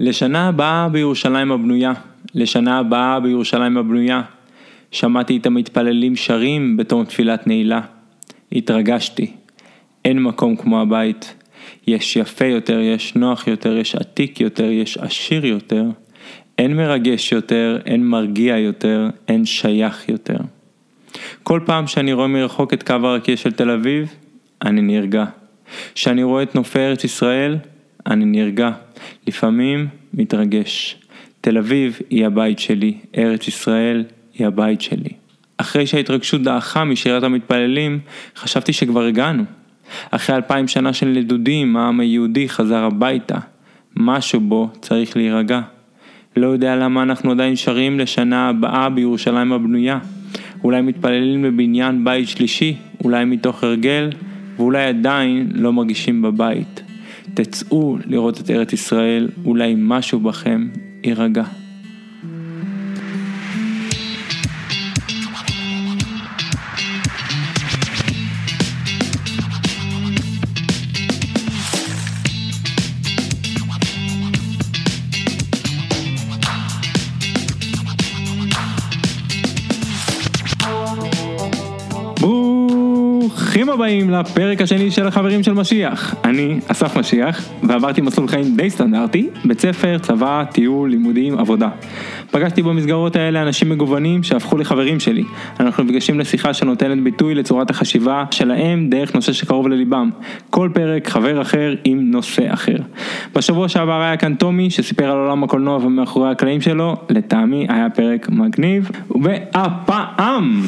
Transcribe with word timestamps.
לשנה 0.00 0.48
הבאה 0.48 0.88
בירושלים 0.88 1.52
הבנויה, 1.52 1.92
לשנה 2.34 2.78
הבאה 2.78 3.20
בירושלים 3.20 3.76
הבנויה. 3.76 4.22
שמעתי 4.94 5.36
את 5.36 5.46
המתפללים 5.46 6.16
שרים 6.16 6.76
בתום 6.76 7.04
תפילת 7.04 7.46
נעילה. 7.46 7.80
התרגשתי. 8.52 9.32
אין 10.04 10.22
מקום 10.22 10.56
כמו 10.56 10.80
הבית. 10.80 11.34
יש 11.86 12.16
יפה 12.16 12.44
יותר, 12.44 12.80
יש 12.80 13.14
נוח 13.14 13.46
יותר, 13.46 13.76
יש 13.76 13.94
עתיק 13.94 14.40
יותר, 14.40 14.64
יש 14.64 14.98
עשיר 14.98 15.46
יותר. 15.46 15.84
אין 16.58 16.76
מרגש 16.76 17.32
יותר, 17.32 17.78
אין 17.86 18.06
מרגיע 18.06 18.58
יותר, 18.58 19.08
אין 19.28 19.44
שייך 19.44 20.08
יותר. 20.08 20.36
כל 21.42 21.60
פעם 21.66 21.86
שאני 21.86 22.12
רואה 22.12 22.26
מרחוק 22.26 22.74
את 22.74 22.82
קו 22.82 22.94
הרקיע 22.94 23.36
של 23.36 23.52
תל 23.52 23.70
אביב, 23.70 24.14
אני 24.64 24.80
נרגע. 24.82 25.24
כשאני 25.94 26.22
רואה 26.22 26.42
את 26.42 26.54
נופי 26.54 26.78
ארץ 26.78 27.04
ישראל, 27.04 27.56
אני 28.06 28.24
נרגע. 28.24 28.70
לפעמים 29.26 29.86
מתרגש. 30.14 30.96
תל 31.40 31.58
אביב 31.58 31.98
היא 32.10 32.26
הבית 32.26 32.58
שלי, 32.58 32.94
ארץ 33.18 33.48
ישראל 33.48 34.04
היא 34.34 34.46
הבית 34.46 34.80
שלי. 34.80 35.10
אחרי 35.56 35.86
שההתרגשות 35.86 36.42
דעכה 36.42 36.84
משירת 36.84 37.22
המתפללים, 37.22 38.00
חשבתי 38.36 38.72
שכבר 38.72 39.04
הגענו. 39.04 39.44
אחרי 40.10 40.36
אלפיים 40.36 40.68
שנה 40.68 40.92
של 40.92 41.06
נדודים, 41.06 41.76
העם 41.76 42.00
היהודי 42.00 42.48
חזר 42.48 42.84
הביתה. 42.84 43.38
משהו 43.96 44.40
בו 44.40 44.70
צריך 44.80 45.16
להירגע. 45.16 45.60
לא 46.36 46.46
יודע 46.46 46.76
למה 46.76 47.02
אנחנו 47.02 47.30
עדיין 47.30 47.56
שרים 47.56 47.98
לשנה 48.00 48.48
הבאה 48.48 48.88
בירושלים 48.88 49.52
הבנויה. 49.52 49.98
אולי 50.64 50.80
מתפללים 50.80 51.42
בבניין 51.42 52.04
בית 52.04 52.28
שלישי, 52.28 52.76
אולי 53.04 53.24
מתוך 53.24 53.64
הרגל, 53.64 54.10
ואולי 54.56 54.84
עדיין 54.84 55.48
לא 55.54 55.72
מרגישים 55.72 56.22
בבית. 56.22 56.83
תצאו 57.34 57.96
לראות 58.06 58.40
את 58.40 58.50
ארץ 58.50 58.72
ישראל, 58.72 59.28
אולי 59.44 59.74
משהו 59.78 60.20
בכם 60.20 60.68
יירגע. 61.04 61.44
הבאים 83.84 84.10
לפרק 84.10 84.60
השני 84.60 84.90
של 84.90 85.06
החברים 85.06 85.42
של 85.42 85.52
משיח. 85.52 86.14
אני 86.24 86.60
אסף 86.68 86.96
משיח, 86.96 87.48
ועברתי 87.62 88.00
מסלול 88.00 88.28
חיים 88.28 88.56
די 88.56 88.70
סטנדרטי, 88.70 89.28
בית 89.44 89.60
ספר, 89.60 89.98
צבא, 89.98 90.44
טיול, 90.52 90.90
לימודים, 90.90 91.38
עבודה. 91.38 91.68
פגשתי 92.30 92.62
במסגרות 92.62 93.16
האלה 93.16 93.42
אנשים 93.42 93.68
מגוונים 93.68 94.22
שהפכו 94.22 94.58
לחברים 94.58 95.00
שלי. 95.00 95.24
אנחנו 95.60 95.84
נפגשים 95.84 96.20
לשיחה 96.20 96.54
שנותנת 96.54 97.02
ביטוי 97.02 97.34
לצורת 97.34 97.70
החשיבה 97.70 98.24
שלהם 98.30 98.90
דרך 98.90 99.14
נושא 99.14 99.32
שקרוב 99.32 99.68
לליבם. 99.68 100.10
כל 100.50 100.68
פרק 100.74 101.08
חבר 101.08 101.42
אחר 101.42 101.74
עם 101.84 102.10
נושא 102.10 102.52
אחר. 102.54 102.76
בשבוע 103.34 103.68
שעבר 103.68 104.00
היה 104.00 104.16
כאן 104.16 104.34
טומי 104.34 104.70
שסיפר 104.70 105.10
על 105.10 105.18
עולם 105.18 105.44
הקולנוע 105.44 105.76
ומאחורי 105.76 106.30
הקלעים 106.30 106.60
שלו, 106.60 106.96
לטעמי 107.10 107.66
היה 107.68 107.90
פרק 107.90 108.28
מגניב. 108.28 108.90
והפעם 109.22 110.62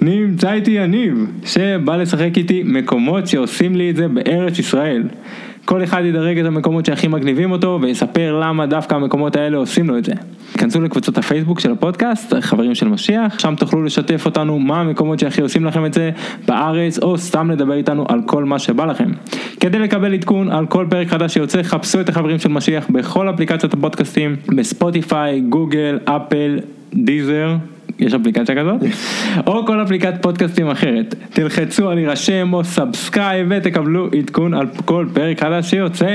נמצא 0.00 0.52
איתי 0.52 0.70
יניב, 0.70 1.26
שבא 1.44 1.96
לשחק 1.96 2.30
איתי 2.36 2.59
מקומות 2.64 3.26
שעושים 3.26 3.76
לי 3.76 3.90
את 3.90 3.96
זה 3.96 4.08
בארץ 4.08 4.58
ישראל. 4.58 5.02
כל 5.64 5.84
אחד 5.84 6.02
ידרג 6.04 6.38
את 6.38 6.46
המקומות 6.46 6.86
שהכי 6.86 7.08
מגניבים 7.08 7.52
אותו 7.52 7.78
ויספר 7.82 8.40
למה 8.42 8.66
דווקא 8.66 8.94
המקומות 8.94 9.36
האלה 9.36 9.56
עושים 9.56 9.88
לו 9.88 9.98
את 9.98 10.04
זה. 10.04 10.12
כנסו 10.58 10.80
לקבוצות 10.80 11.18
הפייסבוק 11.18 11.60
של 11.60 11.72
הפודקאסט, 11.72 12.34
חברים 12.40 12.74
של 12.74 12.88
משיח, 12.88 13.38
שם 13.38 13.54
תוכלו 13.58 13.82
לשתף 13.82 14.26
אותנו 14.26 14.58
מה 14.58 14.80
המקומות 14.80 15.18
שהכי 15.18 15.40
עושים 15.40 15.64
לכם 15.64 15.84
את 15.84 15.94
זה 15.94 16.10
בארץ, 16.46 16.98
או 16.98 17.18
סתם 17.18 17.50
לדבר 17.50 17.74
איתנו 17.74 18.04
על 18.08 18.20
כל 18.26 18.44
מה 18.44 18.58
שבא 18.58 18.84
לכם. 18.84 19.10
כדי 19.60 19.78
לקבל 19.78 20.14
עדכון 20.14 20.50
על 20.50 20.66
כל 20.66 20.86
פרק 20.90 21.08
חדש 21.08 21.34
שיוצא, 21.34 21.62
חפשו 21.62 22.00
את 22.00 22.08
החברים 22.08 22.38
של 22.38 22.48
משיח 22.48 22.86
בכל 22.90 23.30
אפליקציות 23.30 23.74
הפודקאסטים, 23.74 24.36
בספוטיפיי, 24.56 25.40
גוגל, 25.40 25.98
אפל, 26.04 26.58
Deezer. 26.94 27.56
יש 28.00 28.14
אפליקציה 28.14 28.54
כזאת? 28.56 28.80
או 29.46 29.66
כל 29.66 29.82
אפליקציית 29.82 30.14
פודקאסטים 30.20 30.68
אחרת. 30.70 31.14
תלחצו 31.30 31.88
על 31.88 31.94
להירשם 31.94 32.52
או 32.52 32.64
subscribe 32.64 33.46
ותקבלו 33.50 34.08
עדכון 34.18 34.54
על 34.54 34.66
כל 34.84 35.06
פרק 35.12 35.40
חדש 35.40 35.70
שיוצא, 35.70 36.06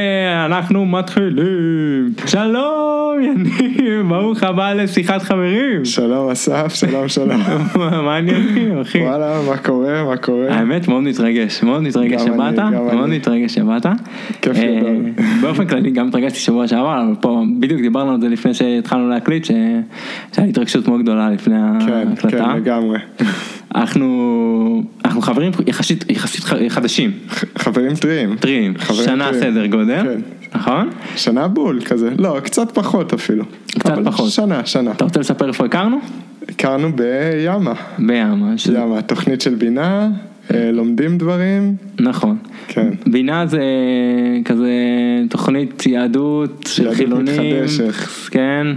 אנחנו 0.46 0.86
מתחילים. 0.86 2.14
שלום 2.26 2.96
יניב, 3.22 4.02
ברוך 4.10 4.44
הבא 4.44 4.74
לשיחת 4.74 5.22
חברים. 5.22 5.86
שלום 5.86 6.30
אסף, 6.30 6.74
שלום 6.76 7.08
שלום. 7.08 7.42
מה 7.76 8.16
העניינים 8.16 8.80
אחי? 8.82 9.00
וואלה, 9.02 9.42
מה 9.50 9.58
קורה, 9.58 10.04
מה 10.04 10.18
קורה? 10.18 10.48
האמת 10.56 10.88
מאוד 10.88 11.04
מתרגש, 11.04 11.64
מאוד 11.64 11.82
מתרגש 11.84 12.22
שבאת, 12.22 12.60
מאוד. 12.60 13.10
מתרגש 13.10 13.54
שבאת. 13.54 13.86
כיף 14.42 14.58
אה, 14.58 14.78
גדול. 14.80 14.96
באופן 15.42 15.66
כללי 15.68 15.92
גם 15.92 16.08
התרגשתי 16.08 16.40
שבוע 16.40 16.68
שעבר, 16.68 17.02
אבל 17.06 17.16
פה 17.22 17.44
בדיוק 17.60 17.82
דיברנו 17.82 18.12
על 18.12 18.22
זה 18.22 18.30
לפני 18.30 18.54
שהתחלנו 18.54 19.10
להקליט, 19.10 19.46
ש- 19.46 19.52
שהיה 20.36 20.46
לי 20.46 20.50
התרגשות 20.50 20.88
מאוד 20.88 21.02
גדולה 21.02 21.30
לפני 21.30 21.56
כן, 21.80 22.08
ההקלטה. 22.10 22.38
כן, 22.38 22.56
לגמרי. 22.56 23.00
אנחנו 23.76 24.84
אנחנו 25.06 25.22
חברים 25.22 25.52
יחסית 25.68 26.12
יחסית 26.12 26.44
חדשים, 26.70 27.12
חברים 27.58 27.96
טריים. 27.96 28.36
טריים, 28.36 28.74
שנה 28.94 29.26
טריים. 29.30 29.44
סדר 29.44 29.66
גודל, 29.66 30.04
כן. 30.04 30.22
נכון? 30.56 30.90
שנה 31.16 31.48
בול 31.48 31.82
כזה, 31.86 32.10
לא, 32.18 32.38
קצת 32.44 32.72
פחות 32.72 33.14
אפילו. 33.14 33.44
קצת 33.80 33.94
פחות. 34.06 34.30
שנה, 34.32 34.66
שנה. 34.66 34.92
אתה 34.92 35.04
רוצה 35.04 35.20
לספר 35.20 35.48
איפה 35.48 35.66
הכרנו? 35.66 36.00
הכרנו 36.50 36.92
בימה. 36.96 37.74
בימה, 38.00 38.58
שזה- 38.58 38.78
ימה, 38.78 39.02
תוכנית 39.02 39.42
של 39.42 39.56
בינה, 39.56 40.10
לומדים 40.54 41.18
דברים, 41.18 41.76
נכון. 42.00 42.38
כן. 42.68 42.90
בינה 43.08 43.48
זה 43.48 43.62
כזה 44.46 44.72
תוכנית 45.30 45.86
יהדות 45.86 46.64
של 46.68 46.84
יהדות 46.84 46.98
חילונים, 46.98 47.64
מתחדשת. 47.64 47.92
כן, 48.32 48.68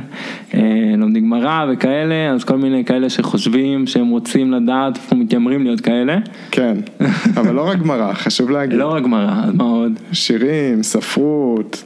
אה, 0.55 0.61
לומדים 0.99 1.25
גמרא 1.25 1.67
וכאלה, 1.73 2.31
אז 2.35 2.45
כל 2.45 2.57
מיני 2.57 2.85
כאלה 2.85 3.11
שחושבים 3.11 3.87
שהם 3.87 4.09
רוצים 4.09 4.53
לדעת, 4.53 4.97
איפה 4.97 5.15
מתיימרים 5.15 5.65
להיות 5.65 5.81
כאלה, 5.81 6.19
כן. 6.51 6.77
אבל 7.37 7.55
לא 7.55 7.69
רק 7.69 7.79
גמרא, 7.79 8.13
חשוב 8.13 8.51
להגיד. 8.51 8.79
לא 8.79 8.95
רק 8.95 9.03
גמרא, 9.03 9.45
אז 9.45 9.55
מה 9.55 9.65
עוד? 9.65 9.93
שירים, 10.13 10.83
ספרות, 10.83 11.85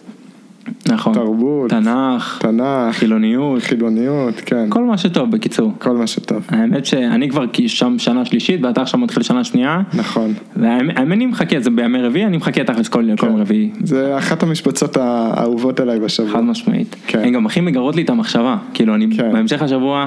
נכון, 0.89 1.15
תרבות, 1.15 1.71
תנ"ך, 1.71 2.39
תנ"ך, 2.41 2.97
חילוניות, 2.97 3.63
חילוניות, 3.63 4.35
כן. 4.47 4.67
כל 4.69 4.85
מה 4.85 4.99
שטוב 4.99 5.31
בקיצור. 5.31 5.73
כל 5.79 5.97
מה 5.97 6.07
שטוב. 6.07 6.47
האמת 6.49 6.87
שאני 6.87 7.31
כבר 7.31 7.45
שם 7.67 7.99
שנה 7.99 8.25
שלישית 8.25 8.61
ואתה 8.63 8.83
עכשיו 8.83 9.01
מתחיל 9.01 9.23
שנה 9.23 9.45
שנייה, 9.45 9.81
נכון. 9.95 10.35
והאמת 10.57 10.99
האמת 10.99 11.13
אני 11.13 11.27
מחכה, 11.27 11.61
זה 11.61 11.71
בימי 11.71 12.03
רביעי, 12.03 12.27
אני 12.27 12.37
מחכה 12.37 12.65
תכלס 12.65 12.89
כל 12.89 13.05
כל 13.19 13.27
כן. 13.27 13.37
רביעי. 13.37 13.71
זה 13.85 14.19
אחת 14.19 14.43
המשבצות 14.43 14.97
האהובות 14.97 15.81
עליי 15.81 16.01
בשבוע. 16.01 16.33
חד 16.33 16.41
משמעית. 16.41 16.97
כן. 17.07 17.19
הן 17.19 17.33
גם 17.33 17.47
הכי 17.47 17.61
מגרות 17.61 17.97
לי 17.97 18.03
את 18.03 18.11
המחשבה. 18.11 18.57
כאילו 18.75 18.95
אני 18.95 19.17
כן. 19.17 19.33
בהמשך 19.33 19.63
השבוע, 19.63 20.07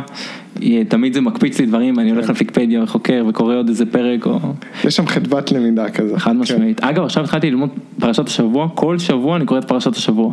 תמיד 0.88 1.14
זה 1.14 1.22
מקפיץ 1.22 1.60
לי 1.60 1.66
דברים, 1.66 2.00
אני 2.00 2.10
כן. 2.10 2.16
הולך 2.16 2.30
לפיקפדיה 2.30 2.84
וחוקר 2.84 3.26
וקורא 3.28 3.56
עוד 3.56 3.70
איזה 3.70 3.86
פרק 3.86 4.26
או... 4.26 4.40
יש 4.84 4.96
שם 4.96 5.08
חדוות 5.08 5.52
למידה 5.52 5.90
כזה. 5.90 6.20
חד 6.20 6.36
משמעית. 6.36 6.84
אגב 6.84 7.04
עכשיו 7.04 7.24
התחלתי 7.24 7.50
ללמוד 7.50 7.70
פרשת 8.00 8.28
השבוע, 8.28 8.68
כל 8.76 9.00
שבוע 9.00 9.36
אני 9.36 9.46
קורא 9.46 9.60
את 9.60 9.66
פרשת 9.66 9.96
השבוע. 9.96 10.32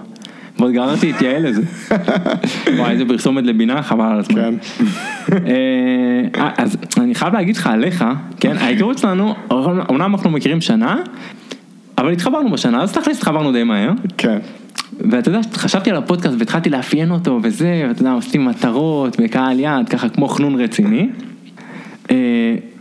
ועוד 0.59 0.73
גררתי 0.73 1.11
את 1.11 1.23
יעל 1.23 1.49
לזה. 1.49 1.63
וואי 2.79 2.91
איזה 2.91 3.05
פרסומת 3.05 3.45
לבינה 3.45 3.83
חבל 3.83 4.05
על 4.05 4.19
הזמן. 4.19 4.37
כן. 4.37 4.55
אה, 6.37 6.51
אז 6.59 6.77
אני 7.01 7.15
חייב 7.15 7.35
להגיד 7.35 7.57
לך 7.57 7.67
עליך, 7.67 8.05
כן, 8.41 8.57
ההיכרות 8.57 8.99
שלנו, 8.99 9.35
אומנם 9.89 10.15
אנחנו 10.15 10.31
מכירים 10.31 10.61
שנה, 10.61 10.97
אבל 11.99 12.13
התחברנו 12.13 12.51
בשנה, 12.51 12.83
אז 12.83 12.93
תכלס 12.93 13.17
התחברנו 13.17 13.53
די 13.53 13.63
מהר. 13.63 13.91
כן. 14.19 14.39
ואתה 15.11 15.29
יודע, 15.29 15.41
חשבתי 15.55 15.91
על 15.91 15.97
הפודקאסט 15.97 16.37
והתחלתי 16.39 16.71
לאפיין 16.71 17.11
אותו 17.11 17.41
וזה, 17.43 17.85
ואתה 17.89 18.01
יודע, 18.01 18.15
עשיתי 18.15 18.39
מטרות 18.39 19.17
וקהל 19.21 19.61
יעד, 19.61 19.89
ככה 19.89 20.09
כמו 20.09 20.29
חנון 20.29 20.61
רציני. 20.61 21.09
אה, 22.11 22.17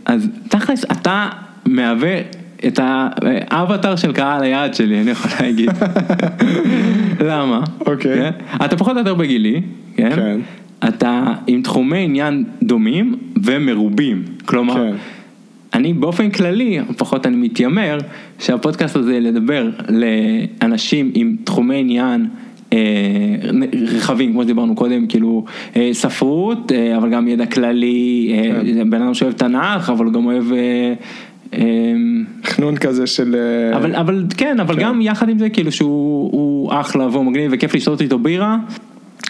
אז 0.04 0.28
תכלס, 0.48 0.84
אתה 0.84 1.28
מהווה 1.66 2.20
את 2.66 2.80
האבטר 2.82 3.96
של 3.96 4.12
קהל 4.12 4.42
היעד 4.42 4.74
שלי, 4.74 5.00
אני 5.00 5.10
יכול 5.10 5.30
להגיד. 5.40 5.70
למה? 7.28 7.60
אוקיי. 7.86 8.16
כן? 8.16 8.30
אתה 8.64 8.76
פחות 8.76 8.92
או 8.92 8.98
יותר 8.98 9.14
בגילי, 9.14 9.62
כן? 9.96 10.16
כן. 10.16 10.40
אתה 10.88 11.24
עם 11.46 11.62
תחומי 11.62 11.98
עניין 11.98 12.44
דומים 12.62 13.16
ומרובים. 13.44 14.22
כלומר, 14.44 14.74
כן. 14.74 14.96
אני 15.74 15.92
באופן 15.92 16.30
כללי, 16.30 16.78
לפחות 16.90 17.26
אני 17.26 17.36
מתיימר, 17.36 17.98
שהפודקאסט 18.38 18.96
הזה 18.96 19.20
לדבר 19.20 19.70
לאנשים 19.88 21.10
עם 21.14 21.36
תחומי 21.44 21.76
עניין 21.76 22.28
אה, 22.72 22.78
רחבים, 23.96 24.32
כמו 24.32 24.42
שדיברנו 24.42 24.74
קודם, 24.74 25.06
כאילו 25.06 25.44
אה, 25.76 25.90
ספרות, 25.92 26.72
אה, 26.72 26.96
אבל 26.96 27.10
גם 27.10 27.28
ידע 27.28 27.46
כללי. 27.46 28.32
בן 28.90 29.02
אדם 29.02 29.14
שאוהב 29.14 29.32
תנ"ך, 29.32 29.90
אבל 29.90 30.04
הוא 30.04 30.12
גם 30.12 30.26
אוהב 30.26 30.44
חנון 32.44 32.76
כזה 32.76 33.06
של... 33.06 33.36
אה, 33.38 33.76
אבל, 33.76 33.94
אבל 33.94 34.24
כן, 34.36 34.60
אבל 34.60 34.76
גם 34.76 35.00
יחד 35.00 35.28
עם 35.28 35.38
זה 35.38 35.50
כאילו 35.50 35.72
שהוא 35.72 36.30
הוא 36.32 36.72
אחלה 36.80 37.06
והוא 37.06 37.24
מגניב 37.24 37.50
וכיף 37.54 37.74
לשתות 37.74 38.00
איתו 38.00 38.18
בירה. 38.18 38.56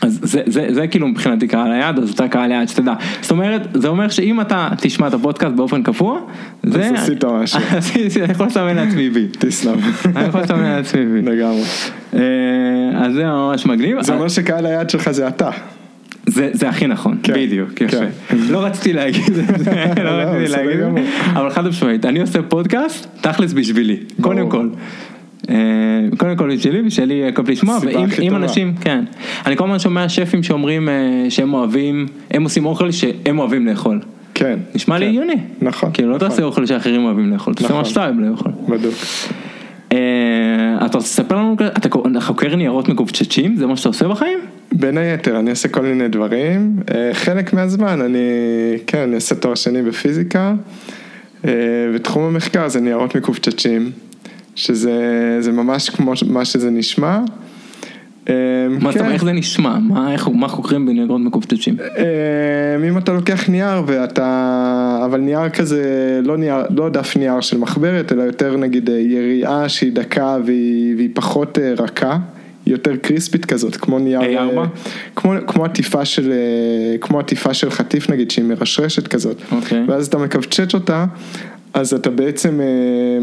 אז 0.03 0.19
זה, 0.23 0.43
זה, 0.47 0.67
זה 0.71 0.87
כאילו 0.87 1.09
מבחינתי 1.09 1.49
קהל 1.49 1.73
היעד, 1.73 1.99
אז 1.99 2.11
אתה 2.11 2.29
קהל 2.29 2.53
היעד 2.53 2.69
שתדע. 2.69 2.95
זאת 3.21 3.31
אומרת, 3.31 3.69
זה 3.75 3.89
אומר 3.89 4.09
שאם 4.09 4.41
אתה 4.41 4.69
תשמע 4.79 5.07
את 5.07 5.15
הפודקאסט 5.15 5.55
באופן 5.55 5.83
קבוע, 5.83 6.21
זה... 6.63 6.87
אז 6.87 6.93
עשית 7.03 7.25
משהו. 7.25 7.61
אני 8.23 8.33
יכול 8.33 8.47
לסמן 8.47 8.77
לעצמי 8.77 9.09
וי. 9.09 9.29
תסלם. 9.39 9.79
אני 10.17 10.29
יכול 10.29 10.41
לסמן 10.41 10.63
לעצמי 10.63 11.07
וי. 11.07 11.23
לגמרי. 11.23 11.63
אה, 12.15 12.21
אז 12.95 13.15
זה 13.15 13.25
ממש 13.25 13.67
מגניב. 13.67 14.03
זה 14.03 14.15
אומר 14.15 14.29
שקהל 14.29 14.67
היעד 14.67 14.91
שלך 14.91 15.11
זה 15.11 15.29
אתה. 15.29 15.51
זה, 16.27 16.51
זה 16.53 16.69
הכי 16.69 16.87
נכון, 16.87 17.19
כן, 17.23 17.33
בדיוק, 17.33 17.81
יפה. 17.81 17.97
כן. 17.97 18.37
לא 18.49 18.65
רציתי 18.65 18.93
להגיד 18.93 19.23
את 19.29 19.35
זה, 19.35 19.43
לא 20.05 20.05
לא, 20.05 20.23
רציתי 20.23 20.45
בסדר 20.45 20.57
להגיד 20.57 20.81
את. 20.81 20.95
זה, 20.95 21.31
אבל 21.33 21.51
חד 21.51 21.69
משמעית, 21.69 22.05
אני 22.05 22.21
עושה 22.21 22.43
פודקאסט, 22.43 23.07
תכלס 23.21 23.53
בשבילי. 23.53 23.97
קודם 24.21 24.51
כל. 24.51 24.69
אה, 25.51 25.57
קודם 26.19 26.37
כל 26.37 26.55
בשבילי, 26.55 26.83
ושלי 26.87 27.15
יהיה 27.15 27.33
כיף 27.33 27.49
לשמוע, 27.49 27.79
ואם. 28.19 28.37
אנשים, 28.37 28.75
כן. 28.81 29.05
אני 29.47 29.57
כל 29.57 29.65
הזמן 29.65 29.79
שומע 29.79 30.09
שפים 30.09 30.43
שאומרים 30.43 30.89
אה, 30.89 31.27
שהם 31.29 31.55
אוהבים, 31.55 32.07
הם 32.31 32.45
עושים 32.45 32.67
אוכל 32.67 32.91
שהם 32.91 33.39
אוהבים 33.39 33.67
לאכול. 33.67 34.01
כן. 34.35 34.59
נשמע 34.75 34.99
לי 34.99 35.05
כן. 35.05 35.11
הגיוני. 35.11 35.37
נכון. 35.63 35.91
כאילו 35.93 36.11
לא 36.11 36.17
נכון. 36.17 36.29
תעשה 36.29 36.43
אוכל 36.43 36.67
שאחרים 36.67 37.05
אוהבים 37.05 37.33
לאכול, 37.33 37.55
תעשה 37.55 37.67
נכון. 37.67 37.79
מה 37.79 37.85
שאתה 37.85 38.05
אוהב 38.05 38.21
לאכול. 38.21 38.53
בדיוק. 38.69 38.95
אה, 39.93 39.99
אתה 40.77 40.99
רוצה 40.99 40.99
לספר 40.99 41.37
לנו, 41.37 41.57
אתה 41.77 41.89
חוקר 42.21 42.57
ניירות 42.57 42.89
מקובצ'צ'ים, 42.89 43.57
זה 43.57 43.67
מה 43.67 43.77
שאתה 43.77 43.89
עושה 43.89 44.09
בחיים? 44.09 44.39
בין 44.73 44.99
היתר, 44.99 45.39
אני 45.39 45.51
עושה 45.51 45.69
כל 45.69 45.83
מיני 45.83 46.09
דברים. 46.09 46.77
אה, 46.95 47.11
חלק 47.15 47.53
מהזמן 47.53 48.01
אני, 48.01 48.19
כן, 48.87 48.99
אני 48.99 49.15
עושה 49.15 49.35
תואר 49.35 49.55
שני 49.55 49.83
בפיזיקה, 49.83 50.55
אה, 51.45 51.51
ותחום 51.95 52.23
המחקר 52.23 52.69
זה 52.69 52.81
ניירות 52.81 53.15
מקווצ'צ'ים, 53.15 53.91
שזה 54.55 55.37
זה 55.41 55.53
ממש 55.53 55.91
כמו 55.91 56.13
מה 56.27 56.45
שזה 56.45 56.71
נשמע. 56.71 57.21
אה, 58.29 58.35
מה 58.71 58.81
זאת 58.81 58.95
כן. 58.95 59.01
אומרת, 59.01 59.15
איך 59.15 59.25
זה 59.25 59.33
נשמע? 59.33 59.79
מה 60.35 60.49
חוקרים 60.49 60.87
בניירות 60.87 61.21
מקווצ'צ'ים? 61.21 61.77
אה, 61.81 62.89
אם 62.89 62.99
אתה 62.99 63.13
לוקח 63.13 63.49
נייר 63.49 63.83
ואתה, 63.87 65.03
אבל 65.05 65.21
נייר 65.21 65.49
כזה, 65.49 66.21
לא, 66.25 66.37
נייר, 66.37 66.57
לא 66.71 66.89
דף 66.89 67.17
נייר 67.17 67.41
של 67.41 67.59
מחברת, 67.59 68.13
אלא 68.13 68.23
יותר 68.23 68.57
נגיד 68.57 68.89
יריעה 68.89 69.69
שהיא 69.69 69.93
דקה 69.93 70.37
והיא, 70.45 70.97
והיא 70.97 71.11
פחות 71.15 71.59
רכה, 71.79 72.19
יותר 72.67 72.97
קריספית 72.97 73.45
כזאת, 73.45 73.77
כמו 73.77 73.99
נייר, 73.99 74.21
A4? 74.21 74.59
אה, 74.59 74.65
כמו, 75.17 75.33
כמו 75.47 75.65
עטיפה 75.65 76.05
של, 76.05 76.33
אה, 76.33 76.99
כמו 76.99 77.19
עטיפה 77.19 77.55
של 77.55 77.71
חטיף 77.71 78.11
נגיד, 78.11 78.31
שהיא 78.31 78.45
מרשרשת 78.45 79.09
כזאת, 79.09 79.37
אוקיי. 79.53 79.85
ואז 79.89 80.07
אתה 80.07 80.19
מקווצ'ץ' 80.19 80.75
אותה, 80.75 81.05
אז 81.75 81.95
אתה 81.95 82.11
בעצם, 82.11 82.61
אה, 82.61 83.19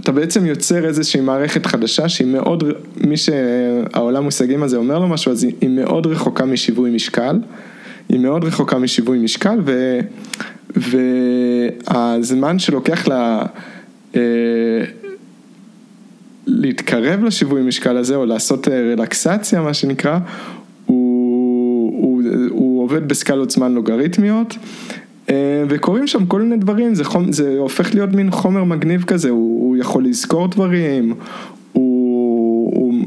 אתה 0.00 0.12
בעצם 0.12 0.46
יוצר 0.46 0.86
איזושהי 0.86 1.20
מערכת 1.20 1.66
חדשה 1.66 2.08
שהיא 2.08 2.28
מאוד, 2.28 2.64
מי 2.96 3.16
שהעולם 3.16 4.24
מושגים 4.24 4.62
הזה 4.62 4.76
אומר 4.76 4.98
לו 4.98 5.08
משהו, 5.08 5.32
אז 5.32 5.44
היא, 5.44 5.52
היא 5.60 5.70
מאוד 5.70 6.06
רחוקה 6.06 6.44
משיווי 6.44 6.90
משקל, 6.90 7.38
היא 8.08 8.20
מאוד 8.20 8.44
רחוקה 8.44 8.78
משיווי 8.78 9.18
משקל, 9.18 9.58
ו, 9.64 9.98
והזמן 10.76 12.58
שלוקח 12.58 13.08
לה 13.08 13.42
להתקרב 16.46 17.24
לשיווי 17.24 17.62
משקל 17.62 17.96
הזה, 17.96 18.16
או 18.16 18.24
לעשות 18.24 18.68
אה, 18.68 18.94
רלקסציה, 18.96 19.60
מה 19.60 19.74
שנקרא, 19.74 20.18
הוא, 20.86 22.02
הוא, 22.02 22.22
הוא 22.50 22.82
עובד 22.82 23.08
בסקלות 23.08 23.50
זמן 23.50 23.74
לוגריתמיות. 23.74 24.56
אה, 25.30 25.64
וקורים 25.68 26.06
שם 26.06 26.26
כל 26.26 26.42
מיני 26.42 26.56
דברים, 26.56 26.94
זה, 26.94 27.04
חומ, 27.04 27.32
זה 27.32 27.56
הופך 27.58 27.94
להיות 27.94 28.10
מין 28.10 28.30
חומר 28.30 28.64
מגניב 28.64 29.04
כזה, 29.04 29.30
הוא, 29.30 29.68
הוא 29.68 29.76
יכול 29.76 30.04
לזכור 30.04 30.48
דברים, 30.48 31.14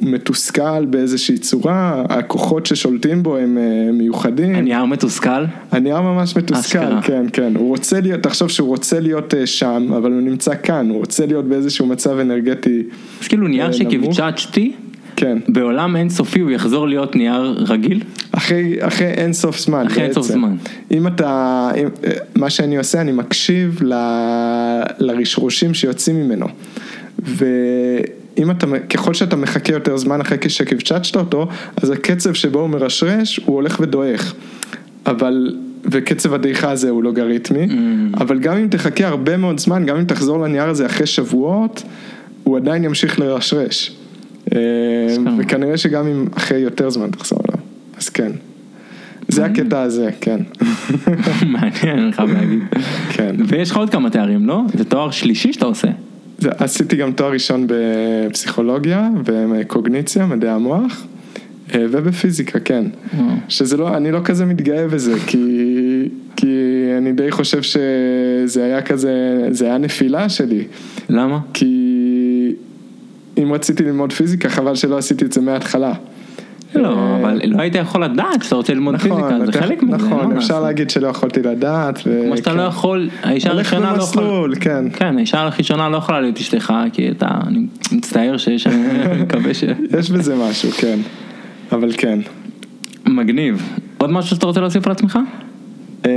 מתוסכל 0.02 0.86
באיזושהי 0.86 1.38
צורה, 1.38 2.04
הכוחות 2.10 2.66
ששולטים 2.66 3.24
בו 3.24 3.38
הם 3.38 3.58
אה, 3.58 3.92
מיוחדים. 3.92 4.56
הנייר 4.56 4.86
מתוסכל? 4.86 5.46
הנייר 5.72 6.02
ממש 6.02 6.38
מתוסכל, 6.38 6.80
אשכרה. 6.80 7.02
כן, 7.02 7.26
כן, 7.34 7.54
הוא 7.56 7.68
רוצה 7.68 8.02
להיות, 8.02 8.24
תחשוב 8.24 8.48
שהוא 8.50 8.68
רוצה 8.68 9.00
להיות 9.00 9.34
אה, 9.34 9.48
שם, 9.48 9.94
אבל 9.98 10.12
הוא 10.12 10.22
נמצא 10.22 10.52
כאן, 10.64 10.90
הוא 10.90 10.98
רוצה 10.98 11.26
להיות 11.26 11.46
באיזשהו 11.46 11.86
מצב 11.86 12.20
אנרגטי, 12.20 12.84
אז 13.22 13.28
כאילו 13.28 13.48
נייר 13.48 13.68
אה, 13.68 13.74
שקיבצ'צ'תי, 13.74 14.72
כן, 15.16 15.38
בעולם 15.48 15.96
אינסופי 15.96 16.40
הוא 16.40 16.52
יחזור 16.52 16.88
להיות 16.88 17.16
נייר 17.16 17.66
רגיל? 17.68 18.02
אחרי, 18.32 18.76
אחרי 18.80 19.08
אין 19.08 19.34
סוף 19.34 19.60
זמן, 19.60 19.86
אחרי 19.86 20.04
אין 20.04 20.14
סוף 20.14 20.28
בעצם. 20.28 20.40
זמן. 20.40 20.56
אם 20.92 21.08
אתה, 21.08 21.70
אם, 21.76 21.88
מה 22.36 22.50
שאני 22.50 22.78
עושה, 22.78 23.02
אני 23.02 23.12
מקשיב 23.12 23.80
ל, 23.84 23.94
לרשרושים 25.00 25.74
שיוצאים 25.74 26.16
ממנו, 26.16 26.48
ואם 28.38 28.52
אתה, 28.52 28.68
ככל 28.90 29.14
שאתה 29.14 29.36
מחכה 29.36 29.74
יותר 29.74 29.98
זמן 29.98 30.22
אחרי 30.22 30.38
שקיבצ'צ'ת 30.48 31.16
אותו, 31.16 31.48
אז 31.82 31.90
הקצב 31.90 32.34
שבו 32.34 32.60
הוא 32.60 32.70
מרשרש, 32.70 33.40
הוא 33.46 33.56
הולך 33.56 33.80
ודועך, 33.80 34.34
אבל... 35.06 35.56
וקצב 35.92 36.34
הדעיכה 36.34 36.72
הזה 36.72 36.90
הוא 36.90 37.04
לוגריתמי, 37.04 37.66
Mm. 37.66 38.22
אבל 38.22 38.40
גם 38.40 38.58
אם 38.58 38.68
תחכה 38.68 39.08
הרבה 39.08 39.38
מאוד 39.38 39.60
זמן, 39.60 39.86
גם 39.86 39.98
אם 39.98 40.04
תחזור 40.04 40.40
לנייר 40.40 40.70
הזה 40.70 40.86
אחרי 40.86 41.06
שבועות, 41.06 41.84
הוא 42.44 42.58
עדיין 42.58 42.84
ימשיך 42.84 43.20
לרשרש. 43.20 43.96
אה. 44.56 44.60
וכנראה 45.38 45.78
שגם 45.78 46.08
אם 46.08 46.26
אחרי 46.38 46.58
יותר 46.60 46.90
זמן 46.90 47.12
תחזור 47.12 47.40
אליו, 47.50 47.60
אז 47.98 48.10
כן. 48.10 48.32
זה 49.28 49.46
הקטע 49.46 49.82
הזה, 49.82 50.10
כן. 50.22 50.40
מעניין, 51.54 52.00
אני 52.00 52.14
חייב 52.14 52.30
להגיד. 52.30 52.60
כן. 53.10 53.36
ויש 53.48 53.72
לך 53.72 53.78
עוד 53.78 53.90
כמה 53.90 54.10
תארים, 54.10 54.48
לא? 54.48 54.62
זה 54.74 54.84
תואר 54.84 55.12
שלישי 55.12 55.54
שאתה 55.54 55.66
עושה. 55.66 55.88
עשיתי 56.44 56.96
גם 56.96 57.12
תואר 57.12 57.32
ראשון 57.32 57.68
בפסיכולוגיה 57.68 59.10
וקוגניציה, 59.26 60.26
מדעי 60.26 60.50
המוח, 60.50 61.06
אה, 61.76 61.86
ובפיזיקה, 61.92 62.60
כן. 62.60 62.86
שזה 63.48 63.78
לא, 63.78 63.98
אני 63.98 64.12
לא 64.12 64.20
כזה 64.24 64.46
מתגאה 64.46 64.88
בזה, 64.88 65.14
כי, 65.28 66.10
כי 66.36 66.48
אני 66.98 67.14
די 67.14 67.32
חושב 67.32 67.62
שזה 67.62 68.64
היה 68.64 68.82
כזה, 68.82 69.48
זה 69.52 69.66
היה 69.66 69.78
נפילה 69.78 70.30
שלי. 70.30 70.64
למה? 71.10 71.40
כי 71.54 72.54
אם 73.38 73.54
רציתי 73.54 73.84
ללמוד 73.84 74.14
פיזיקה, 74.14 74.50
חבל 74.50 74.76
שלא 74.76 74.98
עשיתי 74.98 75.26
את 75.26 75.34
זה 75.34 75.42
מההתחלה. 75.42 75.94
לא, 76.76 76.88
אה, 76.88 77.16
אבל 77.22 77.42
לא 77.46 77.62
היית 77.62 77.76
יכול 77.76 78.04
לדעת 78.04 78.44
שאתה 78.44 78.56
רוצה 78.56 78.74
ללמוד 78.74 78.96
פיזיקה, 78.96 79.46
זה 79.46 79.52
חלק 79.52 79.84
מזה. 79.84 79.98
נכון, 79.98 80.38
אפשר? 80.38 80.62
להגיד 80.62 80.90
שלא 80.90 81.08
יכולתי 81.08 81.42
לדעת. 81.42 81.98
כמו 81.98 82.38
שאתה 82.38 82.52
כן. 82.52 82.58
לא 82.58 82.62
יכול, 82.62 83.10
האישה 83.24 83.50
הראשונה 83.50 83.94
לא 83.98 84.04
יכולה, 84.04 84.56
כן. 84.56 84.86
כן, 84.94 85.18
האישה 85.18 85.42
הראשונה 85.42 85.90
לא 85.90 85.98
יכולה 85.98 86.22
להיות 86.22 86.38
אשתך, 86.38 86.74
כי 86.94 87.12
אתה, 87.12 87.28
אני 87.48 87.66
מצטער 87.92 88.38
שיש, 88.38 88.68
אני 88.68 89.22
מקווה 89.22 89.54
ש... 89.54 89.64
יש 90.00 90.12
בזה 90.12 90.36
משהו, 90.36 90.72
כן. 90.72 91.00
אבל 91.72 91.92
כן. 91.98 92.20
מגניב. 93.06 93.70
עוד 93.98 94.12
משהו 94.12 94.36
שאתה 94.36 94.46
רוצה 94.46 94.62
להוסיף 94.62 94.86
על 94.86 94.92
עצמך? 94.92 95.20
אה, 96.06 96.12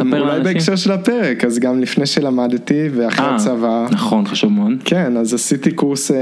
אולי 0.00 0.20
לאנשים. 0.20 0.42
בהקשר 0.42 0.76
של 0.76 0.92
הפרק, 0.92 1.44
אז 1.44 1.58
גם 1.58 1.80
לפני 1.80 2.06
שלמדתי 2.06 2.88
ואחרי 2.94 3.26
אה, 3.26 3.34
הצבא, 3.34 3.86
נכון, 3.90 4.26
חשוב 4.26 4.52
מאוד. 4.52 4.72
כן, 4.84 5.16
אז 5.16 5.34
עשיתי 5.34 5.70
קורס 5.70 6.10
אה, 6.10 6.16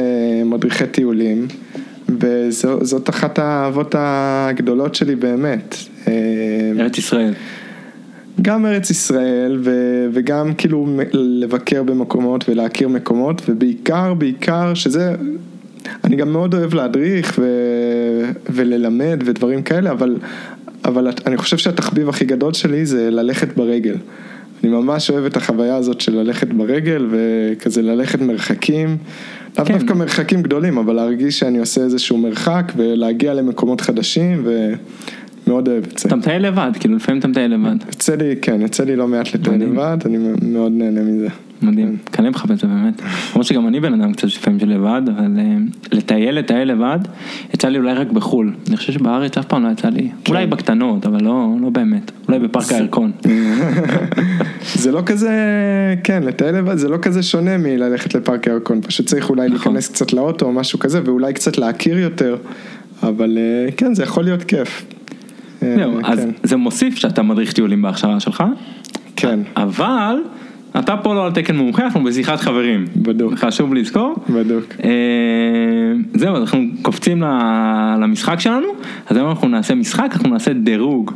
מדריכי 0.44 0.86
טיולים, 0.86 1.46
וזאת 2.08 3.10
אחת 3.10 3.38
האהבות 3.38 3.94
הגדולות 3.98 4.94
שלי 4.94 5.16
באמת. 5.16 5.76
אה, 6.08 6.12
ארץ 6.78 6.98
ישראל. 6.98 7.34
גם 8.42 8.66
ארץ 8.66 8.90
ישראל 8.90 9.58
ו- 9.64 10.06
וגם 10.12 10.54
כאילו 10.54 10.86
לבקר 11.12 11.82
במקומות 11.82 12.48
ולהכיר 12.48 12.88
מקומות 12.88 13.42
ובעיקר, 13.48 14.14
בעיקר 14.14 14.74
שזה, 14.74 15.14
אני 16.04 16.16
גם 16.16 16.32
מאוד 16.32 16.54
אוהב 16.54 16.74
להדריך 16.74 17.38
ו- 17.38 18.30
וללמד 18.50 19.22
ודברים 19.24 19.62
כאלה, 19.62 19.90
אבל, 19.90 20.16
אבל 20.84 21.08
אני 21.26 21.36
חושב 21.36 21.56
שהתחביב 21.56 22.08
הכי 22.08 22.24
גדול 22.24 22.52
שלי 22.52 22.86
זה 22.86 23.10
ללכת 23.10 23.56
ברגל. 23.56 23.96
אני 24.64 24.72
ממש 24.72 25.10
אוהב 25.10 25.24
את 25.24 25.36
החוויה 25.36 25.76
הזאת 25.76 26.00
של 26.00 26.16
ללכת 26.16 26.48
ברגל 26.48 27.06
וכזה 27.10 27.82
ללכת 27.82 28.20
מרחקים, 28.20 28.96
לאו 29.58 29.66
כן. 29.66 29.78
דווקא 29.78 29.92
מרחקים 29.92 30.42
גדולים, 30.42 30.78
אבל 30.78 30.94
להרגיש 30.94 31.38
שאני 31.38 31.58
עושה 31.58 31.80
איזשהו 31.80 32.18
מרחק 32.18 32.72
ולהגיע 32.76 33.34
למקומות 33.34 33.80
חדשים 33.80 34.46
ומאוד 35.46 35.68
אוהב 35.68 35.84
את 35.84 35.98
זה. 35.98 36.08
אתה 36.08 36.16
מטייל 36.16 36.46
לבד, 36.46 36.70
כאילו 36.80 36.96
לפעמים 36.96 37.18
אתה 37.18 37.28
מטייל 37.28 37.54
לבד. 37.54 37.76
יוצא 37.86 38.14
לי, 38.14 38.34
כן, 38.42 38.60
יוצא 38.60 38.84
לי 38.84 38.96
לא 38.96 39.08
מעט 39.08 39.34
לטייל. 39.34 39.62
לבד, 39.62 39.96
אני 40.04 40.18
מאוד 40.42 40.72
נהנה 40.72 41.00
מזה. 41.00 41.28
מדהים, 41.62 41.96
קנה 42.10 42.30
לך 42.30 42.44
בזה 42.44 42.66
באמת. 42.66 43.02
למרות 43.30 43.46
שגם 43.46 43.68
אני 43.68 43.80
בן 43.80 44.00
אדם 44.00 44.12
קצת 44.12 44.24
לפעמים 44.24 44.60
של 44.60 44.68
לבד, 44.68 45.02
אבל 45.16 45.38
אה, 45.38 45.56
לטייל, 45.92 46.38
לטייל 46.38 46.72
לבד, 46.72 46.98
יצא 47.54 47.68
לי 47.68 47.78
אולי 47.78 47.94
רק 47.94 48.10
בחו"ל. 48.12 48.52
אני 48.68 48.76
חושב 48.76 48.92
שבארץ 48.92 49.38
אף 49.38 49.44
פעם 49.44 49.64
לא 49.64 49.70
יצא 49.70 49.88
לי. 49.88 50.10
אולי 50.28 50.46
בקטנות, 50.46 51.06
אבל 51.06 51.24
לא 51.24 51.48
לא 51.60 51.70
באמת. 51.70 52.10
אולי 52.28 52.38
בפארק 52.38 52.72
הירקון. 52.72 53.12
זה 54.74 54.92
לא 54.92 55.02
כזה, 55.06 55.30
כן, 56.04 56.22
לטייל 56.22 56.56
לבד 56.56 56.76
זה 56.76 56.88
לא 56.88 56.96
כזה 57.02 57.22
שונה 57.22 57.58
מללכת 57.58 58.14
לפארק 58.14 58.48
הירקון, 58.48 58.80
פשוט 58.82 59.06
צריך 59.06 59.30
אולי 59.30 59.48
נכון. 59.48 59.72
להיכנס 59.72 59.88
קצת 59.88 60.12
לאוטו 60.12 60.46
או 60.46 60.52
משהו 60.52 60.78
כזה, 60.78 61.00
ואולי 61.04 61.32
קצת 61.32 61.58
להכיר 61.58 61.98
יותר, 61.98 62.36
אבל 63.02 63.38
אה, 63.38 63.72
כן, 63.72 63.94
זה 63.94 64.02
יכול 64.02 64.24
להיות 64.24 64.42
כיף. 64.42 64.84
אה, 65.62 65.74
זהו, 65.78 66.00
אז 66.04 66.18
כן. 66.18 66.30
זה 66.42 66.56
מוסיף 66.56 66.96
שאתה 66.96 67.22
מדריך 67.22 67.52
טיולים 67.52 67.82
בהכשרה 67.82 68.20
שלך, 68.20 68.44
כן, 69.16 69.40
אבל 69.56 70.16
אתה 70.78 70.96
פה 70.96 71.14
לא 71.14 71.26
על 71.26 71.32
תקן 71.32 71.56
מומחה, 71.56 71.84
אנחנו 71.84 72.04
בשיחת 72.04 72.40
חברים. 72.40 72.84
בדוק. 72.96 73.34
חשוב 73.34 73.74
לזכור. 73.74 74.14
בדוק. 74.30 74.64
אה, 74.84 74.90
זהו, 76.14 76.34
אז 76.36 76.42
אנחנו 76.42 76.60
קופצים 76.82 77.22
למשחק 78.02 78.40
שלנו, 78.40 78.66
אז 79.06 79.16
היום 79.16 79.28
אנחנו 79.28 79.48
נעשה 79.48 79.74
משחק, 79.74 80.10
אנחנו 80.12 80.30
נעשה 80.30 80.52
דירוג. 80.52 81.12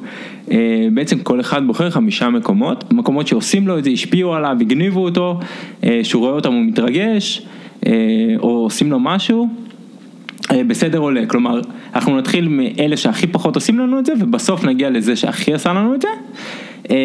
אה, 0.51 0.89
בעצם 0.95 1.19
כל 1.19 1.41
אחד 1.41 1.67
בוחר 1.67 1.91
חמישה 1.91 2.29
מקומות, 2.29 2.93
מקומות 2.93 3.27
שעושים 3.27 3.69
לו 3.69 3.79
את 3.79 3.85
זה, 3.85 3.91
השפיעו 3.91 4.35
עליו, 4.35 4.57
הגניבו 4.61 5.01
אותו, 5.01 5.41
אה, 5.85 6.01
שהוא 6.03 6.21
רואה 6.21 6.33
אותם 6.33 6.53
הוא 6.53 6.63
מתרגש, 6.65 7.43
אה, 7.87 7.93
או 8.39 8.49
עושים 8.49 8.91
לו 8.91 9.01
משהו. 9.01 9.49
אה, 10.53 10.65
בסדר 10.65 10.99
עולה, 10.99 11.27
כלומר, 11.27 11.61
אנחנו 11.95 12.19
נתחיל 12.19 12.49
מאלה 12.49 12.97
שהכי 12.97 13.27
פחות 13.27 13.55
עושים 13.55 13.79
לנו 13.79 13.99
את 13.99 14.07
זה, 14.07 14.13
ובסוף 14.21 14.65
נגיע 14.65 14.91
לזה 14.91 15.17
שהכי 15.17 15.55
עשה 15.55 15.73
לנו 15.73 15.95
את 15.95 16.03
זה. 16.03 16.09
אה, 16.91 16.97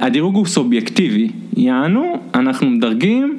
הדירוג 0.00 0.34
הוא 0.36 0.46
סובייקטיבי, 0.46 1.28
יענו, 1.56 2.04
אנחנו 2.34 2.70
מדרגים 2.70 3.36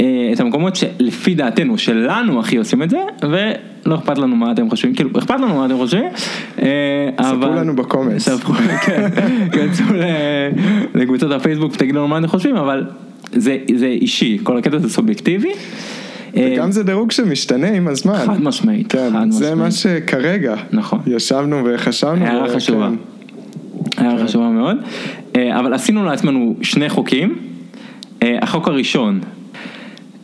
אה, 0.00 0.06
את 0.32 0.40
המקומות 0.40 0.76
שלפי 0.76 1.34
דעתנו, 1.34 1.78
שלנו 1.78 2.40
הכי 2.40 2.56
עושים 2.56 2.82
את 2.82 2.90
זה, 2.90 2.98
ולא 3.22 3.94
אכפת 3.94 4.18
לנו 4.18 4.36
מה 4.36 4.52
אתם 4.52 4.70
חושבים, 4.70 4.94
כאילו, 4.94 5.10
אכפת 5.18 5.34
לנו 5.40 5.54
מה 5.58 5.66
אתם 5.66 5.76
חושבים. 5.76 6.04
אה, 6.62 6.68
ספרו 7.22 7.28
אבל- 7.34 7.58
לנו 7.60 7.76
בקומנטס. 7.76 8.28
ספרו, 8.28 8.54
כן, 8.86 9.08
כנסו 9.52 9.84
לקבוצות 10.94 11.32
הפייסבוק 11.32 11.72
ותגידו 11.74 11.98
לנו 11.98 12.08
מה 12.08 12.18
אתם 12.18 12.26
חושבים, 12.26 12.56
אבל 12.56 12.84
זה 13.32 13.56
זה 13.74 13.86
אישי, 13.86 14.38
כל 14.42 14.58
הקטע 14.58 14.78
זה 14.78 14.88
סובייקטיבי. 14.88 15.50
וגם 16.34 16.72
זה 16.72 16.82
דירוג 16.82 17.10
שמשתנה 17.10 17.68
עם 17.68 17.88
הזמן. 17.88 18.14
חד 18.26 18.42
משמעית, 18.42 18.92
כן, 18.92 19.10
חד 19.12 19.30
זה 19.30 19.54
מה 19.54 19.66
משמעית. 19.68 20.02
שכרגע. 20.06 20.54
נכון. 20.72 20.98
ישבנו 21.06 21.62
וחשבנו. 21.64 22.24
הערה. 22.24 22.48
חשובה. 22.54 22.90
הערה 23.96 24.24
חשובה 24.24 24.48
מאוד. 24.48 24.76
אה, 25.36 25.60
אבל 25.60 25.74
עשינו 25.74 26.04
לעצמנו 26.04 26.56
שני 26.62 26.88
חוקים. 26.88 27.38
אה, 28.22 28.38
החוק 28.42 28.68
הראשון, 28.68 29.20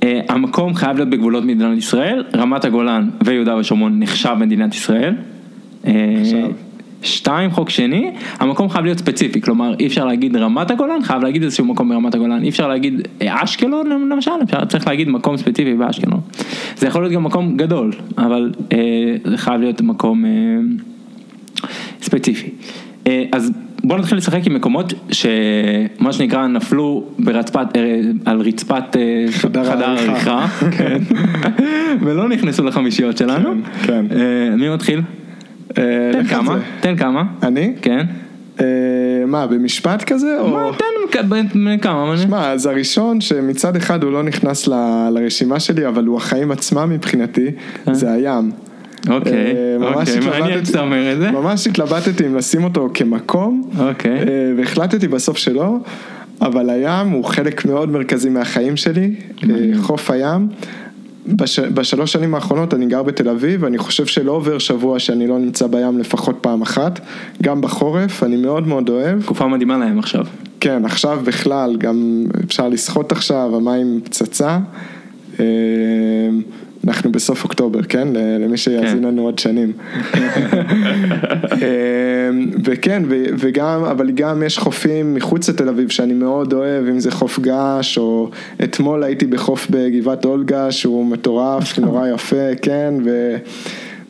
אה, 0.03 0.21
המקום 0.29 0.75
חייב 0.75 0.97
להיות 0.97 1.09
בגבולות 1.11 1.45
מדינת 1.45 1.79
ישראל, 1.79 2.25
רמת 2.37 2.65
הגולן 2.65 3.11
ויהודה 3.25 3.57
ושומרון 3.57 4.01
נחשב 4.01 4.35
מדינת 4.39 4.75
ישראל. 4.75 5.15
נחשב. 5.85 6.47
שתיים, 7.03 7.51
חוק 7.51 7.71
שני, 7.71 8.11
המקום 8.39 8.69
חייב 8.69 8.85
להיות 8.85 8.99
ספציפי, 8.99 9.41
כלומר 9.41 9.75
אי 9.81 9.87
אפשר 9.87 10.05
להגיד 10.05 10.37
רמת 10.37 10.71
הגולן, 10.71 11.03
חייב 11.03 11.23
להגיד 11.23 11.43
איזשהו 11.43 11.65
מקום 11.65 11.89
ברמת 11.89 12.15
הגולן, 12.15 12.43
אי 12.43 12.49
אפשר 12.49 12.69
להגיד 12.69 13.09
אשקלון 13.23 14.09
למשל, 14.11 14.31
אפשר, 14.43 14.65
צריך 14.65 14.87
להגיד 14.87 15.09
מקום 15.09 15.37
ספציפי 15.37 15.75
באשקלון. 15.75 16.21
זה 16.77 16.87
יכול 16.87 17.03
להיות 17.03 17.13
גם 17.13 17.25
מקום 17.25 17.57
גדול, 17.57 17.93
אבל 18.19 18.53
אה, 18.73 18.79
זה 19.25 19.39
חייב 19.39 19.61
להיות 19.61 19.81
מקום 19.81 20.25
אה, 20.25 20.31
ספציפי. 22.03 22.51
אה, 23.07 23.25
אז 23.33 23.51
בואו 23.85 23.99
נתחיל 23.99 24.19
לשחק 24.19 24.47
עם 24.47 24.55
מקומות 24.55 24.93
שמה 25.13 26.13
שנקרא 26.13 26.47
נפלו 26.47 27.05
ברצפת, 27.19 27.67
אה, 27.77 28.01
על 28.25 28.41
רצפת 28.41 28.97
אה, 28.97 29.27
חדר 29.31 29.71
העריכה. 29.71 30.33
העריכה, 30.33 30.47
כן. 30.79 30.99
ולא 32.01 32.29
נכנסו 32.29 32.65
לחמישיות 32.65 33.17
שלנו. 33.17 33.55
כן, 33.83 34.05
כן. 34.09 34.55
מי 34.55 34.69
מתחיל? 34.75 35.03
תן 35.75 36.25
כמה. 36.31 36.59
תן 36.81 36.97
כמה. 36.97 37.23
אני? 37.43 37.73
כן. 37.83 38.07
מה, 39.27 39.47
במשפט 39.47 40.05
כזה? 40.05 40.37
מה, 40.53 40.71
תן 40.79 41.79
כמה. 41.83 42.07
מה- 42.07 42.17
שמע, 42.17 42.53
אז 42.53 42.67
הראשון 42.67 43.21
שמצד 43.21 43.77
אחד 43.77 44.03
הוא 44.03 44.13
לא 44.13 44.23
נכנס 44.23 44.69
לרשימה 45.13 45.61
שלי, 45.61 45.89
אבל 45.89 46.05
הוא 46.05 46.17
החיים 46.17 46.51
עצמם 46.51 46.91
מבחינתי, 46.91 47.47
זה 47.93 48.13
הים. 48.13 48.51
אוקיי, 49.09 49.33
אה, 49.33 49.77
אוקיי, 49.89 50.21
מעניין 50.21 50.65
שאתה 50.65 50.81
אומר 50.81 51.13
את 51.13 51.19
זה. 51.19 51.31
ממש 51.31 51.67
התלבטתי 51.67 52.27
אם 52.27 52.37
לשים 52.37 52.65
אותו 52.65 52.89
כמקום, 52.95 53.71
אוקיי. 53.79 54.19
אה, 54.19 54.53
והחלטתי 54.57 55.09
בסוף 55.09 55.37
שלא, 55.37 55.77
אבל 56.43 56.71
הים 56.71 57.11
הוא 57.11 57.25
חלק 57.25 57.65
מאוד 57.65 57.91
מרכזי 57.91 58.29
מהחיים 58.29 58.77
שלי, 58.77 59.15
אה, 59.45 59.55
חוף 59.81 60.11
הים. 60.11 60.49
בש, 61.29 61.59
בשלוש 61.59 62.13
שנים 62.13 62.35
האחרונות 62.35 62.75
אני 62.75 62.87
גר 62.87 63.03
בתל 63.03 63.29
אביב, 63.29 63.65
אני 63.65 63.79
חושב 63.79 64.07
שלא 64.07 64.33
עובר 64.33 64.59
שבוע 64.59 64.99
שאני 64.99 65.27
לא 65.27 65.39
נמצא 65.39 65.67
בים 65.67 65.99
לפחות 65.99 66.39
פעם 66.41 66.63
אחת, 66.63 67.01
גם 67.43 67.61
בחורף, 67.61 68.23
אני 68.23 68.37
מאוד 68.37 68.67
מאוד 68.67 68.89
אוהב. 68.89 69.23
תקופה 69.23 69.47
מדהימה 69.47 69.79
להם 69.79 69.99
עכשיו. 69.99 70.25
כן, 70.61 70.85
עכשיו 70.85 71.21
בכלל, 71.25 71.77
גם 71.79 72.27
אפשר 72.45 72.69
לשחות 72.69 73.13
עכשיו, 73.13 73.57
המים 73.57 74.01
פצצה. 74.05 74.59
אנחנו 76.87 77.13
בסוף 77.13 77.45
אוקטובר, 77.45 77.83
כן? 77.83 78.09
למי 78.41 78.57
שיאזין 78.57 78.99
כן. 78.99 79.05
לנו 79.05 79.23
עוד 79.23 79.39
שנים. 79.39 79.73
אה, 81.63 82.31
וכן, 82.65 83.03
וגם, 83.39 83.85
אבל 83.85 84.11
גם 84.11 84.43
יש 84.43 84.59
חופים 84.59 85.15
מחוץ 85.15 85.49
לתל 85.49 85.69
אביב 85.69 85.89
שאני 85.89 86.15
מאוד 86.15 86.53
אוהב, 86.53 86.87
אם 86.87 86.99
זה 86.99 87.11
חוף 87.11 87.39
געש, 87.39 87.99
או 87.99 88.31
אתמול 88.65 89.05
הייתי 89.05 89.27
בחוף 89.27 89.67
בגבעת 89.71 90.25
אולגה, 90.25 90.73
שהוא 90.73 91.07
מטורף, 91.07 91.79
נורא 91.79 92.09
יפה, 92.09 92.57
כן, 92.63 92.95
ו... 93.05 93.37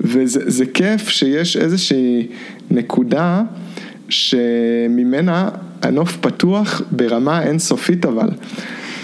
וזה 0.00 0.40
זה 0.46 0.66
כיף 0.66 1.08
שיש 1.08 1.56
איזושהי 1.56 2.26
נקודה 2.70 3.42
שממנה 4.08 5.48
הנוף 5.82 6.16
פתוח 6.16 6.82
ברמה 6.90 7.42
אינסופית 7.42 8.06
אבל. 8.06 8.28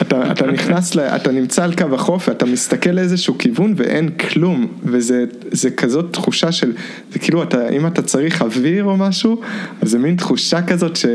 אתה, 0.03 0.33
אתה 0.33 0.47
נכנס, 0.47 0.95
ל, 0.95 1.01
אתה 1.01 1.33
נמצא 1.33 1.65
על 1.65 1.75
קו 1.75 1.95
החוף 1.95 2.29
ואתה 2.29 2.47
מסתכל 2.47 2.91
לאיזשהו 2.91 3.39
כיוון 3.39 3.75
ואין 3.77 4.09
כלום 4.09 4.67
וזה 4.85 5.25
זה 5.51 5.71
כזאת 5.71 6.13
תחושה 6.13 6.53
של, 6.53 6.73
זה 7.13 7.19
כאילו 7.19 7.43
אתה, 7.43 7.69
אם 7.69 7.87
אתה 7.87 8.03
צריך 8.03 8.43
אוויר 8.43 8.85
או 8.85 8.97
משהו, 8.97 9.41
אז 9.83 9.91
זה 9.91 9.99
מין 9.99 10.17
תחושה 10.17 10.63
כזאת 10.63 10.97
ש... 10.97 11.07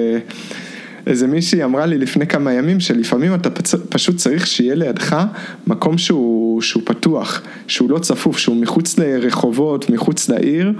איזה 1.07 1.27
מישהי 1.27 1.63
אמרה 1.63 1.85
לי 1.85 1.97
לפני 1.97 2.27
כמה 2.27 2.53
ימים 2.53 2.79
שלפעמים 2.79 3.33
אתה 3.33 3.49
פצ... 3.49 3.75
פשוט 3.75 4.15
צריך 4.17 4.47
שיהיה 4.47 4.75
לידך 4.75 5.25
מקום 5.67 5.97
שהוא, 5.97 6.61
שהוא 6.61 6.83
פתוח, 6.85 7.41
שהוא 7.67 7.89
לא 7.89 7.99
צפוף, 7.99 8.37
שהוא 8.37 8.55
מחוץ 8.55 8.99
לרחובות, 8.99 9.89
מחוץ 9.89 10.29
לעיר, 10.29 10.73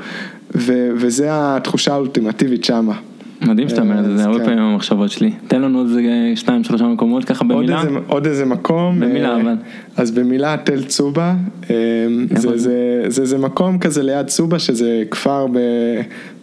ו... 0.55 0.89
וזה 0.95 1.27
התחושה 1.31 1.93
האולטימטיבית 1.93 2.63
שמה. 2.63 2.99
מדהים 3.41 3.70
שאתה 3.70 3.82
אומר 3.82 4.00
את 4.00 4.06
זה, 4.06 4.12
אז 4.12 4.20
זה 4.20 4.25
הרבה 4.25 4.39
כן. 4.39 4.46
פעמים 4.46 4.60
המחשבות 4.60 5.12
שלי. 5.12 5.32
תן 5.48 5.62
לנו 5.62 5.77
עוד 5.77 5.88
איזה 5.88 6.01
שתיים 6.36 6.63
שלושה 6.63 6.88
מקומות 6.88 7.25
ככה 7.25 7.44
במילה. 7.44 7.82
איזה, 7.82 7.98
עוד 8.08 8.27
איזה 8.27 8.46
מקום, 8.46 9.00
במילה, 9.00 9.29
אה, 9.29 9.41
אבל. 9.41 9.56
אז 9.98 10.12
במילה 10.12 10.56
תל 10.63 10.84
צובה, 10.84 11.36
אה, 11.70 11.75
זה, 12.29 12.50
זה? 12.50 12.58
זה, 12.58 13.03
זה, 13.08 13.25
זה 13.25 13.38
מקום 13.38 13.79
כזה 13.79 14.03
ליד 14.03 14.27
צובה 14.27 14.60
שזה 14.60 15.03
כפר 15.12 15.48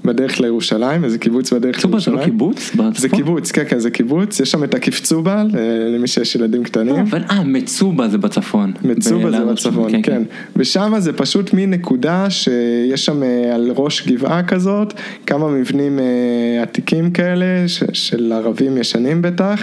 בדרך 0.04 0.40
לירושלים, 0.40 1.04
איזה 1.04 1.18
קיבוץ 1.18 1.52
בדרך 1.52 1.80
צובה 1.80 1.98
זה 1.98 2.10
לירושלים. 2.10 2.18
לא 2.18 2.24
קיבוץ? 2.24 2.70
זה 2.76 2.82
בצפון? 2.82 3.18
קיבוץ, 3.18 3.52
כן 3.52 3.64
כן 3.68 3.78
זה 3.78 3.90
קיבוץ, 3.90 4.40
יש 4.40 4.50
שם 4.50 4.64
את 4.64 4.74
עקיף 4.74 5.00
צובה 5.00 5.42
ל- 5.42 5.94
למי 5.96 6.06
שיש 6.06 6.34
ילדים 6.34 6.64
קטנים. 6.64 6.96
אבל 6.96 7.22
אה, 7.30 7.44
מצובה 7.44 8.08
זה 8.08 8.18
בצפון. 8.18 8.72
מצובה 8.84 9.30
זה 9.30 9.44
בצפון, 9.44 10.02
כן. 10.02 10.22
ושם 10.56 10.92
זה 10.98 11.12
פשוט 11.12 11.52
מין 11.52 11.70
נקודה 11.70 12.30
שיש 12.30 13.04
שם 13.04 13.22
אה, 13.22 13.54
על 13.54 13.72
ראש 13.76 14.08
גבעה 14.08 14.42
כזאת, 14.42 14.94
כמה 15.26 15.50
מבנים 15.50 15.98
אה, 15.98 16.62
עתיקים 16.62 17.10
כאלה, 17.10 17.44
של 17.92 18.32
ערבים 18.32 18.76
ישנים 18.78 19.22
בטח, 19.22 19.60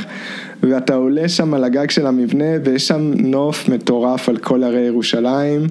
ואתה 0.63 0.95
עולה 0.95 1.29
שם 1.29 1.53
על 1.53 1.63
הגג 1.63 1.89
של 1.89 2.07
המבנה 2.07 2.45
ויש 2.63 2.87
שם 2.87 3.11
נוף 3.17 3.69
מטורף 3.69 4.29
על 4.29 4.37
כל 4.37 4.63
הרי 4.63 4.79
ירושלים. 4.81 5.67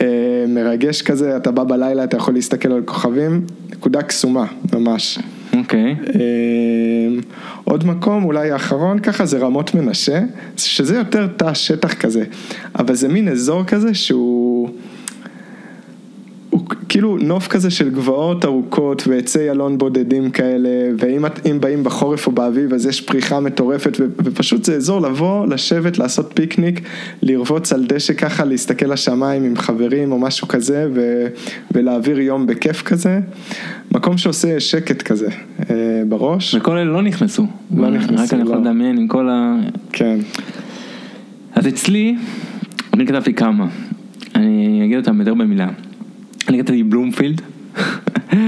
אה, 0.00 0.06
מרגש 0.48 1.02
כזה, 1.02 1.36
אתה 1.36 1.50
בא 1.50 1.64
בלילה, 1.64 2.04
אתה 2.04 2.16
יכול 2.16 2.34
להסתכל 2.34 2.72
על 2.72 2.82
כוכבים, 2.84 3.42
נקודה 3.76 4.02
קסומה, 4.02 4.46
ממש. 4.72 5.18
אוקיי. 5.56 5.96
אה, 6.14 7.20
עוד 7.64 7.86
מקום, 7.86 8.24
אולי 8.24 8.50
האחרון 8.50 8.98
ככה, 8.98 9.26
זה 9.26 9.38
רמות 9.38 9.74
מנשה, 9.74 10.20
שזה 10.56 10.96
יותר 10.96 11.26
תא 11.26 11.54
שטח 11.54 11.94
כזה, 11.94 12.24
אבל 12.78 12.94
זה 12.94 13.08
מין 13.08 13.28
אזור 13.28 13.64
כזה 13.64 13.94
שהוא... 13.94 14.70
הוא 16.56 16.64
כאילו 16.88 17.18
נוף 17.18 17.48
כזה 17.48 17.70
של 17.70 17.90
גבעות 17.90 18.44
ארוכות 18.44 19.06
ועצי 19.06 19.50
אלון 19.50 19.78
בודדים 19.78 20.30
כאלה, 20.30 20.68
ואם 20.98 21.60
באים 21.60 21.84
בחורף 21.84 22.26
או 22.26 22.32
באביב 22.32 22.74
אז 22.74 22.86
יש 22.86 23.00
פריחה 23.00 23.40
מטורפת, 23.40 23.96
ו- 24.00 24.06
ופשוט 24.24 24.64
זה 24.64 24.76
אזור 24.76 25.00
לבוא, 25.00 25.46
לשבת, 25.46 25.98
לעשות 25.98 26.30
פיקניק, 26.34 26.80
לרבוץ 27.22 27.72
על 27.72 27.84
דשא 27.86 28.12
ככה, 28.12 28.44
להסתכל 28.44 28.86
לשמיים 28.86 29.44
עם 29.44 29.56
חברים 29.56 30.12
או 30.12 30.18
משהו 30.18 30.48
כזה, 30.48 30.88
ו- 30.94 31.26
ולהעביר 31.72 32.20
יום 32.20 32.46
בכיף 32.46 32.82
כזה. 32.82 33.20
מקום 33.92 34.18
שעושה 34.18 34.60
שקט 34.60 35.02
כזה 35.02 35.28
אה, 35.70 36.02
בראש. 36.08 36.54
וכל 36.54 36.76
אלה 36.76 36.92
לא 36.92 37.02
נכנסו. 37.02 37.46
לא 37.76 37.90
נכנסו, 37.90 38.22
רק 38.22 38.32
אני 38.32 38.42
יכול 38.42 38.54
לא. 38.54 38.60
לדמיין 38.60 38.98
עם 38.98 39.08
כל 39.08 39.28
ה... 39.28 39.56
כן. 39.92 40.18
אז 41.54 41.68
אצלי, 41.68 42.16
אני 42.94 43.06
כתבתי 43.06 43.34
כמה. 43.34 43.66
אני 44.34 44.82
אגיד 44.84 44.96
אותם 44.96 45.20
יותר 45.20 45.34
במילה. 45.34 45.68
אני 46.48 46.58
כתבתי 46.58 46.82
בלומפילד. 46.82 47.40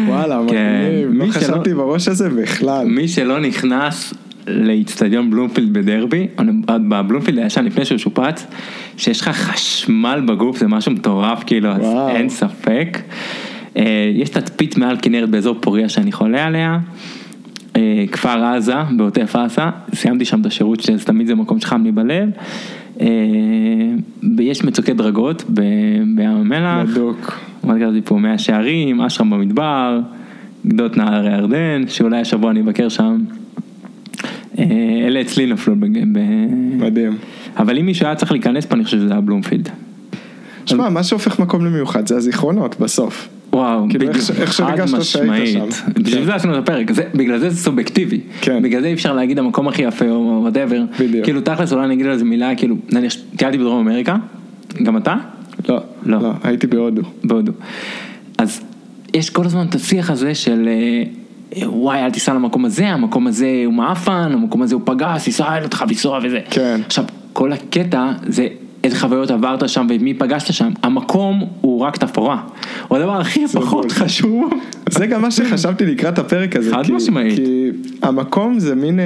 וואלה, 0.07 0.41
כן. 0.49 0.83
מגניב, 1.11 1.23
לא 1.23 1.33
חשבתי 1.33 1.75
בראש 1.75 2.09
הזה 2.09 2.29
בכלל. 2.29 2.87
מי 2.87 3.09
שלא 3.09 3.41
נכנס 3.41 4.15
לאיצטדיון 4.47 5.31
בלומפילד 5.31 5.73
בדרבי, 5.73 6.27
בבלומפילד 6.67 7.39
הישן 7.39 7.65
לפני 7.65 7.85
שהוא 7.85 7.99
שופץ, 7.99 8.47
שיש 8.97 9.21
לך 9.21 9.29
חשמל 9.29 10.23
בגוף 10.27 10.59
זה 10.59 10.69
משהו 10.69 10.93
מטורף 10.93 11.43
כאילו, 11.47 11.71
אז. 11.71 11.83
אין 12.17 12.29
ספק. 12.29 12.99
אה, 13.77 14.13
יש 14.15 14.29
תצפית 14.29 14.77
מעל 14.77 14.97
כנרת 15.03 15.31
באזור 15.31 15.57
פוריה 15.61 15.89
שאני 15.89 16.13
חולה 16.13 16.47
עליה. 16.47 16.79
אה, 17.77 18.05
כפר 18.13 18.45
עזה, 18.45 18.75
בעוטף 18.97 19.37
עזה, 19.37 19.63
סיימתי 19.95 20.25
שם 20.25 20.41
את 20.41 20.47
השירות, 20.47 20.81
שתמיד 20.81 21.27
זה 21.27 21.35
מקום 21.35 21.61
שחם 21.61 21.85
לי 21.85 21.93
בלב. 21.93 22.29
אה, 23.01 23.07
ויש 24.37 24.65
מצוקי 24.65 24.93
דרגות 24.93 25.45
בים 25.49 26.19
המלח. 26.19 26.91
בדוק. 26.91 27.39
אמרתי 27.69 27.85
כזה 27.85 27.99
פה 28.05 28.17
מאה 28.19 28.39
שערים, 28.39 29.01
אשרם 29.01 29.31
במדבר, 29.31 30.01
גדות 30.67 30.97
נהר 30.97 31.27
הירדן, 31.27 31.83
שאולי 31.89 32.21
השבוע 32.21 32.51
אני 32.51 32.61
אבקר 32.61 32.89
שם. 32.89 33.19
אה, 34.59 34.65
אלה 35.07 35.21
אצלי 35.21 35.47
נפלו 35.47 35.75
ב... 35.77 35.85
מדהים. 36.79 37.17
אבל 37.57 37.79
אם 37.79 37.87
מישהו 37.87 38.07
היה 38.07 38.15
צריך 38.15 38.33
להיכנס 38.33 38.67
פה, 38.67 38.75
אני 38.75 38.85
חושב 38.85 38.97
שזה 38.99 39.13
היה 39.13 39.21
בלומפילד. 39.21 39.69
שמע, 40.67 40.89
מה 40.89 41.03
שהופך 41.03 41.39
מקום 41.41 41.65
למיוחד 41.67 42.07
זה 42.09 42.17
הזיכרונות 42.17 42.81
בסוף. 42.81 43.29
וואו, 43.53 43.87
כאילו, 43.91 44.07
בדיוק, 44.07 44.17
איך 44.41 44.51
חד 44.51 44.53
שהרגשת 44.77 45.03
שהיית 45.03 45.25
משמעית. 45.31 45.73
שם. 45.73 46.03
בשביל. 46.03 46.25
זה 46.25 46.35
עשינו 46.35 46.55
את 46.55 46.63
הפרק, 46.63 46.93
זה- 46.93 47.03
בגלל 47.15 47.39
זה 47.39 47.51
זה 47.51 47.57
סובייקטיבי. 47.63 48.21
כן. 48.41 48.63
בגלל 48.63 48.81
זה 48.81 48.87
אי 48.87 48.93
אפשר 48.93 49.13
להגיד 49.15 49.39
המקום 49.39 49.69
הכי 49.69 49.83
יפה 49.83 50.11
או 50.11 50.39
whatever. 50.43 50.83
בדיוק. 51.01 51.25
כאילו 51.25 51.41
תכלס 51.41 51.73
אולי 51.73 51.85
אני 51.85 51.95
אגיד 51.95 52.07
על 52.07 52.17
זה 52.19 52.25
מילה, 52.25 52.55
כאילו, 52.55 52.77
נניח, 52.93 53.13
טיילתי 53.37 53.59
בדרום 53.59 53.89
אמריקה, 53.89 54.17
גם 54.83 54.97
אתה? 54.97 55.15
לא, 55.69 55.81
לא. 56.03 56.19
לא, 56.19 56.33
הייתי 56.43 56.67
בהודו. 56.67 57.03
בהודו. 57.25 57.53
אז 58.39 58.61
יש 59.15 59.31
כל 59.31 59.45
הזמן 59.45 59.67
את 59.67 59.75
השיח 59.75 60.11
הזה 60.11 60.35
של 60.35 60.69
אה, 60.69 61.03
וואי 61.71 62.05
אל 62.05 62.11
תיסע 62.11 62.35
למקום 62.35 62.65
הזה, 62.65 62.89
המקום 62.89 63.27
הזה 63.27 63.63
הוא 63.67 63.75
מעפן, 63.75 64.31
המקום 64.33 64.63
הזה 64.63 64.75
הוא 64.75 64.83
פגז, 64.85 65.25
תיסע 65.25 65.55
אין 65.55 65.65
אותך 65.65 65.85
לנסוע 65.89 66.21
וזה. 66.23 66.41
כן. 66.51 66.81
עכשיו, 66.87 67.05
כל 67.33 67.53
הקטע 67.53 68.13
זה 68.27 68.49
איזה 68.85 68.99
חוויות 68.99 69.31
עברת 69.31 69.69
שם 69.69 69.87
ומי 69.91 70.15
פגשת 70.15 70.53
שם, 70.53 70.71
המקום 70.83 71.47
הוא 71.61 71.81
רק 71.81 71.97
תפאורה. 71.97 72.43
הוא 72.89 72.99
הדבר 72.99 73.21
הכי 73.21 73.49
פחות. 73.49 73.93
חשוב. 73.93 74.51
זה 74.91 75.07
גם 75.07 75.23
מה 75.23 75.31
שחשבתי 75.31 75.87
לקראת 75.87 76.19
הפרק 76.19 76.57
הזה. 76.57 76.71
חד 76.71 76.91
משמעית. 76.91 77.37
כי 77.37 77.71
המקום 78.03 78.59
זה 78.59 78.75
מין 78.75 79.01
אה, 79.01 79.05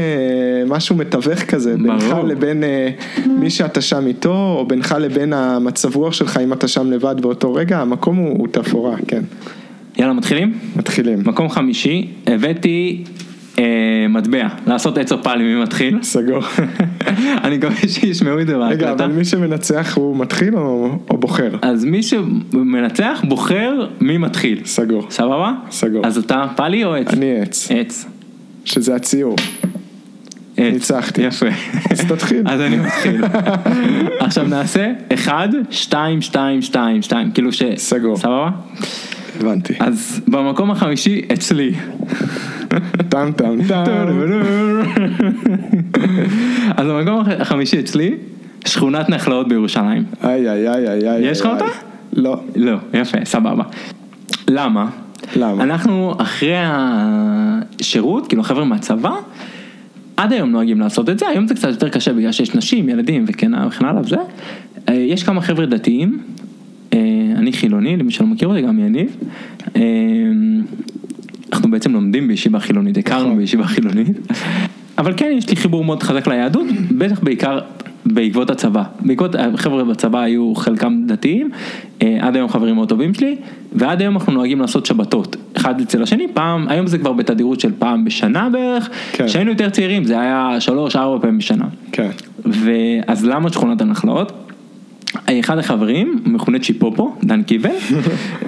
משהו 0.66 0.96
מתווך 0.96 1.42
כזה, 1.42 1.76
בינך. 1.76 2.14
לבין 2.26 2.64
אה, 2.64 2.90
מי 3.26 3.50
שאתה 3.50 3.80
שם 3.80 4.06
איתו, 4.06 4.56
או 4.58 4.66
בינך 4.66 4.94
לבין 5.00 5.32
המצב 5.32 5.96
רוח 5.96 6.12
שלך 6.12 6.40
אם 6.44 6.52
אתה 6.52 6.68
שם 6.68 6.90
לבד 6.90 7.14
באותו 7.20 7.54
רגע, 7.54 7.80
המקום 7.80 8.16
הוא 8.16 8.48
תפאורה, 8.50 8.96
כן. 9.08 9.22
יאללה 9.98 10.12
מתחילים? 10.12 10.58
מתחילים. 10.76 11.18
מקום 11.24 11.48
חמישי, 11.48 12.08
הבאתי 12.26 13.04
מטבע, 14.08 14.48
לעשות 14.66 14.98
עץ 14.98 15.12
אופלי 15.12 15.42
מי 15.44 15.62
מתחיל. 15.62 15.98
סגור. 16.02 16.42
אני 17.44 17.56
מקווה 17.56 17.76
שישמעו 17.88 18.40
את 18.40 18.46
זה 18.46 18.56
רגע, 18.56 18.68
בהקלטה. 18.68 19.04
אבל 19.04 19.12
מי 19.12 19.24
שמנצח 19.24 19.96
הוא 19.96 20.16
מתחיל 20.16 20.56
או 20.56 20.98
או 21.10 21.16
בוחר? 21.18 21.50
אז 21.62 21.84
מי 21.84 22.02
שמנצח 22.02 23.24
בוחר 23.28 23.86
מי 24.00 24.18
מתחיל. 24.18 24.60
סגור. 24.64 25.06
סבבה? 25.10 25.52
סגור. 25.70 26.06
אז 26.06 26.18
אתה 26.18 26.46
פאלי 26.56 26.84
או 26.84 26.94
עץ? 26.94 27.12
אני 27.12 27.40
עץ, 27.40 27.68
עץ. 27.70 28.06
שזה 28.64 28.94
הציור. 28.94 29.36
ניצחתי. 30.58 31.22
יפה. 31.22 31.46
אז 31.90 32.00
תתחיל. 32.08 32.42
אז 32.52 32.60
אני 32.60 32.76
מתחיל. 32.76 33.24
עכשיו 34.18 34.46
נעשה 34.48 34.92
1, 35.14 35.48
2, 35.70 36.22
2, 36.22 36.62
2, 36.62 37.02
2, 37.02 37.30
כאילו 37.30 37.52
ש... 37.52 37.62
סגור. 37.76 38.16
סבבה? 38.16 38.50
הבנתי. 39.40 39.74
אז 39.80 40.20
במקום 40.28 40.70
החמישי 40.70 41.22
אצלי. 41.32 41.74
טם 43.08 43.32
טם 43.36 43.58
טם. 43.68 43.84
אז 46.76 46.86
במקום 46.86 47.24
החמישי 47.40 47.80
אצלי, 47.80 48.14
שכונת 48.66 49.08
נחלאות 49.08 49.48
בירושלים. 49.48 50.04
איי 50.24 50.50
איי 50.50 50.68
איי 50.68 50.88
איי 50.88 51.10
איי. 51.10 51.24
יש 51.30 51.40
לך. 51.40 51.46
אותה? 51.46 51.64
לא. 52.12 52.40
לא, 52.56 52.76
יפה, 52.94 53.18
סבבה. 53.24 53.64
למה? 54.48 54.88
למה? 55.36 55.64
אנחנו 55.64 56.14
אחרי 56.18 56.54
השירות, 56.56 58.26
כאילו 58.26 58.42
החבר'ה 58.42 58.64
מהצבא, 58.64 59.12
עד 60.16 60.32
היום 60.32 60.50
נוהגים 60.50 60.80
לעשות 60.80 61.08
את 61.08 61.18
זה, 61.18 61.28
היום 61.28 61.48
זה 61.48 61.54
קצת 61.54 61.68
יותר 61.68 61.88
קשה 61.88 62.12
בגלל 62.12 62.32
שיש 62.32 62.54
נשים, 62.54 62.88
ילדים 62.88 63.24
וכן 63.28 63.54
הלאה 63.54 63.68
וכן 63.68 63.84
הלאה 63.84 64.02
וזה. 64.02 64.16
אה, 64.88 64.94
יש 64.94 65.22
כמה 65.22 65.40
חבר'ה 65.40 65.66
דתיים, 65.66 66.18
אני 67.36 67.52
חילוני, 67.52 67.96
למי 67.96 68.12
שלא 68.12 68.26
מכיר 68.26 68.48
אותי, 68.48 68.62
גם 68.62 68.78
יניב. 68.78 69.16
אה, 69.76 69.82
אנחנו 71.52 71.70
בעצם 71.70 71.92
לומדים 71.92 72.28
בישיבה 72.28 72.60
חילונית, 72.60 72.98
הכרנו 72.98 73.24
נכון. 73.24 73.36
בישיבה 73.36 73.64
חילונית. 73.64 74.32
אבל 74.98 75.12
כן, 75.16 75.32
יש 75.36 75.50
לי 75.50 75.56
חיבור 75.56 75.84
מאוד 75.84 76.02
חזק 76.02 76.26
ליהדות, 76.26 76.66
בטח 76.98 77.20
בעיקר 77.20 77.58
בעקבות 78.06 78.50
הצבא. 78.50 78.82
בעקבות, 79.00 79.34
החבר'ה 79.34 79.84
בצבא 79.84 80.20
היו 80.20 80.54
חלקם 80.54 81.02
דתיים, 81.06 81.50
אה, 82.02 82.18
עד 82.20 82.36
היום 82.36 82.48
חברים 82.48 82.74
מאוד 82.74 82.88
טובים 82.88 83.14
שלי, 83.14 83.36
ועד 83.72 84.00
היום 84.00 84.14
אנחנו 84.14 84.32
נוהגים 84.32 84.60
לעשות 84.60 84.86
שבתות, 84.86 85.36
אחד 85.56 85.80
אצל 85.80 86.02
השני, 86.02 86.26
פעם, 86.34 86.68
היום 86.68 86.86
זה 86.86 86.98
כבר 86.98 87.12
בתדירות 87.12 87.60
של 87.60 87.72
פעם 87.78 88.04
בשנה 88.04 88.48
בערך, 88.48 88.88
כן. 89.12 89.26
כשהיינו 89.26 89.50
יותר 89.50 89.70
צעירים 89.70 90.04
זה 90.04 90.20
היה 90.20 90.56
שלוש, 90.60 90.96
ארבע 90.96 91.20
פעמים 91.20 91.38
בשנה. 91.38 91.64
כן. 91.92 92.10
ואז 92.44 93.24
למה 93.24 93.52
שכונת 93.52 93.80
הנחלאות? 93.80 94.41
אחד 95.40 95.58
החברים, 95.58 96.22
מכונה 96.24 96.58
צ'יפופו, 96.58 97.16
דן 97.24 97.42
קיבל, 97.42 97.70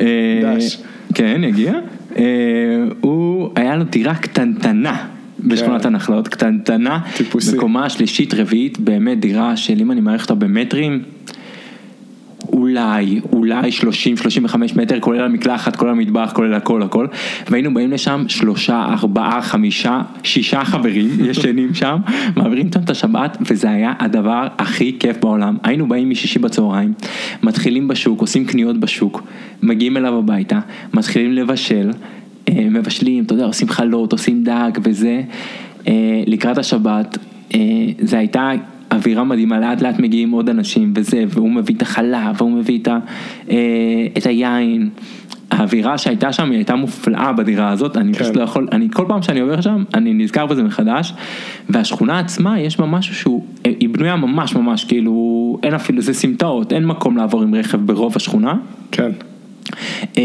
אה, 0.00 0.06
דש. 0.42 0.78
כן, 1.14 1.40
יגיע, 1.44 1.72
אה, 2.16 2.24
הוא, 3.00 3.50
היה 3.56 3.76
לו 3.76 3.84
דירה 3.84 4.14
קטנטנה. 4.14 4.96
בשכונת 5.46 5.82
כן. 5.82 5.88
הנחלאות, 5.88 6.28
קטנטנה, 6.28 6.98
טיפוסי. 7.16 7.56
בקומה 7.56 7.90
שלישית 7.90 8.34
רביעית, 8.34 8.78
באמת 8.78 9.20
דירה 9.20 9.56
של 9.56 9.80
אם 9.80 9.90
אני 9.90 10.00
מעריך 10.00 10.22
אותה 10.22 10.34
במטרים, 10.34 11.02
אולי, 12.54 13.20
אולי 13.32 13.70
30-35 14.48 14.56
מטר, 14.76 15.00
כולל 15.00 15.24
המקלחת, 15.24 15.76
כולל 15.76 15.90
המטבח, 15.90 16.32
כולל 16.34 16.54
הכל 16.54 16.82
הכל, 16.82 17.06
והיינו 17.50 17.74
באים 17.74 17.90
לשם 17.90 18.24
שלושה, 18.28 18.84
ארבעה, 18.88 19.42
חמישה, 19.42 20.02
שישה 20.22 20.64
חברים 20.64 21.08
ישנים 21.30 21.74
שם, 21.74 21.96
מעבירים 22.36 22.66
איתם 22.66 22.80
את 22.80 22.90
השבת, 22.90 23.36
וזה 23.40 23.70
היה 23.70 23.92
הדבר 23.98 24.46
הכי 24.58 24.96
כיף 25.00 25.16
בעולם. 25.20 25.56
היינו 25.62 25.88
באים 25.88 26.10
משישי 26.10 26.38
בצהריים, 26.38 26.92
מתחילים 27.42 27.88
בשוק, 27.88 28.20
עושים 28.20 28.46
קניות 28.46 28.80
בשוק, 28.80 29.22
מגיעים 29.62 29.96
אליו 29.96 30.18
הביתה, 30.18 30.60
מתחילים 30.94 31.32
לבשל, 31.32 31.90
אה, 32.48 32.66
מבשלים, 32.70 33.24
אתה 33.24 33.34
יודע, 33.34 33.44
עושים 33.44 33.68
חלות, 33.68 34.12
עושים 34.12 34.44
דג 34.44 34.70
וזה, 34.82 35.22
אה, 35.88 36.22
לקראת 36.26 36.58
השבת, 36.58 37.18
אה, 37.54 37.60
זה 37.98 38.18
הייתה 38.18 38.50
אווירה 38.94 39.24
מדהימה, 39.24 39.60
לאט 39.60 39.82
לאט 39.82 39.98
מגיעים 39.98 40.30
עוד 40.30 40.48
אנשים 40.48 40.92
וזה, 40.96 41.24
והוא 41.28 41.50
מביא 41.50 41.74
את 41.74 41.82
החלב, 41.82 42.36
והוא 42.38 42.50
מביא 42.50 42.78
את, 42.78 42.88
ה, 42.88 42.98
אה, 43.50 43.56
את 44.18 44.26
היין. 44.26 44.90
האווירה 45.50 45.98
שהייתה 45.98 46.32
שם 46.32 46.50
היא 46.50 46.56
הייתה 46.56 46.74
מופלאה 46.74 47.32
בדירה 47.32 47.70
הזאת, 47.70 47.96
אני 47.96 48.12
כן. 48.12 48.24
פשוט 48.24 48.36
לא 48.36 48.42
יכול, 48.42 48.68
אני 48.72 48.88
כל 48.92 49.04
פעם 49.08 49.22
שאני 49.22 49.40
עובר 49.40 49.60
שם, 49.60 49.84
אני 49.94 50.14
נזכר 50.14 50.46
בזה 50.46 50.62
מחדש, 50.62 51.14
והשכונה 51.68 52.18
עצמה 52.18 52.60
יש 52.60 52.80
בה 52.80 52.86
משהו 52.86 53.14
שהוא, 53.14 53.44
היא 53.64 53.88
בנויה 53.88 54.16
ממש 54.16 54.54
ממש 54.54 54.84
כאילו, 54.84 55.58
אין 55.62 55.74
אפילו, 55.74 56.02
זה 56.02 56.14
סמטאות, 56.14 56.72
אין 56.72 56.86
מקום 56.86 57.16
לעבור 57.16 57.42
עם 57.42 57.54
רכב 57.54 57.78
ברוב 57.86 58.12
השכונה. 58.16 58.54
כן. 58.92 59.10
אה, 60.18 60.22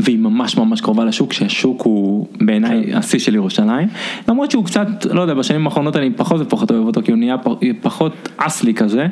והיא 0.00 0.18
ממש 0.18 0.56
ממש 0.56 0.80
קרובה 0.80 1.04
לשוק, 1.04 1.32
שהשוק 1.32 1.82
הוא 1.82 2.26
בעיניי 2.40 2.84
כן. 2.86 2.96
השיא 2.96 3.18
של 3.18 3.34
ירושלים. 3.34 3.88
למרות 4.28 4.50
שהוא 4.50 4.64
קצת, 4.64 4.86
לא 5.10 5.20
יודע, 5.20 5.34
בשנים 5.34 5.66
האחרונות 5.66 5.96
אני 5.96 6.10
פחות 6.16 6.40
ופחות 6.40 6.70
אוהב 6.70 6.86
אותו, 6.86 7.02
כי 7.04 7.10
הוא 7.10 7.18
נהיה 7.18 7.36
פחות 7.82 8.28
אסלי 8.36 8.74
כזה. 8.74 9.06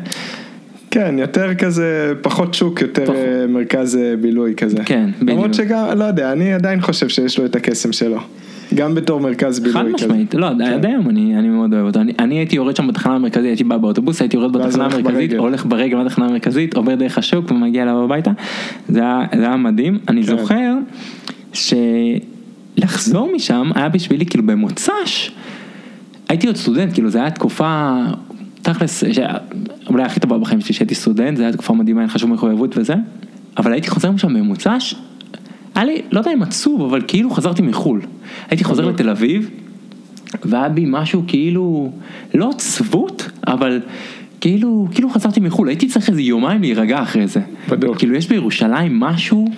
כן, 0.91 1.15
יותר 1.19 1.55
כזה, 1.55 2.13
פחות 2.23 2.55
שוק, 2.55 2.81
יותר 2.81 3.05
פחות. 3.05 3.17
אה, 3.17 3.47
מרכז 3.49 3.97
אה, 3.97 4.17
בילוי 4.17 4.55
כזה. 4.55 4.77
כן, 4.85 5.11
למרות 5.21 5.51
בדיוק. 5.51 5.69
שגם, 5.69 5.99
לא 5.99 6.05
יודע, 6.05 6.33
אני 6.33 6.53
עדיין 6.53 6.81
חושב 6.81 7.09
שיש 7.09 7.39
לו 7.39 7.45
את 7.45 7.57
הקסם 7.57 7.93
שלו. 7.93 8.19
גם 8.75 8.95
בתור 8.95 9.21
מרכז 9.21 9.61
בילוי 9.61 9.83
חד. 9.83 9.89
משמעית, 9.89 10.35
לא, 10.35 10.47
עד 10.47 10.87
היום 10.87 11.09
אני, 11.09 11.39
אני 11.39 11.49
מאוד 11.49 11.75
אוהב 11.75 11.87
אותו. 11.87 12.01
אני, 12.01 12.13
אני 12.19 12.39
הייתי 12.39 12.57
יורד 12.57 12.77
שם 12.77 12.87
בתחנה 12.87 13.15
המרכזית, 13.15 13.47
הייתי 13.47 13.65
בא 13.65 13.77
באוטובוס, 13.77 14.21
הייתי 14.21 14.37
יורד 14.37 14.53
בתחנה 14.53 14.85
המרכזית. 14.85 15.33
הולך 15.33 15.67
ברגל 15.67 16.03
לתחנה 16.03 16.27
המרכזית, 16.27 16.75
עובר 16.75 16.95
דרך 16.95 17.19
השוק 17.19 17.51
ומגיע 17.51 17.83
אליו 17.83 18.05
הביתה. 18.05 18.31
זה 18.89 19.01
היה, 19.31 19.57
מדהים. 19.57 19.99
אני 20.09 20.23
כן. 20.23 20.37
זוכר 20.37 20.75
שלחזור 22.77 23.31
משם 23.35 23.71
היה 23.75 23.89
בשבילי 23.89 24.27
כאילו 24.27 24.47
במוצ"ש, 24.47 25.31
הייתי 26.29 26.47
עוד 26.47 26.57
סטודנט, 26.57 26.93
כאילו 26.93 27.11
זה 27.11 27.19
היה 27.19 27.31
תקופה, 27.31 27.97
תכלס, 28.63 29.05
אולי 29.89 30.03
הכי 30.03 30.21
טובה 30.21 30.39
בחיים 30.39 30.61
שלי 30.61 30.75
שהייתי 30.75 30.95
סטודנט, 30.95 31.37
זה 31.37 31.43
היה 31.43 31.53
תקופה 31.53 31.75
מדהימה, 31.75 32.01
היה 32.01 32.09
חשוב 32.09 32.31
מחויבות 32.31 32.79
וזה, 32.79 32.95
אבל 33.57 33.73
הייתי 33.73 33.89
חוזר 33.91 34.11
משם 34.11 34.35
במוצ"ש, 34.35 34.95
היה 35.79 35.85
לי, 35.85 36.03
לא 36.13 36.19
יודע 36.19 36.33
אם 36.33 36.43
עצוב, 36.43 36.83
אבל 36.83 37.03
כאילו 37.07 37.31
חזרתי 37.31 37.63
מחו"ל. 37.63 38.01
הייתי 38.51 38.65
חוזר. 38.65 38.89
לתל 38.89 39.11
אביב, 39.11 39.51
והיה 40.45 40.69
בי 40.69 40.85
משהו 40.89 41.23
כאילו, 41.27 41.93
לא 42.35 42.51
עצבות, 42.51 43.31
אבל 43.47 43.81
כאילו, 44.41 44.89
כאילו 44.95 45.11
חזרתי 45.11 45.41
מחו"ל, 45.41 45.69
הייתי 45.69 45.89
צריך 45.89 46.09
איזה 46.09 46.23
יומיים 46.23 46.61
להירגע 46.61 47.03
אחרי 47.03 47.27
זה. 47.27 47.41
בדיוק. 47.69 47.99
כאילו 47.99 48.15
יש 48.15 48.29
בירושלים 48.29 49.01
משהו, 49.01 49.49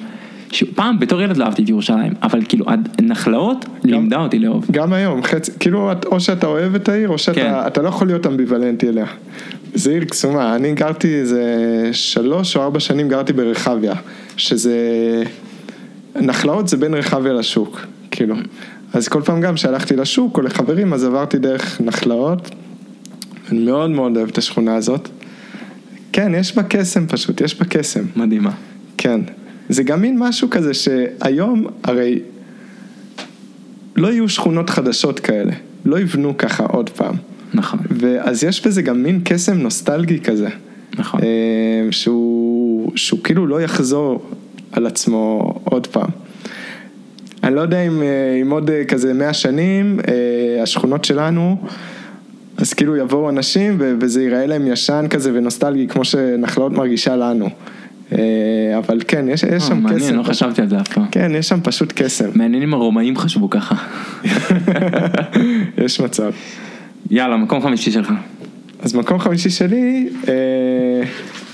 שפעם 0.53 0.99
בתור 0.99 1.23
ילד 1.23 1.37
לא 1.37 1.45
אהבתי 1.45 1.63
את 1.63 1.69
ירושלים, 1.69 2.13
אבל 2.23 2.41
כאילו 2.49 2.67
הנחלאות 2.99 3.65
לימדה 3.85 4.17
אותי 4.17 4.39
לאהוב. 4.39 4.67
גם 4.71 4.93
היום, 4.93 5.23
חצי, 5.23 5.51
כאילו, 5.61 5.91
או 6.07 6.21
שאתה 6.21 6.47
אוהב 6.47 6.75
את 6.75 6.89
העיר, 6.89 7.09
או 7.09 7.19
שאתה 7.19 7.41
כן. 7.41 7.53
אתה 7.67 7.83
לא 7.83 7.89
יכול 7.89 8.07
להיות 8.07 8.27
אמביוולנטי 8.27 8.89
אליה. 8.89 9.07
זה 9.75 9.91
עיר 9.91 10.05
קסומה, 10.05 10.57
אני 10.57 10.75
גרתי 10.75 11.15
איזה 11.15 11.45
שלוש 11.93 12.57
או 12.57 12.63
ארבע 12.63 12.81
שנים 12.81 13.09
גרתי 13.09 13.33
ברחביה, 13.33 13.95
שזה, 14.37 14.77
נחלאות 16.17 16.69
זה 16.69 16.77
בין 16.77 16.95
רחביה 16.95 17.33
לשוק, 17.33 17.81
כאילו. 18.11 18.35
אז 18.93 19.09
כל 19.09 19.23
פעם 19.23 19.41
גם 19.41 19.55
כשהלכתי 19.55 19.97
לשוק 19.97 20.37
או 20.37 20.43
לחברים, 20.43 20.93
אז 20.93 21.05
עברתי 21.05 21.39
דרך 21.39 21.81
נחלאות. 21.81 22.51
אני 23.51 23.65
מאוד 23.65 23.91
מאוד 23.91 24.17
אוהב 24.17 24.29
את 24.29 24.39
השכונה 24.39 24.77
הזאת. 24.77 25.09
כן, 26.13 26.33
יש 26.35 26.57
בה 26.57 26.63
קסם 26.63 27.07
פשוט, 27.07 27.41
יש 27.41 27.59
בה 27.59 27.65
קסם. 27.65 28.05
מדהימה. 28.17 28.51
כן. 28.99 29.21
זה 29.69 29.83
גם 29.83 30.01
מין 30.01 30.19
משהו 30.19 30.51
כזה 30.51 30.75
שהיום, 30.75 31.67
הרי 31.85 32.19
לא 33.97 34.09
יהיו 34.09 34.29
שכונות 34.29 34.71
חדשות 34.71 35.21
כאלה. 35.21 35.53
לא 35.85 36.01
יבנו 36.01 36.37
ככה 36.39 36.65
עוד 36.65 36.91
פעם. 36.91 37.15
נכון, 37.55 37.81
ואז 37.91 38.45
יש 38.45 38.67
בזה 38.67 38.83
גם 38.83 39.03
מין 39.03 39.21
קסם 39.25 39.59
נוסטלגי 39.59 40.21
כזה. 40.21 40.49
נכון. 40.99 41.21
אה, 41.23 41.89
שהוא, 41.91 42.93
שהוא 42.97 43.21
כאילו 43.25 43.47
לא 43.47 43.63
יחזור 43.63 44.31
על 44.73 44.87
עצמו 44.87 45.55
עוד 45.65 45.87
פעם. 45.87 46.11
אני 47.45 47.55
לא 47.55 47.61
יודע 47.61 47.83
אם, 47.87 48.03
אה, 48.03 48.39
אם 48.43 48.51
עוד 48.51 48.71
אה, 48.71 48.85
כזה 48.85 49.15
מאה 49.15 49.33
שנים, 49.33 49.99
אה, 50.09 50.63
השכונות 50.63 51.05
שלנו, 51.05 51.57
אז 52.57 52.73
כאילו 52.73 52.97
יבואו 52.97 53.29
אנשים 53.29 53.77
וזה 53.79 54.23
ייראה 54.23 54.47
להם 54.47 54.67
ישן 54.67 55.07
כזה 55.11 55.31
ונוסטלגי 55.35 55.89
כמו 55.89 56.05
שנחלאות 56.05 56.73
מרגישה 56.73 57.17
לנו. 57.17 57.51
אבל 58.79 59.01
כן, 59.09 59.29
יש, 59.29 59.43
יש 59.43 59.63
שם 59.63 59.81
מעניין, 59.83 60.01
קסם. 60.01 60.17
לא 60.17 60.23
פשוט. 60.23 60.33
חשבתי 60.33 60.63
על 60.63 60.69
זה 60.69 60.81
אף 60.81 60.89
פעם. 60.89 61.07
כן, 61.11 61.33
יש 61.35 61.49
שם 61.49 61.61
פשוט 61.63 61.93
קסם. 61.97 62.29
מעניין 62.35 62.63
אם 62.63 62.75
הרומאים 62.75 63.17
חשבו 63.17 63.51
ככה. 63.51 63.75
יש 65.85 66.01
מצב. 66.01 66.33
יאללה, 67.11 67.37
מקום 67.37 67.63
חמישי 67.63 67.91
שלך. 67.91 68.13
אז 68.83 68.95
מקום 68.95 69.19
חמישי 69.19 69.51
שלי, 69.51 70.09
אה, 70.29 70.35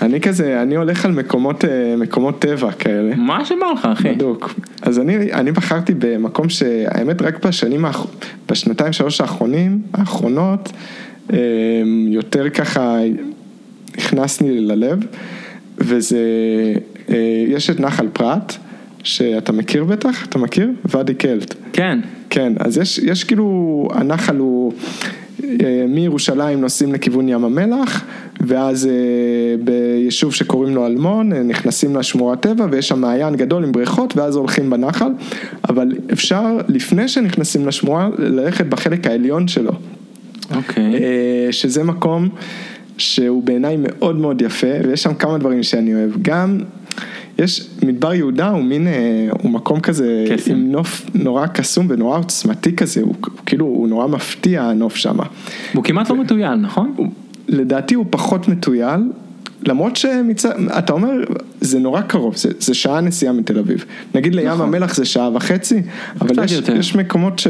אני 0.02 0.20
כזה, 0.20 0.62
אני 0.62 0.76
הולך 0.76 1.04
על 1.04 1.12
מקומות, 1.12 1.64
אה, 1.64 1.94
מקומות 1.98 2.38
טבע 2.38 2.72
כאלה. 2.72 3.14
מה 3.16 3.44
שבא 3.44 3.66
לך, 3.74 3.88
אחי? 3.92 4.08
בדוק. 4.12 4.54
אז 4.82 4.98
אני, 4.98 5.32
אני 5.32 5.52
בחרתי 5.52 5.92
במקום 5.98 6.48
שהאמת 6.48 7.22
רק 7.22 7.46
בשנים, 7.46 7.84
האח- 7.84 8.06
בשנתיים 8.48 8.92
שלוש 8.92 9.20
האחרונים, 9.20 9.82
האחרונות, 9.94 10.72
אה, 11.32 11.38
יותר 12.08 12.48
ככה 12.50 12.98
הכנס 13.98 14.40
לי 14.40 14.60
ללב, 14.60 14.98
וזה, 15.78 16.18
אה, 17.10 17.14
יש 17.48 17.70
את 17.70 17.80
נחל 17.80 18.08
פרת, 18.12 18.52
שאתה 19.07 19.53
מכיר 19.53 19.85
בטח? 19.85 20.27
אתה 20.27 20.38
מכיר? 20.38 20.71
ואדי 20.85 21.14
קלט. 21.14 21.55
כן. 21.73 21.99
כן, 22.31 22.53
אז 22.59 22.79
יש, 22.79 22.99
יש 22.99 23.25
כאילו, 23.25 23.88
הנחל 23.95 24.37
הוא 24.37 24.73
אה, 25.45 25.85
מירושלים 25.88 26.61
נוסעים 26.61 26.92
לכיוון 26.92 27.29
ים 27.29 27.45
המלח, 27.45 28.05
ואז 28.40 28.87
אה, 28.87 28.92
ביישוב 29.64 30.35
שקוראים 30.35 30.75
לו 30.75 30.87
אלמון, 30.87 31.33
אה, 31.33 31.42
נכנסים 31.42 31.97
לשמורת 31.97 32.40
טבע 32.40 32.66
ויש 32.71 32.88
שם 32.88 33.01
מעיין 33.01 33.37
גדול 33.37 33.64
עם 33.64 33.73
בריכות 33.73 34.16
ואז 34.16 34.37
הולכים 34.37 34.71
בנחל, 34.71 35.11
אבל 35.69 35.92
אפשר 36.12 36.59
לפני 36.69 37.09
שנכנסים 37.09 37.66
לשמורה 37.66 38.09
ללכת 38.19 38.66
בחלק 38.66 39.07
העליון 39.07 39.49
שלו, 39.49 39.73
אוקיי. 40.57 40.95
אה, 40.95 41.49
שזה 41.51 41.85
מקום 41.85 42.29
שהוא 42.99 43.42
בעיניי 43.42 43.77
מאוד 43.79 44.16
מאוד 44.16 44.42
יפה, 44.42 44.73
ויש 44.88 45.03
שם 45.03 45.14
כמה 45.14 45.38
דברים 45.38 45.62
שאני 45.62 45.95
אוהב. 45.95 46.11
גם, 46.23 46.59
יש, 47.38 47.68
מדבר 47.83 48.14
יהודה 48.14 48.49
הוא 48.49 48.62
מין, 48.62 48.87
אה, 48.87 49.29
הוא 49.42 49.51
מקום 49.51 49.81
כזה, 49.81 50.25
קסם. 50.33 50.53
עם 50.53 50.72
נוף 50.72 51.07
נורא 51.14 51.46
קסום 51.46 51.87
ונורא 51.90 52.18
עוצמתי 52.18 52.77
כזה, 52.77 53.01
הוא 53.01 53.14
כאילו, 53.46 53.66
הוא 53.66 53.88
נורא 53.88 54.07
מפתיע 54.07 54.62
הנוף 54.62 54.96
שם. 54.96 55.16
הוא 55.75 55.85
כמעט 55.85 56.11
לא 56.11 56.16
מטויל, 56.16 56.55
נכון? 56.55 56.94
לדעתי 57.49 57.94
הוא 57.94 58.07
פחות 58.11 58.49
מטויל, 58.49 59.01
למרות 59.66 59.96
שמצד, 59.96 60.51
אתה 60.79 60.92
אומר, 60.92 61.11
זה 61.61 61.79
נורא 61.79 62.01
קרוב, 62.01 62.37
זה, 62.37 62.49
זה 62.61 62.75
שעה 62.75 63.01
נסיעה 63.01 63.33
מתל 63.33 63.59
אביב. 63.59 63.85
נגיד 64.14 64.35
לים 64.35 64.49
נכון. 64.49 64.61
המלח 64.61 64.94
זה 64.94 65.05
שעה 65.05 65.31
וחצי, 65.35 65.83
אבל 66.20 66.44
יש, 66.44 66.53
יותר. 66.53 66.77
יש 66.77 66.96
מקומות 66.96 67.38
ש... 67.38 67.46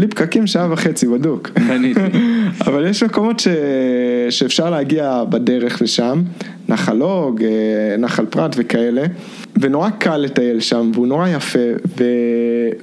בלי 0.00 0.08
פקקים 0.08 0.46
שעה 0.46 0.72
וחצי 0.72 1.06
בדוק. 1.06 1.50
אבל 2.66 2.86
יש 2.86 3.02
מקומות 3.02 3.40
ש... 3.40 3.48
שאפשר 4.30 4.70
להגיע 4.70 5.24
בדרך 5.28 5.82
לשם, 5.82 6.22
נחל 6.68 7.02
אוג, 7.02 7.42
אה, 7.42 7.96
נחל 7.98 8.26
פרת 8.26 8.54
וכאלה, 8.56 9.02
ונורא 9.60 9.90
קל 9.90 10.16
לטייל 10.16 10.60
שם, 10.60 10.90
והוא 10.94 11.06
נורא 11.06 11.28
יפה, 11.28 11.58
ו... 11.98 12.04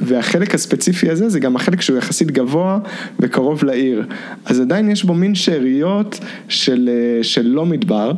והחלק 0.01 0.55
הספציפי 0.55 1.09
הזה 1.09 1.29
זה 1.29 1.39
גם 1.39 1.55
החלק 1.55 1.81
שהוא 1.81 1.97
יחסית 1.97 2.31
גבוה 2.31 2.79
וקרוב 3.19 3.63
לעיר, 3.63 4.05
אז 4.45 4.59
עדיין 4.59 4.91
יש 4.91 5.03
בו 5.03 5.13
מין 5.13 5.35
שאריות 5.35 6.19
של, 6.47 6.89
אה, 6.93 7.23
של 7.23 7.47
לא 7.47 7.65
מדבר, 7.65 8.11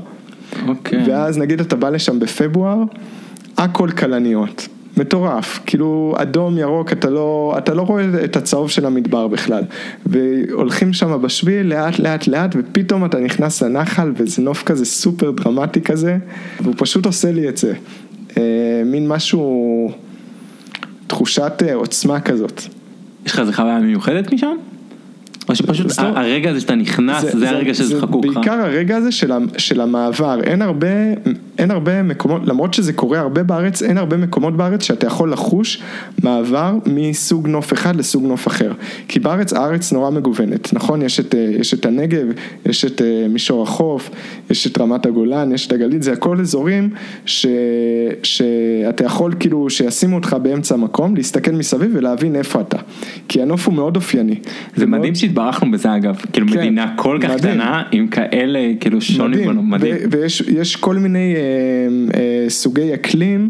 אוקיי. 0.68 1.04
ואז 1.08 1.38
נגיד 1.38 1.60
אתה 1.60 1.76
בא 1.76 1.90
לשם 1.90 2.20
בפברואר, 2.20 2.84
הכל 3.58 3.90
כלניות. 3.90 4.68
מטורף, 5.00 5.60
כאילו 5.66 6.16
אדום, 6.18 6.58
ירוק, 6.58 6.92
אתה 6.92 7.10
לא, 7.10 7.56
אתה 7.58 7.74
לא 7.74 7.82
רואה 7.82 8.06
את 8.24 8.36
הצהוב 8.36 8.70
של 8.70 8.86
המדבר 8.86 9.28
בכלל. 9.28 9.64
והולכים 10.06 10.94
שם 10.94 11.22
בשביל 11.22 11.68
לאט 11.68 12.00
לאט 12.00 12.28
לאט, 12.28 12.56
ופתאום 12.60 13.06
אתה 13.06 13.20
נכנס 13.20 13.64
לנחל, 13.64 14.12
וזה 14.18 14.42
נוף 14.42 14.64
כזה 14.64 14.86
סופר 14.86 15.32
דרמטי 15.32 15.82
כזה, 15.82 16.18
והוא 16.62 16.76
פשוט 16.78 17.06
עושה 17.06 17.32
לי 17.32 17.50
את 17.50 17.58
זה. 17.58 17.74
אה, 18.38 18.82
מין 18.86 19.08
משהו, 19.08 19.92
תחושת 21.08 21.54
אה, 21.68 21.76
עוצמה 21.76 22.20
כזאת. 22.20 22.62
יש 23.26 23.32
לך 23.32 23.40
איזה 23.40 23.54
חוויה 23.54 23.80
מיוחדת 23.80 24.34
משם? 24.34 24.56
ה- 26.00 26.20
הרגע 26.20 26.50
הזה 26.50 26.60
שאתה 26.60 26.76
נכנס, 26.76 27.26
זה 27.36 27.50
הרגע 27.50 27.74
שזה 27.74 28.02
חקוק 28.02 28.26
לך? 28.26 28.36
בעיקר 28.36 28.54
הרגע 28.54 28.98
הזה 28.98 29.12
של, 29.58 29.82
המעבר, 29.82 30.40
אין 30.44 30.62
הרבה, 30.62 30.88
אין 31.58 31.72
הרבה 31.72 32.04
מקומות, 32.04 32.42
למרות 32.46 32.74
שזה 32.74 32.94
קורה 32.94 33.20
הרבה 33.20 33.44
בארץ, 33.44 33.84
אין 33.84 33.98
הרבה 33.98 34.18
מקומות 34.18 34.58
בארץ 34.58 34.84
שאתה 34.84 35.08
יכול 35.08 35.32
לחוש 35.32 35.82
מעבר 36.24 36.74
מסוג 36.86 37.48
נוף 37.48 37.74
אחד 37.74 37.96
לסוג 37.96 38.24
נוף 38.26 38.48
אחר. 38.48 38.72
כי 39.08 39.20
בארץ, 39.20 39.54
הארץ 39.54 39.92
נורא 39.94 40.10
מגוונת, 40.10 40.74
נכון? 40.74 41.02
יש 41.02 41.20
את, 41.20 41.36
אה, 41.36 41.50
יש 41.60 41.74
את 41.74 41.86
הנגב, 41.86 42.26
יש 42.66 42.86
את 42.86 43.02
אה, 43.02 43.26
מישור 43.30 43.64
החוף, 43.64 44.10
יש 44.50 44.68
את 44.68 44.78
רמת 44.78 45.06
הגולן, 45.06 45.52
יש 45.52 45.68
את 45.68 45.72
הגליל, 45.72 46.02
זה 46.02 46.14
הכל 46.14 46.40
אזורים 46.40 46.90
ש, 47.26 47.46
שאתה 48.24 49.04
יכול 49.06 49.34
כאילו, 49.40 49.70
שישימו 49.70 50.16
אותך 50.16 50.36
באמצע 50.42 50.76
המקום, 50.76 51.16
להסתכל 51.16 51.52
מסביב 51.52 51.92
ולהבין 51.94 52.36
איפה 52.36 52.62
אתה. 52.62 52.78
כי 53.28 53.42
הנוף 53.42 53.68
הוא 53.68 53.74
מאוד 53.76 53.96
אופייני. 53.96 54.36
זה 54.76 54.86
מאוד- 54.86 55.02
מדהים 55.40 55.54
שהתברכנו 55.54 55.72
בזה 55.72 55.96
אגב, 55.96 56.16
כאילו 56.34 56.48
כן, 56.48 56.58
מדינה 56.58 56.94
כל 56.96 57.18
כך 57.22 57.30
מדהים. 57.30 57.54
קטנה 57.54 57.84
עם 57.92 58.08
כאלה 58.08 58.60
כאילו 58.80 59.02
שוני 59.02 59.46
בנו, 59.48 59.64
מדהים. 59.64 59.96
ו- 59.96 60.12
ויש 60.12 60.42
יש 60.42 60.76
כל 60.76 60.96
מיני 60.96 61.36
אה, 61.36 61.42
אה, 62.20 62.50
סוגי 62.50 62.94
אקלים 62.94 63.50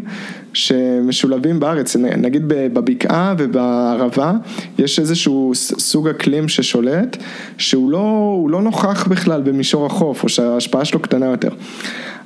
שמשולבים 0.52 1.60
בארץ, 1.60 1.96
נגיד 1.96 2.42
בבקעה 2.46 3.34
ובערבה, 3.38 4.32
יש 4.78 4.98
איזשהו 4.98 5.52
סוג 5.54 6.08
אקלים 6.08 6.48
ששולט, 6.48 7.16
שהוא 7.58 7.90
לא, 7.90 8.46
לא 8.50 8.62
נוכח 8.62 9.08
בכלל 9.08 9.42
במישור 9.42 9.86
החוף, 9.86 10.22
או 10.22 10.28
שההשפעה 10.28 10.84
שלו 10.84 11.00
קטנה 11.00 11.26
יותר. 11.26 11.50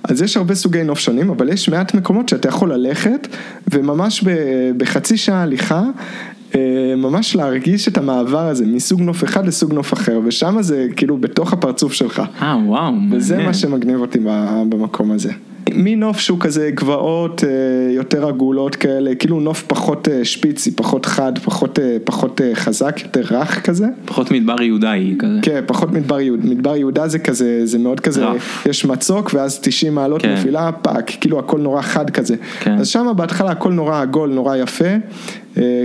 אז 0.05 0.23
יש 0.23 0.37
הרבה 0.37 0.55
סוגי 0.55 0.83
נוף 0.83 0.99
שונים, 0.99 1.31
אבל 1.31 1.49
יש 1.49 1.69
מעט 1.69 1.95
מקומות 1.95 2.29
שאתה 2.29 2.49
יכול 2.49 2.73
ללכת, 2.73 3.29
וממש 3.73 4.25
בחצי 4.77 5.17
שעה 5.17 5.43
הליכה, 5.43 5.83
ממש 6.97 7.37
להרגיש 7.37 7.89
את 7.89 7.99
המעבר 7.99 8.47
הזה 8.49 8.67
מסוג 8.67 9.01
נוף 9.01 9.25
אחד 9.25 9.47
לסוג 9.47 9.73
נוף 9.73 9.93
אחר, 9.93 10.21
ושם 10.25 10.57
זה 10.61 10.87
כאילו 10.97 11.17
בתוך 11.17 11.53
הפרצוף 11.53 11.93
שלך. 11.93 12.23
אה 12.43 12.57
וואו, 12.67 12.93
וזה 13.11 13.35
מעניין. 13.35 13.49
מה 13.49 13.55
שמגניב 13.55 14.01
אותי 14.01 14.19
במקום 14.69 15.11
הזה. 15.11 15.33
מנוף 15.75 16.19
שהוא 16.19 16.41
כזה 16.41 16.71
גבעות 16.75 17.45
אה, 17.45 17.49
יותר 17.93 18.29
עגולות 18.29 18.77
כאלה, 18.77 19.15
כאילו 19.15 19.41
נוף 19.41 19.63
פחות 19.63 20.09
אה, 20.09 20.25
שפיצי, 20.25 20.71
פחות 20.71 21.07
חד, 21.07 21.39
פחות, 21.39 21.79
אה, 21.79 21.97
פחות 22.05 22.41
חזק, 22.55 23.01
יותר 23.03 23.21
רך 23.31 23.67
כזה. 23.67 23.87
פחות 24.05 24.31
מדבר 24.31 24.63
יהודאי 24.63 25.15
כזה. 25.19 25.39
כן, 25.43 25.61
פחות 25.67 25.93
מדבר 25.93 26.21
יהודה, 26.21 26.45
מדבר 26.45 26.77
יהודה 26.77 27.09
זה 27.09 27.19
כזה, 27.19 27.67
זה 27.67 27.79
מאוד 27.79 28.01
כזה, 28.01 28.25
rough. 28.25 28.67
יש 28.67 28.85
מצוק 28.85 29.31
ואז 29.35 29.59
90 29.63 29.95
מעלות 29.95 30.23
כן. 30.23 30.35
נפילה, 30.35 30.73
fuck, 30.73 31.11
כאילו 31.21 31.39
הכל 31.39 31.61
נורא 31.61 31.83
חד 31.83 32.11
כזה. 32.11 32.37
כן. 32.61 32.79
אז 32.79 32.89
שם 32.89 33.13
בהתחלה 33.17 33.51
הכל 33.51 33.73
נורא 33.73 34.01
עגול, 34.01 34.31
נורא 34.31 34.57
יפה, 34.57 34.95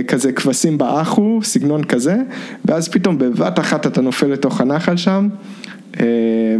כזה 0.08 0.32
כבשים 0.32 0.78
באחו, 0.78 1.40
סגנון 1.42 1.84
כזה, 1.84 2.16
ואז 2.64 2.88
פתאום 2.88 3.18
בבת 3.18 3.58
אחת 3.58 3.86
אתה 3.86 4.00
נופל 4.00 4.26
לתוך 4.26 4.60
הנחל 4.60 4.96
שם. 4.96 5.28
אה, 6.00 6.06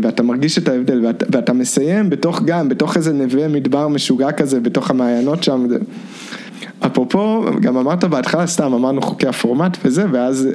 ואתה 0.03 0.22
מרגיש 0.22 0.59
את 0.59 0.68
ההבדל, 0.68 1.07
ואתה, 1.07 1.26
ואתה 1.33 1.53
מסיים 1.53 2.11
בתוך 2.11 2.42
גם, 2.42 2.68
בתוך 2.68 2.96
איזה 2.96 3.12
נווה 3.12 3.48
מדבר 3.48 3.88
משוגע 3.88 4.33
כזה, 4.33 4.61
בתוך 4.61 4.90
המעיינות 4.90 5.42
שם. 5.42 5.66
אפרופו, 6.87 7.44
גם 7.61 7.76
אמרת 7.76 8.05
בהתחלה, 8.05 8.46
סתם 8.46 8.72
אמרנו 8.72 9.03
חוקי 9.03 9.26
הפורמט 9.26 9.76
וזה, 9.85 10.05
ואז, 10.12 10.48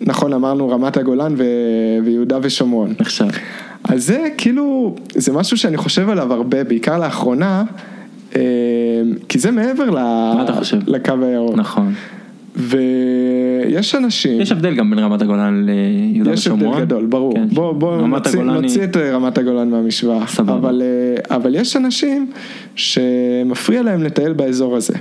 נכון, 0.00 0.32
אמרנו 0.32 0.68
רמת 0.68 0.96
הגולן 0.96 1.34
ו... 1.36 1.44
ויהודה 2.04 2.38
ושומרון. 2.42 2.94
עכשיו. 2.98 3.28
אז 3.84 4.06
זה 4.06 4.28
כאילו, 4.38 4.96
זה 5.14 5.32
משהו 5.32 5.56
שאני 5.56 5.76
חושב 5.76 6.08
עליו 6.08 6.32
הרבה, 6.32 6.64
בעיקר 6.64 6.98
לאחרונה, 6.98 7.64
אה, 8.36 8.40
כי 9.28 9.38
זה 9.38 9.50
מעבר 9.50 9.90
ל... 9.90 9.94
מה 10.34 10.42
אתה 10.44 10.52
חושב? 10.52 10.78
לקו 10.86 11.12
הירוק. 11.22 11.56
נכון. 11.56 11.94
ויש 12.56 13.94
אנשים, 13.94 14.40
יש 14.40 14.52
הבדל 14.52 14.74
גם 14.74 14.90
בין 14.90 14.98
רמת 14.98 15.22
הגולן 15.22 15.66
ליהודה 15.66 16.32
יש 16.32 16.46
הבדל 16.46 16.56
ושומרון. 16.62 16.80
גדול, 16.80 17.06
ברור. 17.06 17.34
כן, 17.34 17.48
בוא, 17.52 17.72
בוא 17.72 18.06
נוציא, 18.06 18.30
הגולן 18.38 18.54
היא- 18.54 18.62
נוציא 18.62 18.84
את 18.84 18.96
אה, 18.96 19.12
רמת 19.16 19.38
הגולן 19.38 19.70
מהמשוואה. 19.70 20.26
סבבה. 20.26 20.54
אבל, 20.54 20.82
אה, 21.30 21.36
אבל 21.36 21.54
יש 21.54 21.76
אנשים 21.76 22.30
שמפריע 22.76 23.82
להם 23.82 24.02
לטייל 24.02 24.32
באזור 24.32 24.76
הזה. 24.76 24.94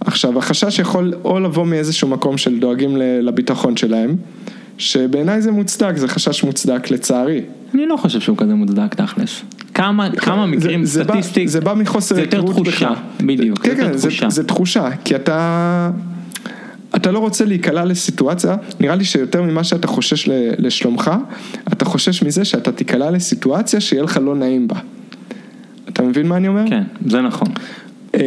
עכשיו, 0.00 0.38
החשש 0.38 0.78
יכול 0.78 1.12
או 1.24 1.40
לבוא 1.40 1.66
מאיזשהו 1.66 2.08
מקום 2.08 2.38
של 2.38 2.58
דואגים 2.58 2.96
לביטחון 2.96 3.76
שלהם, 3.76 4.16
שבעיניי 4.78 5.42
זה 5.42 5.50
מוצדק, 5.52 5.96
זה 5.96 6.08
חשש 6.08 6.44
מוצדק 6.44 6.90
לצערי. 6.90 7.40
אני 7.74 7.86
לא 7.86 7.96
חושב 7.96 8.20
שהוא 8.20 8.36
כזה 8.36 8.54
מוצדק 8.54 8.94
תכלס. 8.94 9.42
כמה, 9.74 10.10
כמה 10.10 10.46
מקרים 10.46 10.84
זה, 10.84 10.92
זה 10.92 11.04
בא- 11.04 11.12
סטטיסטיק, 11.14 11.48
זה 11.48 11.60
בא 11.60 11.74
מחוסר 11.74 12.14
זה 12.14 12.20
יותר 12.20 12.36
היכרות 12.36 12.54
תחושה, 12.56 12.70
בכלל. 12.70 12.94
בדיוק, 13.26 13.58
כן, 13.58 13.70
זה 13.76 13.82
יותר 13.82 13.92
כן, 13.92 13.98
זה, 13.98 14.08
תחושה. 14.08 14.30
זה 14.30 14.44
תחושה, 14.44 14.88
כי 15.04 15.16
אתה, 15.16 15.90
אתה 16.96 17.10
לא 17.10 17.18
רוצה 17.18 17.44
להיקלע 17.44 17.84
לסיטואציה, 17.84 18.56
נראה 18.80 18.94
לי 18.94 19.04
שיותר 19.04 19.42
ממה 19.42 19.64
שאתה 19.64 19.86
חושש 19.86 20.28
לשלומך, 20.58 21.10
אתה 21.72 21.84
חושש 21.84 22.22
מזה 22.22 22.44
שאתה 22.44 22.72
תיקלע 22.72 23.10
לסיטואציה 23.10 23.80
שיהיה 23.80 24.02
לך 24.02 24.20
לא 24.22 24.34
נעים 24.34 24.68
בה. 24.68 24.76
אתה 25.88 26.02
מבין 26.02 26.26
מה 26.26 26.36
אני 26.36 26.48
אומר? 26.48 26.64
כן, 26.68 26.82
זה 27.06 27.20
נכון. 27.20 27.48
אמ, 28.14 28.20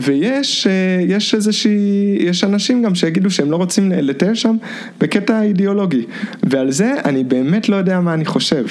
ויש 0.00 0.66
אה, 0.66 1.04
יש 1.08 1.34
איזושהי, 1.34 2.16
יש 2.20 2.44
אנשים 2.44 2.82
גם 2.82 2.94
שיגידו 2.94 3.30
שהם 3.30 3.50
לא 3.50 3.56
רוצים 3.56 3.92
לטייל 3.92 4.34
שם 4.34 4.56
בקטע 5.00 5.42
אידיאולוגי, 5.42 6.02
ועל 6.42 6.70
זה 6.70 6.94
אני 7.04 7.24
באמת 7.24 7.68
לא 7.68 7.76
יודע 7.76 8.00
מה 8.00 8.14
אני 8.14 8.24
חושב. 8.24 8.64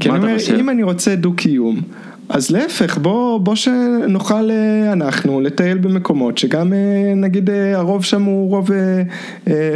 כי 0.00 0.10
אני 0.10 0.18
אומר, 0.18 0.38
חושב? 0.38 0.54
אם 0.54 0.70
אני 0.70 0.82
רוצה 0.82 1.14
דו-קיום, 1.14 1.80
אז 2.28 2.50
להפך, 2.50 2.98
בוא, 2.98 3.40
בוא 3.40 3.54
שנוכל 3.54 4.50
אה, 4.50 4.92
אנחנו 4.92 5.40
לטייל 5.40 5.78
במקומות 5.78 6.38
שגם 6.38 6.72
אה, 6.72 7.14
נגיד 7.16 7.50
אה, 7.50 7.76
הרוב 7.76 8.04
שם 8.04 8.22
הוא 8.22 8.50
רוב 8.50 8.70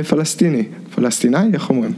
פלסטיני, 0.08 0.64
פלסטיני, 0.94 1.38
איך 1.54 1.70
אומרים? 1.70 1.92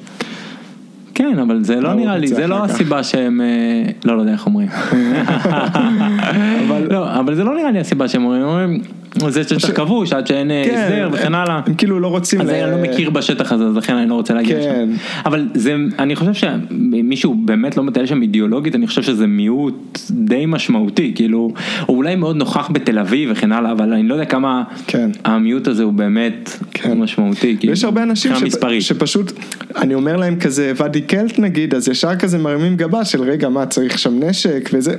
כן, 1.15 1.39
אבל 1.39 1.65
זה 1.65 1.81
לא 1.81 1.95
נראה 1.95 2.19
לי, 2.19 2.29
זה 2.29 2.47
לא. 2.47 2.65
הסיבה 2.65 3.03
שהם, 3.03 3.41
אה, 3.41 3.91
לא, 4.05 4.17
לא 4.17 4.21
יודע 4.21 4.33
איך 4.33 4.47
אומרים. 4.47 4.69
אבל- 6.67 6.87
לא, 6.91 7.15
אבל 7.21 7.35
זה 7.35 7.45
לא 7.45 7.55
נראה 7.57 7.71
לי 7.71 7.79
הסיבה 7.79 8.09
שהם 8.09 8.25
אומרים, 8.25 8.43
אומרים, 8.43 8.81
זה 9.29 9.45
שטח 9.45 9.71
כבוש 9.73 10.13
עד 10.13 10.27
שאין 10.27 10.51
אה, 10.51 10.63
הסדר 10.63 11.09
וכן 11.13 11.35
הלאה. 11.35 11.61
הם 11.67 11.75
כאילו 11.75 12.01
לא 12.01 12.09
רוצים, 12.09 12.41
אז 12.41 12.49
אני 12.49 12.71
לא 12.71 12.79
מכיר 12.91 13.11
בשטח 13.11 13.53
הזה, 13.53 13.65
אז 13.65 13.77
לכן 13.77 13.95
אני 13.97 14.09
לא 14.09 14.15
רוצה 14.15 14.35
להגיע 14.35 14.57
כן. 14.57 14.89
לשם. 14.89 15.03
אבל 15.27 15.49
זה, 15.55 15.77
אני 15.99 16.17
חושב 16.17 16.33
שמישהו 16.35 17.35
באמת 17.35 17.77
לא 17.77 17.83
מטייל 17.83 18.07
שם 18.07 18.23
אידיאולוגית, 18.23 18.75
אני 18.75 18.87
חושב 18.87 19.03
שזה 19.03 19.27
מיעוט 19.27 19.99
די 20.11 20.45
משמעותי, 20.47 21.13
כאילו, 21.15 21.53
הוא 21.87 21.97
אולי 21.97 22.17
מאוד 22.17 22.37
נוכח 22.37 22.71
בתל 22.73 22.99
אביב 22.99 23.29
וכן 23.33 23.53
הלאה, 23.53 23.73
אבל 23.73 23.93
אני 23.93 24.03
לא 24.03 24.15
יודע 24.15 24.25
כמה 24.27 24.63
כן. 24.87 25.11
המיעוט 25.25 25.69
הזה 25.69 25.83
הוא 25.83 25.93
באמת 25.93 26.59
כן. 26.75 26.99
משמעותי. 26.99 27.57
כאילו, 27.59 27.71
ויש 27.71 27.85
הרבה 27.85 28.03
אנשים. 28.03 28.33
שפשוט, 28.81 29.33
אני 29.77 29.95
אומר 29.95 30.17
להם 30.17 30.37
כזה 30.41 30.73
ואדי 30.77 31.01
קלט 31.07 31.39
נגיד, 31.39 31.75
אז 31.75 31.89
ישר 31.89 32.17
כזה 32.17 32.39
מרימים 32.39 32.77
גבה 32.77 33.05
של 33.05 33.23
רגע 33.23 33.49
מה 33.49 33.67
צריך 33.67 33.99
שם 33.99 34.25
נשק 34.25 34.71
וזה, 34.73 34.95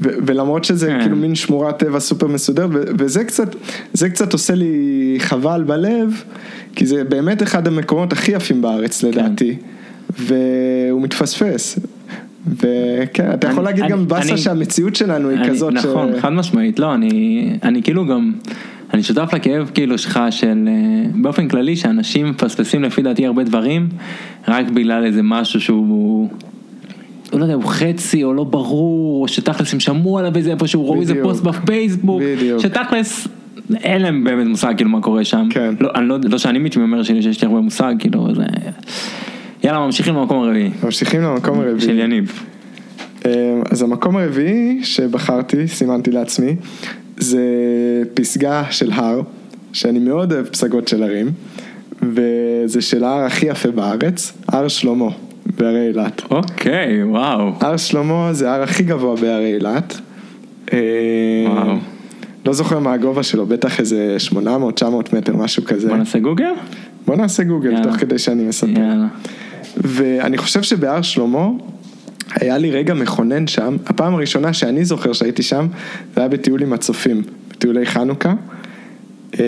ו- 0.00 0.08
ולמרות 0.26 0.64
שזה 0.64 0.86
כן. 0.86 1.00
כאילו 1.00 1.16
מין 1.16 1.34
שמורת 1.34 1.78
טבע 1.78 2.00
סופר 2.00 2.26
מסודרת, 2.26 2.70
ו- 2.72 2.82
וזה 2.98 3.24
קצת, 3.24 3.56
זה 3.92 4.08
קצת 4.10 4.32
עושה 4.32 4.54
לי 4.54 4.74
חבל 5.18 5.64
בלב, 5.66 6.22
כי 6.76 6.86
זה 6.86 7.04
באמת 7.04 7.42
אחד 7.42 7.66
המקומות 7.66 8.12
הכי 8.12 8.32
יפים 8.32 8.62
בארץ 8.62 9.02
לדעתי, 9.02 9.56
והוא 10.18 11.02
מתפספס. 11.02 11.78
וכן, 12.46 13.30
אתה 13.34 13.46
יכול 13.48 13.58
אני- 13.58 13.64
להגיד 13.64 13.82
אני- 13.84 13.92
גם 13.92 14.08
באסה 14.08 14.36
שהמציאות 14.36 14.96
שלנו 14.96 15.28
היא 15.28 15.38
אני- 15.38 15.48
כזאת 15.50 15.72
ש... 15.72 15.84
נכון, 15.86 16.20
חד 16.20 16.28
משמעית, 16.32 16.78
לא, 16.78 16.94
אני, 16.94 17.52
אני 17.62 17.82
כאילו 17.82 18.06
גם, 18.06 18.32
אני 18.92 19.02
שותף 19.02 19.34
לכאב 19.34 19.70
כאילו 19.74 19.98
שלך 19.98 20.20
של, 20.30 20.68
אה, 20.68 21.10
באופן 21.14 21.48
כללי 21.48 21.76
שאנשים 21.76 22.30
מפספסים 22.30 22.82
לפי 22.82 23.02
דעתי 23.02 23.26
הרבה 23.26 23.44
דברים, 23.44 23.88
רק 24.48 24.70
בגלל 24.70 25.04
איזה 25.04 25.22
משהו 25.22 25.60
שהוא, 25.60 26.28
הוא 27.30 27.40
לא 27.40 27.44
יודע, 27.44 27.54
הוא 27.54 27.64
חצי 27.66 28.24
או 28.24 28.34
לא 28.34 28.44
ברור, 28.44 29.22
או 29.22 29.28
שתכלס 29.28 29.72
הם 29.72 29.80
שמעו 29.80 30.18
עליו 30.18 30.36
איזה 30.36 30.50
איפשהו, 30.50 30.86
ראו 30.86 31.00
איזה. 31.00 31.14
פוסט 31.22 31.42
בפייסבוק, 31.42 32.22
בדיוק. 32.22 32.60
שתכלס... 32.60 33.28
אין 33.74 34.02
להם 34.02 34.24
באמת 34.24 34.46
מושג 34.46 34.76
כאילו 34.76 34.90
מה 34.90 35.00
קורה 35.00 35.24
שם, 35.24 35.48
כן. 35.50 35.74
לא, 35.80 35.90
לא, 36.02 36.18
לא 36.24 36.38
שאני 36.38 36.58
מתיימר 36.58 37.02
שלי 37.02 37.22
שיש 37.22 37.42
לי 37.42 37.48
הרבה 37.48 37.60
מושג, 37.60 37.94
כאילו 37.98 38.34
זה... 38.34 38.44
יאללה 39.64 39.78
ממשיכים 39.78 40.14
למקום 40.14 40.42
הרביעי, 40.42 40.70
ממשיכים 40.84 41.22
למקום 41.22 41.60
הרביעי. 41.60 41.80
של 41.80 41.98
יניב. 41.98 42.42
אמ, 43.24 43.30
אז 43.70 43.82
המקום 43.82 44.16
הרביעי 44.16 44.80
שבחרתי, 44.82 45.68
סימנתי 45.68 46.10
לעצמי, 46.10 46.56
זה 47.22 47.42
פסגה 48.14 48.64
של 48.70 48.92
הר, 48.92 49.20
שאני 49.72 49.98
מאוד 49.98 50.32
אוהב 50.32 50.46
פסגות 50.46 50.88
של 50.88 51.02
הרים, 51.02 51.32
וזה 52.02 52.80
של 52.80 53.04
ההר 53.04 53.24
הכי 53.24 53.46
יפה 53.46 53.70
בארץ, 53.70 54.32
הר 54.48 54.68
שלמה, 54.68 55.08
בהרי 55.58 55.88
אילת. 55.88 56.22
אוקיי, 56.30 57.04
וואו. 57.04 57.52
הר 57.60 57.76
שלמה 57.76 58.28
זה 58.32 58.50
ההר 58.50 58.62
הכי 58.62 58.82
גבוה 58.82 59.16
בהרי 59.16 59.54
אילת. 59.54 60.00
אמ, 60.72 60.78
וואו. 61.46 61.76
לא 62.46 62.52
זוכר 62.52 62.78
מה 62.78 62.92
הגובה 62.92 63.22
שלו, 63.22 63.46
בטח 63.46 63.80
איזה 63.80 64.16
800-900 64.30 64.36
מטר, 65.12 65.36
משהו 65.36 65.64
כזה. 65.64 65.88
בוא 65.88 65.96
נעשה 65.96 66.18
גוגל? 66.18 66.52
בוא 67.06 67.16
נעשה 67.16 67.42
גוגל, 67.42 67.70
יאללה. 67.70 67.82
תוך 67.84 67.96
כדי 67.96 68.18
שאני 68.18 68.44
מספר. 68.44 68.68
יאללה. 68.68 69.06
ואני 69.76 70.38
חושב 70.38 70.62
שבהר 70.62 71.02
שלמה 71.02 71.48
היה 72.34 72.58
לי 72.58 72.70
רגע 72.70 72.94
מכונן 72.94 73.46
שם, 73.46 73.76
הפעם 73.86 74.14
הראשונה 74.14 74.52
שאני 74.52 74.84
זוכר 74.84 75.12
שהייתי 75.12 75.42
שם, 75.42 75.66
זה 76.14 76.20
היה 76.20 76.28
בטיול 76.28 76.62
עם 76.62 76.72
הצופים, 76.72 77.22
בטיולי 77.50 77.86
חנוכה. 77.86 78.34
אה, 79.40 79.44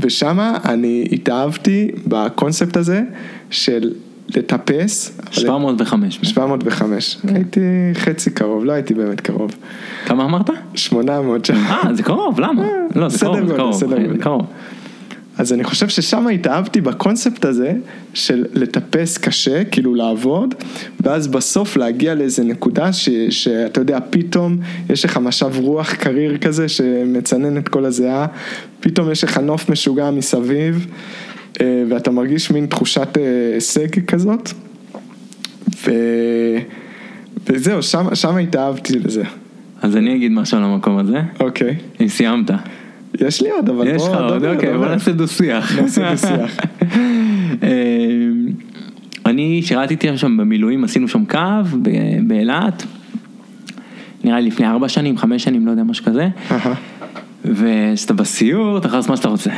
ושמה 0.00 0.58
אני 0.64 1.08
התאהבתי 1.12 1.90
בקונספט 2.06 2.76
הזה 2.76 3.02
של 3.50 3.92
לטפס. 4.36 5.20
705. 5.30 6.18
705, 6.22 7.18
הייתי 7.34 7.60
חצי 7.94 8.30
קרוב, 8.30 8.64
לא 8.64 8.72
הייתי 8.72 8.94
באמת 8.94 9.20
קרוב. 9.20 9.54
כמה 10.06 10.24
אמרת? 10.24 10.50
800 10.74 11.44
שם. 11.44 11.54
אה, 11.54 11.94
זה 11.94 12.02
קרוב, 12.02 12.40
למה? 12.40 12.62
לא, 12.94 13.08
זה 13.08 13.18
קרוב, 13.18 13.74
זה 13.74 14.18
קרוב, 14.20 14.46
אז 15.38 15.52
אני 15.52 15.64
חושב 15.64 15.88
ששם 15.88 16.28
התאהבתי 16.28 16.80
בקונספט 16.80 17.44
הזה 17.44 17.72
של 18.14 18.44
לטפס 18.54 19.18
קשה, 19.18 19.64
כאילו 19.64 19.94
לעבוד, 19.94 20.54
ואז 21.00 21.28
בסוף 21.28 21.76
להגיע 21.76 22.14
לאיזה 22.14 22.44
נקודה 22.44 22.92
ש, 22.92 23.08
שאתה 23.30 23.80
יודע, 23.80 23.98
פתאום 24.10 24.58
יש 24.90 25.04
לך 25.04 25.16
משב 25.16 25.52
רוח 25.58 25.94
קריר 25.94 26.38
כזה 26.38 26.68
שמצנן 26.68 27.58
את 27.58 27.68
כל 27.68 27.84
הזיעה, 27.84 28.26
פתאום 28.80 29.10
יש 29.10 29.24
לך 29.24 29.38
נוף 29.38 29.68
משוגע 29.70 30.10
מסביב, 30.10 30.86
אה, 31.60 31.82
ואתה 31.88 32.10
מרגיש 32.10 32.50
מין 32.50 32.66
תחושת 32.66 33.18
אה, 33.18 33.54
הישג 33.54 34.04
כזאת, 34.06 34.50
ו... 35.84 35.90
וזהו, 37.46 37.82
שם, 37.82 38.14
שם 38.14 38.36
התאהבתי 38.36 38.98
לזה. 38.98 39.22
אז 39.82 39.96
אני 39.96 40.16
אגיד 40.16 40.32
משהו 40.32 40.58
על 40.58 40.64
המקום 40.64 40.98
הזה, 40.98 41.20
אוקיי. 41.40 41.76
אם 42.00 42.08
סיימת. 42.08 42.50
יש 43.20 43.42
לי 43.42 43.50
עוד, 43.50 43.68
אבל 43.68 43.96
בוא, 43.96 44.16
עוד, 44.16 44.44
אוקיי, 44.44 44.78
בוא. 44.78 44.86
נעשה 44.86 45.12
דו 45.12 45.28
שיח. 45.28 45.72
נעשה 45.80 46.10
דו-שיח. 46.10 46.56
אני 49.26 49.62
שירתתי 49.62 50.18
שם 50.18 50.36
במילואים, 50.36 50.84
עשינו 50.84 51.08
שם 51.08 51.24
קו 51.24 51.38
באילת, 52.26 52.84
נראה 54.24 54.40
לי 54.40 54.46
לפני 54.46 54.66
ארבע 54.66 54.88
שנים, 54.88 55.18
חמש 55.18 55.44
שנים, 55.44 55.66
לא 55.66 55.70
יודע, 55.70 55.82
משהו 55.82 56.04
כזה. 56.04 56.28
וכשאתה 57.44 58.14
בסיור, 58.14 58.78
אתה 58.78 58.86
יכול 58.86 58.98
לעשות 58.98 59.10
מה 59.10 59.16
שאתה 59.16 59.28
רוצה. 59.28 59.50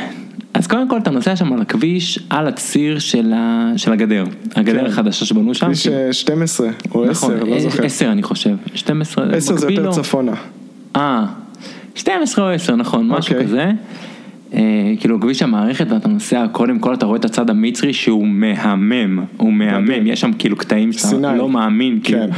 אז 0.53 0.67
קודם 0.67 0.89
כל 0.89 0.97
אתה 0.97 1.11
נוסע 1.11 1.35
שם 1.35 1.53
על 1.53 1.61
הכביש, 1.61 2.19
על 2.29 2.47
הציר 2.47 2.99
של, 2.99 3.33
ה... 3.35 3.71
של 3.77 3.93
הגדר, 3.93 4.23
הגדר 4.55 4.79
כן. 4.79 4.85
החדשה 4.85 5.25
שבנו 5.25 5.53
שם. 5.53 5.65
כביש 5.65 5.87
כאילו. 5.87 5.97
אה, 6.07 6.13
12 6.13 6.69
או 6.91 7.03
10, 7.03 7.27
נכון, 7.27 7.49
לא 7.49 7.59
זוכר. 7.59 7.85
10 7.85 8.11
אני 8.11 8.23
חושב, 8.23 8.55
12, 8.75 9.25
10 9.33 9.57
זה 9.57 9.71
יותר 9.71 9.85
לו. 9.85 9.91
צפונה. 9.91 10.33
אה, 10.95 11.25
12 11.95 12.45
או 12.45 12.49
10 12.49 12.75
נכון, 12.75 13.07
משהו 13.07 13.33
אוקיי. 13.33 13.47
כזה. 13.47 13.71
אה, 14.53 14.59
כאילו 14.99 15.19
כביש 15.21 15.41
המערכת 15.41 15.85
ואתה 15.91 16.07
נוסע, 16.07 16.45
קודם 16.51 16.79
כל 16.79 16.93
אתה 16.93 17.05
רואה 17.05 17.17
את 17.19 17.25
הצד 17.25 17.49
המצרי 17.49 17.93
שהוא 17.93 18.27
מהמם, 18.27 19.23
הוא 19.37 19.53
מהמם, 19.53 19.83
מדהים. 19.85 20.07
יש 20.07 20.21
שם 20.21 20.31
כאילו 20.39 20.55
קטעים 20.57 20.91
שאתה. 20.93 21.35
לא 21.35 21.49
מאמין, 21.49 21.99
כאילו, 22.03 22.19
כן. 22.19 22.29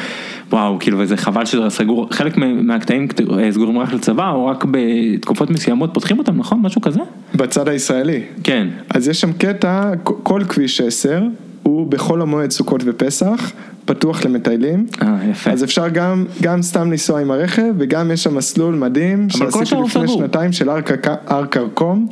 וואו, 0.52 0.78
כאילו 0.80 1.00
וזה 1.00 1.18
חבל 1.18 1.46
שזה 1.46 1.70
סגור, 1.70 2.08
חלק 2.12 2.38
מה- 2.38 2.54
מהקטעים 2.54 3.08
אה, 3.40 3.52
סגורים 3.52 3.78
רק 3.80 3.94
לצבא 3.94 4.30
או 4.32 4.46
רק 4.46 4.66
בתקופות 4.72 5.50
מסוימות 5.50 5.90
פותחים 5.94 6.20
אותם, 6.20 6.38
נכון? 6.38 6.60
משהו 6.62 6.82
כזה? 6.82 7.00
בצד 7.36 7.68
הישראלי. 7.68 8.22
כן. 8.44 8.68
אז 8.90 9.08
יש 9.08 9.22
שם 9.22 9.34
קטע, 9.34 9.92
כל 10.04 10.42
כביש 10.50 10.82
10 10.82 11.24
הוא 11.64 11.88
בחול 11.92 12.22
המועד 12.22 12.52
סוכות 12.52 12.82
ופסח, 12.86 13.52
פתוח 13.86 14.26
למטיילים. 14.26 14.86
אה, 15.02 15.18
יפה. 15.32 15.52
אז 15.52 15.64
אפשר 15.64 15.88
גם, 15.90 16.26
גם 16.42 16.62
סתם 16.62 16.92
לנסוע 16.92 17.22
עם 17.22 17.32
הרכב 17.32 17.74
וגם 17.78 18.12
יש 18.12 18.24
שם 18.24 18.36
מסלול 18.36 18.76
מדהים 18.76 19.30
שעשיתי 19.30 19.60
לפני 19.76 19.88
סגור. 20.08 20.18
שנתיים 20.18 20.52
של 20.52 20.70
הר 20.70 20.82
קרק- 20.82 21.08
הר 21.28 21.46
כרכום, 21.46 22.08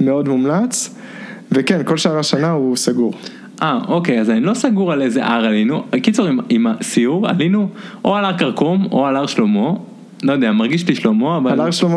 מאוד 0.00 0.28
מומלץ. 0.28 0.94
וכן, 1.52 1.80
כל 1.84 1.96
שאר 1.96 2.18
השנה 2.18 2.50
הוא 2.50 2.76
סגור. 2.76 3.12
אה, 3.62 3.78
אוקיי, 3.88 4.20
אז 4.20 4.30
אני 4.30 4.40
לא 4.40 4.54
סגור 4.54 4.92
על 4.92 5.02
איזה 5.02 5.24
הר 5.26 5.44
עלינו. 5.46 5.82
קיצור, 6.02 6.26
עם, 6.26 6.38
עם 6.48 6.66
הסיור 6.66 7.28
עלינו 7.28 7.68
או 8.04 8.16
על 8.16 8.24
הר 8.24 8.38
כרכום 8.38 8.86
או 8.92 9.06
על 9.06 9.16
הר 9.16 9.26
שלמה, 9.26 9.70
לא 10.22 10.32
יודע, 10.32 10.52
מרגיש 10.52 10.88
לי 10.88 10.94
שלמה, 10.94 11.36
אבל... 11.36 11.52
על 11.52 11.60
הר 11.60 11.70
שלמה 11.70 11.96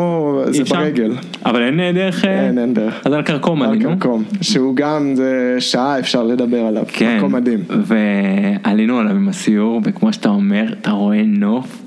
זה 0.50 0.62
אפשר? 0.62 0.76
ברגל. 0.76 1.12
אבל 1.46 1.62
אין 1.62 1.80
אה, 1.80 1.92
דרך... 1.92 2.24
אה, 2.24 2.46
אין, 2.46 2.58
אין 2.58 2.74
דרך. 2.74 2.94
אז 3.04 3.12
על 3.12 3.22
כרכום 3.22 3.62
עלינו. 3.62 3.90
כרכום, 4.00 4.24
שהוא 4.40 4.76
גם, 4.76 5.14
זה 5.14 5.56
שעה 5.58 5.98
אפשר 5.98 6.22
לדבר 6.22 6.58
עליו. 6.58 6.84
כן. 6.88 7.16
מקום 7.18 7.32
מדהים. 7.32 7.60
ועלינו 7.68 8.98
עליו 8.98 9.12
עם 9.12 9.28
הסיור, 9.28 9.80
וכמו 9.84 10.12
שאתה 10.12 10.28
אומר, 10.28 10.74
אתה 10.80 10.90
רואה 10.90 11.22
נוף. 11.26 11.82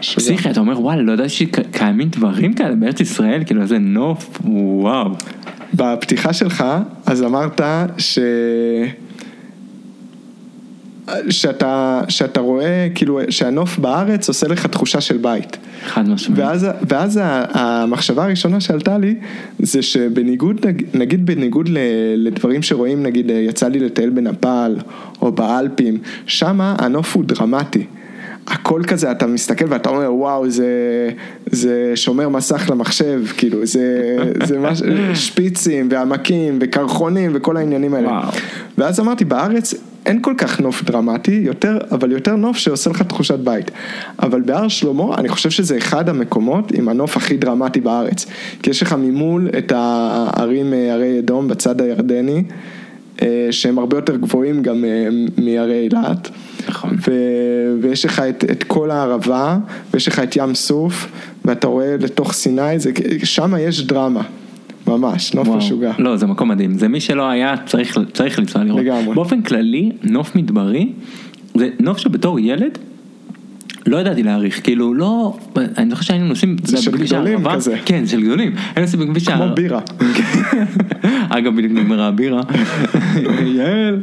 פסיכי, 0.00 0.50
אתה 0.50 0.60
אומר, 0.60 0.80
וואלה, 0.80 1.02
לא 1.02 1.12
ידעתי 1.12 1.28
שקיימים 1.28 2.08
דברים 2.08 2.52
כאלה 2.52 2.74
בארץ 2.74 3.00
ישראל, 3.00 3.44
כאילו 3.44 3.62
איזה 3.62 3.78
נוף, 3.78 4.40
וואו. 4.44 5.10
בפתיחה 5.74 6.32
שלך, 6.32 6.64
אז 7.06 7.22
אמרת 7.22 7.60
ש... 7.98 8.18
שאתה, 11.30 12.00
שאתה 12.08 12.40
רואה, 12.40 12.88
כאילו, 12.94 13.20
שהנוף 13.30 13.78
בארץ 13.78 14.28
עושה 14.28 14.48
לך 14.48 14.66
תחושה 14.66 15.00
של 15.00 15.16
בית. 15.16 15.56
חד 15.86 16.08
משמעית. 16.08 16.40
ואז, 16.40 16.66
ואז 16.88 17.20
המחשבה 17.52 18.24
הראשונה 18.24 18.60
שעלתה 18.60 18.98
לי, 18.98 19.14
זה 19.58 19.82
שבניגוד, 19.82 20.66
נג- 20.66 20.82
נגיד 20.94 21.26
בניגוד 21.26 21.68
לדברים 22.16 22.62
שרואים, 22.62 23.02
נגיד 23.02 23.30
יצא 23.34 23.68
לי 23.68 23.78
לטייל 23.80 24.10
בנפאל 24.10 24.76
או 25.22 25.32
באלפים, 25.32 25.98
שמה 26.26 26.76
הנוף 26.78 27.16
הוא 27.16 27.24
דרמטי. 27.24 27.86
הכל 28.48 28.82
כזה, 28.86 29.10
אתה 29.10 29.26
מסתכל 29.26 29.64
ואתה 29.68 29.88
אומר, 29.88 30.14
וואו, 30.14 30.50
זה, 30.50 30.66
זה 31.46 31.92
שומר 31.94 32.28
מסך 32.28 32.70
למחשב, 32.70 33.22
כאילו, 33.36 33.66
זה, 33.66 34.16
זה 34.46 34.58
מש... 34.58 34.82
שפיצים 35.14 35.88
ועמקים 35.90 36.58
וקרחונים 36.60 37.30
וכל 37.34 37.56
העניינים 37.56 37.94
האלה. 37.94 38.08
וואו. 38.08 38.28
ואז 38.78 39.00
אמרתי, 39.00 39.24
בארץ 39.24 39.74
אין 40.06 40.22
כל 40.22 40.34
כך 40.38 40.60
נוף 40.60 40.82
דרמטי, 40.82 41.40
יותר, 41.44 41.78
אבל 41.90 42.12
יותר 42.12 42.36
נוף 42.36 42.56
שעושה 42.56 42.90
לך 42.90 43.02
תחושת 43.02 43.38
בית. 43.38 43.70
אבל 44.22 44.40
בהר 44.40 44.68
שלמה, 44.68 45.14
אני 45.14 45.28
חושב 45.28 45.50
שזה 45.50 45.76
אחד 45.76 46.08
המקומות 46.08 46.72
עם 46.72 46.88
הנוף 46.88 47.16
הכי 47.16 47.36
דרמטי 47.36 47.80
בארץ. 47.80 48.26
כי 48.62 48.70
יש 48.70 48.82
לך 48.82 48.92
ממול 48.92 49.48
את 49.58 49.72
הערים, 49.76 50.74
אה, 50.74 50.92
ערי 50.92 51.18
אדום 51.18 51.48
בצד 51.48 51.80
הירדני, 51.80 52.42
שהם 53.50 53.78
הרבה 53.78 53.96
יותר 53.96 54.16
גבוהים 54.16 54.62
גם 54.62 54.84
אה, 54.84 55.08
מערי 55.44 55.80
אילת. 55.84 56.30
נכון. 56.68 56.90
ו- 57.08 57.12
ויש 57.82 58.04
לך 58.04 58.20
את, 58.20 58.44
את 58.50 58.62
כל 58.64 58.90
הערבה, 58.90 59.58
ויש 59.94 60.08
לך 60.08 60.18
את 60.18 60.36
ים 60.36 60.54
סוף, 60.54 61.08
ואתה 61.44 61.66
רואה 61.66 61.96
לתוך 62.00 62.32
סיני, 62.32 62.78
זה- 62.78 62.90
שם 63.24 63.54
יש 63.60 63.86
דרמה, 63.86 64.22
ממש, 64.86 65.34
נוף 65.34 65.48
וואו. 65.48 65.58
משוגע. 65.58 65.92
לא, 65.98 66.16
זה 66.16 66.26
מקום 66.26 66.48
מדהים. 66.48 66.78
זה 66.78 66.88
מי 66.88 67.00
שלא 67.00 67.28
היה, 67.28 67.54
צריך, 67.66 67.98
צריך 68.12 68.38
לנסוע 68.38 68.64
לראות. 68.64 68.80
לגמרי. 68.80 69.14
באופן 69.14 69.42
כללי, 69.42 69.92
נוף 70.02 70.36
מדברי, 70.36 70.92
זה 71.54 71.68
נוף 71.80 71.98
שבתור 71.98 72.40
ילד, 72.40 72.78
לא 73.88 73.96
ידעתי 73.96 74.22
להעריך, 74.22 74.64
כאילו 74.64 74.94
לא, 74.94 75.38
אני 75.78 75.90
זוכר 75.90 76.02
שהיינו 76.02 76.28
נוסעים, 76.28 76.56
יודע, 76.66 76.80
של 76.80 76.90
גדולים 76.90 77.34
הערבה, 77.36 77.54
כזה. 77.54 77.76
כן, 77.84 78.06
של 78.06 78.22
גדולים, 78.22 78.52
היינו 78.56 78.80
נוסעים 78.80 79.02
בכביש 79.02 79.28
כמו 79.28 79.34
הערבה, 79.34 79.54
בירה. 79.54 79.80
אגב, 81.38 81.56
בדיוק 81.56 81.72
נגמרה 81.72 82.08
הבירה, 82.08 82.42
יעל, 83.56 84.00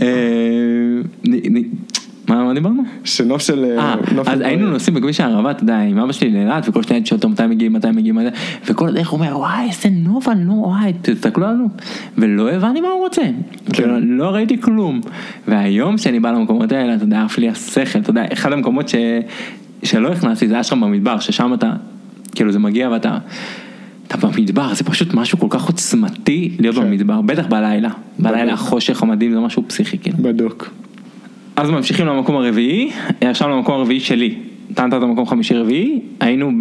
אה, 0.00 0.06
מה 2.28 2.44
מה 2.44 2.54
דיברנו? 2.54 2.82
שנוף 3.04 3.42
של... 3.42 3.64
אה, 3.78 3.94
נוף 4.14 4.28
אז 4.28 4.40
היינו 4.40 4.70
נוסעים 4.70 4.96
בכביש 4.96 5.20
הערבה, 5.20 5.50
אתה 5.50 5.62
יודע, 5.62 5.78
עם 5.78 5.98
אבא 5.98 6.12
שלי 6.12 6.30
לאילת, 6.30 6.68
וכל 6.68 6.82
שניה 6.82 7.00
אותו 7.12 7.28
מתי 7.28 7.46
מגיעים, 7.46 7.72
מתי 7.72 7.90
מגיעים, 7.90 8.18
וכל 8.66 8.88
הדרך 8.88 9.08
הוא 9.08 9.20
אומר, 9.20 9.38
וואי, 9.38 9.68
איזה 9.68 9.88
נוף, 9.92 10.28
אני 10.28 10.44
לא, 10.44 10.52
וואי, 10.52 10.92
תסתכלו 11.02 11.46
עלינו. 11.46 11.68
ולא 12.18 12.50
הבנתי 12.50 12.80
מה 12.80 12.88
הוא 12.88 13.04
רוצה. 13.04 13.22
כאילו, 13.72 14.00
לא 14.00 14.24
ראיתי 14.24 14.60
כלום. 14.60 15.00
והיום 15.48 15.96
כשאני 15.96 16.20
בא 16.20 16.30
למקומות 16.30 16.72
האלה, 16.72 16.94
אתה 16.94 17.04
יודע, 17.04 17.22
עף 17.22 17.38
לי 17.38 17.48
השכל, 17.48 17.98
אתה 17.98 18.10
יודע, 18.10 18.24
אחד 18.32 18.52
המקומות 18.52 18.88
ש- 18.88 18.94
שלא 19.82 20.08
הכנסתי, 20.08 20.48
זה 20.48 20.62
שם 20.62 20.80
במדבר, 20.80 21.18
ששם 21.18 21.54
אתה, 21.54 21.72
כאילו 22.34 22.52
זה 22.52 22.58
מגיע 22.58 22.90
ואתה... 22.90 23.18
אתה 24.08 24.16
במדבר, 24.16 24.74
זה 24.74 24.84
פשוט 24.84 25.14
משהו 25.14 25.38
כל 25.38 25.46
כך 25.50 25.66
עוצמתי 25.66 26.56
להיות 26.58 26.76
כן. 26.76 26.82
במדבר, 26.82 27.20
בטח 27.20 27.46
בלילה. 27.46 27.90
בלילה. 28.18 28.52
החושך 28.52 29.02
המדהים 29.02 29.32
זה 29.32 29.40
משהו 29.40 29.62
פסיכי, 29.66 29.98
כאילו. 29.98 30.16
בדוק. 30.18 30.70
אז 31.56 31.70
ממשיכים 31.70 32.06
למקום 32.06 32.36
הרביעי, 32.36 32.90
עכשיו 33.20 33.48
למקום 33.48 33.74
הרביעי 33.74 34.00
שלי. 34.00 34.34
נתנת 34.70 34.94
את 34.94 35.02
המקום 35.02 35.26
חמישי 35.26 35.54
רביעי, 35.54 36.00
היינו 36.20 36.52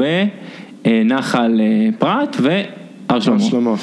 בנחל 0.86 1.62
אה, 1.62 1.90
פרת 2.00 2.38
והר 2.40 3.20
שלמה. 3.20 3.40
שלמה. 3.40 3.76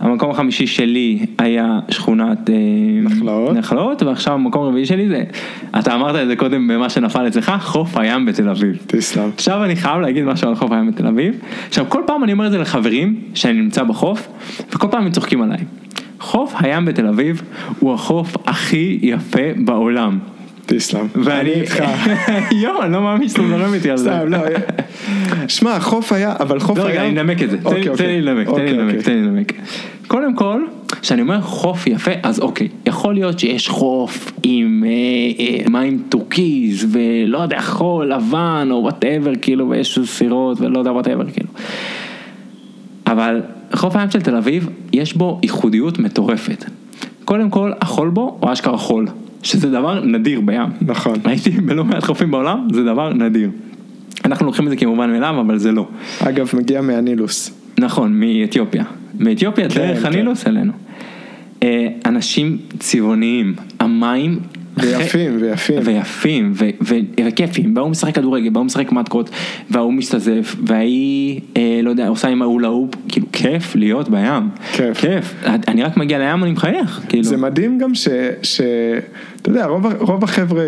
המקום 0.00 0.30
החמישי 0.30 0.66
שלי 0.66 1.26
היה 1.38 1.78
שכונת 1.90 2.50
אה, 2.50 2.54
נחלאות. 3.02 3.56
נחלאות, 3.56 4.02
ועכשיו 4.02 4.34
המקום 4.34 4.62
הרביעי 4.62 4.86
שלי 4.86 5.08
זה, 5.08 5.24
אתה 5.78 5.94
אמרת 5.94 6.16
את 6.22 6.28
זה 6.28 6.36
קודם 6.36 6.68
במה 6.68 6.90
שנפל 6.90 7.26
אצלך, 7.26 7.52
חוף 7.60 7.96
הים 7.96 8.26
בתל 8.26 8.48
אביב. 8.48 8.78
תסלם. 8.86 9.30
עכשיו 9.34 9.64
אני 9.64 9.76
חייב 9.76 10.00
להגיד 10.00 10.24
משהו 10.24 10.48
על 10.48 10.54
חוף 10.54 10.72
הים 10.72 10.90
בתל 10.90 11.06
אביב. 11.06 11.34
עכשיו 11.68 11.84
כל 11.88 12.02
פעם 12.06 12.24
אני 12.24 12.32
אומר 12.32 12.46
את 12.46 12.52
זה 12.52 12.58
לחברים 12.58 13.20
שאני 13.34 13.60
נמצא 13.60 13.84
בחוף, 13.84 14.28
וכל 14.72 14.88
פעם 14.90 15.04
הם 15.04 15.10
צוחקים 15.10 15.42
עליי. 15.42 15.58
חוף 16.20 16.54
הים 16.58 16.84
בתל 16.84 17.06
אביב 17.06 17.42
הוא 17.78 17.94
החוף 17.94 18.36
הכי 18.46 18.98
יפה 19.02 19.42
בעולם. 19.56 20.18
תסלם. 20.68 21.06
ואני 21.14 21.40
אני 21.40 21.60
איתך. 21.60 21.84
יואו, 22.62 22.82
אני 22.82 22.92
לא 22.92 23.02
מאמין 23.02 23.28
שאתה 23.28 23.42
מדבר 23.42 23.74
איתי 23.74 23.90
על 23.90 23.96
זה. 23.96 24.10
סתם, 24.10 24.28
לא. 24.28 24.38
שמע, 25.48 25.80
חוף 25.80 26.12
היה, 26.12 26.34
אבל 26.40 26.60
חוף 26.60 26.78
לא, 26.78 26.82
היה... 26.82 26.90
רגע, 26.92 27.02
אני 27.08 27.20
אנמק 27.20 27.42
את 27.42 27.50
זה. 27.50 27.56
תן 27.56 27.70
לי- 27.70 27.76
אוקיי, 27.76 27.88
אוקיי. 27.88 28.20
לנמק, 28.20 28.46
תן 28.46 28.54
לי 28.54 28.60
אוקיי, 28.60 28.72
לנמק. 28.72 29.02
תן 29.04 29.12
לי 29.12 29.22
לנמק. 29.22 29.52
קודם 30.06 30.34
כל, 30.34 30.62
כשאני 31.02 31.22
אומר 31.22 31.40
חוף 31.40 31.86
יפה, 31.86 32.10
אז 32.22 32.40
אוקיי, 32.40 32.68
יכול 32.86 33.14
להיות 33.14 33.38
שיש 33.38 33.68
חוף 33.68 34.32
עם 34.42 34.84
אה, 34.86 34.90
אה, 35.44 35.68
מים 35.70 36.02
טורקיז, 36.08 36.86
ולא 36.92 37.38
יודע, 37.38 37.60
חול 37.60 38.12
לבן, 38.12 38.68
או 38.70 38.76
whatever, 38.82 39.32
כאילו, 39.42 39.70
ויש 39.70 39.98
סירות, 40.04 40.60
ולא 40.60 40.78
יודע, 40.78 40.92
whatever, 40.92 41.30
כאילו. 41.30 41.48
אבל 43.06 43.40
חוף 43.74 43.96
הים 43.96 44.10
של 44.10 44.20
תל 44.20 44.36
אביב, 44.36 44.68
יש 44.92 45.14
בו 45.14 45.38
ייחודיות 45.42 45.98
מטורפת. 45.98 46.64
קודם 47.24 47.50
כל, 47.50 47.72
החול 47.80 48.08
בו 48.10 48.36
הוא 48.40 48.52
אשכרה 48.52 48.78
חול, 48.78 49.06
שזה 49.42 49.70
דבר 49.70 50.04
נדיר 50.04 50.40
בים. 50.40 50.70
נכון. 50.80 51.16
הייתי 51.24 51.50
בלא 51.50 51.84
מעט 51.84 52.04
חופים 52.04 52.30
בעולם, 52.30 52.68
זה 52.72 52.84
דבר 52.84 53.12
נדיר. 53.12 53.50
אנחנו 54.24 54.46
לוקחים 54.46 54.64
את 54.64 54.70
זה 54.70 54.76
כמובן 54.76 55.10
מאליו, 55.10 55.40
אבל 55.40 55.58
זה 55.58 55.72
לא. 55.72 55.88
אגב, 56.20 56.50
מגיע 56.54 56.80
מהנילוס. 56.80 57.50
נכון, 57.78 58.20
מאתיופיה. 58.20 58.84
מאתיופיה 59.18 59.68
כן, 59.68 59.78
דרך 59.78 60.02
כן. 60.02 60.06
הנילוס 60.06 60.46
אלינו. 60.46 60.72
אה, 61.62 61.88
אנשים 62.06 62.58
צבעוניים, 62.78 63.54
המים... 63.80 64.38
ויפים, 64.82 65.36
ויפים. 65.40 65.80
ויפים, 65.84 66.52
וכיפים, 67.26 67.76
וההוא 67.76 67.90
משחק 67.90 68.14
כדורגל, 68.14 68.50
וההוא 68.52 68.66
משחק 68.66 68.92
מתקות, 68.92 69.30
וההוא 69.70 69.92
משתזף, 69.92 70.56
וההיא, 70.66 71.40
אה, 71.56 71.80
לא 71.82 71.90
יודע, 71.90 72.08
עושה 72.08 72.28
עם 72.28 72.42
ההוא 72.42 72.60
להוא, 72.60 72.88
כאילו, 73.08 73.26
כיף 73.32 73.76
להיות 73.76 74.08
בים. 74.08 74.48
כיף. 74.72 75.00
כיף. 75.00 75.34
אני 75.68 75.82
רק 75.82 75.96
מגיע 75.96 76.18
לים, 76.18 76.44
אני 76.44 76.52
מחייך, 76.52 77.00
כאילו. 77.08 77.24
זה 77.24 77.36
מדהים 77.36 77.78
גם 77.78 77.94
ש... 77.94 78.08
ש... 78.42 78.60
אתה 79.42 79.50
יודע, 79.50 79.66
רוב, 79.66 79.86
רוב 79.98 80.24
החבר'ה, 80.24 80.64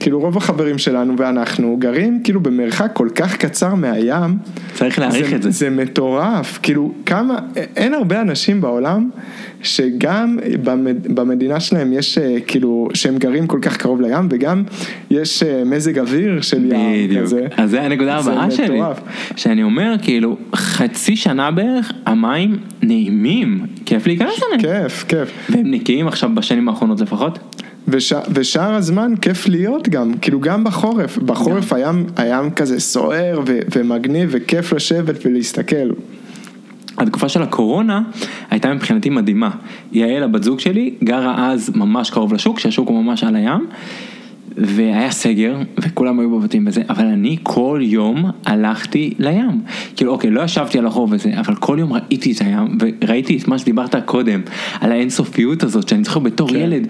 כאילו 0.00 0.20
רוב 0.20 0.36
החברים 0.36 0.78
שלנו 0.78 1.14
ואנחנו 1.18 1.76
גרים 1.80 2.20
כאילו 2.24 2.40
במרחק 2.40 2.90
כל 2.92 3.08
כך 3.14 3.36
קצר 3.36 3.74
מהים. 3.74 4.38
צריך 4.74 4.98
להעריך 4.98 5.34
את 5.34 5.42
זה. 5.42 5.50
זה 5.50 5.70
מטורף, 5.70 6.58
כאילו 6.62 6.92
כמה, 7.06 7.38
אין 7.76 7.94
הרבה 7.94 8.20
אנשים 8.20 8.60
בעולם 8.60 9.10
שגם 9.62 10.38
במד, 10.64 11.14
במדינה 11.14 11.60
שלהם 11.60 11.92
יש 11.92 12.18
אה, 12.18 12.36
כאילו, 12.46 12.88
שהם 12.94 13.18
גרים 13.18 13.46
כל 13.46 13.58
כך 13.62 13.76
קרוב 13.76 14.00
לים 14.00 14.28
וגם 14.30 14.62
יש 15.10 15.42
אה, 15.42 15.64
מזג 15.64 15.98
אוויר 15.98 16.40
של 16.40 16.72
ים 16.72 17.06
בדיוק. 17.06 17.22
כזה. 17.22 17.46
אז 17.56 17.70
זה 17.70 17.82
הנקודה 17.82 18.16
הבאה 18.16 18.50
שלי. 18.50 18.80
מטורף. 18.80 19.00
שאני 19.36 19.62
אומר, 19.62 19.94
כאילו, 20.02 20.36
חצי 20.54 21.16
שנה 21.16 21.50
בערך, 21.50 21.92
המים 22.06 22.56
נעימים, 22.82 23.66
כיף 23.86 24.06
להיכנס 24.06 24.40
אליהם. 24.42 24.82
כיף, 24.82 25.04
כיף. 25.08 25.32
והם 25.50 25.70
נקיים 25.70 26.08
עכשיו 26.08 26.30
בשנים 26.34 26.68
האחרונות 26.68 27.00
לפחות. 27.00 27.38
וש... 27.88 28.12
ושאר 28.34 28.74
הזמן 28.74 29.12
כיף 29.20 29.48
להיות 29.48 29.88
גם, 29.88 30.14
כאילו 30.14 30.40
גם 30.40 30.64
בחורף, 30.64 31.18
בחורף 31.18 31.72
הים, 31.72 32.06
הים 32.16 32.50
כזה 32.50 32.80
סוער 32.80 33.40
ו... 33.46 33.58
ומגניב 33.76 34.28
וכיף 34.32 34.72
לשבת 34.72 35.26
ולהסתכל. 35.26 35.90
התקופה 36.98 37.28
של 37.28 37.42
הקורונה 37.42 38.02
הייתה 38.50 38.74
מבחינתי 38.74 39.10
מדהימה. 39.10 39.50
יעל 39.92 40.22
הבת 40.22 40.42
זוג 40.42 40.60
שלי 40.60 40.94
גרה 41.04 41.52
אז 41.52 41.70
ממש 41.74 42.10
קרוב 42.10 42.32
לשוק, 42.32 42.58
שהשוק 42.58 42.88
הוא 42.88 43.04
ממש 43.04 43.24
על 43.24 43.36
הים. 43.36 43.66
והיה 44.56 45.10
סגר, 45.10 45.56
וכולם 45.78 46.20
היו 46.20 46.38
בבתים 46.38 46.66
וזה, 46.66 46.82
אבל 46.88 47.04
אני 47.04 47.36
כל 47.42 47.80
יום 47.82 48.30
הלכתי 48.46 49.14
לים. 49.18 49.60
כאילו, 49.96 50.12
אוקיי, 50.12 50.30
לא 50.30 50.40
ישבתי 50.40 50.78
על 50.78 50.86
החוב 50.86 51.12
וזה, 51.12 51.40
אבל 51.40 51.54
כל 51.54 51.76
יום 51.80 51.92
ראיתי 51.92 52.32
את 52.32 52.40
הים, 52.40 52.78
וראיתי 52.80 53.36
את 53.36 53.48
מה 53.48 53.58
שדיברת 53.58 53.94
קודם, 54.04 54.40
על 54.80 54.92
האינסופיות 54.92 55.62
הזאת, 55.62 55.88
שאני 55.88 56.04
זוכר 56.04 56.20
בתור 56.20 56.48
כן. 56.48 56.56
ילד, 56.56 56.86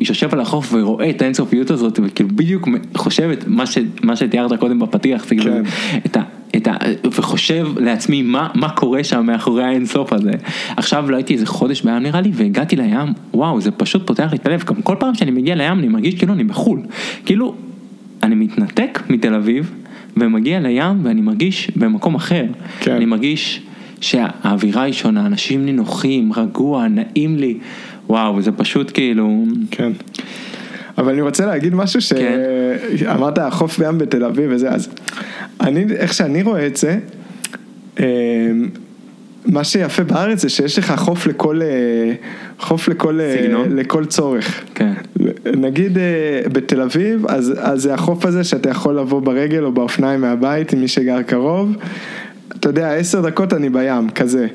יושב 0.00 0.28
על 0.32 0.40
החוף 0.40 0.74
ורואה 0.74 1.10
את 1.10 1.22
האינסופיות 1.22 1.70
הזאת, 1.70 2.00
וכאילו 2.02 2.28
בדיוק 2.28 2.68
חושב 2.96 3.30
את 3.32 3.44
מה, 3.46 3.66
ש, 3.66 3.78
מה 4.02 4.16
שתיארת 4.16 4.52
קודם 4.60 4.78
בפתיח, 4.78 5.24
כאילו, 5.24 5.44
כן. 5.44 5.62
את 6.06 6.16
ה... 6.16 6.22
את 6.56 6.68
ה... 6.68 6.74
וחושב 7.04 7.66
לעצמי 7.78 8.22
מה, 8.22 8.48
מה 8.54 8.68
קורה 8.68 9.04
שם 9.04 9.26
מאחורי 9.26 9.64
האינסוף 9.64 10.12
הזה. 10.12 10.32
עכשיו 10.76 11.10
לא 11.10 11.16
הייתי 11.16 11.34
איזה 11.34 11.46
חודש 11.46 11.82
בים 11.82 11.98
נראה 11.98 12.20
לי 12.20 12.30
והגעתי 12.34 12.76
לים, 12.76 13.12
וואו 13.34 13.60
זה 13.60 13.70
פשוט 13.70 14.06
פותח 14.06 14.28
לי 14.32 14.36
את 14.36 14.46
הלב, 14.46 14.64
גם 14.64 14.82
כל 14.82 14.96
פעם 14.98 15.14
שאני 15.14 15.30
מגיע 15.30 15.54
לים 15.54 15.78
אני 15.78 15.88
מרגיש 15.88 16.14
כאילו 16.14 16.32
אני 16.32 16.44
בחו"ל. 16.44 16.82
כאילו, 17.24 17.54
אני 18.22 18.34
מתנתק 18.34 19.02
מתל 19.08 19.34
אביב 19.34 19.72
ומגיע 20.16 20.60
לים 20.60 21.00
ואני 21.02 21.20
מרגיש 21.20 21.70
במקום 21.76 22.14
אחר. 22.14 22.44
כן. 22.80 22.92
אני 22.92 23.04
מרגיש 23.04 23.62
שהאווירה 24.00 24.82
היא 24.82 24.92
שונה, 24.92 25.26
אנשים 25.26 25.64
נינוחים, 25.64 26.32
רגוע, 26.36 26.88
נעים 26.88 27.36
לי. 27.36 27.58
וואו, 28.08 28.42
זה 28.42 28.52
פשוט 28.52 28.90
כאילו... 28.94 29.44
כן. 29.70 29.92
אבל 30.98 31.12
אני 31.12 31.22
רוצה 31.22 31.46
להגיד 31.46 31.74
משהו 31.74 32.00
כן. 32.16 32.38
שאמרת 32.96 33.38
החוף 33.38 33.78
בים 33.78 33.98
בתל 33.98 34.24
אביב 34.24 34.50
וזה, 34.50 34.70
אז 34.70 34.88
אני, 35.60 35.86
איך 35.96 36.14
שאני 36.14 36.42
רואה 36.42 36.66
את 36.66 36.76
זה, 36.76 36.98
אה, 38.00 38.06
מה 39.46 39.64
שיפה 39.64 40.04
בארץ 40.04 40.42
זה 40.42 40.48
שיש 40.48 40.78
לך 40.78 40.92
חוף 40.96 41.26
לכל, 41.26 41.62
אה, 41.62 42.12
חוף 42.58 42.88
לכל, 42.88 43.20
אה, 43.20 43.36
סגנון? 43.38 43.76
לכל 43.76 44.04
צורך. 44.04 44.64
כן. 44.74 44.92
נגיד 45.56 45.98
אה, 45.98 46.40
בתל 46.52 46.80
אביב, 46.80 47.26
אז, 47.26 47.54
אז 47.58 47.82
זה 47.82 47.94
החוף 47.94 48.24
הזה 48.24 48.44
שאתה 48.44 48.70
יכול 48.70 48.98
לבוא 48.98 49.20
ברגל 49.20 49.64
או 49.64 49.72
באופניים 49.72 50.20
מהבית 50.20 50.72
עם 50.72 50.80
מי 50.80 50.88
שגר 50.88 51.22
קרוב. 51.22 51.76
אתה 52.66 52.80
יודע, 52.80 52.94
עשר 52.94 53.20
דקות 53.20 53.52
אני 53.52 53.68
בים, 53.68 54.10
כזה. 54.10 54.46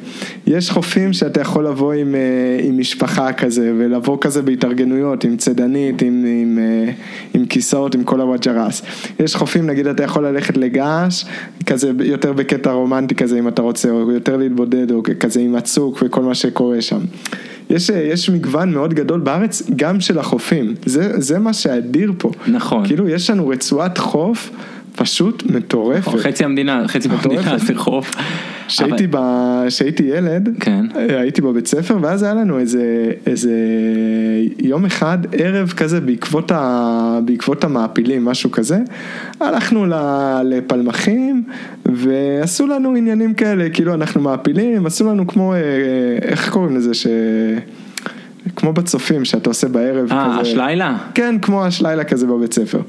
יש 0.48 0.72
חופים 0.72 1.14
שאתה 1.14 1.42
יכול 1.42 1.68
לבוא 1.68 1.94
עם, 1.94 2.16
אה, 2.16 2.60
עם 2.64 2.78
משפחה 2.78 3.34
כזה, 3.34 3.74
ולבוא 3.78 4.18
כזה 4.22 4.42
בהתארגנויות, 4.42 5.24
עם 5.24 5.38
צידנית, 5.38 6.02
עם, 6.02 6.26
עם, 6.28 6.60
אה, 6.62 6.92
עם 7.34 7.46
כיסאות, 7.46 7.96
עם 7.96 8.04
כל 8.04 8.22
הוואג'רס. 8.22 8.82
יש 9.20 9.36
חופים, 9.36 9.66
נגיד 9.66 9.88
אתה 9.88 10.04
יכול 10.04 10.28
ללכת 10.28 10.58
לגעש, 10.58 11.26
כזה 11.66 11.92
יותר 12.04 12.34
בקטע 12.34 12.72
רומנטי 12.72 13.16
כזה 13.16 13.40
אם 13.40 13.48
אתה 13.48 13.62
רוצה, 13.62 13.90
או 13.90 14.12
יותר 14.12 14.38
להתבודד, 14.38 14.92
או 14.92 15.04
כזה 15.20 15.40
עם 15.40 15.56
הצוק 15.56 16.04
וכל 16.06 16.22
מה 16.22 16.36
שקורה 16.36 16.82
שם. 16.82 17.00
יש, 17.70 17.90
אה, 17.90 18.00
יש 18.00 18.30
מגוון 18.30 18.74
מאוד 18.74 18.94
גדול 18.94 19.20
בארץ, 19.20 19.62
גם 19.76 20.00
של 20.00 20.20
החופים. 20.20 20.76
זה, 20.86 21.22
זה 21.22 21.40
מה 21.40 21.54
שאדיר 21.54 22.14
פה. 22.18 22.32
נכון. 22.48 22.86
כאילו, 22.86 23.10
יש 23.10 23.30
לנו 23.30 23.48
רצועת 23.48 23.98
חוף 23.98 24.50
פשוט 25.02 25.44
מטורפת. 25.52 26.20
חצי 26.20 26.46
המדינה, 26.46 26.88
חצי 26.88 27.08
מטורפת. 27.08 27.60
זה 27.60 27.76
חוף. 27.76 28.16
כשהייתי, 28.68 30.04
ילד, 30.04 30.50
כן. 30.60 30.86
הייתי 30.96 31.42
בבית 31.42 31.68
ספר, 31.68 31.98
ואז 32.02 32.24
היה 32.24 32.34
לנו 32.34 32.60
איזה, 32.60 33.12
איזה 33.26 33.52
יום 34.60 34.86
אחד, 34.86 35.18
ערב 35.32 35.74
כזה, 35.78 36.02
בעקבות, 36.02 36.52
ה... 36.52 37.20
בעקבות 37.26 37.64
המעפילים, 37.64 38.26
משהו 38.26 38.52
כזה, 38.52 38.80
הלכנו. 39.40 39.86
לפלמחים, 40.46 41.44
ועשו 41.86 42.68
לנו 42.68 42.96
עניינים 42.96 43.34
כאלה, 43.34 43.70
כאילו 43.70 43.94
אנחנו 43.94 44.22
מעפילים, 44.22 44.86
עשו 44.86 45.10
לנו 45.10 45.28
כמו, 45.28 45.54
אה, 45.54 45.60
איך 46.22 46.50
קוראים 46.50 46.76
לזה, 46.76 46.94
ש... 46.94 47.08
כמו 48.56 48.74
בצופים 48.74 49.26
שאתה 49.26 49.50
עושה 49.50 49.68
בערב. 49.68 50.12
אה, 50.12 50.40
השלילה? 50.40 50.98
כן, 51.16 51.36
כמו 51.42 51.66
השלילה 51.66 52.04
כזה 52.04 52.28
בבית 52.28 52.54
ספר. 52.54 52.82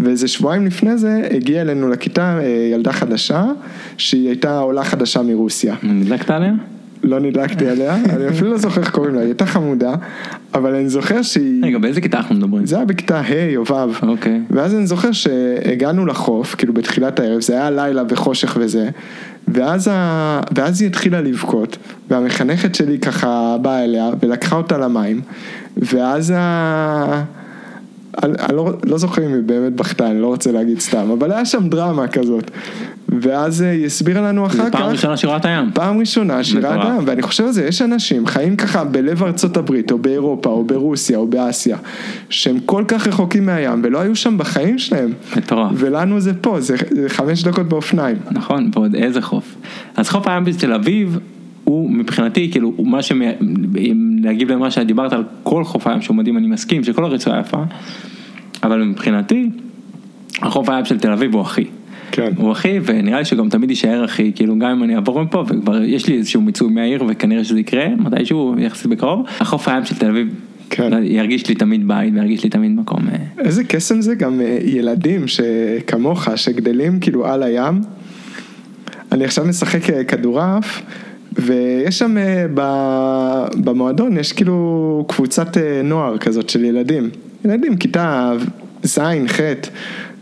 ואיזה 0.00 0.28
שבועיים 0.28 0.66
לפני 0.66 0.98
זה 0.98 1.28
הגיעה 1.30 1.62
אלינו 1.62 1.88
לכיתה 1.88 2.38
אה, 2.38 2.68
ילדה 2.72 2.92
חדשה, 2.92 3.44
שהיא 3.96 4.28
הייתה 4.28 4.58
עולה 4.58 4.84
חדשה 4.84 5.22
מרוסיה. 5.22 5.74
נדלקת 5.82 6.30
עליה? 6.30 6.52
לא 7.02 7.20
נדלקתי 7.20 7.68
עליה, 7.68 7.96
אני 7.96 8.28
אפילו 8.28 8.50
לא 8.50 8.58
זוכר 8.58 8.80
איך 8.80 8.90
קוראים 8.90 9.14
לה, 9.14 9.20
היא 9.20 9.26
הייתה 9.26 9.46
חמודה, 9.46 9.94
אבל 10.54 10.74
אני 10.74 10.88
זוכר 10.88 11.22
שהיא... 11.22 11.64
רגע, 11.64 11.78
באיזה 11.78 12.00
כיתה 12.00 12.18
אנחנו 12.18 12.34
מדברים? 12.34 12.66
זה 12.66 12.76
היה 12.76 12.84
בכיתה 12.84 13.20
ה' 13.20 13.56
או 13.56 13.66
ו', 13.66 14.06
אוקיי. 14.08 14.40
ואז 14.50 14.74
אני 14.74 14.86
זוכר 14.86 15.12
שהגענו 15.12 16.06
לחוף, 16.06 16.54
כאילו 16.54 16.74
בתחילת 16.74 17.20
הערב, 17.20 17.40
זה 17.40 17.52
היה 17.52 17.70
לילה 17.70 18.02
וחושך 18.08 18.56
וזה, 18.60 18.88
ואז, 19.48 19.88
ה... 19.92 20.40
ואז 20.54 20.80
היא 20.80 20.88
התחילה 20.88 21.20
לבכות, 21.20 21.76
והמחנכת 22.10 22.74
שלי 22.74 22.98
ככה 22.98 23.56
באה 23.62 23.84
אליה 23.84 24.10
ולקחה 24.22 24.56
אותה 24.56 24.78
למים, 24.78 25.20
ואז 25.76 26.32
ה... 26.36 27.22
אני, 28.22 28.32
אני 28.38 28.56
לא, 28.56 28.72
לא 28.84 28.98
זוכר 28.98 29.26
אם 29.26 29.34
היא 29.34 29.42
באמת 29.46 29.72
בכתה, 29.72 30.06
אני 30.10 30.20
לא 30.20 30.26
רוצה 30.26 30.52
להגיד 30.52 30.80
סתם, 30.80 31.10
אבל 31.10 31.32
היה 31.32 31.44
שם 31.44 31.68
דרמה 31.68 32.08
כזאת. 32.08 32.50
ואז 33.18 33.62
אה, 33.62 33.70
היא 33.70 33.86
הסבירה 33.86 34.20
לנו 34.20 34.46
אחר 34.46 34.70
כך. 34.70 34.78
פעם 34.78 34.90
ראשונה 34.90 35.16
שראה 35.16 35.36
את 35.36 35.44
הים. 35.44 35.70
פעם 35.74 35.98
ראשונה 35.98 36.44
שירת 36.44 36.64
מטורף. 36.64 36.84
דם, 36.84 37.02
ואני 37.06 37.22
חושב 37.22 37.44
על 37.44 37.52
זה, 37.52 37.64
יש 37.64 37.82
אנשים 37.82 38.26
חיים 38.26 38.56
ככה 38.56 38.84
בלב 38.84 39.22
ארצות 39.22 39.56
הברית, 39.56 39.90
או 39.92 39.98
באירופה, 39.98 40.50
או 40.50 40.64
ברוסיה, 40.64 41.18
או 41.18 41.26
באסיה, 41.26 41.76
שהם 42.28 42.60
כל 42.66 42.84
כך 42.88 43.06
רחוקים 43.06 43.46
מהים, 43.46 43.80
ולא 43.82 44.00
היו 44.00 44.16
שם 44.16 44.38
בחיים 44.38 44.78
שלהם. 44.78 45.12
מטורף. 45.36 45.70
ולנו 45.74 46.20
זה 46.20 46.34
פה, 46.34 46.60
זה, 46.60 46.76
זה 46.90 47.08
חמש 47.08 47.42
דקות 47.44 47.68
באופניים. 47.68 48.16
נכון, 48.30 48.70
ועוד 48.74 48.94
איזה 48.94 49.22
חוף. 49.22 49.56
אז 49.96 50.08
חוף 50.08 50.26
הים 50.26 50.44
בתל 50.44 50.72
אביב, 50.72 51.18
הוא 51.64 51.90
מבחינתי, 51.90 52.48
כאילו, 52.50 52.72
הוא 52.76 52.86
מה 52.86 53.02
ש... 53.02 53.12
אם 53.78 54.16
להגיב 54.22 54.52
למה 54.52 54.70
שאת 54.70 54.86
דיברת 54.86 55.12
על 55.12 55.24
כל 55.42 55.64
חוף 55.64 55.86
הים 55.86 56.02
שהוא 56.02 56.16
מדהים, 56.16 56.36
אני 56.36 56.46
מסכים 56.46 56.84
שכל 56.84 57.04
הרצועה 57.04 57.40
יפה, 57.40 57.62
אבל 58.62 58.82
מבחינתי, 58.82 59.50
החוף 60.42 60.68
הים 60.68 60.84
של 60.84 60.98
תל 60.98 61.12
אביב 61.12 61.34
הוא 61.34 61.42
אחי. 61.42 61.64
כן. 62.12 62.32
הוא 62.36 62.52
אחי, 62.52 62.78
ונראה 62.84 63.18
לי 63.18 63.24
שגם 63.24 63.48
תמיד 63.48 63.70
יישאר 63.70 64.04
אחי, 64.04 64.32
כאילו 64.34 64.58
גם 64.58 64.70
אם 64.70 64.82
אני 64.82 64.96
אעבור 64.96 65.22
מפה, 65.22 65.44
וכבר 65.48 65.82
יש 65.82 66.06
לי 66.06 66.18
איזשהו 66.18 66.40
מיצוי 66.40 66.70
מהעיר, 66.70 67.04
וכנראה 67.08 67.44
שזה 67.44 67.60
יקרה, 67.60 67.86
מתישהו 67.98 68.54
יחסית 68.58 68.86
בקרוב, 68.86 69.26
החוף 69.40 69.68
הים 69.68 69.84
של 69.84 69.96
תל 69.96 70.08
אביב, 70.08 70.34
כן. 70.70 70.90
ירגיש 71.02 71.48
לי 71.48 71.54
תמיד 71.54 71.88
בית, 71.88 72.14
וירגיש 72.14 72.44
לי 72.44 72.50
תמיד 72.50 72.72
מקום. 72.72 73.00
אה, 73.08 73.44
איזה 73.44 73.64
קסם 73.64 74.00
זה 74.00 74.14
גם 74.14 74.40
אה, 74.40 74.58
ילדים 74.62 75.28
שכמוך, 75.28 76.28
שגדלים 76.36 77.00
כאילו 77.00 77.26
על 77.26 77.42
הים. 77.42 77.80
אני 79.12 79.24
עכשיו 79.24 79.44
משחק 79.44 79.90
אה, 79.90 80.04
כדורעף, 80.04 80.82
ויש 81.32 81.98
שם 81.98 82.16
במועדון, 83.54 84.16
יש 84.16 84.32
כאילו 84.32 85.04
קבוצת 85.08 85.56
נוער 85.84 86.18
כזאת 86.18 86.50
של 86.50 86.64
ילדים. 86.64 87.10
ילדים, 87.44 87.76
כיתה 87.76 88.32
ז', 88.82 88.98
ח', 89.26 89.40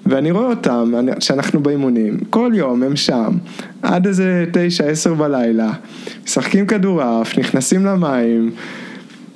ואני 0.09 0.31
רואה 0.31 0.47
אותם, 0.47 0.93
אני- 0.99 1.13
שאנחנו 1.21 1.61
באימונים, 1.63 2.17
כל 2.31 2.51
יום 2.55 2.83
הם 2.83 2.97
שם, 2.97 3.29
עד 3.83 4.07
איזה 4.07 4.45
תשע, 4.53 4.85
עשר 4.85 5.15
בלילה, 5.15 5.71
משחקים 6.25 6.67
כדורעף, 6.67 7.39
נכנסים 7.39 7.87
למים. 7.87 8.51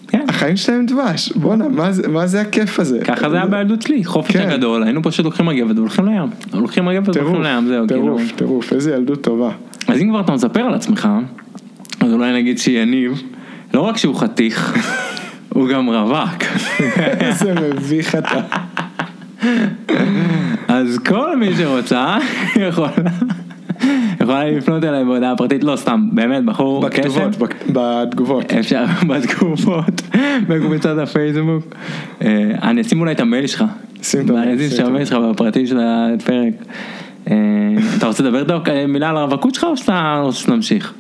כן. 0.09 0.25
החיים 0.29 0.57
שלהם 0.57 0.87
דבש, 0.87 1.33
בואנה, 1.33 1.69
מה, 1.69 1.93
זה- 1.93 2.09
מה 2.09 2.27
זה 2.27 2.41
הכיף 2.41 2.81
הזה? 2.81 2.99
ככה 3.05 3.31
זה 3.31 3.37
היה 3.37 3.47
בילדות 3.47 3.83
שלי, 3.83 4.05
חופש 4.05 4.37
כן. 4.37 4.49
הגדול, 4.51 4.83
היינו 4.83 5.03
פשוט 5.03 5.25
לוקחים 5.25 5.47
מגבת 5.47 5.77
והולכים 5.77 6.07
לים. 6.07 6.23
לוקחים 6.55 6.85
מגבת 6.85 7.17
והולכים 7.17 7.43
לים, 7.43 7.67
זהו, 7.69 7.87
כאילו. 7.89 8.03
טירוף, 8.03 8.23
טירוף, 8.37 8.73
איזה 8.73 8.95
ילדות 8.95 9.23
טובה. 9.23 9.51
אז 9.89 10.01
אם 10.01 10.09
כבר 10.11 10.21
אתה 10.21 10.33
מספר 10.33 10.61
על 10.61 10.75
עצמך, 10.75 11.09
אז 12.01 12.13
אולי 12.13 12.33
נגיד 12.43 12.59
שיניב, 12.59 13.23
לא 13.75 13.81
רק 13.81 13.97
שהוא 13.97 14.15
חתיך, 14.15 14.75
הוא 15.55 15.69
גם 15.69 15.87
רווק. 15.91 16.43
איזה 16.97 17.55
מביך 17.55 18.15
אתה. 18.15 18.41
אז 20.69 20.99
כל 20.99 21.37
מי 21.37 21.57
שרוצה, 21.57 22.17
יכולה 22.69 22.89
יכולה 24.21 24.45
לפנות 24.45 24.85
אליי 24.85 25.05
בהודעה 25.05 25.37
פרטית, 25.37 25.65
לא 25.65 25.77
סתם, 25.77 26.09
באמת, 26.13 26.45
בחור 26.45 26.89
קסם. 26.89 27.31
בתגובות. 27.69 28.53
אפשר 28.53 28.85
בתגובות, 29.09 30.03
בקבוצת 30.49 30.99
הפייסבוק. 31.03 31.75
אה, 32.23 32.51
אני 32.63 32.81
אשים 32.81 33.01
אולי 33.01 33.13
את 33.13 33.21
המייל 33.21 33.47
שלך. 33.47 33.65
שים 34.03 34.25
את 34.25 34.31
המייל, 34.31 34.49
אני 34.49 34.57
אשים 34.67 34.71
שים 34.71 34.85
את 34.85 34.89
המייל 34.89 35.05
שלך 35.05 35.19
בפרטי 35.19 35.67
של 35.67 35.79
הפרק. 35.81 36.55
אה, 37.31 37.37
אתה 37.99 38.07
רוצה 38.07 38.23
לדבר 38.23 38.43
דוק 38.43 38.69
אה, 38.69 38.87
מילה 38.87 39.11
על 39.11 39.17
הרווקות 39.17 39.55
שלך 39.55 39.65
או 39.65 39.77
שאתה 39.77 40.21
רוצה 40.23 40.39
שנמשיך? 40.39 40.93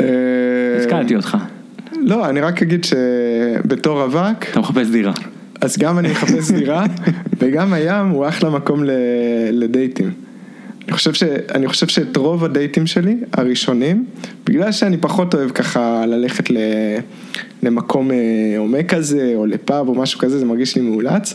אה, 0.00 0.04
השכלתי 0.80 1.16
אותך. 1.16 1.36
לא, 2.00 2.28
אני 2.28 2.40
רק 2.40 2.62
אגיד 2.62 2.84
שבתור 2.84 4.02
רווק, 4.02 4.44
אתה 4.50 4.60
מחפש 4.60 4.88
דירה. 4.88 5.12
אז 5.64 5.78
גם 5.78 5.98
אני 5.98 6.10
מחפש 6.10 6.50
דירה, 6.50 6.84
וגם 7.38 7.72
הים 7.72 8.08
הוא 8.08 8.28
אחלה 8.28 8.50
מקום 8.50 8.84
ל- 8.84 8.90
לדייטים. 9.52 10.10
אני 10.84 10.92
חושב, 10.92 11.12
ש, 11.12 11.22
אני 11.54 11.68
חושב 11.68 11.88
שאת 11.88 12.16
רוב 12.16 12.44
הדייטים 12.44 12.86
שלי, 12.86 13.16
הראשונים, 13.32 14.04
בגלל 14.46 14.72
שאני 14.72 14.96
פחות 14.96 15.34
אוהב 15.34 15.50
ככה 15.50 16.06
ללכת 16.06 16.50
ל, 16.50 16.56
למקום 17.62 18.10
אה, 18.10 18.16
עומק 18.58 18.94
כזה, 18.94 19.32
או 19.34 19.46
לפאב 19.46 19.88
או 19.88 19.94
משהו 19.94 20.18
כזה, 20.18 20.38
זה 20.38 20.44
מרגיש 20.44 20.76
לי 20.76 20.82
מאולץ, 20.82 21.34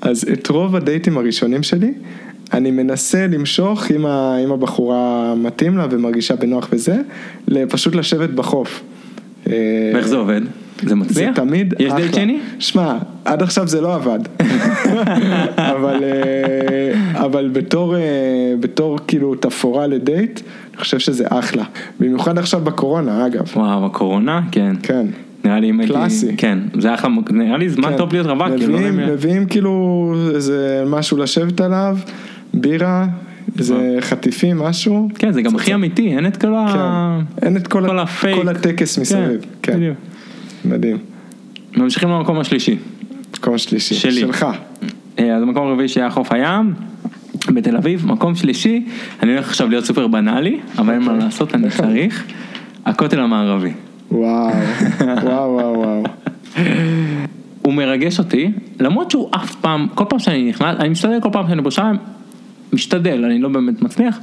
אז 0.00 0.24
את 0.32 0.46
רוב 0.46 0.76
הדייטים 0.76 1.18
הראשונים 1.18 1.62
שלי, 1.62 1.92
אני 2.52 2.70
מנסה 2.70 3.26
למשוך, 3.26 3.90
אם, 3.90 4.06
ה, 4.06 4.36
אם 4.44 4.52
הבחורה 4.52 5.34
מתאים 5.34 5.76
לה 5.76 5.86
ומרגישה 5.90 6.36
בנוח 6.36 6.68
בזה, 6.72 6.96
פשוט 7.68 7.94
לשבת 7.94 8.30
בחוף. 8.30 8.82
אה, 9.50 9.90
ואיך 9.94 10.06
זה 10.06 10.16
עובד? 10.16 10.40
זה 10.82 10.88
זה 10.88 10.94
מצליח? 10.94 11.36
תמיד 11.36 11.74
יש 11.78 11.86
אחלה. 11.86 12.00
דייט 12.00 12.14
שני? 12.14 12.38
שמע, 12.58 12.98
עד 13.24 13.42
עכשיו 13.42 13.68
זה 13.68 13.80
לא 13.80 13.94
עבד. 13.94 14.18
אבל, 15.72 16.04
אה, 16.04 17.24
אבל 17.24 17.50
בתור, 17.52 17.96
אה, 17.96 18.00
בתור 18.60 18.98
כאילו 19.06 19.34
תפאורה 19.34 19.86
לדייט, 19.86 20.40
אני 20.70 20.80
חושב 20.80 20.98
שזה 20.98 21.24
אחלה. 21.28 21.64
במיוחד 22.00 22.38
עכשיו 22.38 22.60
בקורונה, 22.60 23.26
אגב. 23.26 23.44
וואו, 23.56 23.86
הקורונה? 23.86 24.40
כן. 24.52 24.76
כן. 24.82 25.06
נראה 25.44 25.60
לי 25.60 25.70
אם 25.70 25.80
הייתי... 25.80 25.94
קלאסי. 25.94 26.36
כן, 26.36 26.58
זה 26.80 26.94
אחלה, 26.94 27.10
נראה 27.30 27.56
לי 27.56 27.68
זמן 27.68 27.90
כן. 27.90 27.96
טוב 27.96 28.12
להיות 28.12 28.26
רווק. 28.26 28.48
כאילו, 28.56 28.72
לא 28.72 28.78
מביאים, 28.78 28.96
מביאים 28.96 29.46
כאילו 29.46 30.14
איזה 30.34 30.84
משהו 30.86 31.16
לשבת 31.16 31.60
עליו, 31.60 31.98
בירה, 32.54 33.06
איזה 33.58 33.96
חטיפים, 34.00 34.58
משהו. 34.58 35.08
כן, 35.18 35.32
זה 35.32 35.42
גם 35.42 35.56
הכי 35.56 35.74
אמיתי, 35.74 36.16
אין 36.16 36.26
את 36.26 36.36
כל 36.36 36.54
ה... 36.54 37.24
כן. 37.38 37.46
אין 37.46 37.56
את. 37.56 37.68
כל 37.68 38.48
הטקס 38.48 38.98
מסביב. 38.98 39.40
כן, 39.62 39.72
כן. 39.72 39.76
בדיוק. 39.76 39.96
מדהים. 40.68 40.96
ממשיכים 41.76 42.08
למקום 42.08 42.38
השלישי. 42.38 42.76
מקום 43.38 43.54
השלישי. 43.54 43.94
שלי. 43.94 44.20
שלך. 44.20 44.46
אה, 45.18 45.36
אז 45.36 45.42
המקום 45.42 45.66
הרביעי 45.66 45.88
שהיה 45.88 46.10
חוף 46.10 46.32
הים, 46.32 46.74
בתל 47.54 47.76
אביב, 47.76 48.06
מקום 48.06 48.34
שלישי, 48.34 48.84
אני 49.22 49.32
הולך 49.32 49.48
עכשיו 49.48 49.68
להיות 49.68 49.84
סופר 49.84 50.06
בנאלי, 50.06 50.60
אבל 50.78 50.92
אין 50.94 51.02
מה 51.02 51.12
אוקיי. 51.12 51.24
לעשות, 51.24 51.54
אני 51.54 51.70
צריך, 51.78 52.24
הכותל 52.84 53.20
המערבי. 53.20 53.72
וואו, 54.10 54.50
וואו, 55.22 55.50
וואו, 55.52 55.74
וואו. 55.78 56.02
הוא 57.62 57.74
מרגש 57.74 58.18
אותי, 58.18 58.50
למרות 58.80 59.10
שהוא 59.10 59.28
אף 59.30 59.54
פעם, 59.54 59.86
כל 59.94 60.04
פעם 60.08 60.18
שאני 60.18 60.48
נכנס, 60.48 60.76
אני 60.78 60.88
משתדל 60.88 61.20
כל 61.22 61.28
פעם 61.32 61.48
שאני 61.48 61.60
בירושלים, 61.60 61.96
משתדל, 62.72 63.24
אני 63.24 63.38
לא 63.38 63.48
באמת 63.48 63.82
מצליח, 63.82 64.18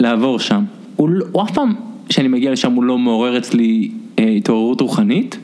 לעבור 0.00 0.38
שם. 0.38 0.64
הוא, 0.96 1.08
לא- 1.08 1.26
הוא 1.32 1.42
אף 1.42 1.50
פעם, 1.50 1.74
כשאני 2.08 2.28
מגיע 2.28 2.52
לשם, 2.52 2.72
הוא 2.72 2.84
לא 2.84 2.98
מעורר 2.98 3.38
אצלי 3.38 3.90
אה, 4.18 4.24
התעוררות 4.24 4.80
רוחנית, 4.80 5.38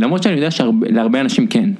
למרות 0.00 0.22
שאני 0.22 0.34
יודע 0.34 0.50
שלהרבה 0.50 1.20
אנשים 1.20 1.46
כן, 1.46 1.70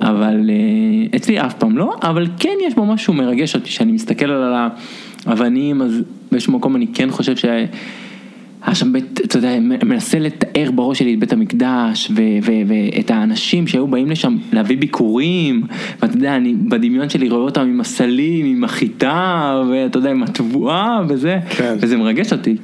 אבל 0.00 0.50
אה, 0.50 1.16
אצלי 1.16 1.40
אף 1.40 1.54
פעם 1.54 1.78
לא, 1.78 1.94
אבל 2.02 2.26
כן 2.38 2.54
יש 2.66 2.74
בו 2.74 2.86
משהו 2.86 3.14
מרגש 3.14 3.54
אותי, 3.54 3.70
שאני 3.70 3.92
מסתכל 3.92 4.30
על 4.30 4.54
האבנים, 5.26 5.82
אז 5.82 6.02
באיזשהו 6.32 6.52
מקום 6.52 6.76
אני 6.76 6.86
כן 6.94 7.10
חושב 7.10 7.36
ש... 7.36 7.44
היה 8.64 8.74
שם 8.74 8.92
בית, 8.92 9.20
אתה 9.24 9.38
יודע, 9.38 9.58
מנסה 9.60 10.18
לתאר 10.18 10.70
בראש 10.70 10.98
שלי 10.98 11.14
את 11.14 11.18
בית 11.18 11.32
המקדש 11.32 12.10
ו- 12.10 12.22
ו- 12.42 12.62
ואת 12.66 13.10
האנשים 13.10 13.66
שהיו 13.66 13.86
באים 13.86 14.10
לשם 14.10 14.36
להביא 14.52 14.78
ביקורים 14.78 15.62
ואתה 16.02 16.16
יודע, 16.16 16.36
אני 16.36 16.54
בדמיון 16.54 17.08
שלי 17.08 17.28
רואה 17.28 17.42
אותם 17.42 17.60
עם 17.60 17.80
הסלים, 17.80 18.46
עם 18.46 18.64
החיטה 18.64 19.62
ואתה 19.70 19.98
יודע, 19.98 20.10
עם 20.10 20.22
התבואה 20.22 21.00
וזה, 21.08 21.38
כן. 21.50 21.74
וזה 21.80 21.96
מרגש 21.96 22.32
אותי. 22.32 22.56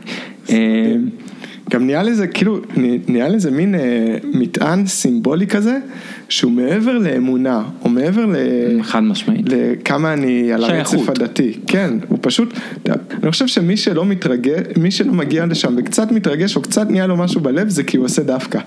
גם 1.70 1.86
נהיה 1.86 2.02
לזה, 2.02 2.26
כאילו, 2.26 2.60
נהיה 3.08 3.28
לזה 3.28 3.50
מין 3.50 3.74
אה, 3.74 4.16
מטען 4.24 4.86
סימבולי 4.86 5.46
כזה, 5.46 5.78
שהוא 6.28 6.52
מעבר 6.52 6.98
לאמונה, 6.98 7.62
או 7.84 7.88
מעבר 7.88 8.26
ל... 8.26 8.36
חד 8.82 9.00
משמעית. 9.00 9.46
לכמה 9.48 10.12
אני 10.12 10.52
על 10.52 10.64
הרצף. 10.64 11.08
הדתי. 11.08 11.52
כן, 11.66 11.94
הוא 12.08 12.18
פשוט, 12.20 12.54
אני 13.22 13.30
חושב 13.30 13.46
שמי 13.46 13.76
שלא 13.76 14.04
מתרגש, 14.04 14.60
מי 14.76 14.90
שלא 14.90 15.12
מגיע 15.12 15.46
לשם 15.46 15.74
וקצת 15.76 16.12
מתרגש, 16.12 16.56
או 16.56 16.62
קצת 16.62 16.90
נהיה 16.90 17.06
לו 17.06 17.16
משהו 17.16 17.40
בלב, 17.40 17.68
זה 17.68 17.82
כי 17.82 17.96
הוא 17.96 18.04
עושה 18.04 18.22
דווקא. 18.22 18.58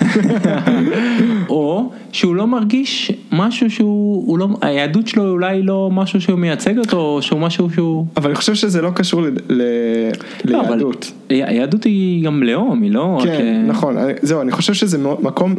או 1.48 1.90
שהוא 2.12 2.36
לא 2.36 2.46
מרגיש 2.46 3.12
משהו 3.32 3.70
שהוא, 3.70 4.26
הוא 4.26 4.38
לא, 4.38 4.48
היהדות 4.60 5.06
שלו 5.06 5.30
אולי 5.30 5.62
לא 5.62 5.90
משהו 5.92 6.20
שהוא 6.20 6.38
מייצג 6.38 6.78
אותו, 6.78 6.96
או 6.96 7.22
שהוא 7.22 7.40
משהו 7.40 7.70
שהוא... 7.70 8.06
אבל 8.16 8.30
אני 8.30 8.36
חושב 8.36 8.54
שזה 8.54 8.82
לא 8.82 8.90
קשור 8.90 9.22
ל- 9.22 9.28
ל- 9.48 10.10
לא, 10.44 10.62
ליהדות. 10.62 11.12
היהדות 11.28 11.84
היא 11.84 12.24
גם 12.24 12.42
לאום, 12.42 12.82
היא 12.82 12.90
לא 12.90 13.16
רק... 13.18 13.24
כן, 13.24 13.62
אה, 13.62 13.62
נכון, 13.68 13.96
זהו, 14.22 14.40
אני 14.40 14.52
חושב 14.52 14.74
שזה 14.74 14.98
מקום 14.98 15.54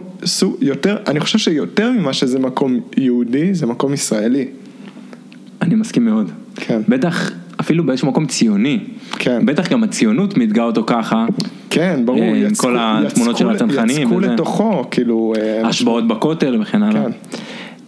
יותר, 0.62 0.98
אני 1.08 1.20
חושב 1.20 1.33
שיותר 1.40 1.92
ממה 1.92 2.14
שזה 2.14 2.40
מקום 2.40 2.80
יהודי, 2.98 3.54
זה 3.54 3.66
מקום 3.66 3.94
ישראלי. 3.94 4.46
אני 5.62 5.76
מסכים 5.76 6.06
מאוד. 6.06 6.32
כן. 6.56 6.82
בטח 6.88 7.32
אפילו 7.62 7.86
באיזשהו 7.86 8.08
מקום 8.08 8.26
ציוני. 8.26 8.80
כן. 9.12 9.46
בטח 9.46 9.70
גם 9.72 9.84
הציונות 9.84 10.38
מתגאה 10.38 10.64
אותו 10.66 10.84
ככה. 10.88 11.26
כן, 11.70 12.02
ברור, 12.06 12.20
אה, 12.22 12.28
עם 12.28 12.48
יצקו- 12.52 12.62
כל 12.68 12.78
התמונות 12.80 13.38
של 13.38 13.46
יצקו- 13.52 13.56
הצנחנים 13.56 14.02
יצקו 14.02 14.16
וזה. 14.16 14.28
לתוכו, 14.28 14.84
כאילו, 14.92 15.34
אה, 15.38 15.68
השבעות 15.68 16.08
בכותל 16.08 16.58
וכן 16.62 16.84
הלאה. 16.84 17.04
כן. 17.04 17.12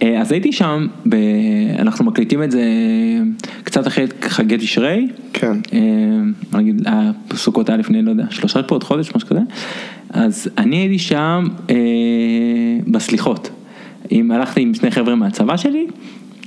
אה, 0.02 0.22
אז 0.22 0.32
הייתי 0.32 0.52
שם, 0.52 0.88
ב... 1.10 1.16
אנחנו 1.80 2.06
מקליטים 2.06 2.44
את 2.44 2.52
זה 2.52 2.62
קצת 3.64 3.88
אחרי 3.88 4.06
חגי 4.22 4.58
תשרי. 4.58 5.08
כן. 5.34 5.58
נגיד, 6.54 6.88
הסוכות 7.32 7.70
היה 7.70 7.78
לפני, 7.78 8.02
לא 8.02 8.10
יודע, 8.10 8.26
שלושה 8.30 8.60
שבועות, 8.62 8.84
חודש, 8.84 9.12
משהו 9.16 9.30
כזה. 9.30 9.40
אז 10.16 10.50
אני 10.58 10.76
הייתי 10.76 11.00
שם 11.00 11.48
אה, 11.70 11.76
בסליחות. 12.88 13.50
עם, 14.10 14.32
הלכתי 14.32 14.62
עם 14.62 14.74
שני 14.74 14.92
חבר'ה 14.92 15.16
מהצבא 15.16 15.58
שלי, 15.58 15.88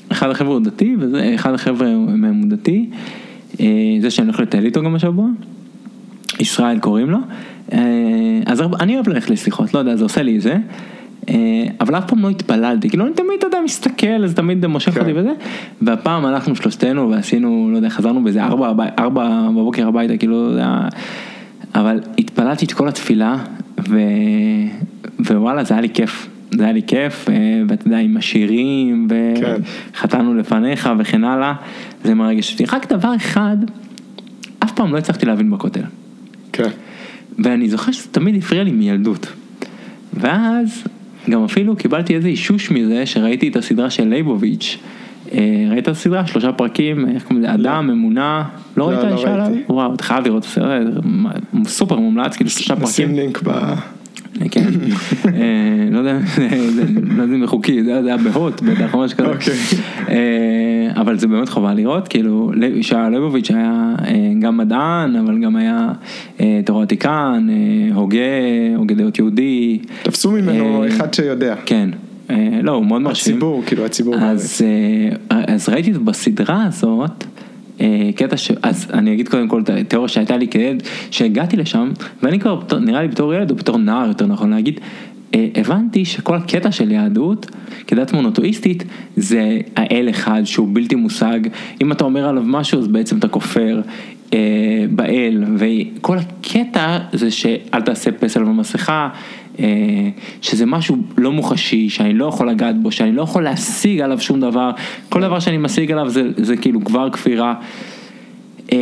אחד 0.08 0.30
החבר'ה 0.30 0.52
הוא 0.52 0.60
דתי, 0.60 0.96
ואחד 1.00 1.54
החבר'ה 1.54 1.86
מהם 1.96 2.34
הוא 2.34 2.50
דתי. 2.50 2.90
אה, 3.60 3.66
זה 4.00 4.10
שאני 4.10 4.26
הולך 4.26 4.40
לטייל 4.40 4.64
איתו 4.64 4.82
גם 4.82 4.94
השבוע. 4.94 5.26
ישראל 6.40 6.78
קוראים 6.78 7.10
לו. 7.10 7.18
אה, 7.72 7.78
אז 8.46 8.62
אני 8.80 8.94
אוהב 8.94 9.08
ללכת 9.08 9.30
לסליחות, 9.30 9.74
לא 9.74 9.78
יודע, 9.78 9.96
זה 9.96 10.04
עושה 10.04 10.22
לי 10.22 10.36
את 10.36 10.40
זה. 10.40 10.56
אה, 11.28 11.34
אבל 11.80 11.98
אף 11.98 12.08
פעם 12.08 12.22
לא 12.22 12.30
התפללתי, 12.30 12.88
כאילו 12.88 13.06
אני 13.06 13.14
תמיד, 13.14 13.30
אתה 13.38 13.46
יודע, 13.46 13.58
מסתכל, 13.64 14.24
אז 14.24 14.34
תמיד 14.34 14.60
זה 14.60 14.68
מושך 14.68 14.94
כן. 14.94 15.00
אותי 15.00 15.12
וזה. 15.14 15.32
והפעם 15.82 16.24
הלכנו 16.24 16.56
שלושתנו 16.56 17.10
ועשינו, 17.10 17.68
לא 17.72 17.76
יודע, 17.76 17.88
חזרנו 17.88 18.24
באיזה 18.24 18.44
ארבע, 18.44 18.72
ארבע 18.98 19.48
בבוקר 19.50 19.88
הביתה, 19.88 20.16
כאילו, 20.16 20.52
זה 20.52 20.58
היה... 20.58 20.88
אבל 21.74 22.00
התפללתי 22.18 22.64
את 22.64 22.72
כל 22.72 22.88
התפילה, 22.88 23.36
ו... 23.88 23.98
ווואלה, 25.20 25.64
זה 25.64 25.74
היה 25.74 25.80
לי 25.80 25.88
כיף. 25.88 26.28
זה 26.50 26.64
היה 26.64 26.72
לי 26.72 26.82
כיף, 26.86 27.28
אה, 27.28 27.34
ואתה 27.68 27.86
יודע, 27.86 27.98
עם 27.98 28.16
השירים, 28.16 29.08
כן. 29.40 29.54
וחתנו 29.94 30.34
לפניך 30.34 30.90
וכן 30.98 31.24
הלאה, 31.24 31.54
זה 32.04 32.14
מרגש 32.14 32.52
אותי. 32.52 32.64
רק 32.64 32.92
דבר 32.92 33.16
אחד, 33.16 33.56
אף 34.58 34.72
פעם 34.72 34.92
לא 34.92 34.98
הצלחתי 34.98 35.26
להבין 35.26 35.50
בכותל. 35.50 35.82
כן. 36.52 36.70
ואני 37.38 37.68
זוכר 37.68 37.92
שזה 37.92 38.08
תמיד 38.10 38.34
הפריע 38.36 38.64
לי 38.64 38.72
מילדות. 38.72 39.32
ואז 40.14 40.84
גם 41.30 41.44
אפילו 41.44 41.76
קיבלתי 41.76 42.14
איזה 42.14 42.28
אישוש 42.28 42.70
מזה 42.70 43.06
שראיתי 43.06 43.48
את 43.48 43.56
הסדרה 43.56 43.90
של 43.90 44.08
לייבוביץ'. 44.08 44.78
אה, 45.32 45.70
ראית 45.70 45.82
את 45.82 45.88
הסדרה? 45.88 46.26
שלושה 46.26 46.52
פרקים, 46.52 47.08
איך 47.08 47.22
קוראים 47.22 47.44
לזה? 47.44 47.54
אדם, 47.54 47.90
אמונה, 47.90 48.44
לא 48.76 48.92
לא, 48.92 48.96
ראית 48.96 49.10
לא 49.10 49.16
אישה 49.16 49.34
עליו? 49.34 49.46
וואו, 49.68 49.94
אתה 49.94 50.02
חייב 50.02 50.24
לראות 50.24 50.42
את 50.42 50.48
הסרט, 50.48 50.86
סופר 51.64 51.96
מומלץ, 51.96 52.36
כאילו 52.36 52.50
שלושה 52.50 52.74
נשים 52.74 52.86
פרקים. 52.86 53.14
לינק 53.14 53.42
ב... 53.44 53.74
כן, 54.50 54.66
אה, 55.26 55.88
לא 55.90 55.98
יודע, 55.98 56.18
לא 57.16 57.24
אם 57.24 57.40
זה 57.40 57.46
חוקי, 57.46 57.84
זה 57.84 58.00
היה 58.06 58.16
בהוט 58.16 58.60
בטח 58.60 58.94
משהו 58.94 59.18
כזה. 59.18 59.28
אוקיי. 59.28 59.54
אה, 60.08 61.00
אבל 61.00 61.18
זה 61.18 61.26
באמת 61.26 61.48
חובה 61.48 61.74
לראות, 61.74 62.08
כאילו, 62.08 62.52
שעה 62.80 63.10
ליבוביץ' 63.10 63.50
היה 63.50 63.94
אה, 64.04 64.32
גם 64.40 64.56
מדען, 64.56 65.16
אבל 65.16 65.38
גם 65.38 65.56
היה 65.56 65.88
אה, 66.40 66.60
תורתיקן, 66.64 67.46
אה, 67.50 67.94
הוגה, 67.94 68.18
הוגה 68.76 68.94
דעות 68.94 69.18
יהודי. 69.18 69.78
תפסו 70.02 70.30
ממנו 70.30 70.82
אה, 70.82 70.88
אחד 70.88 71.14
שיודע. 71.14 71.54
כן, 71.66 71.90
אה, 71.92 71.98
לא, 72.62 72.72
הוא 72.72 72.86
מאוד 72.86 73.02
מרשים. 73.02 73.34
הציבור, 73.34 73.62
כאילו 73.66 73.84
הציבור. 73.84 74.14
אז, 74.16 74.60
אה, 75.30 75.44
אז 75.54 75.68
ראיתי 75.68 75.92
בסדרה 75.92 76.64
הזאת, 76.64 77.24
אה, 77.80 78.10
קטע 78.16 78.36
ש... 78.36 78.50
אז 78.62 78.86
אני 78.92 79.12
אגיד 79.12 79.28
קודם 79.28 79.48
כל 79.48 79.60
את 79.60 79.70
התיאוריה 79.70 80.08
שהייתה 80.08 80.36
לי 80.36 80.48
כילד, 80.48 80.82
שהגעתי 81.10 81.56
לשם, 81.56 81.92
ואני 82.22 82.40
כבר, 82.40 82.54
בתור- 82.54 82.78
נראה 82.78 83.02
לי 83.02 83.08
בתור 83.08 83.34
ילד 83.34 83.50
או 83.50 83.56
בתור 83.56 83.76
נער 83.76 84.08
יותר 84.08 84.26
נכון 84.26 84.50
להגיד, 84.50 84.80
אה, 85.34 85.48
הבנתי 85.54 86.04
שכל 86.04 86.36
הקטע 86.36 86.72
של 86.72 86.90
יהדות, 86.90 87.50
כדת 87.86 88.12
מונותואיסטית, 88.12 88.84
זה 89.16 89.58
האל 89.76 90.06
אחד 90.10 90.42
שהוא 90.44 90.68
בלתי 90.72 90.94
מושג, 90.94 91.40
אם 91.80 91.92
אתה 91.92 92.04
אומר 92.04 92.28
עליו 92.28 92.42
משהו 92.46 92.78
אז 92.78 92.88
בעצם 92.88 93.18
אתה 93.18 93.28
כופר. 93.28 93.80
אה, 94.34 94.38
באל, 94.90 95.44
וכל 95.56 96.18
הקטע 96.18 96.98
זה 97.12 97.30
שאל 97.30 97.80
תעשה 97.80 98.12
פסל 98.12 98.44
במסכה, 98.44 99.08
אה, 99.08 99.10
שזה 100.42 100.66
משהו 100.66 100.96
לא 101.16 101.32
מוחשי, 101.32 101.88
שאני 101.88 102.14
לא 102.14 102.24
יכול 102.24 102.50
לגעת 102.50 102.82
בו, 102.82 102.92
שאני 102.92 103.12
לא 103.12 103.22
יכול 103.22 103.42
להשיג 103.44 104.00
עליו 104.00 104.20
שום 104.20 104.40
דבר, 104.40 104.70
כל 105.08 105.20
דבר 105.20 105.40
שאני 105.40 105.58
משיג 105.58 105.92
עליו 105.92 106.08
זה, 106.10 106.22
זה 106.36 106.56
כאילו 106.56 106.84
כבר 106.84 107.10
כפירה. 107.10 107.54
אה, 108.72 108.78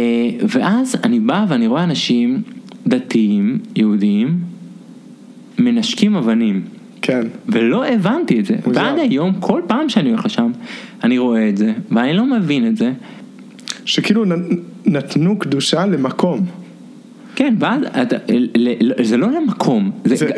ואז 0.49 0.97
אני 1.05 1.21
בא 1.21 1.45
ואני 1.49 1.67
רואה 1.67 1.85
אנשים 1.85 2.43
דתיים, 2.87 3.59
יהודים, 3.77 4.39
מנשקים 5.59 6.17
אבנים. 6.17 6.63
כן. 7.03 7.27
ולא 7.49 7.87
הבנתי 7.87 8.41
את 8.41 8.45
זה, 8.47 8.55
מוזר. 8.67 8.81
ועד 8.81 8.99
היום 8.99 9.33
כל 9.41 9.63
פעם 9.67 9.89
שאני 9.89 10.11
הולך 10.11 10.27
לשם, 10.27 10.51
אני 11.05 11.19
רואה 11.19 11.49
את 11.49 11.57
זה, 11.57 11.73
ואני 11.91 12.13
לא 12.15 12.27
מבין 12.27 12.67
את 12.67 12.77
זה, 12.77 12.93
שכאילו 13.85 14.25
נ- 14.25 14.61
נתנו 14.87 15.39
קדושה 15.39 15.87
למקום. 15.87 16.41
כן, 17.37 17.55
ואז 17.59 17.81
זה 19.03 19.17
לא 19.17 19.31
למקום, 19.31 19.91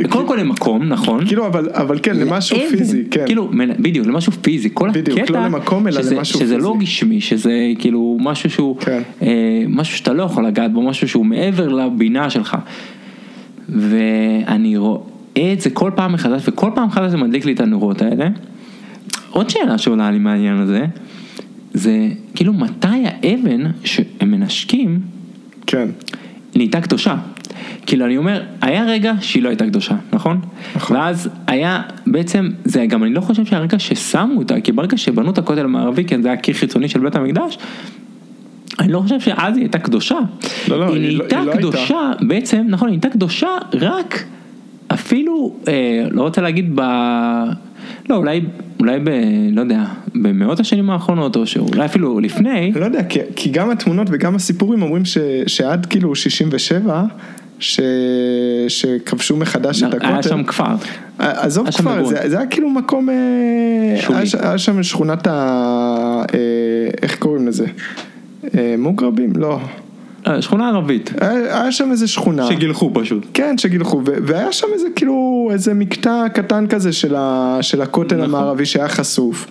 קודם 0.08 0.28
כל 0.28 0.36
למקום, 0.36 0.84
נכון. 0.84 1.26
כאילו, 1.26 1.46
אבל, 1.46 1.68
אבל 1.72 1.98
כן, 2.02 2.16
למשהו 2.16 2.58
פיזי, 2.70 3.04
כן. 3.10 3.26
כאילו, 3.26 3.50
בדיוק, 3.78 4.06
למשהו 4.06 4.32
פיזי, 4.32 4.68
כל 4.74 4.90
בדיוק, 4.90 5.18
הקטע, 5.18 5.32
לא 5.32 5.44
למקום, 5.44 5.86
אלא 5.86 6.02
שזה, 6.02 6.14
למשהו 6.14 6.40
שזה 6.40 6.58
לא 6.58 6.74
פיזי. 6.78 6.84
גשמי, 6.84 7.20
שזה 7.20 7.54
כאילו 7.78 8.16
משהו 8.20 8.50
שהוא, 8.50 8.76
כן. 8.76 9.02
אה, 9.22 9.64
משהו 9.68 9.96
שאתה 9.96 10.12
לא 10.12 10.22
יכול 10.22 10.46
לגעת 10.46 10.72
בו, 10.72 10.82
משהו 10.82 11.08
שהוא 11.08 11.26
מעבר 11.26 11.68
לבינה 11.68 12.30
שלך. 12.30 12.56
ואני 13.68 14.76
רואה 14.76 15.52
את 15.52 15.60
זה 15.60 15.70
כל 15.70 15.90
פעם 15.94 16.12
מחדש, 16.12 16.42
וכל 16.48 16.70
פעם 16.74 16.86
מחדש 16.86 17.10
זה 17.10 17.16
מדליק 17.16 17.44
לי 17.44 17.52
את 17.52 17.60
הנורות 17.60 18.02
האלה. 18.02 18.28
עוד 19.30 19.50
שאלה 19.50 19.78
שעולה 19.78 20.10
לי 20.10 20.18
מהעניין 20.18 20.56
הזה, 20.56 20.86
זה 21.74 22.08
כאילו 22.34 22.52
מתי 22.52 22.88
האבן 23.04 23.64
שהם 23.84 24.30
מנשקים, 24.30 25.00
כן. 25.66 25.88
נהייתה 26.58 26.80
קדושה. 26.80 27.16
כאילו 27.86 28.06
אני 28.06 28.16
אומר, 28.16 28.42
היה 28.60 28.84
רגע 28.84 29.12
שהיא 29.20 29.42
לא 29.42 29.48
הייתה 29.48 29.66
קדושה, 29.66 29.94
נכון? 30.12 30.40
נכון. 30.76 30.96
ואז 30.96 31.28
היה 31.46 31.80
בעצם, 32.06 32.50
זה 32.64 32.86
גם 32.86 33.04
אני 33.04 33.14
לא 33.14 33.20
חושב 33.20 33.44
שהרגע 33.44 33.78
ששמו 33.78 34.38
אותה, 34.38 34.60
כי 34.60 34.72
ברגע 34.72 34.96
שבנו 34.96 35.30
את 35.30 35.38
הכותל 35.38 35.64
המערבי, 35.64 36.04
כן 36.04 36.22
זה 36.22 36.28
היה 36.28 36.36
קיר 36.36 36.54
חיצוני 36.54 36.88
של 36.88 37.00
בית 37.00 37.16
המקדש, 37.16 37.58
אני 38.78 38.92
לא 38.92 39.00
חושב 39.00 39.20
שאז 39.20 39.56
היא 39.56 39.64
הייתה 39.64 39.78
קדושה. 39.78 40.18
לא, 40.68 40.80
לא, 40.80 40.84
היא 40.94 40.94
היא 41.08 41.18
לא- 41.18 41.24
היא 41.30 41.38
לא 41.38 41.52
הייתה. 41.52 41.58
קדושה, 41.58 42.10
בעצם, 42.20 42.66
נכון, 42.68 42.88
היא 42.88 42.98
נהייתה 42.98 43.08
קדושה 43.16 43.48
רק 43.74 44.24
אפילו, 44.88 45.56
אה, 45.68 45.72
לא 46.10 46.22
רוצה 46.22 46.40
להגיד 46.40 46.72
ב... 46.74 46.80
לא, 48.08 48.16
אולי, 48.16 48.40
אולי 48.80 48.98
ב... 49.04 49.08
לא 49.52 49.60
יודע, 49.60 49.84
במאות 50.14 50.60
השנים 50.60 50.90
האחרונות, 50.90 51.36
או 51.36 51.46
שאולי 51.46 51.84
אפילו 51.84 52.20
לפני. 52.20 52.72
לא 52.74 52.84
יודע, 52.84 53.04
כי, 53.04 53.18
כי 53.36 53.50
גם 53.50 53.70
התמונות 53.70 54.06
וגם 54.10 54.34
הסיפורים 54.34 54.82
אומרים 54.82 55.04
ש, 55.04 55.18
שעד 55.46 55.86
כאילו 55.86 56.14
67, 56.14 57.04
ש, 57.58 57.80
שכבשו 58.68 59.36
מחדש 59.36 59.82
את 59.82 59.94
הכותל. 59.94 60.06
היה 60.06 60.22
שם 60.22 60.44
כפר. 60.44 60.74
עזוב 61.18 61.70
כפר. 61.70 62.04
זה, 62.04 62.28
זה 62.28 62.38
היה 62.38 62.46
כאילו 62.46 62.70
מקום, 62.70 63.08
אה, 63.08 63.14
שולי. 64.00 64.18
היה, 64.18 64.48
היה 64.48 64.58
שם 64.58 64.82
שכונת 64.82 65.26
ה... 65.26 65.32
אה, 66.34 66.38
איך 67.02 67.18
קוראים 67.18 67.48
לזה? 67.48 67.66
אה, 68.54 68.74
מוגרבים? 68.78 69.32
לא. 69.36 69.60
אה, 70.26 70.42
שכונה 70.42 70.68
ערבית. 70.68 71.10
היה, 71.20 71.62
היה 71.62 71.72
שם 71.72 71.90
איזה 71.90 72.08
שכונה. 72.08 72.46
שגילחו 72.46 72.90
פשוט. 72.94 73.26
כן, 73.34 73.58
שגילחו, 73.58 74.02
והיה 74.04 74.52
שם 74.52 74.66
איזה 74.74 74.86
כאילו, 74.96 75.48
איזה 75.52 75.74
מקטע 75.74 76.24
קטן 76.34 76.66
כזה 76.66 76.92
של, 76.92 77.14
ה- 77.18 77.58
של 77.60 77.82
הכותל 77.82 78.16
נכון. 78.16 78.24
המערבי 78.28 78.66
שהיה 78.66 78.88
חשוף. 78.88 79.46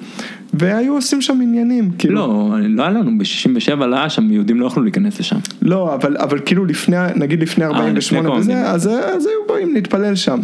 והיו 0.54 0.94
עושים 0.94 1.22
שם 1.22 1.40
עניינים, 1.42 1.92
כאילו. 1.98 2.16
לא, 2.16 2.50
לא 2.70 2.84
היה 2.84 2.92
לנו, 2.92 3.12
ב-67 3.18 3.76
לא 3.86 3.96
היה 3.96 4.10
שם, 4.10 4.32
יהודים 4.32 4.60
לא 4.60 4.66
יכלו 4.66 4.84
להיכנס 4.84 5.20
לשם. 5.20 5.36
לא, 5.62 5.94
אבל, 5.94 6.18
אבל 6.18 6.40
כאילו 6.46 6.66
לפני, 6.66 6.98
נגיד 7.16 7.42
לפני 7.42 7.66
48 7.66 8.30
קום 8.30 8.38
וזה. 8.40 8.70
אז, 8.70 8.88
אז 8.88 9.26
היו 9.26 9.40
באים 9.56 9.74
להתפלל 9.74 10.16
שם. 10.16 10.40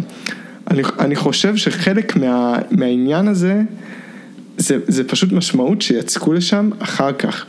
אני, 0.70 0.82
אני 0.98 1.16
חושב 1.16 1.56
שחלק 1.56 2.16
מה, 2.16 2.58
מהעניין 2.70 3.28
הזה, 3.28 3.62
זה, 4.58 4.78
זה 4.88 5.04
פשוט 5.04 5.32
משמעות 5.32 5.82
שיצקו 5.82 6.32
לשם 6.32 6.70
אחר 6.78 7.12
כך. 7.12 7.46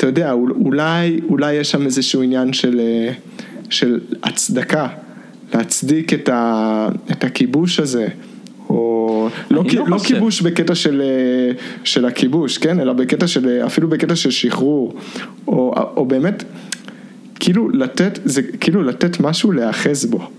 אתה 0.00 0.08
יודע, 0.08 0.32
אול- 0.32 0.52
אולי, 0.64 1.20
אולי 1.28 1.52
יש 1.52 1.70
שם 1.70 1.84
איזשהו 1.84 2.22
עניין 2.22 2.52
של, 2.52 2.80
אה, 2.80 3.12
של 3.70 4.00
הצדקה, 4.22 4.88
להצדיק 5.54 6.14
את, 6.14 6.28
ה, 6.28 6.88
את 7.10 7.24
הכיבוש 7.24 7.80
הזה. 7.80 8.08
או 8.68 9.28
לא, 9.50 9.64
לא 9.74 9.84
לא 9.88 9.98
חושב. 9.98 10.14
כיבוש 10.14 10.40
בקטע 10.42 10.74
של, 10.74 11.02
אה, 11.04 11.52
של 11.84 12.04
הכיבוש, 12.04 12.58
כן? 12.58 12.80
אלא 12.80 12.92
בקטע 12.92 13.26
של, 13.26 13.48
אה, 13.48 13.66
אפילו 13.66 13.88
בקטע 13.88 14.16
של 14.16 14.30
שחרור, 14.30 14.94
או, 15.48 15.74
או 15.96 16.06
באמת, 16.06 16.44
כאילו 17.40 17.68
לתת, 17.70 18.18
זה 18.24 18.42
כאילו 18.42 18.82
לתת 18.82 19.20
משהו 19.20 19.52
להיאחז 19.52 20.04
בו. 20.06 20.30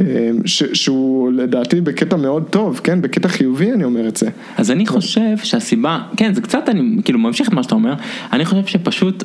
אה, 0.00 0.30
ש, 0.44 0.62
שהוא 0.62 1.32
לדעתי 1.32 1.80
בקטע 1.80 2.16
מאוד 2.16 2.44
טוב, 2.50 2.80
כן? 2.84 3.02
בקטע 3.02 3.28
חיובי 3.28 3.72
אני 3.72 3.84
אומר 3.84 4.08
את 4.08 4.16
זה. 4.16 4.28
אז 4.56 4.70
אני 4.70 4.86
חושב 4.86 5.36
שהסיבה, 5.42 6.00
כן 6.16 6.34
זה 6.34 6.40
קצת 6.40 6.68
אני 6.68 7.02
כאילו 7.04 7.18
ממשיך 7.18 7.48
את 7.48 7.52
מה 7.52 7.62
שאתה 7.62 7.74
אומר, 7.74 7.94
אני 8.32 8.44
חושב 8.44 8.66
שפשוט 8.66 9.24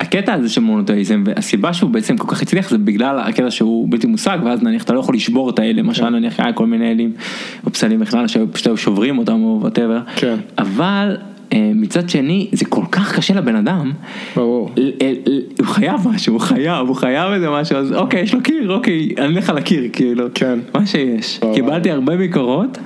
הקטע 0.00 0.34
הזה 0.34 0.48
של 0.48 0.60
מונותאיזם 0.60 1.24
והסיבה 1.26 1.72
שהוא 1.72 1.90
בעצם 1.90 2.16
כל 2.16 2.34
כך 2.34 2.42
הצליח 2.42 2.70
זה 2.70 2.78
בגלל 2.78 3.18
הקטע 3.18 3.50
שהוא 3.50 3.88
בלתי 3.90 4.06
מושג 4.06 4.38
ואז 4.44 4.62
נניח 4.62 4.82
אתה 4.82 4.92
לא 4.92 5.00
יכול 5.00 5.14
לשבור 5.14 5.50
את 5.50 5.58
האלה, 5.58 5.82
למשל 5.82 6.08
נניח 6.08 6.40
היה 6.40 6.52
כל 6.52 6.66
מיני 6.66 6.90
אלים 6.90 7.12
או 7.66 7.72
פסלים 7.72 8.00
בכלל 8.00 8.28
שפשוט 8.28 8.66
היו 8.66 8.76
שוברים 8.76 9.18
אותם 9.18 9.42
או 9.42 9.58
whatever, 9.60 10.00
כן. 10.16 10.36
אבל 10.58 11.16
מצד 11.54 12.08
שני 12.08 12.48
זה 12.52 12.64
כל 12.64 12.84
כך 12.92 13.16
קשה 13.16 13.34
לבן 13.34 13.56
אדם, 13.56 13.92
ברור. 14.36 14.70
הוא 15.58 15.66
חייב 15.66 16.08
משהו, 16.08 16.32
הוא 16.32 16.40
חייב, 16.40 16.88
הוא 16.88 16.96
חייב 16.96 17.32
איזה 17.32 17.50
משהו, 17.50 17.76
אז 17.76 17.92
אוקיי, 17.92 18.20
יש 18.20 18.34
לו 18.34 18.42
קיר, 18.42 18.72
אוקיי, 18.72 19.08
אני 19.18 19.36
אלך 19.36 19.50
על 19.50 19.58
הקיר, 19.58 19.82
כאילו, 19.92 20.24
כן. 20.34 20.58
מה 20.74 20.86
שיש. 20.86 21.40
קיבלתי 21.54 21.90
הרבה 21.90 22.16
ביקורות, 22.16 22.78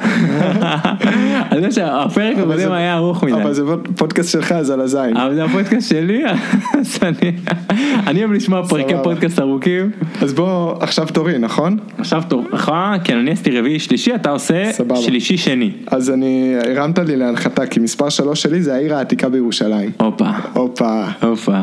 על 1.50 1.60
זה 1.60 1.70
שהפרק 1.70 2.38
הקודם 2.38 2.72
היה 2.72 2.96
ארוך 2.96 3.24
מדי. 3.24 3.34
אבל 3.34 3.52
זה 3.52 3.62
פודקאסט 3.96 4.32
שלך, 4.32 4.52
אז 4.52 4.70
על 4.70 4.80
הזין. 4.80 5.16
אבל 5.16 5.34
זה 5.34 5.44
הפודקאסט 5.44 5.88
שלי, 5.88 6.22
אז 6.80 6.98
אני, 7.02 7.32
אני 8.06 8.20
אוהב 8.20 8.32
לשמוע 8.32 8.66
פרקי. 8.68 8.94
פודקאסט 9.02 9.38
ארוכים. 9.38 9.90
אז 10.20 10.32
בוא, 10.32 10.74
עכשיו 10.80 11.06
תורי, 11.12 11.38
נכון? 11.38 11.78
עכשיו 11.98 12.22
תורך, 12.28 12.70
כן, 13.04 13.18
אני 13.18 13.30
עשיתי 13.30 13.58
רביעי 13.58 13.78
שלישי, 13.78 14.14
אתה 14.14 14.30
עושה. 14.30 14.70
שלישי 14.94 15.36
שני. 15.36 15.70
אז 15.86 16.10
אני, 16.10 16.54
הרמת 16.66 16.98
לי 16.98 17.16
להנחתה, 17.16 17.66
כי 17.66 17.80
מספר 17.80 18.08
שלוש 18.08 18.42
שלי 18.42 18.51
זה 18.60 18.74
העיר 18.74 18.94
העתיקה 18.94 19.28
בירושלים. 19.28 19.90
הופה, 20.00 20.30
הופה. 20.52 21.04
הופה. 21.22 21.60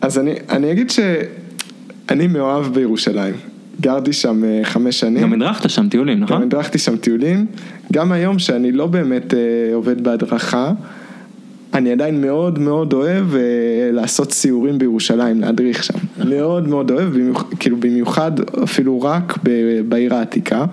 אז 0.00 0.18
אני, 0.18 0.34
אני 0.50 0.72
אגיד 0.72 0.90
שאני 0.90 2.26
מאוהב 2.26 2.66
בירושלים. 2.74 3.34
גרתי 3.80 4.12
שם 4.12 4.44
אה, 4.44 4.60
חמש 4.64 5.00
שנים. 5.00 5.22
גם 5.22 5.32
הדרכת 5.32 5.70
שם 5.70 5.88
טיולים, 5.88 6.18
גם 6.18 6.24
נכון? 6.24 6.42
הדרכתי 6.42 6.78
שם 6.78 6.96
טיולים. 6.96 7.46
גם 7.92 8.12
היום 8.12 8.38
שאני 8.38 8.72
לא 8.72 8.86
באמת 8.86 9.34
אה, 9.34 9.74
עובד 9.74 10.04
בהדרכה, 10.04 10.72
אני 11.74 11.92
עדיין 11.92 12.20
מאוד 12.20 12.58
מאוד 12.58 12.92
אוהב 12.92 13.34
אה, 13.34 13.40
לעשות 13.92 14.32
סיורים 14.32 14.78
בירושלים, 14.78 15.40
להדריך 15.40 15.84
שם. 15.84 15.98
מאוד 16.28 16.68
מאוד 16.68 16.90
אוהב, 16.90 17.08
במיוח, 17.08 17.44
כאילו 17.60 17.76
במיוחד 17.76 18.32
אפילו 18.62 19.02
רק 19.02 19.38
ב, 19.42 19.50
בעיר 19.88 20.14
העתיקה. 20.14 20.64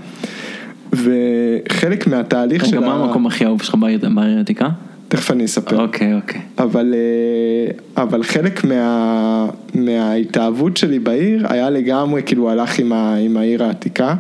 וחלק 0.94 2.08
מהתהליך 2.08 2.66
של 2.66 2.78
רגע, 2.78 2.88
מה 2.88 2.94
המקום 2.94 3.28
הכי 3.28 3.46
אהוב 3.46 3.62
שלך 3.62 3.76
בעיר 3.76 4.00
העתיקה? 4.38 4.70
תכף 5.16 5.32
אני 5.32 5.46
אספר. 5.46 5.82
אוקיי, 5.82 6.14
אוקיי. 6.14 6.42
אבל, 6.58 6.94
אה, 6.94 8.04
אבל 8.04 8.24
חלק 8.24 8.64
מה, 8.64 9.50
מההתאהבות 9.74 10.78
שלי 10.78 11.00
בעיר 11.00 11.46
היה 11.50 11.70
לגמרי, 11.70 12.24
כאילו 12.26 12.50
הלך 12.50 12.80
עם, 12.80 12.94
ה, 12.94 13.16
עם 13.16 13.38
העיר 13.38 13.64
העתיקה. 13.64 14.16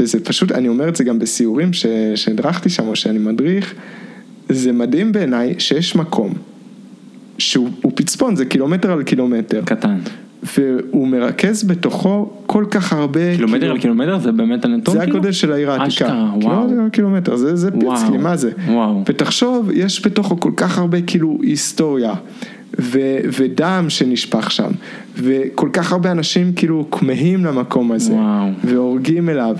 וזה 0.00 0.24
פשוט, 0.24 0.52
אני 0.52 0.68
אומר 0.68 0.88
את 0.88 0.96
זה 0.96 1.04
גם 1.04 1.18
בסיורים 1.18 1.72
ש- 1.72 1.86
שהדרכתי 2.14 2.68
שם 2.70 2.88
או 2.88 2.96
שאני 2.96 3.18
מדריך, 3.18 3.74
זה 4.48 4.72
מדהים 4.72 5.12
בעיניי 5.12 5.54
שיש 5.58 5.96
מקום 5.96 6.34
שהוא 7.38 7.70
הוא 7.82 7.92
פצפון, 7.94 8.36
זה 8.36 8.44
קילומטר 8.44 8.92
על 8.92 9.02
קילומטר, 9.02 9.62
קטן. 9.64 9.98
והוא 10.42 11.08
מרכז 11.08 11.64
בתוכו 11.64 12.30
כל 12.46 12.64
כך 12.70 12.92
הרבה... 12.92 13.36
קילומטר 13.36 13.58
כאילו- 13.58 13.72
על 13.72 13.80
קילומטר 13.80 14.18
זה 14.18 14.32
באמת 14.32 14.64
הנתון? 14.64 14.94
זה 14.94 15.00
כאילו? 15.00 15.16
הגודל 15.16 15.32
של 15.32 15.52
העיר 15.52 15.70
העתיקה. 15.70 15.88
אשכרה, 15.88 16.30
וואו. 16.34 16.40
קילומטר 16.40 16.82
על 16.82 16.88
קילומטר, 16.88 17.36
זה, 17.36 17.56
זה 17.56 17.70
פיצקי, 17.70 18.18
מה 18.18 18.36
זה? 18.36 18.50
וואו. 18.68 19.02
ותחשוב, 19.06 19.70
יש 19.74 20.06
בתוכו 20.06 20.40
כל 20.40 20.52
כך 20.56 20.78
הרבה 20.78 21.00
כאילו 21.02 21.38
היסטוריה, 21.42 22.14
ו, 22.80 23.00
ודם 23.38 23.86
שנשפך 23.88 24.50
שם, 24.50 24.70
וכל 25.16 25.68
כך 25.72 25.92
הרבה 25.92 26.10
אנשים 26.10 26.52
כאילו 26.52 26.86
כמהים 26.90 27.44
למקום 27.44 27.92
הזה, 27.92 28.12
וואו. 28.12 28.48
והורגים 28.64 29.28
אליו, 29.28 29.56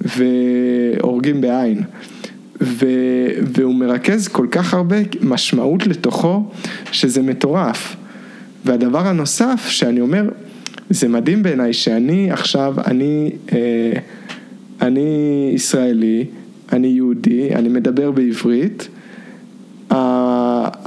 והורגים 0.00 1.40
בעין. 1.40 1.82
ו, 2.60 2.86
והוא 3.42 3.74
מרכז 3.74 4.28
כל 4.28 4.46
כך 4.50 4.74
הרבה 4.74 4.96
משמעות 5.22 5.86
לתוכו, 5.86 6.42
שזה 6.92 7.22
מטורף. 7.22 7.96
והדבר 8.64 9.06
הנוסף 9.06 9.66
שאני 9.68 10.00
אומר, 10.00 10.28
זה 10.90 11.08
מדהים 11.08 11.42
בעיניי 11.42 11.72
שאני 11.72 12.30
עכשיו, 12.30 12.74
אני, 12.86 13.30
אה, 13.52 13.92
אני 14.80 15.50
ישראלי, 15.54 16.24
אני 16.72 16.86
יהודי, 16.86 17.54
אני 17.54 17.68
מדבר 17.68 18.10
בעברית. 18.10 18.88
ה, 19.90 19.96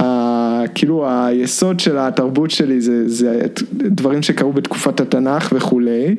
ה, 0.02 0.64
כאילו 0.76 1.10
היסוד 1.10 1.80
של 1.80 1.98
התרבות 1.98 2.52
שלי 2.52 2.82
זה, 2.82 3.10
זה 3.10 3.42
דברים 3.74 4.22
שקרו 4.22 4.54
בתקופת 4.54 5.00
התנ"ך 5.00 5.54
וכולי. 5.56 6.16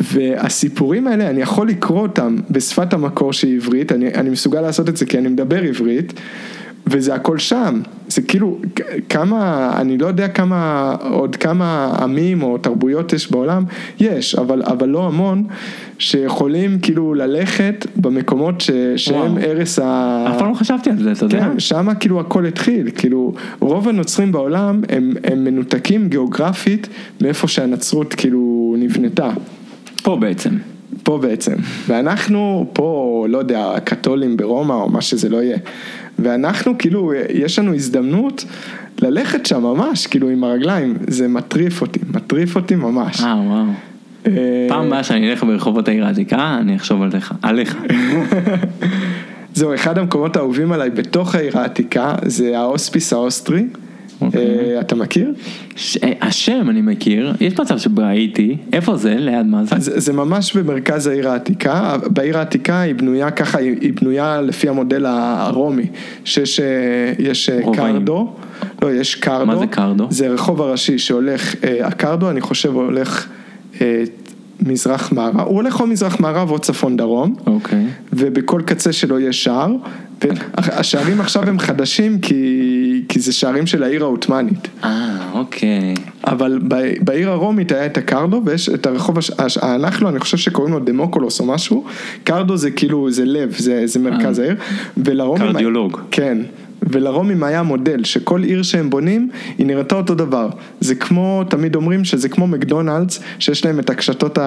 והסיפורים 0.00 1.06
האלה, 1.06 1.30
אני 1.30 1.40
יכול 1.40 1.68
לקרוא 1.68 2.00
אותם 2.00 2.36
בשפת 2.50 2.92
המקור 2.92 3.32
שהיא 3.32 3.56
עברית, 3.56 3.92
אני, 3.92 4.14
אני 4.14 4.30
מסוגל 4.30 4.60
לעשות 4.60 4.88
את 4.88 4.96
זה 4.96 5.06
כי 5.06 5.18
אני 5.18 5.28
מדבר 5.28 5.62
עברית, 5.62 6.12
וזה 6.90 7.14
הכל 7.14 7.38
שם. 7.38 7.80
זה 8.08 8.22
כאילו, 8.22 8.58
כמה, 9.08 9.70
אני 9.76 9.98
לא 9.98 10.06
יודע 10.06 10.28
כמה, 10.28 10.94
עוד 11.10 11.36
כמה 11.36 11.94
עמים 12.02 12.42
או 12.42 12.58
תרבויות 12.58 13.12
יש 13.12 13.30
בעולם, 13.30 13.64
יש, 14.00 14.34
אבל, 14.34 14.62
אבל 14.62 14.88
לא 14.88 15.06
המון, 15.06 15.44
שיכולים 15.98 16.78
כאילו 16.78 17.14
ללכת 17.14 17.86
במקומות 17.96 18.60
ש, 18.60 18.70
שהם. 18.96 19.38
ערש 19.40 19.78
ה... 19.78 20.26
אף 20.30 20.38
פעם 20.38 20.48
לא 20.50 20.54
חשבתי 20.54 20.90
על 20.90 21.02
זה, 21.02 21.12
אתה 21.12 21.24
יודע? 21.24 21.40
כן, 21.40 21.60
שמה 21.60 21.94
כאילו 21.94 22.20
הכל 22.20 22.46
התחיל, 22.46 22.90
כאילו 22.96 23.34
רוב 23.60 23.88
הנוצרים 23.88 24.32
בעולם 24.32 24.82
הם, 24.88 25.12
הם 25.24 25.44
מנותקים 25.44 26.08
גיאוגרפית 26.08 26.88
מאיפה 27.20 27.48
שהנצרות 27.48 28.14
כאילו 28.14 28.74
נבנתה, 28.78 29.30
פה 30.02 30.16
בעצם. 30.16 30.50
פה 31.02 31.18
בעצם, 31.18 31.54
ואנחנו 31.86 32.66
פה, 32.72 33.26
לא 33.28 33.38
יודע, 33.38 33.72
הקתולים 33.76 34.36
ברומא 34.36 34.72
או 34.72 34.88
מה 34.88 35.00
שזה 35.00 35.28
לא 35.28 35.42
יהיה, 35.42 35.58
ואנחנו 36.18 36.78
כאילו, 36.78 37.12
יש 37.34 37.58
לנו 37.58 37.74
הזדמנות 37.74 38.44
ללכת 39.02 39.46
שם 39.46 39.62
ממש, 39.62 40.06
כאילו 40.06 40.28
עם 40.28 40.44
הרגליים, 40.44 40.94
זה 41.06 41.28
מטריף 41.28 41.80
אותי, 41.80 42.00
מטריף 42.14 42.56
אותי 42.56 42.74
ממש. 42.74 43.20
אה, 43.20 43.34
וואו. 43.46 43.64
אה, 44.26 44.66
פעם 44.68 44.86
הבאה 44.86 45.02
שאני 45.02 45.30
אלך 45.30 45.44
ברחובות 45.44 45.88
העיר 45.88 46.06
העתיקה, 46.06 46.58
אני 46.60 46.76
אחשוב 46.76 47.02
עליך. 47.02 47.34
עליך. 47.42 47.76
זהו, 49.54 49.74
אחד 49.74 49.98
המקומות 49.98 50.36
האהובים 50.36 50.72
עליי 50.72 50.90
בתוך 50.90 51.34
העיר 51.34 51.58
העתיקה, 51.58 52.14
זה 52.24 52.58
ההוספיס 52.58 53.12
האוסטרי, 53.12 53.66
אתה 54.80 54.94
מכיר? 54.94 55.32
אה, 56.02 56.12
השם 56.20 56.66
אני 56.70 56.80
מכיר, 56.82 57.34
יש 57.40 57.60
מצב 57.60 57.78
שבו 57.78 58.02
הייתי, 58.02 58.56
איפה 58.72 58.96
זה? 58.96 59.14
ליד 59.18 59.46
מה 59.46 59.64
זה? 59.64 60.00
זה 60.00 60.12
ממש 60.12 60.56
במרכז 60.56 61.06
העיר 61.06 61.28
העתיקה, 61.28 61.96
בעיר 62.06 62.38
העתיקה 62.38 62.80
היא 62.80 62.94
בנויה 62.94 63.30
ככה, 63.30 63.58
היא 63.58 63.92
בנויה 64.00 64.40
לפי 64.40 64.68
המודל 64.68 65.06
הרומי, 65.06 65.86
שיש 66.24 66.60
אה, 66.60 67.58
אה. 67.58 67.74
קרדו, 67.74 68.32
לא, 68.82 68.92
יש 68.94 69.14
קרדו, 69.14 69.46
מה 69.46 69.58
זה 69.58 69.66
קרדו? 69.66 70.06
זה 70.10 70.26
הרחוב 70.26 70.62
הראשי 70.62 70.98
שהולך, 70.98 71.54
אה, 71.64 71.86
הקרדו 71.86 72.30
אני 72.30 72.40
חושב 72.40 72.74
הולך 72.74 73.26
אה, 73.80 74.04
מזרח 74.60 75.12
מערב, 75.12 75.40
הוא 75.40 75.56
הולך 75.56 75.80
או 75.80 75.86
מזרח 75.86 76.20
מערב 76.20 76.50
או 76.50 76.58
צפון 76.58 76.96
דרום, 76.96 77.34
אוקיי. 77.46 77.86
ובכל 78.12 78.62
קצה 78.66 78.92
שלו 78.92 79.20
יש 79.20 79.44
שער, 79.44 79.72
והשערים 80.24 81.20
עכשיו 81.20 81.42
הם 81.48 81.58
חדשים 81.58 82.18
כי, 82.18 82.77
כי 83.08 83.20
זה 83.20 83.32
שערים 83.32 83.66
של 83.66 83.82
העיר 83.82 84.04
העות'מאנית. 84.04 84.68
אה, 84.84 85.16
אוקיי. 85.32 85.94
אבל 86.26 86.58
ב- 86.68 86.92
בעיר 87.04 87.30
הרומית 87.30 87.72
היה 87.72 87.86
את 87.86 87.96
הקרדו 87.96 88.42
ויש 88.44 88.68
את 88.68 88.86
הרחוב 88.86 89.18
הש- 89.18 89.30
הש- 89.38 89.58
הנחלו, 89.62 90.08
אני 90.08 90.18
חושב 90.20 90.36
שקוראים 90.36 90.72
לו 90.74 90.80
דמוקולוס 90.80 91.40
או 91.40 91.46
משהו, 91.46 91.84
קרדו 92.24 92.56
זה 92.56 92.70
כאילו, 92.70 93.10
זה 93.10 93.24
לב, 93.24 93.54
זה, 93.58 93.82
זה 93.86 93.98
מרכז 93.98 94.38
העיר, 94.38 94.54
ולרומים... 94.96 95.46
קרדיולוג. 95.52 96.00
כן. 96.10 96.38
ולרומים 96.90 97.42
היה 97.42 97.62
מודל 97.62 98.04
שכל 98.04 98.42
עיר 98.42 98.62
שהם 98.62 98.90
בונים 98.90 99.30
היא 99.58 99.66
נראתה 99.66 99.94
אותו 99.94 100.14
דבר. 100.14 100.48
זה 100.80 100.94
כמו, 100.94 101.42
תמיד 101.48 101.76
אומרים 101.76 102.04
שזה 102.04 102.28
כמו 102.28 102.46
מקדונלדס, 102.46 103.20
שיש 103.38 103.64
להם 103.64 103.78
את 103.78 103.90
הקשתות 103.90 104.38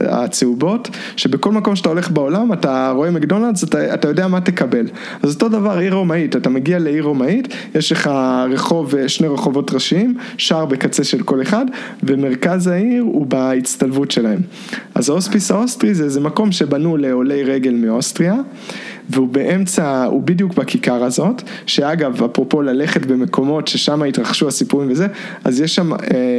הצהובות, 0.00 0.90
שבכל 1.16 1.52
מקום 1.52 1.76
שאתה 1.76 1.88
הולך 1.88 2.10
בעולם 2.10 2.52
אתה 2.52 2.92
רואה 2.94 3.10
מקדונלדס, 3.10 3.64
אתה, 3.64 3.94
אתה 3.94 4.08
יודע 4.08 4.28
מה 4.28 4.40
תקבל. 4.40 4.86
אז 5.22 5.34
אותו 5.34 5.48
דבר 5.48 5.78
עיר 5.78 5.94
רומאית, 5.94 6.36
אתה 6.36 6.50
מגיע 6.50 6.78
לעיר 6.78 7.04
רומאית, 7.04 7.54
יש 7.74 7.92
לך 7.92 8.10
רחוב, 8.50 8.94
שני 9.06 9.28
רחובות 9.28 9.70
ראשיים, 9.74 10.16
שער 10.36 10.66
בקצה 10.66 11.04
של 11.04 11.22
כל 11.22 11.42
אחד, 11.42 11.66
ומרכז 12.02 12.66
העיר 12.66 13.02
הוא 13.02 13.26
בהצטלבות 13.26 14.10
שלהם. 14.10 14.40
אז 14.94 15.08
ההוספיס 15.08 15.50
האוסטרי 15.50 15.94
זה 15.94 16.04
איזה 16.04 16.20
מקום 16.20 16.52
שבנו 16.52 16.96
לעולי 16.96 17.42
רגל 17.42 17.74
מאוסטריה. 17.74 18.34
והוא 19.10 19.28
באמצע, 19.28 20.04
הוא 20.04 20.22
בדיוק 20.22 20.54
בכיכר 20.54 21.04
הזאת, 21.04 21.42
שאגב, 21.66 22.22
אפרופו 22.22 22.62
ללכת 22.62 23.06
במקומות 23.06 23.68
ששם 23.68 24.02
התרחשו 24.02 24.48
הסיפורים 24.48 24.90
וזה, 24.90 25.06
אז 25.44 25.60
יש 25.60 25.74
שם 25.74 25.92
אה, 25.92 25.98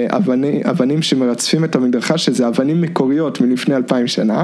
אבני, 0.10 0.62
אבנים 0.70 1.02
שמרצפים 1.02 1.64
את 1.64 1.76
המדרכה, 1.76 2.18
שזה 2.18 2.48
אבנים 2.48 2.82
מקוריות 2.82 3.42
מלפני 3.42 3.76
אלפיים 3.76 4.08
שנה, 4.08 4.44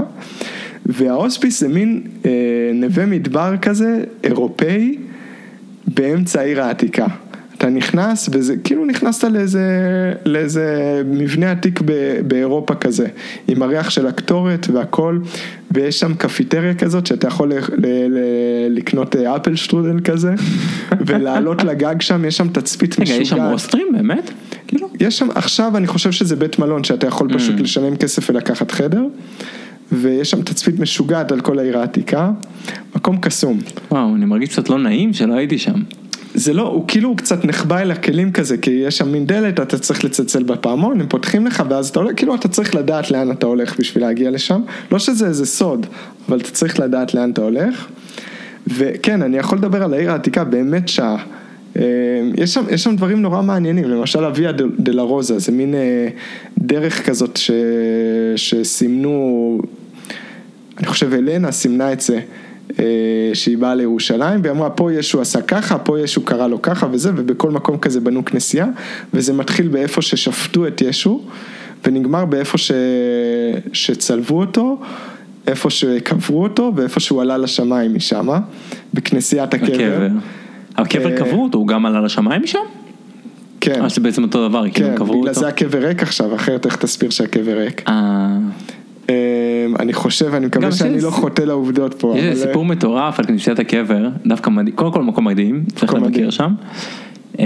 וההוספיס 0.85 1.59
זה 1.59 1.67
מין 1.67 2.01
אה, 2.25 2.31
נווה 2.73 3.05
מדבר 3.05 3.53
כזה, 3.61 4.03
אירופאי, 4.23 4.97
באמצע 5.87 6.39
העיר 6.39 6.61
העתיקה. 6.61 7.07
אתה 7.61 7.69
נכנס, 7.69 8.29
וזה 8.31 8.55
כאילו 8.63 8.85
נכנסת 8.85 9.23
לאיזה, 9.23 9.61
לאיזה 10.25 11.01
מבנה 11.05 11.51
עתיק 11.51 11.81
ב, 11.85 11.91
באירופה 12.27 12.75
כזה, 12.75 13.07
עם 13.47 13.61
הריח 13.61 13.89
של 13.89 14.07
הקטורת 14.07 14.67
והכל, 14.73 15.19
ויש 15.71 15.99
שם 15.99 16.13
קפיטריה 16.13 16.73
כזאת 16.73 17.05
שאתה 17.07 17.27
יכול 17.27 17.53
ל, 17.53 17.57
ל, 17.57 17.85
ל, 17.87 18.19
לקנות 18.69 19.15
אה, 19.15 19.35
אפל 19.35 19.55
שטרודל 19.55 19.99
כזה, 20.03 20.33
ולעלות 21.07 21.63
לגג 21.63 22.01
שם, 22.01 22.25
יש 22.25 22.37
שם 22.37 22.47
תצפית 22.47 22.93
רגע, 22.99 23.03
משוגעת. 23.03 23.21
יש 23.21 23.29
שם 23.29 23.51
אוסטרים 23.51 23.87
באמת? 23.97 24.31
כאילו? 24.67 24.89
יש 24.99 25.17
שם, 25.17 25.27
עכשיו 25.35 25.77
אני 25.77 25.87
חושב 25.87 26.11
שזה 26.11 26.35
בית 26.35 26.59
מלון, 26.59 26.83
שאתה 26.83 27.07
יכול 27.07 27.33
פשוט 27.33 27.59
Mm. 27.59 27.61
לשלם 27.63 27.95
כסף 27.95 28.29
ולקחת 28.29 28.71
חדר, 28.71 29.03
ויש 29.91 30.31
שם 30.31 30.41
תצפית 30.41 30.79
משוגעת 30.79 31.31
על 31.31 31.41
כל 31.41 31.59
העיר 31.59 31.77
העתיקה, 31.77 32.31
מקום 32.95 33.17
קסום. 33.17 33.59
וואו, 33.91 34.15
אני 34.15 34.25
מרגיש 34.25 34.49
קצת 34.49 34.69
לא 34.69 34.77
נעים 34.77 35.13
שלא 35.13 35.33
הייתי 35.33 35.57
שם. 35.57 35.81
זה 36.33 36.53
לא, 36.53 36.67
הוא 36.67 36.85
כאילו 36.87 37.15
קצת 37.15 37.45
נחבא 37.45 37.79
אל 37.79 37.91
הכלים 37.91 38.31
כזה, 38.31 38.57
כי 38.57 38.71
יש 38.71 38.97
שם 38.97 39.11
מין 39.11 39.25
דלת, 39.25 39.59
אתה 39.59 39.79
צריך 39.79 40.05
לצלצל 40.05 40.43
בפעמון, 40.43 41.01
הם 41.01 41.07
פותחים 41.07 41.47
לך, 41.47 41.63
ואז 41.69 41.89
אתה 41.89 41.99
הולך, 41.99 42.11
כאילו 42.15 42.35
אתה 42.35 42.47
צריך 42.47 42.75
לדעת 42.75 43.11
לאן 43.11 43.31
אתה 43.31 43.45
הולך 43.45 43.79
בשביל 43.79 44.03
להגיע 44.03 44.31
לשם. 44.31 44.61
לא 44.91 44.99
שזה 44.99 45.27
איזה 45.27 45.45
סוד, 45.45 45.85
אבל 46.29 46.39
אתה 46.39 46.51
צריך 46.51 46.79
לדעת 46.79 47.13
לאן 47.13 47.31
אתה 47.31 47.41
הולך. 47.41 47.87
וכן, 48.67 49.21
אני 49.21 49.37
יכול 49.37 49.57
לדבר 49.57 49.83
על 49.83 49.93
העיר 49.93 50.11
העתיקה 50.11 50.43
באמת 50.43 50.87
שעה. 50.87 51.23
אה, 51.77 51.83
יש 52.37 52.53
שם, 52.53 52.63
יש 52.71 52.83
שם 52.83 52.95
דברים 52.95 53.21
נורא 53.21 53.41
מעניינים, 53.41 53.89
למשל 53.89 54.19
דה 54.79 55.01
רוזה, 55.01 55.39
זה 55.39 55.51
מין 55.51 55.75
אה, 55.75 56.07
דרך 56.57 57.05
כזאת 57.05 57.37
ש, 57.37 57.51
שסימנו, 58.35 59.61
אני 60.77 60.87
חושב 60.87 61.13
אלנה 61.13 61.51
סימנה 61.51 61.93
את 61.93 62.01
זה, 62.01 62.19
שהיא 63.33 63.57
באה 63.57 63.75
לירושלים, 63.75 64.39
והיא 64.43 64.51
אמרה 64.51 64.69
פה 64.69 64.93
ישו 64.93 65.21
עשה 65.21 65.41
ככה, 65.41 65.77
פה 65.77 65.99
ישו 65.99 66.21
קרא 66.21 66.47
לו 66.47 66.61
ככה 66.61 66.87
וזה, 66.91 67.11
ובכל 67.15 67.51
מקום 67.51 67.77
כזה 67.77 67.99
בנו 67.99 68.25
כנסייה, 68.25 68.67
וזה 69.13 69.33
מתחיל 69.33 69.67
באיפה 69.67 70.01
ששפטו 70.01 70.67
את 70.67 70.81
ישו, 70.81 71.21
ונגמר 71.85 72.25
באיפה 72.25 72.57
ש... 72.57 72.71
שצלבו 73.73 74.39
אותו. 74.39 74.79
איפה 75.47 75.69
שקברו 75.69 76.43
אותו 76.43 76.71
ואיפה 76.75 76.99
שהוא 76.99 77.21
עלה 77.21 77.37
לשמיים 77.37 77.95
משם, 77.95 78.27
בכנסיית 78.93 79.53
הקבר. 79.53 79.67
הקבר. 79.67 80.07
הקבר 80.77 81.11
אה, 81.11 81.17
קברו 81.17 81.43
אותו, 81.43 81.57
הוא 81.57 81.67
גם 81.67 81.85
עלה 81.85 82.01
לשמיים 82.01 82.43
משם? 82.43 82.59
כן, 83.61 83.81
אה, 83.83 83.89
שזה 83.89 84.01
בעצם 84.01 84.23
אותו 84.23 84.47
דבר, 84.47 84.63
כאילו 84.69 84.87
כן, 84.87 84.91
הם 84.91 84.97
קברו 84.97 85.19
בגלל 85.19 85.29
אותו? 85.29 85.39
זה 85.39 85.47
הקבר 85.47 85.87
ריק 85.87 86.03
עכשיו, 86.03 86.35
אחרת 86.35 86.65
איך 86.65 86.75
תסביר 86.75 87.09
שהקבר 87.09 87.57
ריק. 87.57 87.83
אה, 87.87 88.37
אני 89.79 89.93
חושב, 89.93 90.33
אני 90.33 90.45
מקווה 90.45 90.71
שאני 90.71 91.01
לא 91.01 91.09
חוטא 91.09 91.41
לעובדות 91.41 91.93
פה. 91.93 92.13
יש 92.17 92.23
איזה 92.23 92.47
סיפור 92.47 92.65
מטורף 92.65 93.19
על 93.19 93.25
כנסיית 93.25 93.59
הקבר, 93.59 94.09
דווקא 94.25 94.49
מדהים, 94.49 94.75
קודם 94.75 94.91
כל 94.91 95.03
מקום 95.03 95.27
מדהים, 95.27 95.63
צריך 95.75 95.93
לבקר. 95.93 96.29
שם. 96.29 96.53
אה, 97.39 97.45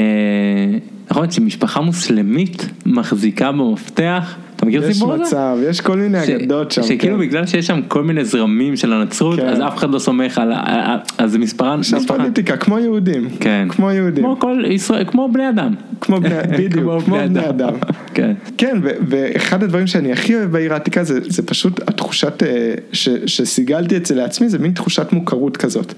נכון 1.11 1.32
שמשפחה 1.32 1.82
מוסלמית 1.82 2.70
מחזיקה 2.86 3.51
במפתח, 3.51 4.36
אתה 4.70 4.78
מכיר 4.78 4.84
את 4.84 4.89
יש 4.89 4.91
הסיפור 4.91 5.13
הזה? 5.13 5.24
מצב, 5.24 5.57
יש 5.70 5.82
כל 5.82 5.97
מיני 5.97 6.18
אגדות 6.36 6.72
שם. 6.72 6.84
שכאילו 6.84 7.16
כן. 7.16 7.22
בגלל 7.22 7.45
שיש 7.45 7.68
שם 7.68 7.80
כל 7.88 8.03
מיני 8.03 8.26
זרמים 8.26 8.76
של 8.76 8.93
הנצרות, 8.93 9.39
כן. 9.39 9.47
אז 9.47 9.59
אף 9.68 9.78
אחד 9.78 9.89
לא 9.89 9.99
סומך 9.99 10.38
על, 10.38 10.51
ה- 10.51 10.97
אז 11.18 11.32
זה 11.32 11.39
מספרן, 11.39 11.84
שם 11.84 11.97
פוליטיקה, 12.07 12.57
כמו 12.57 12.80
יהודים. 12.80 13.30
כן, 13.39 13.68
כמו 13.70 13.91
יהודים. 13.91 14.24
כמו 14.24 14.39
כל 14.39 14.63
ישראל, 14.68 15.05
כמו 15.07 15.30
בני 15.34 15.49
אדם, 15.49 15.74
כמו 16.01 16.20
בני, 16.22 16.36
בדיוק, 16.59 17.03
כמו 17.03 17.18
בני 17.18 17.49
אדם. 17.49 17.74
כן, 18.16 18.34
כן, 18.57 18.78
ואחד 19.07 19.63
הדברים 19.63 19.88
שאני 19.88 20.11
הכי 20.11 20.36
אוהב 20.36 20.51
בעיר 20.51 20.74
העתיקה 20.74 21.03
זה, 21.03 21.20
זה 21.24 21.43
פשוט 21.45 21.80
התחושת, 21.89 22.43
אה, 22.43 22.74
ש- 22.91 23.09
שסיגלתי 23.26 23.95
זה 24.03 24.16
לעצמי, 24.16 24.49
זה 24.49 24.59
מין 24.59 24.72
תחושת 24.72 25.07
מוכרות 25.11 25.57
כזאת. 25.57 25.93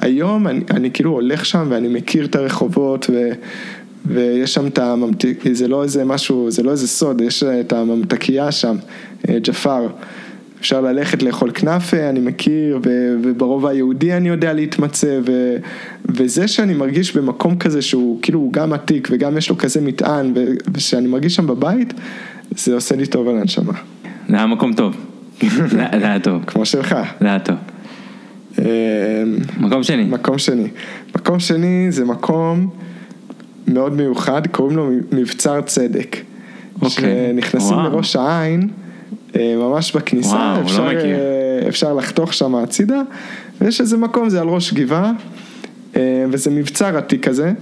היום 0.00 0.48
אני, 0.48 0.60
אני 0.70 0.90
כאילו 0.90 1.10
הולך 1.10 1.46
שם 1.46 1.66
ואני 1.70 1.88
מכיר 1.88 2.24
את 2.24 2.36
הרחובות 2.36 3.06
ו, 3.12 3.30
ויש 4.06 4.54
שם 4.54 4.66
את 4.66 4.78
הממתיק, 4.78 5.44
זה 5.52 5.68
לא 5.68 5.82
איזה 5.82 6.04
משהו, 6.04 6.50
זה 6.50 6.62
לא 6.62 6.70
איזה 6.70 6.88
סוד, 6.88 7.20
יש 7.20 7.42
את 7.42 7.72
הממתקייה 7.72 8.52
שם, 8.52 8.76
אה, 9.28 9.38
ג'פר. 9.42 9.86
אפשר 10.60 10.80
ללכת 10.80 11.22
לאכול 11.22 11.50
כנאפה, 11.50 12.08
אני 12.08 12.20
מכיר, 12.20 12.78
ו- 12.84 13.16
וברובע 13.22 13.70
היהודי 13.70 14.12
אני 14.12 14.28
יודע 14.28 14.52
להתמצא, 14.52 15.20
ו- 15.26 15.56
וזה 16.04 16.48
שאני 16.48 16.74
מרגיש 16.74 17.16
במקום 17.16 17.58
כזה 17.58 17.82
שהוא 17.82 18.18
כאילו 18.22 18.38
הוא 18.40 18.52
גם 18.52 18.72
עתיק 18.72 19.08
וגם 19.10 19.38
יש 19.38 19.50
לו 19.50 19.58
כזה 19.58 19.80
מטען, 19.80 20.32
ו- 20.36 20.44
ושאני 20.74 21.08
מרגיש 21.08 21.36
שם 21.36 21.46
בבית, 21.46 21.94
זה 22.56 22.74
עושה 22.74 22.96
לי 22.96 23.06
טוב 23.06 23.28
על 23.28 23.38
הנשמה, 23.38 23.72
זה 24.28 24.36
היה 24.36 24.46
מקום 24.46 24.72
טוב, 24.72 24.96
זה 25.72 25.86
היה 25.92 26.20
טוב, 26.20 26.44
כמו 26.44 26.66
שלך. 26.66 26.96
זה 27.20 27.26
היה 27.26 27.38
טוב. 27.38 27.56
אה, 28.58 28.64
מקום 29.60 29.82
שני, 29.82 30.04
מקום 30.04 30.38
שני. 30.38 30.68
מקום 31.16 31.40
שני 31.40 31.86
זה 31.90 32.04
מקום 32.04 32.70
מאוד 33.70 33.92
מיוחד, 33.92 34.46
קוראים 34.46 34.76
לו 34.76 34.90
מבצר 35.12 35.60
צדק. 35.60 36.16
אוקיי. 36.82 36.90
שנכנסים 36.90 37.76
וואו. 37.76 37.90
לראש 37.90 38.16
העין, 38.16 38.68
אה, 39.36 39.54
ממש 39.56 39.96
בכניסה, 39.96 40.28
וואו, 40.36 40.60
לא 40.60 40.66
אפשר, 40.66 40.86
מכיר. 40.86 41.00
אה, 41.04 41.68
אפשר 41.68 41.94
לחתוך 41.94 42.34
שם 42.34 42.54
הצידה, 42.54 43.02
ויש 43.60 43.80
איזה 43.80 43.96
מקום, 43.96 44.28
זה 44.28 44.40
על 44.40 44.48
ראש 44.48 44.72
גבעה, 44.72 45.12
אה, 45.96 46.24
וזה 46.30 46.50
מבצר 46.50 46.96
עתיק 46.96 47.28
כזה, 47.28 47.52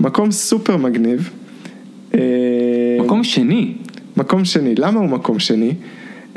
מקום 0.00 0.30
סופר 0.30 0.76
מגניב. 0.76 1.30
מקום 3.00 3.24
שני, 3.24 3.74
מקום 4.16 4.44
שני, 4.44 4.74
למה 4.74 5.00
הוא 5.00 5.08
מקום 5.08 5.38
שני? 5.38 5.74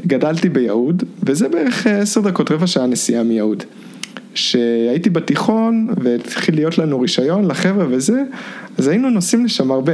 גדלתי 0.07 0.49
ביהוד, 0.49 1.03
וזה 1.23 1.49
בערך 1.49 1.87
עשר 1.87 2.21
דקות, 2.21 2.51
רבע 2.51 2.67
שעה 2.67 2.85
נסיעה 2.85 3.23
מיהוד. 3.23 3.63
כשהייתי 4.33 5.09
בתיכון 5.09 5.87
והתחיל 6.03 6.55
להיות 6.55 6.77
לנו 6.77 6.99
רישיון 6.99 7.45
לחבר'ה 7.45 7.85
וזה, 7.89 8.23
אז 8.77 8.87
היינו 8.87 9.09
נוסעים 9.09 9.45
לשם 9.45 9.71
הרבה. 9.71 9.93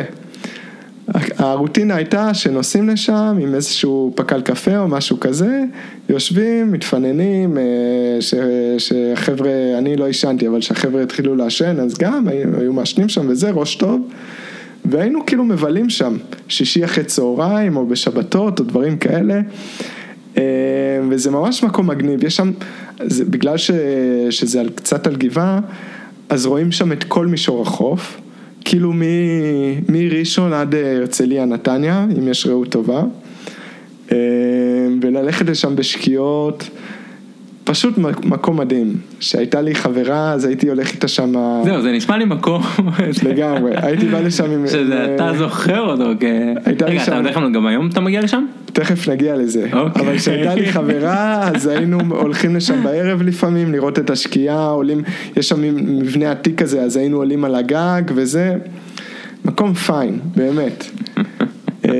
הרוטינה 1.37 1.95
הייתה 1.95 2.33
שנוסעים 2.33 2.89
לשם 2.89 3.37
עם 3.41 3.55
איזשהו 3.55 4.13
פקל 4.15 4.41
קפה 4.41 4.77
או 4.77 4.87
משהו 4.87 5.19
כזה, 5.19 5.63
יושבים, 6.09 6.71
מתפננים, 6.71 7.57
אה, 7.57 7.63
ש- 8.19 8.33
שחבר'ה, 8.77 9.51
אני 9.77 9.95
לא 9.95 10.05
עישנתי, 10.07 10.47
אבל 10.47 10.61
שהחבר'ה 10.61 11.03
התחילו 11.03 11.35
לעשן, 11.35 11.79
אז 11.79 11.97
גם 11.97 12.27
היו, 12.27 12.59
היו 12.59 12.73
מעשנים 12.73 13.09
שם 13.09 13.25
וזה, 13.29 13.51
ראש 13.51 13.75
טוב. 13.75 14.07
והיינו 14.85 15.25
כאילו 15.25 15.43
מבלים 15.43 15.89
שם, 15.89 16.17
שישי 16.47 16.85
אחרי 16.85 17.03
צהריים 17.03 17.77
או 17.77 17.87
בשבתות 17.87 18.59
או 18.59 18.65
דברים 18.65 18.97
כאלה. 18.97 19.41
אה, 20.37 20.43
וזה 21.09 21.31
ממש 21.31 21.63
מקום 21.63 21.87
מגניב, 21.87 22.23
יש 22.23 22.35
שם, 22.35 22.51
זה, 23.03 23.25
בגלל 23.25 23.57
ש, 23.57 23.71
שזה 24.29 24.59
על, 24.59 24.69
קצת 24.69 25.07
על 25.07 25.15
גבעה, 25.15 25.59
אז 26.29 26.45
רואים 26.45 26.71
שם 26.71 26.91
את 26.91 27.03
כל 27.03 27.27
מישור 27.27 27.61
החוף, 27.61 28.21
כאילו 28.65 28.93
מראשון 29.89 30.53
עד 30.53 30.75
אה, 30.75 30.95
הרצליה 30.95 31.45
נתניה, 31.45 32.05
אם 32.19 32.27
יש 32.27 32.47
ראות 32.47 32.69
טובה, 32.69 33.03
אה, 34.11 34.17
וללכת 35.01 35.49
לשם 35.49 35.75
בשקיעות, 35.75 36.69
פשוט 37.65 37.97
מקום 38.23 38.59
מדהים, 38.59 38.93
שהייתה 39.19 39.61
לי 39.61 39.75
חברה, 39.75 40.31
אז 40.31 40.45
הייתי 40.45 40.69
הולך 40.69 40.93
איתה 40.93 41.07
שם, 41.07 41.33
זהו 41.65 41.81
זה 41.81 41.91
נשמע 41.91 42.17
לי 42.17 42.25
מקום, 42.25 42.61
לגמרי, 43.23 43.71
הייתי 43.75 44.05
בא 44.07 44.19
לשם 44.19 44.51
עם... 44.51 44.67
שזה 44.67 45.15
אתה 45.15 45.27
אה, 45.27 45.37
זוכר 45.37 45.81
אותו, 45.81 46.11
כ- 46.19 46.23
הייתה 46.67 46.85
לי 46.85 46.91
רגע 46.91 47.03
אתה 47.03 47.17
הולך 47.17 47.37
לנו 47.37 47.51
גם 47.51 47.65
היום 47.65 47.87
אתה 47.87 48.01
מגיע 48.01 48.21
לשם? 48.21 48.45
תכף 48.65 49.09
נגיע 49.09 49.35
לזה. 49.35 49.67
אוקיי. 49.73 50.01
אבל 50.01 50.17
כשהייתה 50.17 50.55
לי 50.55 50.65
חברה, 50.71 51.49
אז 51.55 51.67
היינו 51.67 51.99
הולכים 52.09 52.55
לשם 52.55 52.83
בערב 52.83 53.21
לפעמים, 53.21 53.71
לראות 53.71 53.99
את 53.99 54.09
השקיעה, 54.09 54.65
עולים, 54.69 55.01
יש 55.37 55.49
שם 55.49 55.61
מבנה 55.99 56.31
עתיק 56.31 56.61
כזה, 56.61 56.81
אז 56.81 56.97
היינו 56.97 57.17
עולים 57.17 57.45
על 57.45 57.55
הגג 57.55 58.01
וזה. 58.15 58.55
מקום 59.45 59.73
פיין, 59.73 60.19
באמת. 60.35 60.85
אה, 61.85 61.91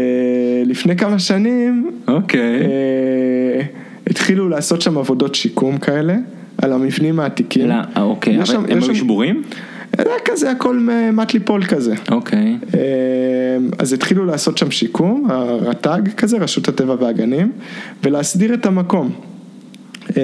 לפני 0.66 0.96
כמה 0.96 1.20
שנים, 1.20 1.92
אוקיי. 2.08 2.60
אה, 4.16 4.22
התחילו 4.22 4.50
לעשות 4.50 4.82
שם 4.82 4.98
עבודות 4.98 5.36
שיקום 5.36 5.78
כאלה, 5.78 6.16
על 6.62 6.74
המבנים 6.74 7.20
העתיקים. 7.20 7.68
לא, 7.70 7.76
אוקיי, 8.02 8.34
יש 8.34 8.50
אבל 8.50 8.66
שם- 8.68 8.72
הם 8.72 8.84
היו 8.84 8.96
שבורים? 8.96 9.44
היה 9.98 10.08
כזה 10.26 10.52
הכל 10.52 10.80
מט 11.14 11.34
ליפול 11.34 11.64
כזה. 11.66 11.96
אוקיי. 12.12 12.58
אה, 12.74 12.80
אז 13.80 13.94
התחילו 13.94 14.26
לעשות 14.26 14.58
שם 14.58 14.72
שיקום, 14.72 15.28
הרט"ג 15.30 16.02
כזה, 16.18 16.38
רשות 16.38 16.68
הטבע 16.68 16.96
והגנים, 17.00 17.52
ולהסדיר 18.04 18.54
את 18.54 18.66
המקום. 18.66 19.12
אה, 20.18 20.22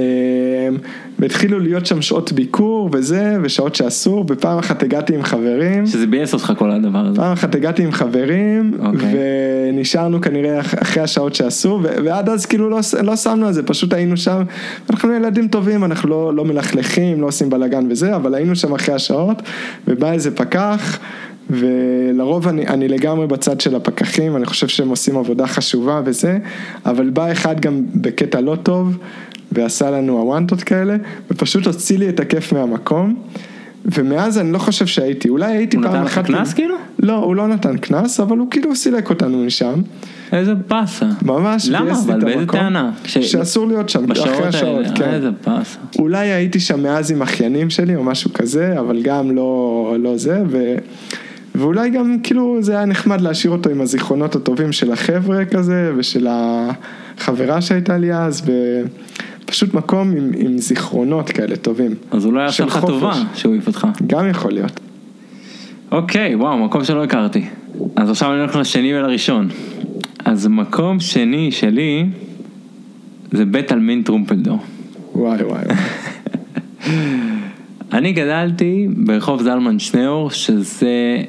והתחילו 1.20 1.60
להיות 1.60 1.86
שם 1.86 2.02
שעות 2.02 2.32
ביקור 2.32 2.90
וזה, 2.94 3.38
ושעות 3.44 3.76
שאסור, 3.76 4.26
ופעם 4.30 4.58
אחת 4.58 4.84
הגעתי 4.84 5.16
עם 5.16 5.24
חברים. 5.24 5.86
שזה 5.86 6.08
ביאס 6.08 6.34
אותך 6.34 6.54
כל 6.58 6.72
הדבר 6.72 7.00
הזה. 7.00 7.16
פעם 7.16 7.32
אחת 7.32 7.56
הגעתי 7.56 7.84
עם 7.84 7.92
חברים, 7.92 8.74
אוקיי. 8.86 9.14
ונשארנו 9.74 10.22
כנראה 10.22 10.60
אח- 10.60 10.82
אחרי 10.82 11.04
השעות 11.04 11.36
שאסור, 11.36 11.80
ו- 11.84 11.88
ועד 12.06 12.30
אז 12.30 12.46
כאילו 12.46 12.70
לא, 12.70 12.80
לא 13.04 13.16
שמנו 13.16 13.48
על 13.48 13.54
זה, 13.54 13.64
פשוט 13.64 13.94
היינו 13.94 14.18
שם, 14.18 14.42
אנחנו 14.90 15.14
ילדים 15.14 15.48
טובים, 15.48 15.84
אנחנו 15.84 16.10
לא, 16.10 16.36
לא 16.36 16.46
מלכלכים, 16.46 17.22
לא 17.22 17.28
עושים 17.28 17.50
בלאגן 17.50 17.88
וזה, 17.92 18.16
אבל 18.16 18.36
היינו 18.36 18.56
שם 18.56 18.74
אחרי 18.74 18.96
השעות, 18.96 19.42
ובא 19.88 20.12
איזה 20.12 20.36
פקח, 20.36 21.00
ולרוב 21.50 22.48
אני, 22.48 22.68
אני 22.68 22.88
לגמרי 22.88 23.28
בצד 23.28 23.62
של 23.62 23.76
הפקחים, 23.76 24.36
אני 24.36 24.46
חושב 24.46 24.68
שהם 24.68 24.90
עושים 24.90 25.18
עבודה 25.18 25.48
חשובה 25.48 26.02
וזה, 26.06 26.38
אבל 26.86 27.10
בא 27.10 27.32
אחד 27.32 27.60
גם 27.60 27.82
בקטע 27.96 28.42
לא 28.42 28.58
טוב, 28.64 28.98
ועשה 29.52 29.92
לנו 29.92 30.18
הוואנטות 30.20 30.64
כאלה, 30.64 30.96
ופשוט 31.32 31.66
הוציא 31.66 31.98
לי 31.98 32.10
את 32.10 32.20
הכיף 32.20 32.54
מהמקום. 32.54 33.16
ומאז 33.86 34.38
אני 34.38 34.52
לא 34.52 34.58
חושב 34.58 34.86
שהייתי, 34.86 35.30
אולי 35.30 35.52
הייתי 35.58 35.78
הוא 35.78 35.84
פעם 35.86 35.94
נתן 35.94 36.04
לך 36.04 36.12
אחת... 36.18 36.26
קנס 36.26 36.54
כאילו? 36.54 36.76
לא, 37.00 37.16
הוא 37.16 37.36
לא 37.36 37.48
נתן 37.48 37.78
קנס, 37.78 38.20
אבל 38.20 38.38
הוא 38.38 38.48
כאילו 38.52 38.76
סילק 38.76 39.10
אותנו 39.10 39.38
משם. 39.38 39.82
איזה 40.32 40.54
באסה. 40.54 41.06
ממש 41.22 41.68
למה 41.72 41.92
אבל? 41.92 42.20
באיזה. 42.20 42.46
טענה? 42.46 42.92
ש- 43.06 43.18
שאסור 43.18 43.68
להיות 43.68 43.90
שם, 43.90 44.12
אחרי 44.12 44.24
בשעות 44.24 44.46
השעות, 44.46 44.86
האלה, 44.86 44.96
כן. 44.96 45.14
איזה 45.14 45.30
באסה. 45.48 45.80
אולי 46.00 46.28
הייתי 46.28 46.60
שם 46.60 46.84
מאז 46.84 47.12
עם 47.12 47.22
אחיינים 47.22 47.70
שלי 47.70 47.96
או 47.96 48.04
משהו 48.04 48.34
כזה, 48.34 48.80
אבל 48.80 49.02
גם 49.02 49.36
לא, 49.36 49.96
לא 50.00 50.18
זה, 50.18 50.42
ו... 50.50 50.76
ואולי 51.56 51.90
גם 51.90 52.18
כאילו 52.24 52.58
זה 52.62 52.72
היה 52.72 52.86
נחמד 52.86 53.22
להשאיר 53.22 53.54
אותו 53.54 53.70
עם 53.70 53.82
הזיכרונות 53.82 54.36
הטובים 54.36 54.72
של 54.72 54.92
החבר'ה 54.92 55.46
כזה, 55.46 55.92
ושל 55.98 56.28
החברה 56.30 57.62
שהייתה 57.62 57.98
לי 57.98 58.14
אז, 58.14 58.42
ופשוט 59.44 59.74
מקום 59.74 60.12
עם, 60.12 60.32
עם 60.38 60.58
זיכרונות 60.58 61.30
כאלה 61.30 61.56
טובים. 61.56 61.96
אז 62.12 62.26
הוא 62.26 62.40
יעשה 62.40 62.58
של 62.58 62.66
לך. 62.66 62.80
טובה 62.86 63.14
שהוא 63.36 63.54
העיף 63.54 63.68
אותך. 63.68 63.88
גם 64.08 64.30
יכול 64.30 64.52
להיות. 64.52 64.80
אוקיי, 65.92 66.36
וואו, 66.36 66.58
מקום 66.58 66.84
שלא 66.84 67.04
הכרתי. 67.04 67.46
אז 67.96 68.10
עכשיו 68.10 68.32
אני 68.32 68.40
הולך 68.40 68.56
לשני 68.56 68.94
ולראשון. 68.94 69.50
אז 70.26 70.48
מקום 70.48 71.00
שני 71.00 71.52
שלי 71.52 72.06
זה 73.32 73.46
בית 73.46 73.72
עלמין 73.72 74.04
טרומפלדור. 74.04 74.60
וואי 75.16 75.44
וואי 75.44 75.64
וואי. 75.64 75.78
אני 77.94 78.14
גדלתי 78.14 78.88
ברחוב 78.96 79.42
זלמן 79.42 79.80
שניאור, 79.80 80.30
שזה 80.30 81.22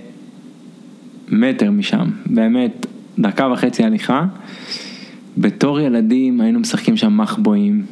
מטר 1.28 1.70
משם, 1.70 2.10
באמת, 2.26 2.86
דקה 3.18 3.48
וחצי 3.52 3.84
הליכה. 3.84 4.24
בתור 5.38 5.80
ילדים 5.80 6.40
היינו 6.40 6.60
משחקים 6.60 6.96
שם 6.96 7.16
מחבואים, 7.16 7.84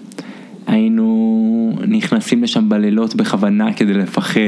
היינו 0.67 1.79
נכנסים 1.89 2.43
לשם 2.43 2.69
בלילות 2.69 3.15
בכוונה 3.15 3.73
כדי 3.73 3.93
לפחד, 3.95 4.41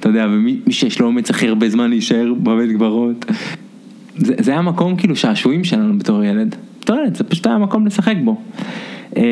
אתה 0.00 0.08
יודע, 0.08 0.26
ומי 0.30 0.56
מי 0.66 0.72
שיש 0.72 1.00
לו 1.00 1.06
אומץ 1.06 1.30
הכי 1.30 1.48
הרבה 1.48 1.68
זמן 1.68 1.90
להישאר 1.90 2.34
בבית 2.34 2.70
קברות. 2.70 3.24
זה, 4.16 4.34
זה 4.38 4.50
היה 4.50 4.62
מקום 4.62 4.96
כאילו 4.96 5.16
שעשועים 5.16 5.64
שלנו 5.64 5.98
בתור 5.98 6.24
ילד. 6.24 6.56
בתור 6.80 6.96
ילד, 6.96 7.16
זה 7.16 7.24
פשוט 7.24 7.46
היה 7.46 7.58
מקום 7.58 7.86
לשחק 7.86 8.14
בו. 8.24 8.40
אה, 9.16 9.22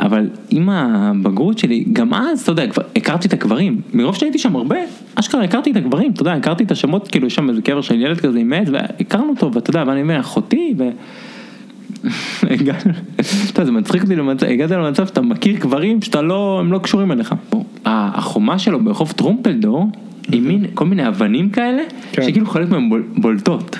אבל 0.00 0.30
עם 0.50 0.68
הבגרות 0.68 1.58
שלי, 1.58 1.84
גם 1.92 2.14
אז, 2.14 2.40
אתה 2.40 2.52
יודע, 2.52 2.66
כבר 2.66 2.82
הכרתי 2.96 3.28
את 3.28 3.32
הקברים. 3.32 3.80
מרוב 3.94 4.14
שהייתי 4.14 4.38
שם 4.38 4.56
הרבה, 4.56 4.76
אשכרה 5.14 5.44
הכרתי 5.44 5.70
את 5.70 5.76
הקברים, 5.76 6.10
אתה 6.10 6.22
יודע, 6.22 6.32
הכרתי 6.32 6.64
את 6.64 6.70
השמות, 6.70 7.08
כאילו 7.08 7.26
יש 7.26 7.34
שם 7.34 7.50
איזה 7.50 7.62
קבר 7.62 7.80
של 7.80 8.00
ילד 8.00 8.20
כזה 8.20 8.38
עם 8.38 8.52
עץ, 8.52 8.68
והכרנו 8.72 9.30
אותו, 9.30 9.52
ואתה 9.52 9.70
יודע, 9.70 9.84
ואני 9.86 10.02
אומר, 10.02 10.20
אחותי, 10.20 10.74
ו... 10.78 10.88
אתה 13.52 13.64
זה 13.64 13.72
מצחיק 13.72 14.02
אותי 14.02 14.16
למצב, 14.16 14.46
הגעת 14.46 14.70
למצב 14.70 15.06
שאתה 15.06 15.20
מכיר 15.20 15.56
קברים 15.56 16.02
שאתה 16.02 16.22
לא, 16.22 16.56
הם 16.60 16.72
לא 16.72 16.78
קשורים 16.78 17.12
אליך. 17.12 17.34
החומה 17.84 18.58
שלו 18.58 18.84
ברחוב 18.84 19.12
טרומפלדור, 19.16 19.90
עם 20.32 20.48
מין, 20.48 20.64
כל 20.74 20.84
מיני 20.86 21.08
אבנים 21.08 21.50
כאלה, 21.50 21.82
כן. 22.12 22.22
שכאילו 22.22 22.46
חלק 22.46 22.70
מהן 22.70 22.88
בול- 22.88 23.02
בולטות. 23.16 23.78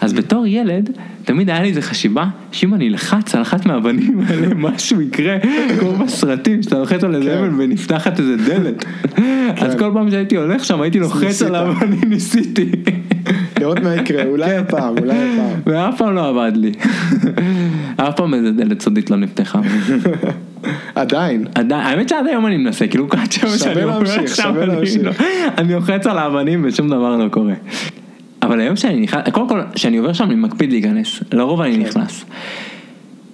אז 0.00 0.12
בתור 0.12 0.46
ילד, 0.46 0.90
תמיד 1.24 1.50
היה 1.50 1.62
לי 1.62 1.68
איזה 1.68 1.82
חשיבה, 1.82 2.24
שאם 2.52 2.74
אני 2.74 2.88
אלחץ 2.88 3.34
על 3.34 3.42
אחת 3.42 3.66
מהאבנים 3.66 4.20
האלה, 4.26 4.54
משהו 4.54 5.00
יקרה, 5.00 5.36
כמו 5.80 5.92
בסרטים, 5.92 6.62
שאתה 6.62 6.78
לוחץ 6.78 7.04
על 7.04 7.14
איזה 7.14 7.30
כן. 7.30 7.38
אבן 7.44 7.54
ונפתחת 7.60 8.20
איזה 8.20 8.36
דלת. 8.36 8.84
אז 9.64 9.74
כל 9.78 9.90
פעם 9.94 10.10
שהייתי 10.10 10.36
הולך 10.36 10.64
שם, 10.64 10.80
הייתי 10.80 10.98
לוחץ. 10.98 11.42
על 11.42 11.54
האבנים, 11.54 12.00
ניסיתי. 12.06 12.70
לראות 13.62 13.80
מה 13.80 13.94
יקרה, 13.94 14.24
אולי 14.32 14.56
הפעם, 14.56 14.98
אולי 14.98 15.14
הפעם. 15.16 15.60
ואף 15.66 15.98
פעם 15.98 16.14
לא 16.14 16.28
עבד 16.28 16.52
לי. 16.56 16.72
אף 17.96 18.16
פעם 18.16 18.34
איזה 18.34 18.52
דלת 18.52 18.82
סודית 18.82 19.10
לא 19.10 19.16
נפתחה. 19.16 19.60
עדיין. 20.94 21.44
עדיין, 21.54 21.86
האמת 21.86 22.08
שעד 22.08 22.26
היום 22.26 22.46
אני 22.46 22.56
מנסה, 22.56 22.86
כאילו 22.86 23.06
עד 23.10 23.32
שם 23.32 23.46
שאני 23.58 23.84
אומר 23.84 23.98
להמשיך, 23.98 24.18
עכשיו, 24.22 24.44
שווה 24.52 24.64
אני 24.64 24.74
להמשיך. 24.74 25.02
לא- 25.02 25.12
אני 25.58 25.72
לוחץ 25.74 26.06
על 26.06 26.18
האבנים 26.18 26.62
ושום 26.64 26.88
דבר 26.88 27.16
לא 27.16 27.28
קורה. 27.28 27.54
אבל 28.42 28.60
היום 28.60 28.76
שאני 28.76 29.00
נכנס, 29.00 29.22
קודם 29.32 29.48
כל, 29.48 29.60
כשאני 29.74 29.96
עובר 29.96 30.12
שם 30.12 30.24
אני 30.24 30.34
מקפיד 30.34 30.70
להיכנס, 30.72 31.20
לרוב 31.32 31.60
אני 31.60 31.76
נכנס. 31.78 32.24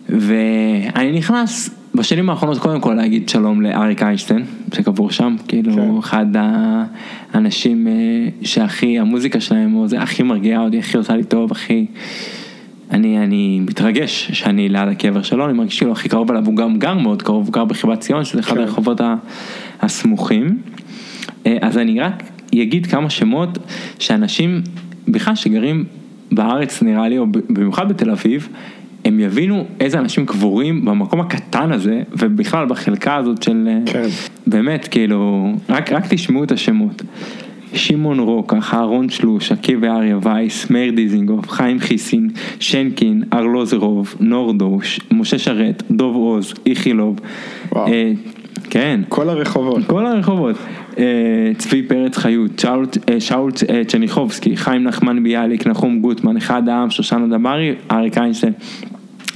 ואני 0.09 1.13
נכנס 1.19 1.71
בשנים 1.95 2.31
האחרונות 2.31 2.59
קודם 2.59 2.81
כל 2.81 2.95
להגיד 2.95 3.29
שלום 3.29 3.63
לאריק 3.63 4.03
איינשטיין, 4.03 4.45
שקבור 4.75 5.11
שם, 5.11 5.37
כאילו 5.49 5.73
כן. 5.73 5.99
אחד 5.99 6.27
האנשים 7.33 7.89
אה, 7.89 7.93
שהכי, 8.43 8.99
המוזיקה 8.99 9.41
שלהם, 9.41 9.77
או 9.77 9.89
זה 9.89 10.01
הכי 10.01 10.23
מרגיעה 10.23 10.63
אותי, 10.63 10.79
הכי 10.79 10.97
עושה 10.97 11.17
לי 11.17 11.25
טוב, 11.25 11.53
הכי... 11.53 11.87
אני, 12.91 13.19
אני 13.19 13.61
מתרגש 13.61 14.31
שאני 14.33 14.69
ליד 14.69 14.89
הקבר 14.89 15.23
שלו, 15.23 15.45
אני 15.45 15.53
מרגיש 15.53 15.79
כאילו 15.79 15.93
הכי 15.93 16.09
קרוב 16.09 16.31
אליו, 16.31 16.47
הוא 16.47 16.57
גם 16.57 16.79
גר 16.79 16.95
מאוד 16.95 17.23
קרוב, 17.23 17.47
הוא 17.47 17.53
גר 17.53 17.65
בחיבת 17.65 18.01
ציון, 18.01 18.25
שזה 18.25 18.41
אחד 18.41 18.55
כן. 18.55 18.61
הרחובות 18.61 19.01
הסמוכים. 19.81 20.59
אה, 21.47 21.57
אז 21.61 21.79
אני 21.79 22.01
רק 22.01 22.23
אגיד 22.55 22.87
כמה 22.87 23.11
שמות 23.11 23.59
שאנשים 23.99 24.63
בכלל 25.09 25.35
שגרים 25.35 25.85
בארץ 26.33 26.83
נראה 26.83 27.09
לי, 27.09 27.19
או 27.19 27.27
במיוחד 27.49 27.89
בתל 27.89 28.11
אביב, 28.11 28.49
הם 29.09 29.21
יבינו 29.21 29.65
איזה 29.81 29.99
אנשים 29.99 30.27
קבורים 30.27 30.85
במקום 30.85 31.21
הקטן 31.21 31.73
הזה, 31.73 32.03
ובכלל 32.13 32.67
בחלקה 32.67 33.17
הזאת 33.17 33.43
של... 33.43 33.69
אה, 33.69 33.93
כן. 33.93 34.09
באמת, 34.47 34.89
כאילו, 34.89 35.53
רק, 35.69 35.93
רק 35.93 36.05
תשמעו 36.09 36.45
את 36.45 36.53
השמות. 36.53 37.03
שמעון 37.75 38.19
רוקח, 38.21 38.75
אהרון 38.75 39.09
שלוש, 39.09 39.53
עקיבא 39.53 39.87
אריה 39.87 40.19
וייס, 40.23 40.71
מאיר 40.71 40.95
דיזינגוף, 40.95 41.51
חיים 41.51 41.81
חיסין, 41.81 42.31
שנקין, 42.61 43.23
ארלוזרוב, 43.33 44.15
נורדוש, 44.21 45.01
משה 45.11 45.39
שרת, 45.39 45.83
דוב 45.91 46.17
עוז, 46.17 46.55
איכילוב. 46.67 47.21
וואו. 47.73 47.87
אה, 47.87 48.13
כן. 48.71 49.01
כל 49.09 49.29
הרחובות. 49.29 49.87
כל 49.87 50.07
הרחובות. 50.07 50.57
אה, 50.99 51.05
צבי 51.59 51.83
פרץ 51.83 52.17
חיות, 52.17 52.59
שאול, 52.59 52.87
אה, 53.09 53.21
שאול 53.21 53.53
אה, 53.71 53.85
צ'ניחובסקי, 53.85 54.57
חיים 54.57 54.85
נחמן 54.85 55.23
ביאליק, 55.23 55.67
נחום 55.67 56.01
גוטמן, 56.01 56.37
אחד 56.37 56.69
העם, 56.69 56.91
שושנה 56.91 57.39
דברי, 57.39 57.75
אריק 57.91 58.19
איינשטיין. 58.19 58.53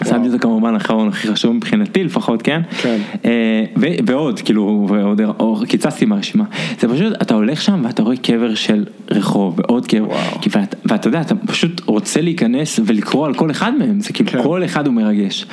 שמתי 0.08 0.30
זה 0.30 0.38
כמובן 0.38 0.74
אחרון 0.74 1.08
הכי 1.08 1.28
חשוב 1.28 1.52
מבחינתי 1.56 2.04
לפחות, 2.04 2.42
כן? 2.42 2.60
כן. 2.82 2.98
אה, 3.24 3.64
ו- 3.76 3.86
ועוד, 4.06 4.40
כאילו, 4.40 4.86
ועוד, 4.90 5.20
או, 5.40 5.62
קיצצתי 5.68 6.04
מהרשימה. 6.04 6.44
זה 6.80 6.88
פשוט, 6.88 7.12
אתה 7.22 7.34
הולך 7.34 7.62
שם 7.62 7.80
ואתה 7.84 8.02
רואה 8.02 8.16
קבר 8.16 8.54
של 8.54 8.84
רחוב, 9.10 9.58
ועוד 9.60 9.86
קבר. 9.86 10.06
כי 10.40 10.50
ואת- 10.52 10.74
ואתה 10.84 11.08
יודע, 11.08 11.20
אתה 11.20 11.34
פשוט 11.34 11.80
רוצה 11.86 12.20
להיכנס 12.20 12.80
ולקרוא 12.86 13.26
על 13.26 13.34
כל 13.34 13.50
אחד 13.50 13.72
מהם, 13.78 14.00
זה 14.00 14.12
כאילו, 14.12 14.30
כן. 14.30 14.42
כל 14.42 14.64
אחד 14.64 14.86
הוא 14.86 14.94
מרגש. 14.94 15.46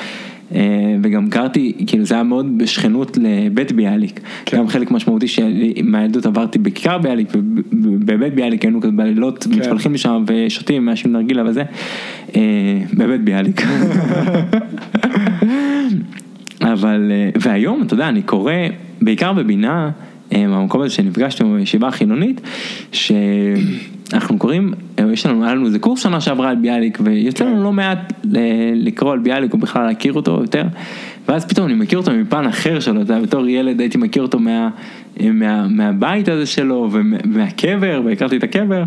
אה, 0.56 0.96
וגם 1.02 1.28
גרתי, 1.30 1.74
כאילו 1.88 2.06
זה 2.06 2.16
היה 2.16 2.24
מאוד 2.24 2.58
בשכנות 2.58 3.18
לבית 3.22 3.72
ביאליק, 3.72 4.20
כן. 4.46 4.58
גם 4.58 4.68
חלק 4.68 4.92
משמעותי 4.92 5.28
שמהילדות 5.28 6.26
עברתי 6.26 6.60
בכיכר 6.60 6.98
ביאליק, 6.98 7.30
ובבית 7.72 8.36
ביאליק 8.36 8.64
היינו 8.64 8.82
כזה 8.82 8.92
בלילות 8.92 9.44
כן. 9.44 9.60
מתפלחים 9.60 9.94
לשם 9.94 10.24
ושותים, 10.28 10.86
מעשנים 10.86 11.14
נרגילה 11.14 11.44
וזה, 11.46 11.64
אה, 12.36 12.42
בבית 12.94 13.22
ביאליק. 13.22 13.62
אבל, 16.62 17.12
אה, 17.12 17.30
והיום, 17.42 17.82
אתה 17.82 17.94
יודע, 17.94 18.10
אני 18.10 18.22
קורא, 18.22 18.54
בעיקר 19.02 19.34
בבינה, 19.34 19.90
מהמקום 20.32 20.82
הזה 20.82 20.94
שנפגשתי 20.94 21.44
בישיבה 21.44 21.88
החילונית, 21.88 22.42
ש... 22.92 23.12
אנחנו 24.14 24.38
קוראים, 24.38 24.74
אה, 25.00 25.06
יש 25.14 25.26
לנו, 25.26 25.44
היה 25.44 25.56
לנו 25.56 25.66
איזה 25.66 25.80
קורס 25.80 26.04
שנה 26.04 26.22
שעברה 26.22 26.50
על 26.50 26.56
ביאליק, 26.56 26.98
ויוצא 27.04 27.46
לנו 27.46 27.64
לא 27.64 27.72
מעט 27.72 28.14
ל- 28.24 28.88
לקרוא 28.88 29.12
על 29.14 29.20
ביאליק, 29.20 29.54
או 29.54 29.58
בכלל 29.58 29.88
להכיר 29.88 30.14
אותו 30.14 30.38
יותר, 30.42 30.64
ואז 31.28 31.46
פתאום 31.46 31.66
אני 31.66 31.76
מכיר 31.76 32.00
אותו 32.00 32.12
מפן 32.12 32.46
אחר 32.46 32.80
שלו, 32.80 33.02
אתה 33.02 33.14
יודע, 33.14 33.24
בתור 33.24 33.48
ילד 33.48 33.80
הייתי 33.80 33.98
מכיר 33.98 34.22
אותו 34.22 34.40
מה, 34.40 34.70
מה, 35.24 35.68
מהבית 35.68 36.30
הזה 36.30 36.46
שלו, 36.46 36.90
ומהקבר, 36.92 38.02
והכרתי 38.06 38.38
את 38.38 38.44
הקבר, 38.44 38.84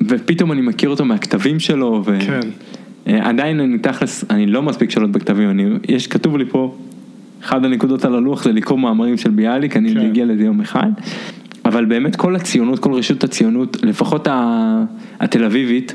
ופתאום 0.00 0.52
אני 0.52 0.60
מכיר 0.60 0.90
אותו 0.90 1.04
מהכתבים 1.04 1.60
שלו, 1.60 2.02
ו... 2.06 2.18
כן. 2.20 2.40
אה, 3.08 3.28
עדיין 3.28 3.60
אני 3.60 3.78
תכלס, 3.78 4.24
אני 4.30 4.46
לא 4.46 4.62
מספיק 4.62 4.90
שולט 4.90 5.10
בכתבים, 5.10 5.50
אני, 5.50 5.64
יש, 5.88 6.06
כתוב 6.06 6.36
לי 6.36 6.44
פה, 6.44 6.74
אחת 7.44 7.64
הנקודות 7.64 8.04
על 8.04 8.14
הלוח 8.14 8.44
זה 8.44 8.52
לקרוא 8.52 8.78
מאמרים 8.78 9.16
של 9.16 9.30
ביאליק, 9.30 9.76
אני 9.76 9.94
כן. 9.94 10.00
אגיע 10.00 10.24
לזה 10.24 10.44
יום 10.44 10.60
אחד. 10.60 10.90
אבל 11.66 11.84
באמת 11.84 12.16
כל 12.16 12.36
הציונות, 12.36 12.78
כל 12.78 12.92
רשות 12.92 13.24
הציונות, 13.24 13.76
לפחות 13.82 14.28
התל 15.20 15.44
אביבית, 15.44 15.94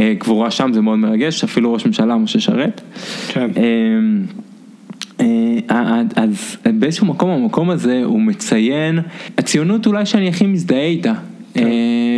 אה, 0.00 0.14
קבורה 0.18 0.50
שם 0.50 0.70
זה 0.72 0.80
מאוד 0.80 0.98
מרגש, 0.98 1.44
אפילו 1.44 1.72
ראש 1.72 1.86
ממשלה 1.86 2.16
משה 2.16 2.40
שרת. 2.40 2.80
כן. 3.28 3.50
אה, 3.56 5.26
אה, 5.70 6.02
אז 6.16 6.56
באיזשהו 6.64 7.06
מקום 7.06 7.30
המקום 7.30 7.70
הזה 7.70 8.00
הוא 8.04 8.20
מציין, 8.20 8.98
הציונות 9.38 9.86
אולי 9.86 10.06
שאני 10.06 10.28
הכי 10.28 10.46
מזדהה 10.46 10.84
איתה. 10.84 11.12
כן. 11.54 11.68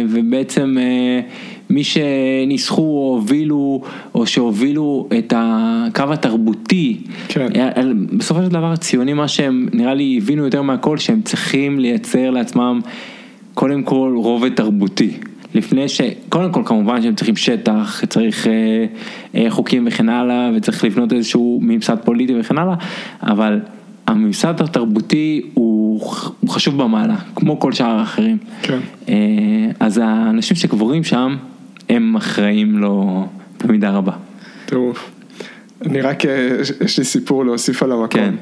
ובעצם 0.08 0.76
מי 1.72 1.84
שניסחו 1.84 2.82
או 2.82 3.14
הובילו, 3.14 3.82
או 4.14 4.26
שהובילו 4.26 5.08
את 5.18 5.32
הקו 5.36 6.04
התרבותי, 6.12 7.00
כן. 7.28 7.46
בסופו 8.12 8.42
של 8.42 8.48
דבר 8.48 8.72
הציונים 8.72 9.16
מה 9.16 9.28
שהם 9.28 9.68
נראה 9.72 9.94
לי 9.94 10.18
הבינו 10.22 10.44
יותר 10.44 10.62
מהכל 10.62 10.98
שהם 10.98 11.22
צריכים 11.22 11.78
לייצר 11.78 12.30
לעצמם 12.30 12.80
קודם 13.54 13.82
כל 13.82 14.14
רובד 14.16 14.54
תרבותי. 14.54 15.10
לפני 15.54 15.88
ש... 15.88 16.00
קודם 16.28 16.52
כל 16.52 16.62
כמובן 16.64 17.02
שהם 17.02 17.14
צריכים 17.14 17.36
שטח, 17.36 18.02
צריך 18.08 18.46
אה, 18.46 18.52
אה, 19.34 19.50
חוקים 19.50 19.84
וכן 19.86 20.08
הלאה, 20.08 20.50
וצריך 20.54 20.84
לבנות 20.84 21.12
איזשהו 21.12 21.60
ממסד 21.62 21.96
פוליטי 22.04 22.40
וכן 22.40 22.58
הלאה, 22.58 22.74
אבל 23.22 23.60
הממסד 24.06 24.60
התרבותי 24.60 25.42
הוא, 25.54 26.00
הוא 26.40 26.50
חשוב 26.50 26.82
במעלה, 26.82 27.16
כמו 27.36 27.60
כל 27.60 27.72
שאר 27.72 27.98
האחרים. 27.98 28.38
כן. 28.62 28.78
אה, 29.08 29.14
אז 29.80 29.98
האנשים 30.04 30.56
שקבורים 30.56 31.04
שם, 31.04 31.36
הם 31.92 32.16
אחראים 32.16 32.78
לו 32.78 33.26
במידה 33.64 33.90
רבה. 33.90 34.12
טירוף. 34.66 35.10
אני 35.86 36.00
רק, 36.00 36.26
אה, 36.26 36.48
יש- 36.84 36.98
לי 36.98 37.04
סיפור 37.04 37.44
להוסיף 37.44 37.82
על 37.82 37.92
המקום. 37.92 38.08
כן. 38.20 38.34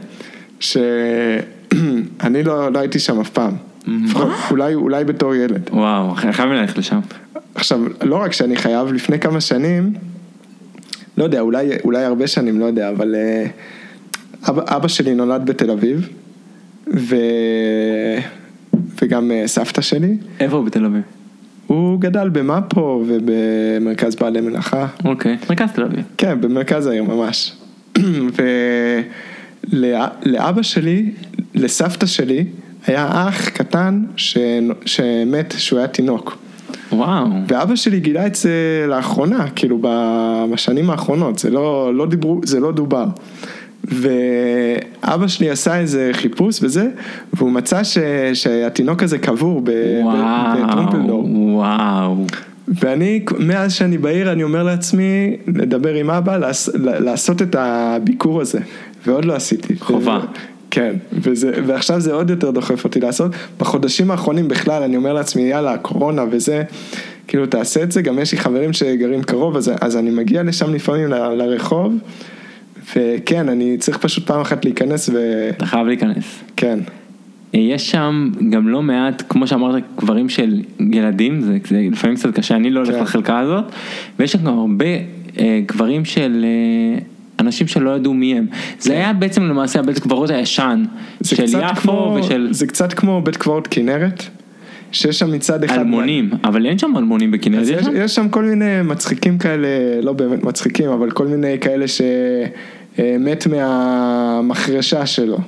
שאני 0.61 2.43
לא, 2.49 2.73
לא 2.73 2.79
הייתי 2.79 2.99
שם 2.99 3.21
אף 3.21 3.31
פעם. 3.31 3.53
לפחות 3.87 4.29
אולי, 4.51 4.75
אולי 4.75 5.05
בתור 5.05 5.35
ילד. 5.35 5.71
וואו, 5.73 6.11
חייבים 6.15 6.53
ללכת 6.57 6.79
לשם. 6.79 7.01
עכשיו, 7.55 7.81
לא 8.03 8.17
רק 8.17 8.33
שאני 8.33 8.57
חייב, 8.57 8.93
לפני 8.93 9.19
כמה 9.19 9.41
שנים, 9.41 9.93
לא 11.19 11.25
יודע, 11.25 11.41
אולי, 11.41 11.69
אולי 11.85 12.05
הרבה 12.05 12.27
שנים, 12.27 12.61
לא 12.61 12.65
יודע, 12.65 12.89
אבל 12.91 13.15
אה, 13.15 13.47
אבא, 14.49 14.77
אבא 14.77 14.89
שלי 14.89 15.15
נולד 15.15 15.47
בתל 15.47 15.71
אביב, 15.71 16.09
ו... 16.97 17.17
וגם 19.03 19.31
אה, 19.31 19.43
סבתא 19.47 19.83
שלי. 19.83 20.17
איפה 20.41 20.63
בתל 20.63 20.85
אביב? 20.85 21.03
הוא 21.71 22.01
גדל 22.01 22.29
במאפו 22.29 23.05
ובמרכז 23.07 24.15
בעלי 24.17 24.41
מלאכה. 24.41 24.87
אוקיי, 25.05 25.37
מרכז 25.51 25.73
תל 25.75 25.83
אביב. 25.83 26.05
כן, 26.19 26.41
במרכז 26.41 26.87
העיר 26.87 27.05
ממש. 27.05 27.53
ולאבא 29.73 30.63
שלי, 30.63 31.11
לסבתא 31.55 32.07
שלי, 32.07 32.45
היה 32.87 33.29
אח 33.29 33.49
קטן 33.49 34.03
ש... 34.17 34.39
שמת 34.85 35.53
כשהוא 35.53 35.79
היה 35.79 35.89
תינוק. 35.89 36.39
וואו. 36.93 37.27
ואבא 37.49 37.77
שלי 37.77 38.01
גילה 38.01 38.27
את 38.27 38.35
זה 38.35 38.85
לאחרונה, 38.89 39.47
כאילו 39.57 39.79
בשנים 40.53 40.91
האחרונות, 40.91 41.39
זה 41.39 41.51
לא, 41.51 41.95
לא 41.95 42.07
דיברו, 42.07 42.41
זה 42.45 42.61
לא 42.61 42.73
דובר. 42.73 43.07
ואבא 43.85 45.29
שלי 45.29 45.51
עשה 45.51 45.79
איזה 45.79 46.11
חיפוש 46.13 46.63
וזה, 46.63 46.89
והוא 47.33 47.51
מצא 47.51 47.85
ש, 47.85 47.99
שהתינוק 48.35 49.03
הזה 49.03 49.19
קבור 49.19 49.61
ב- 49.65 49.71
בטרומפלדור. 50.69 51.29
וואו. 51.31 52.27
ואני, 52.69 53.25
מאז 53.39 53.73
שאני 53.73 53.99
בעיר, 53.99 54.33
אני 54.33 54.43
אומר 54.43 54.63
לעצמי, 54.63 55.37
לדבר 55.47 55.95
עם 55.95 56.11
אבא, 56.11 56.37
לעש, 56.37 56.69
לעשות 56.75 57.43
את 57.43 57.57
הביקור 57.59 58.41
הזה, 58.41 58.59
ועוד 59.07 59.25
לא 59.25 59.35
עשיתי. 59.35 59.75
חובה. 59.79 60.21
כן, 60.71 60.95
וזה, 61.13 61.53
ועכשיו 61.67 62.01
זה 62.01 62.13
עוד 62.13 62.31
יותר 62.31 62.51
דוחף 62.51 62.85
אותי 62.85 63.01
לעשות. 63.01 63.33
בחודשים 63.59 64.11
האחרונים 64.11 64.49
בכלל, 64.49 64.83
אני 64.83 64.97
אומר 64.97 65.13
לעצמי, 65.13 65.43
יאללה, 65.43 65.79
קורונה 65.79 66.25
וזה, 66.31 66.63
כאילו 67.29 67.47
תעשה 67.47 67.83
את 67.83 67.93
זה, 67.93 68.03
גם 68.03 68.19
יש 68.19 68.33
לי 68.33 68.39
חברים 68.39 68.73
שגרים 68.73 69.23
קרוב, 69.23 69.57
אז, 69.57 69.71
אז 69.81 69.97
אני 69.97 70.11
מגיע 70.11 70.43
לשם 70.43 70.75
לפעמים 70.75 71.07
ל, 71.07 71.15
לרחוב, 71.15 71.95
וכן, 72.97 73.49
אני 73.49 73.79
צריך 73.79 73.99
פשוט 73.99 74.27
פעם 74.27 74.41
אחת 74.41 74.65
להיכנס, 74.65 75.11
אתה 75.57 75.67
חייב 75.67 75.87
להיכנס. 75.87 76.43
וכן, 76.53 76.79
יש 77.55 77.91
שם 77.91 78.31
גם 78.51 78.69
לא 78.69 78.83
מעט, 78.83 79.23
כמו 79.29 79.47
שאמרת, 79.47 79.83
קברים 79.97 80.29
של 80.29 80.63
ילדים, 80.93 81.41
זה, 81.41 81.59
זה 81.69 81.89
לפעמים 81.93 82.17
קצת 82.17 82.35
קשה, 82.35 82.57
אני 82.57 82.71
לא 82.71 82.81
הולך 82.81 82.95
כן. 82.95 83.03
לחלקה 83.03 83.39
הזאת, 83.39 83.65
ויש 84.19 84.33
שם 84.33 84.45
גם 84.45 84.59
הרבה 84.59 84.85
אה, 85.39 85.61
קברים 85.67 86.05
של 86.05 86.45
אה, 86.45 87.01
אנשים 87.41 87.67
שלא 87.67 87.91
ידעו 87.91 88.15
מי 88.15 88.39
הם. 88.39 88.47
זה 88.79 88.93
היה 88.93 89.13
בעצם 89.13 89.43
למעשה 89.43 89.81
הבית 89.81 89.99
קברות 89.99 90.31
הישן 90.31 90.85
של 91.23 91.45
יפו 91.45 91.75
כמו, 91.75 92.17
ושל 92.21 92.49
זה 92.51 92.67
קצת 92.67 92.93
כמו 92.93 93.23
בית 93.23 93.37
קברות 93.37 93.67
כינרת, 93.67 94.23
שיש 94.93 95.19
שם 95.19 95.33
מצד 95.33 95.65
אחד... 95.65 95.79
אלמונים, 95.79 96.31
אבל 96.45 96.67
אין 96.67 96.79
שם 96.79 96.93
אלמונים 96.97 97.31
בכנרת, 97.31 97.63
יש 97.63 97.87
יש, 97.95 98.15
שם? 98.15 98.29
כל 98.29 98.45
מיני 98.45 98.83
מצחיקים 98.85 99.39
כאלה, 99.39 99.69
לא 100.03 100.13
באמת 100.13 100.45
מצחיקים, 100.45 100.91
אבל 100.91 101.11
כל 101.11 101.27
מיני 101.27 101.59
כאלה 101.61 101.89
שמת 102.97 103.47
מהמחרשה 103.47 105.07
שלו. 105.07 105.39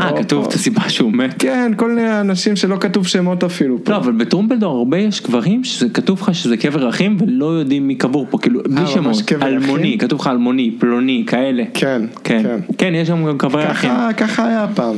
אה, 0.00 0.22
כתוב 0.22 0.46
את 0.46 0.52
הסיבה 0.52 0.88
שהוא 0.88 1.12
מת. 1.12 1.34
כן, 1.38 1.72
כל 1.76 1.90
מיני 1.90 2.20
אנשים 2.20 2.56
שלא 2.56 2.76
כתוב 2.80 3.06
שמות 3.06 3.44
אפילו. 3.44 3.84
פה. 3.84 3.92
לא, 3.92 3.96
אבל 3.96 4.12
בטרומפלדור 4.12 4.76
הרבה 4.76 4.98
יש 4.98 5.20
קברים 5.20 5.64
שכתוב 5.64 6.20
לך 6.20 6.34
שזה 6.34 6.56
קבר 6.56 6.88
אחים 6.88 7.16
ולא 7.20 7.46
יודעים 7.46 7.88
מי 7.88 7.94
קבור 7.94 8.26
פה, 8.30 8.38
כאילו, 8.38 8.60
בלי 8.64 8.80
ממש 8.80 8.90
שמות, 8.90 9.32
אלמוני? 9.42 9.98
כתוב 9.98 10.20
לך 10.20 10.26
אלמוני, 10.26 10.70
פלוני, 10.78 11.24
כאלה. 11.26 11.64
כן, 11.74 12.02
כן, 12.24 12.42
כן. 12.42 12.60
כן, 12.78 12.94
יש 12.94 13.08
שם 13.08 13.26
גם 13.26 13.38
קברי 13.38 13.70
אחים. 13.70 13.90
ככה, 14.16 14.46
היה 14.46 14.66
פעם. 14.74 14.96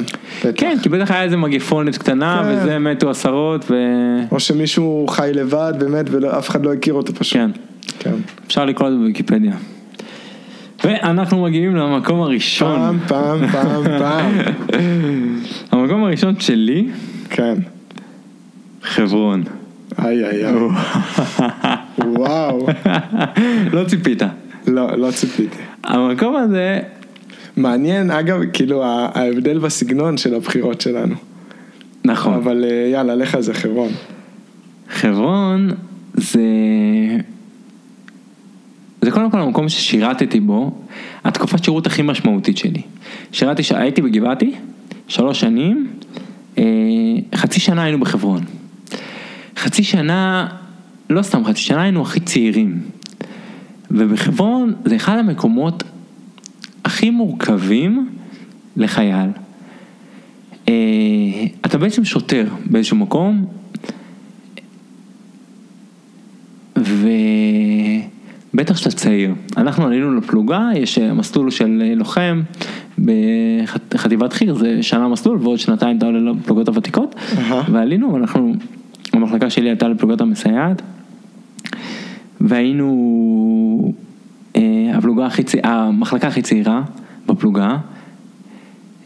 כן, 0.54 0.76
כי 0.82 0.88
בטח 0.88 1.10
היה 1.10 1.22
איזה 1.22 1.36
מגפונת 1.36 1.98
קטנה 1.98 2.42
כן. 2.44 2.58
וזה 2.62 2.78
מתו 2.78 3.10
עשרות 3.10 3.70
ו... 3.70 3.74
או 4.32 4.40
שמישהו 4.40 5.06
חי 5.08 5.30
לבד 5.34 5.72
באמת 5.78 6.06
ואף 6.10 6.48
אחד 6.48 6.64
לא 6.64 6.72
הכיר 6.72 6.94
אותו 6.94 7.14
פשוט. 7.14 7.36
כן, 7.36 7.50
כן. 7.98 8.14
אפשר 8.46 8.64
לקרוא 8.64 8.88
את 8.88 8.92
זה 8.92 8.98
בוויקיפדיה. 8.98 9.52
ואנחנו 10.84 11.42
מגיעים 11.42 11.76
למקום 11.76 12.20
הראשון. 12.20 12.98
פעם, 13.08 13.46
פעם, 13.48 13.48
פעם, 13.48 13.98
פעם. 13.98 14.32
המקום 15.72 16.04
הראשון 16.04 16.40
שלי, 16.40 16.88
כן. 17.30 17.54
חברון. 18.82 19.42
איי 19.98 20.24
איי 20.24 20.46
איי. 20.46 20.54
וואו. 21.98 22.66
לא 23.72 23.84
ציפית. 23.84 24.22
לא, 24.66 24.98
לא 24.98 25.10
ציפיתי. 25.10 25.56
המקום 25.84 26.36
הזה, 26.36 26.80
מעניין, 27.56 28.10
אגב, 28.10 28.40
כאילו 28.52 28.84
ההבדל 28.84 29.58
בסגנון 29.58 30.16
של 30.16 30.34
הבחירות 30.34 30.80
שלנו. 30.80 31.14
נכון, 32.04 32.34
אבל 32.34 32.64
אה, 32.64 32.88
יאללה, 32.92 33.14
לך 33.14 33.34
על 33.34 33.42
זה 33.42 33.54
חברון. 33.54 33.92
חברון 34.90 35.70
זה... 36.14 36.40
זה 39.02 39.10
קודם 39.10 39.30
כל 39.30 39.40
המקום 39.40 39.68
ששירתתי 39.68 40.40
בו, 40.40 40.72
התקופת 41.24 41.64
שירות 41.64 41.86
הכי 41.86 42.02
משמעותית 42.02 42.58
שלי. 42.58 42.82
שירתי. 43.32 43.62
הייתי 43.74 44.02
בגבעתי, 44.02 44.52
שלוש 45.08 45.40
שנים, 45.40 45.90
אה, 46.58 46.64
חצי 47.34 47.60
שנה 47.60 47.82
היינו 47.82 48.00
בחברון. 48.00 48.44
חצי 49.56 49.82
שנה, 49.82 50.48
לא 51.10 51.22
סתם 51.22 51.44
חצי 51.44 51.60
שנה, 51.60 51.82
היינו 51.82 52.02
הכי 52.02 52.20
צעירים. 52.20 52.80
ובחברון 53.90 54.74
זה 54.84 54.96
אחד 54.96 55.18
המקומות 55.18 55.82
הכי 56.84 57.10
מורכבים 57.10 58.08
לחייל. 58.76 59.30
אה, 60.68 60.74
אתה 61.66 61.78
בעצם 61.78 62.04
שוטר 62.04 62.46
באיזשהו 62.66 62.96
מקום, 62.96 63.46
ובטח 68.60 68.76
שאתה 68.76 68.90
צעיר. 68.90 69.34
אנחנו 69.56 69.86
עלינו 69.86 70.14
לפלוגה, 70.14 70.68
יש 70.74 70.98
אה, 70.98 71.14
מסלול 71.14 71.50
של 71.50 71.82
אה, 71.84 71.94
לוחם 71.94 72.42
בחטיבת 72.98 74.32
חי"ר, 74.32 74.54
זה 74.54 74.82
שנה 74.82 75.08
מסלול 75.08 75.38
ועוד 75.42 75.58
שנתיים 75.58 75.98
אתה 75.98 76.06
עולה 76.06 76.32
לפלוגות 76.32 76.68
הוותיקות, 76.68 77.14
אהה. 77.38 77.62
ועלינו, 77.72 78.16
אנחנו, 78.16 78.52
המחלקה 79.12 79.50
שלי 79.50 79.68
הייתה 79.68 79.88
לפלוגות 79.88 80.20
המסייעת, 80.20 80.82
והיינו 82.40 83.92
אה, 84.56 84.62
הפלוגה 84.94 85.26
הכי 85.26 85.42
המחלקה 85.62 86.28
הכי 86.28 86.42
צעירה 86.42 86.82
בפלוגה. 87.26 87.76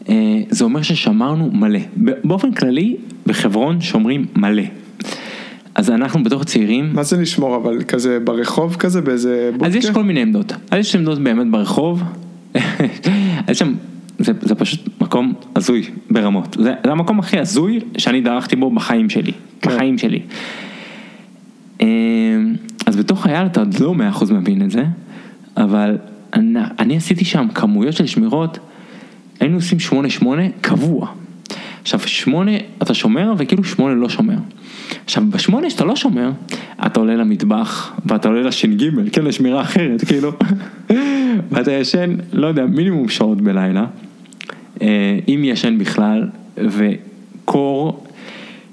אה, 0.09 0.41
זה 0.49 0.63
אומר 0.63 0.81
ששמרנו 0.81 1.51
מלא. 1.53 1.79
באופן 2.23 2.51
כללי, 2.51 2.95
בחברון 3.25 3.81
שומרים 3.81 4.25
מלא. 4.35 4.63
אז 5.75 5.89
אנחנו 5.89 6.23
בתור 6.23 6.43
צעירים, 6.43 6.89
מה 6.93 7.03
זה 7.03 7.17
לשמור 7.17 7.55
אבל 7.55 7.83
כזה 7.83 8.19
ברחוב 8.23 8.75
כזה 8.75 9.01
באיזה 9.01 9.49
בודקה? 9.51 9.67
אז 9.67 9.75
יש 9.75 9.89
כל 9.89 10.03
מיני 10.03 10.21
עמדות, 10.21 10.53
אז 10.71 10.79
יש 10.79 10.95
עמדות 10.95 11.19
באמת 11.19 11.51
ברחוב, 11.51 12.03
אז 13.47 13.57
שם, 13.57 13.73
זה, 14.19 14.31
זה 14.41 14.55
פשוט 14.55 14.79
מקום 15.01 15.33
הזוי 15.55 15.83
ברמות, 16.09 16.57
זה, 16.59 16.73
זה 16.85 16.91
המקום 16.91 17.19
הכי 17.19 17.39
הזוי 17.39 17.79
שאני 17.97 18.21
דרכתי 18.21 18.55
בו 18.55 18.71
בחיים 18.71 19.09
שלי, 19.09 19.31
כן. 19.61 19.69
בחיים 19.69 19.97
שלי. 19.97 20.21
אמ, 21.81 22.55
אז 22.85 22.95
בתור 22.95 23.21
חייל 23.21 23.45
אתה 23.45 23.59
עוד 23.59 23.79
לא 23.79 23.93
מאה 23.93 24.09
אחוז 24.09 24.31
מבין 24.31 24.61
את 24.61 24.71
זה, 24.71 24.83
אבל 25.57 25.97
אני, 26.33 26.59
אני 26.79 26.97
עשיתי 26.97 27.25
שם 27.25 27.47
כמויות 27.53 27.93
של 27.93 28.05
שמירות, 28.05 28.59
היינו 29.39 29.55
עושים 29.55 29.79
שמונה 29.79 30.09
שמונה 30.09 30.43
קבוע. 30.61 31.07
עכשיו 31.85 31.99
שמונה 31.99 32.51
אתה 32.81 32.93
שומר 32.93 33.33
וכאילו 33.37 33.63
שמונה 33.63 33.95
לא 33.95 34.09
שומר. 34.09 34.35
עכשיו 35.05 35.23
בשמונה 35.29 35.69
שאתה 35.69 35.85
לא 35.85 35.95
שומר, 35.95 36.31
אתה 36.85 36.99
עולה 36.99 37.15
למטבח 37.15 37.93
ואתה 38.05 38.27
עולה 38.27 38.41
לש"ג, 38.41 38.89
כן 39.11 39.25
לשמירה 39.25 39.61
אחרת 39.61 40.03
כאילו, 40.03 40.31
ואתה 41.51 41.71
ישן, 41.71 42.15
לא 42.33 42.47
יודע, 42.47 42.65
מינימום 42.65 43.09
שעות 43.09 43.41
בלילה, 43.41 43.85
אה, 44.81 45.19
אם 45.27 45.41
ישן 45.43 45.77
בכלל, 45.77 46.27
וקור 46.57 48.03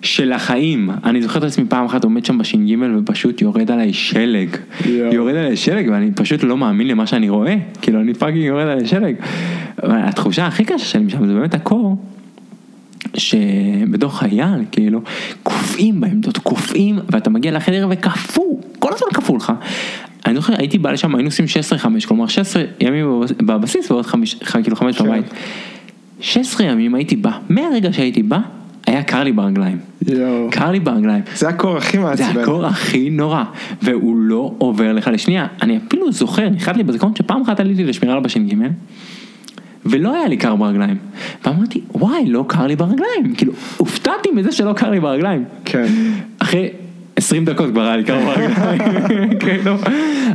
של 0.02 0.32
החיים, 0.32 0.90
אני 1.04 1.22
זוכר 1.22 1.38
את 1.38 1.44
עצמי 1.44 1.64
פעם 1.68 1.84
אחת 1.84 2.04
עומד 2.04 2.24
שם 2.24 2.38
בש"ג 2.38 2.76
ופשוט 2.98 3.42
יורד 3.42 3.70
עליי 3.70 3.92
שלג, 3.92 4.48
יואו. 4.86 5.14
יורד 5.14 5.34
עליי 5.34 5.56
שלג 5.56 5.88
ואני 5.92 6.10
פשוט 6.14 6.42
לא 6.42 6.56
מאמין 6.56 6.88
למה 6.88 7.06
שאני 7.06 7.28
רואה, 7.28 7.54
כאילו 7.82 8.00
אני 8.00 8.14
fucking 8.14 8.44
יורד 8.44 8.66
עליי 8.66 8.86
שלג. 8.86 9.14
התחושה 9.78 10.46
הכי 10.46 10.64
קשה 10.64 10.84
שלי 10.84 11.10
שם 11.10 11.26
זה 11.26 11.34
באמת 11.34 11.54
הקור. 11.54 12.11
שבתור 13.14 14.18
חייל, 14.18 14.64
כאילו, 14.72 15.00
קופאים 15.42 16.00
בעמדות, 16.00 16.38
קופאים, 16.38 16.98
ואתה 17.12 17.30
מגיע 17.30 17.52
לחדר 17.52 17.86
וקפוא, 17.90 18.56
כל 18.78 18.90
הזמן 18.94 19.08
קפוא 19.14 19.36
לך. 19.36 19.52
אני 20.26 20.34
זוכר, 20.34 20.54
הייתי 20.58 20.78
בא 20.78 20.90
לשם, 20.92 21.14
היינו 21.14 21.28
עושים 21.28 21.44
16-5, 22.04 22.06
כלומר 22.08 22.26
16 22.26 22.62
ימים 22.80 23.06
בבס- 23.20 23.32
בבסיס 23.46 23.90
ועוד 23.90 24.06
5, 24.06 24.34
כאילו 24.62 24.76
5 24.76 24.98
כן. 24.98 25.04
בבית. 25.04 25.24
16 26.20 26.66
ימים 26.66 26.94
הייתי 26.94 27.16
בא, 27.16 27.30
מהרגע 27.48 27.92
שהייתי 27.92 28.22
בא, 28.22 28.38
היה 28.86 29.02
קר 29.02 29.22
לי 29.24 29.32
ברגליים. 29.32 29.78
יואו. 30.08 30.48
קר 30.50 30.70
לי 30.70 30.80
ברגליים. 30.80 31.22
זה 31.34 31.48
הקור 31.48 31.76
הכי 31.76 31.96
זה 31.96 32.02
מעצבן. 32.02 32.40
הקור 32.40 32.66
הכי 32.66 33.10
נורא, 33.10 33.44
והוא 33.82 34.16
לא 34.16 34.54
עובר 34.58 34.92
לך 34.92 35.10
לשנייה. 35.12 35.46
אני 35.62 35.78
אפילו 35.88 36.12
זוכר, 36.12 36.48
נחרט 36.48 36.76
לי 36.76 36.82
בזיכרון 36.82 37.12
שפעם 37.18 37.42
אחת 37.42 37.60
עליתי 37.60 37.84
לשמירה 37.84 38.20
בש"ג, 38.20 38.54
ולא 39.86 40.14
היה 40.14 40.28
לי 40.28 40.36
קר 40.36 40.56
ברגליים. 40.56 40.96
ואמרתי, 41.44 41.80
וואי, 41.94 42.26
לא 42.26 42.44
קר 42.48 42.66
לי 42.66 42.76
ברגליים. 42.76 43.34
כאילו, 43.36 43.52
הופתעתי 43.76 44.30
מזה 44.30 44.52
שלא 44.52 44.72
קר 44.72 44.90
לי 44.90 45.00
ברגליים. 45.00 45.44
כן. 45.64 45.86
אחרי 46.38 46.68
20 47.16 47.44
דקות 47.44 47.70
כבר 47.70 47.82
היה 47.82 47.96
לי 47.96 48.04
קר 48.04 48.18
ברגליים, 48.24 48.80
כאילו. 49.40 49.74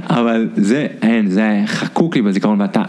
אבל 0.09 0.49
זה, 0.55 0.87
אין, 1.01 1.29
זה 1.29 1.63
חקוק 1.65 2.15
לי 2.15 2.21
בזיכרון, 2.21 2.61
ואתה, 2.61 2.83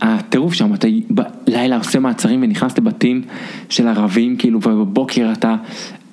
הטירוף 0.00 0.54
שם, 0.54 0.74
אתה 0.74 0.88
בלילה 1.10 1.76
עושה 1.76 1.98
מעצרים 1.98 2.42
ונכנס 2.42 2.78
לבתים 2.78 3.22
של 3.68 3.88
ערבים, 3.88 4.36
כאילו, 4.36 4.58
ובבוקר 4.58 5.32
אתה 5.32 5.54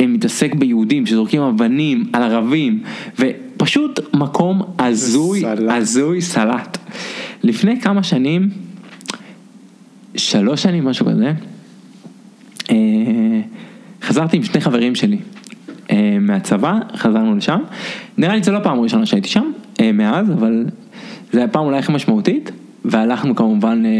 מתעסק 0.01 0.55
ביהודים 0.55 1.05
שזורקים 1.05 1.41
אבנים 1.41 2.05
על 2.13 2.23
ערבים, 2.23 2.83
ופשוט 3.19 3.99
מקום 4.13 4.61
הזוי. 4.79 5.43
הזוי 5.69 6.21
סלט. 6.21 6.77
לפני 7.43 7.81
כמה 7.81 8.03
שנים, 8.03 8.49
שלוש 10.15 10.63
שנים, 10.63 10.85
משהו 10.85 11.05
כזה, 11.05 11.33
אה, 12.71 12.75
חזרתי 14.01 14.37
עם 14.37 14.43
שני 14.43 14.61
חברים 14.61 14.95
שלי 14.95 15.17
אה, 15.91 16.17
מהצבא, 16.21 16.79
חזרנו 16.95 17.35
לשם. 17.35 17.59
נראה 18.17 18.35
לי 18.35 18.43
זו 18.43 18.51
לא 18.51 18.59
פעם 18.63 18.79
ראשונה 18.79 19.05
שהייתי 19.05 19.29
שם, 19.29 19.51
אה, 19.79 19.91
מאז, 19.91 20.31
אבל 20.31 20.65
זה 21.31 21.43
הפעם 21.43 21.65
אולי 21.65 21.77
הכי 21.77 21.91
משמעותית. 21.91 22.51
והלכנו 22.85 23.35
כמובן 23.35 23.83
אה, 23.85 23.91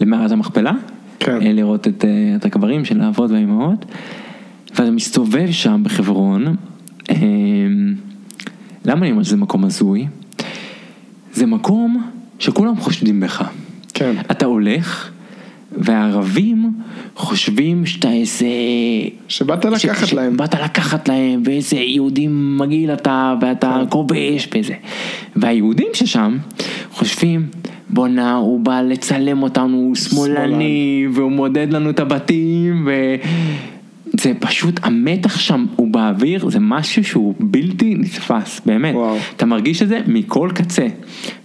למערת 0.00 0.30
המכפלה, 0.30 0.72
כן. 1.20 1.42
אה, 1.42 1.52
לראות 1.52 1.88
את, 1.88 2.04
אה, 2.04 2.36
את 2.36 2.44
הקברים 2.44 2.84
של 2.84 3.00
האבות 3.00 3.30
והאימהות. 3.30 3.84
ואתה 4.70 4.90
מסתובב 4.90 5.50
שם 5.50 5.80
בחברון, 5.84 6.56
אה, 7.10 7.16
למה 8.84 9.00
אני 9.00 9.10
אומר 9.10 9.22
שזה 9.22 9.36
מקום 9.36 9.64
הזוי? 9.64 10.06
זה 11.32 11.46
מקום 11.46 12.10
שכולם 12.38 12.76
חושדים 12.76 13.20
בך. 13.20 13.48
כן. 13.94 14.14
אתה 14.30 14.46
הולך, 14.46 15.10
והערבים 15.76 16.72
חושבים 17.16 17.86
שאתה 17.86 18.12
איזה... 18.12 18.46
שבאת 19.28 19.64
לקחת 19.64 20.06
ש- 20.06 20.12
להם. 20.12 20.34
שבאת 20.34 20.54
לקחת 20.54 21.08
להם, 21.08 21.42
ואיזה 21.44 21.76
יהודי 21.76 22.26
מגעיל 22.30 22.92
אתה, 22.92 23.34
ואתה 23.40 23.80
כן. 23.80 23.90
כובש 23.90 24.48
וזה. 24.54 24.74
והיהודים 25.36 25.88
ששם 25.92 26.36
חושבים, 26.92 27.46
בואנה, 27.90 28.34
הוא 28.34 28.60
בא 28.60 28.80
לצלם 28.80 29.42
אותנו, 29.42 29.76
הוא 29.76 29.94
שמאלני, 29.94 31.06
והוא 31.12 31.32
מודד 31.32 31.72
לנו 31.72 31.90
את 31.90 32.00
הבתים, 32.00 32.86
ו... 32.86 33.14
זה 34.20 34.32
פשוט, 34.40 34.80
המתח 34.82 35.38
שם 35.38 35.66
הוא 35.76 35.88
באוויר, 35.88 36.50
זה 36.50 36.58
משהו 36.60 37.04
שהוא 37.04 37.34
בלתי 37.40 37.94
נתפס, 37.94 38.60
באמת. 38.66 38.94
וואו. 38.94 39.16
אתה 39.36 39.46
מרגיש 39.46 39.82
את 39.82 39.88
זה 39.88 40.00
מכל 40.06 40.50
קצה. 40.54 40.86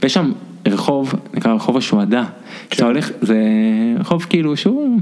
ויש 0.03 0.13
שם 0.13 0.31
רחוב, 0.67 1.13
נקרא 1.33 1.53
רחוב 1.53 1.77
השועדה. 1.77 2.23
כשאתה 2.69 2.85
הולך, 2.85 3.11
זה 3.21 3.37
רחוב 3.99 4.25
כאילו 4.29 4.57
שהוא, 4.57 4.99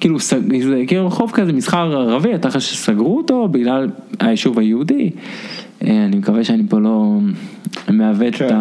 כאילו, 0.00 0.18
זה 0.18 0.82
כאילו 0.86 1.06
רחוב 1.06 1.30
כזה 1.30 1.52
מסחר 1.52 1.96
ערבי, 1.96 2.34
אתה 2.34 2.50
חושב 2.50 2.60
שסגרו 2.60 3.16
אותו 3.16 3.48
בגלל 3.48 3.88
היישוב 4.20 4.58
היהודי. 4.58 5.10
אה, 5.84 6.04
אני 6.04 6.16
מקווה 6.16 6.44
שאני 6.44 6.62
פה 6.68 6.78
לא 6.78 7.18
מעוות 7.88 8.34
כן. 8.34 8.46
את 8.46 8.52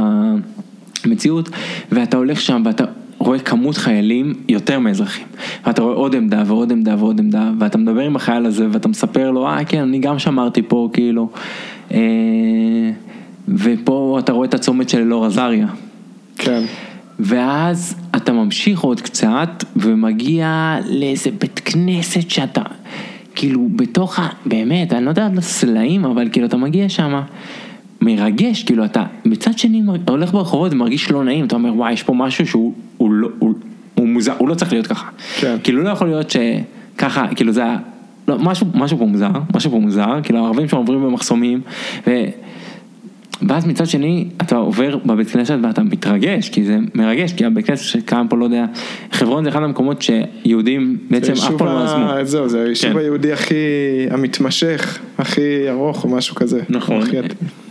המציאות. 1.06 1.50
ואתה 1.92 2.18
הולך 2.18 2.42
שם 2.42 2.62
ואתה 2.66 2.84
רואה 3.18 3.40
כמות 3.40 3.78
חיילים 3.78 4.34
יותר 4.50 4.80
מאזרחים. 4.80 5.26
ואתה 5.66 5.82
רואה 5.82 5.96
עוד 5.96 6.16
עמדה 6.16 6.44
ועוד 6.48 6.72
עמדה 6.72 6.96
ועוד 7.00 7.20
עמדה, 7.20 7.52
ואתה 7.60 7.78
מדבר 7.78 8.02
עם 8.02 8.16
החייל 8.16 8.46
הזה 8.46 8.68
ואתה 8.72 8.88
מספר 8.88 9.32
לו, 9.32 9.48
אה 9.48 9.66
כן, 9.66 9.82
אני 9.82 10.00
גם 10.00 10.20
שמרתי 10.20 10.62
פה, 10.62 10.90
כאילו. 10.94 11.30
אה, 11.92 12.00
ופה 13.48 14.18
אתה 14.20 14.32
רואה 14.32 14.48
את 14.48 14.54
הצומת 14.54 14.90
של 14.90 15.02
אלאור 15.02 15.26
עזריה. 15.26 15.68
כן. 16.38 16.64
ואז 17.22 17.96
אתה 18.16 18.34
ממשיך 18.34 18.80
עוד 18.80 19.02
קצת 19.02 19.64
ומגיע 19.76 20.78
לאיזה 20.90 21.30
בית 21.40 21.62
כנסת 21.66 22.30
שאתה 22.30 22.62
כאילו 23.36 23.68
בתוך 23.76 24.20
ה... 24.20 24.28
באמת, 24.46 24.94
אני 24.94 25.06
לא 25.06 25.10
יודע 25.10 25.26
על 25.26 25.38
הסלעים, 25.38 26.06
אבל 26.06 26.30
כאילו 26.32 26.48
אתה 26.48 26.58
מגיע 26.58 26.90
שם 26.90 27.22
מרגש, 28.02 28.64
כאילו 28.64 28.86
אתה 28.86 29.04
מצד 29.26 29.58
שני 29.58 29.82
אתה 30.04 30.12
הולך 30.12 30.32
ברחובות 30.32 30.72
ומרגיש 30.72 31.12
לא 31.12 31.24
נעים, 31.24 31.46
אתה 31.46 31.56
אומר 31.56 31.76
וואי 31.76 31.94
יש 31.94 32.04
פה 32.04 32.14
משהו 32.14 32.48
שהוא 32.48 32.74
הוא 32.98 33.12
לא, 33.12 33.30
הוא, 33.40 33.54
הוא 33.96 34.08
מוזר, 34.08 34.34
הוא 34.38 34.50
לא 34.50 34.56
צריך 34.56 34.72
להיות 34.74 34.88
ככה. 34.88 35.10
כן. 35.40 35.58
כאילו 35.64 35.84
לא 35.84 35.90
יכול 35.90 36.08
להיות 36.08 36.30
שככה, 36.30 37.28
כאילו 37.36 37.52
זה 37.52 37.66
ה... 37.66 37.78
לא, 38.28 38.40
משהו, 38.40 38.68
משהו 38.74 38.98
פה 38.98 39.06
מוזר, 39.06 39.30
משהו 39.56 39.72
פה 39.72 39.80
מוזר, 39.80 40.20
כאילו 40.24 40.40
הערבים 40.40 40.68
שם 40.68 40.78
עוברים 40.78 41.04
במחסומים, 41.04 41.62
ו... 42.08 42.12
ואז 43.48 43.66
מצד 43.66 43.86
שני, 43.88 44.28
אתה 44.42 44.56
עובר 44.56 44.98
בבית 45.06 45.30
כנסת 45.30 45.58
ואתה 45.64 45.84
מתרגש, 45.84 46.50
כי 46.50 46.64
זה 46.64 46.78
מרגש, 46.96 47.34
כי 47.34 47.46
הבית 47.46 47.66
כנסת 47.66 47.84
שקיים 47.84 48.28
פה, 48.28 48.38
לא 48.38 48.46
יודע, 48.46 48.66
חברון 49.12 49.44
זה 49.44 49.50
אחד 49.50 49.64
המקומות 49.64 50.02
שיהודים 50.02 50.98
בעצם 51.10 51.34
אף 51.34 51.52
פעם 51.58 51.68
לא 51.68 51.84
עזבו. 51.84 52.24
זהו, 52.24 52.50
זה 52.50 52.64
היישוב 52.64 52.92
כן. 52.94 52.98
היהודי 52.98 53.34
הכי 53.34 53.56
המתמשך, 54.12 55.00
הכי 55.18 55.70
ארוך 55.70 56.04
או 56.04 56.10
משהו 56.10 56.36
כזה. 56.36 56.62
נכון, 56.70 57.02
הכי- 57.02 57.18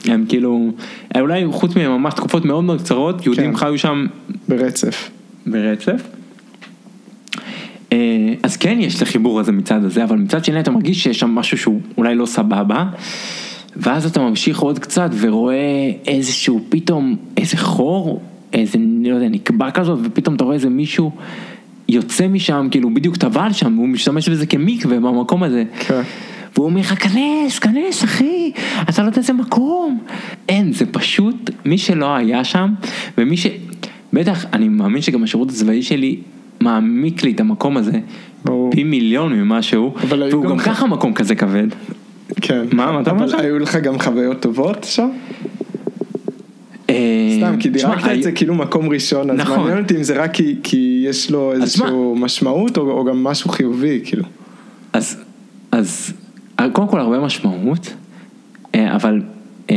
הם 0.04 0.24
כאילו, 0.28 0.70
אולי 1.20 1.44
חוץ 1.50 1.76
מממש 1.76 2.14
תקופות 2.14 2.44
מאוד 2.44 2.64
מאוד 2.64 2.80
קצרות, 2.80 3.26
יהודים 3.26 3.50
כן. 3.50 3.56
חיו 3.56 3.78
שם 3.78 4.06
ברצף. 4.48 5.10
ברצף. 5.46 6.02
אה, 7.92 7.98
אז 8.42 8.56
כן 8.56 8.78
יש 8.80 8.96
את 8.96 9.02
החיבור 9.02 9.40
הזה 9.40 9.52
מצד 9.52 9.84
הזה, 9.84 10.04
אבל 10.04 10.16
מצד 10.16 10.44
שני 10.44 10.60
אתה 10.60 10.70
מרגיש 10.70 11.02
שיש 11.02 11.20
שם 11.20 11.30
משהו 11.30 11.58
שהוא 11.58 11.80
אולי 11.98 12.14
לא 12.14 12.26
סבבה, 12.26 12.84
ואז 13.76 14.06
אתה 14.06 14.20
ממשיך 14.20 14.58
עוד 14.58 14.78
קצת 14.78 15.10
ורואה 15.20 15.90
איזשהו 16.06 16.60
פתאום, 16.68 17.16
איזה 17.36 17.56
חור, 17.56 18.22
איזה, 18.52 18.78
לא 19.04 19.14
יודע, 19.14 19.28
נקבע 19.28 19.70
כזאת, 19.70 19.98
ופתאום 20.02 20.34
אתה 20.34 20.44
רואה 20.44 20.54
איזה 20.54 20.68
מישהו 20.68 21.10
יוצא 21.88 22.28
משם, 22.28 22.68
כאילו 22.70 22.94
בדיוק 22.94 23.16
טבל 23.16 23.52
שם, 23.52 23.78
והוא 23.78 23.88
משתמש 23.88 24.28
בזה 24.28 24.46
כמקווה 24.46 25.00
במקום 25.00 25.42
הזה. 25.42 25.64
כן. 25.78 26.00
והוא 26.54 26.66
אומר 26.66 26.80
לך, 26.80 27.08
כנס, 27.08 27.58
כנס 27.58 28.04
אחי, 28.04 28.52
אתה 28.88 29.02
לא 29.02 29.06
יודע 29.06 29.18
איזה 29.18 29.32
מקום. 29.32 29.98
אין, 30.48 30.72
זה 30.72 30.86
פשוט, 30.86 31.50
מי 31.64 31.78
שלא 31.78 32.14
היה 32.14 32.44
שם, 32.44 32.74
ומי 33.18 33.36
ש... 33.36 33.46
בטח, 34.12 34.44
אני 34.52 34.68
מאמין 34.68 35.02
שגם 35.02 35.22
השירות 35.22 35.50
הצבאי 35.50 35.82
שלי 35.82 36.16
מעמיק 36.60 37.22
לי 37.22 37.30
את 37.30 37.40
המקום 37.40 37.76
הזה, 37.76 37.98
ברור. 38.44 38.70
פי 38.70 38.84
מיליון 38.84 39.32
היו 39.32 39.44
והוא 40.08 40.44
גם 40.44 40.50
גם 40.50 40.58
ככה 40.58 40.86
מקום 40.86 41.14
כזה 41.14 41.34
כבד. 41.34 41.66
כן. 42.40 42.66
מה, 42.72 42.92
מה 42.92 43.00
אתה 43.00 43.10
אומר? 43.10 43.40
היו 43.40 43.58
לך 43.58 43.76
גם 43.76 43.98
חוויות 43.98 44.40
טובות 44.40 44.84
שם? 44.84 45.08
אה, 46.90 47.36
סתם, 47.38 47.56
כי 47.60 47.68
דירקת 47.68 48.10
את 48.14 48.22
זה 48.22 48.32
כאילו 48.32 48.54
מקום 48.54 48.88
ראשון, 48.88 49.30
אז 49.30 49.38
נכון. 49.38 49.58
מעניין 49.60 49.82
אותי 49.82 49.96
אם 49.96 50.02
זה 50.02 50.22
רק 50.22 50.30
כי- 50.62 51.04
יש 51.08 51.30
לו 51.30 51.52
אז 51.54 51.62
איזשהו 51.62 52.16
משמעות 52.18 52.76
או 52.78 53.04
גם 53.04 53.24
משהו 53.24 53.50
חיובי, 53.50 54.00
כאילו. 54.04 54.24
אז, 54.92 55.16
אז 55.72 56.12
קודם 56.72 56.88
כל 56.88 57.00
הרבה 57.00 57.20
משמעות, 57.20 57.94
אה, 58.74 58.94
אבל 58.96 59.22
אה, 59.70 59.76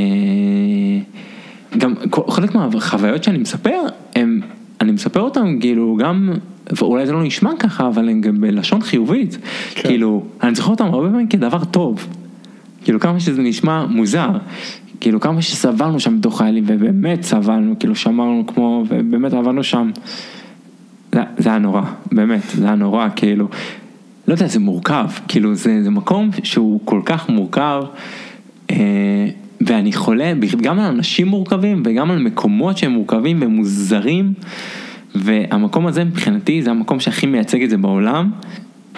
גם 1.78 1.94
חלק 2.30 2.56
מהחוויות 2.56 3.24
שאני 3.24 3.38
מספר, 3.38 3.80
הם, 4.16 4.40
אני 4.82 4.92
מספר 4.92 5.20
אותם 5.22 5.60
כאילו 5.60 5.98
גם, 6.02 6.30
ואולי 6.72 7.06
זה 7.06 7.12
לא 7.12 7.24
נשמע 7.24 7.52
ככה, 7.60 7.88
אבל 7.88 8.10
הם 8.10 8.22
גם 8.22 8.42
בלשון 8.42 8.82
חיובית. 8.82 9.38
כן. 9.76 9.88
כאילו, 9.88 10.24
אני 10.44 10.56
זוכר 10.56 10.72
אותם 10.72 10.86
הרבה 10.86 11.10
פעמים 11.10 11.28
כדבר 11.28 11.64
טוב. 11.64 12.08
כאילו 12.84 13.00
כמה 13.00 13.20
שזה 13.20 13.42
נשמע 13.42 13.86
מוזר, 13.86 14.30
כאילו 15.00 15.20
כמה 15.20 15.42
שסבלנו 15.42 16.00
שם 16.00 16.20
בתוך 16.20 16.38
חיילים, 16.38 16.64
ובאמת 16.68 17.24
סבלנו, 17.24 17.76
כאילו 17.80 17.96
שמרנו 17.96 18.44
כמו, 18.48 18.84
ובאמת 18.90 19.34
עבדנו 19.34 19.64
שם. 19.64 19.92
זה, 21.12 21.50
היה 21.50 21.58
נורא, 21.58 21.82
באמת, 22.12 22.42
זה 22.54 22.66
היה 22.66 22.76
נורא, 22.76 23.08
כאילו, 23.16 23.48
לא 24.28 24.34
יודע, 24.34 24.48
זה 24.48 24.60
מורכב, 24.60 25.06
כאילו 25.28 25.56
זה, 25.56 25.84
זה 25.84 25.90
מקום 25.90 26.30
שהוא 26.44 26.80
כל 26.86 27.02
כך 27.06 27.30
מורכב, 27.30 27.84
אה, 28.72 29.28
ואני 29.62 29.94
חולה 29.94 30.34
גם 30.62 30.80
על 30.80 30.86
אנשים 30.86 31.28
מורכבים 31.28 31.84
וגם 31.86 32.12
על 32.12 32.20
מקומות 32.20 32.78
שהם 32.78 32.92
מורכבים 32.92 33.38
ומוזרים, 33.42 34.34
והמקום 35.16 35.88
הזה 35.88 36.04
מבחינתי 36.04 36.62
זה 36.62 36.72
המקום 36.72 37.00
שהכי 37.00 37.26
מייצג 37.26 37.64
את 37.64 37.70
זה 37.70 37.78
בעולם, 37.78 38.32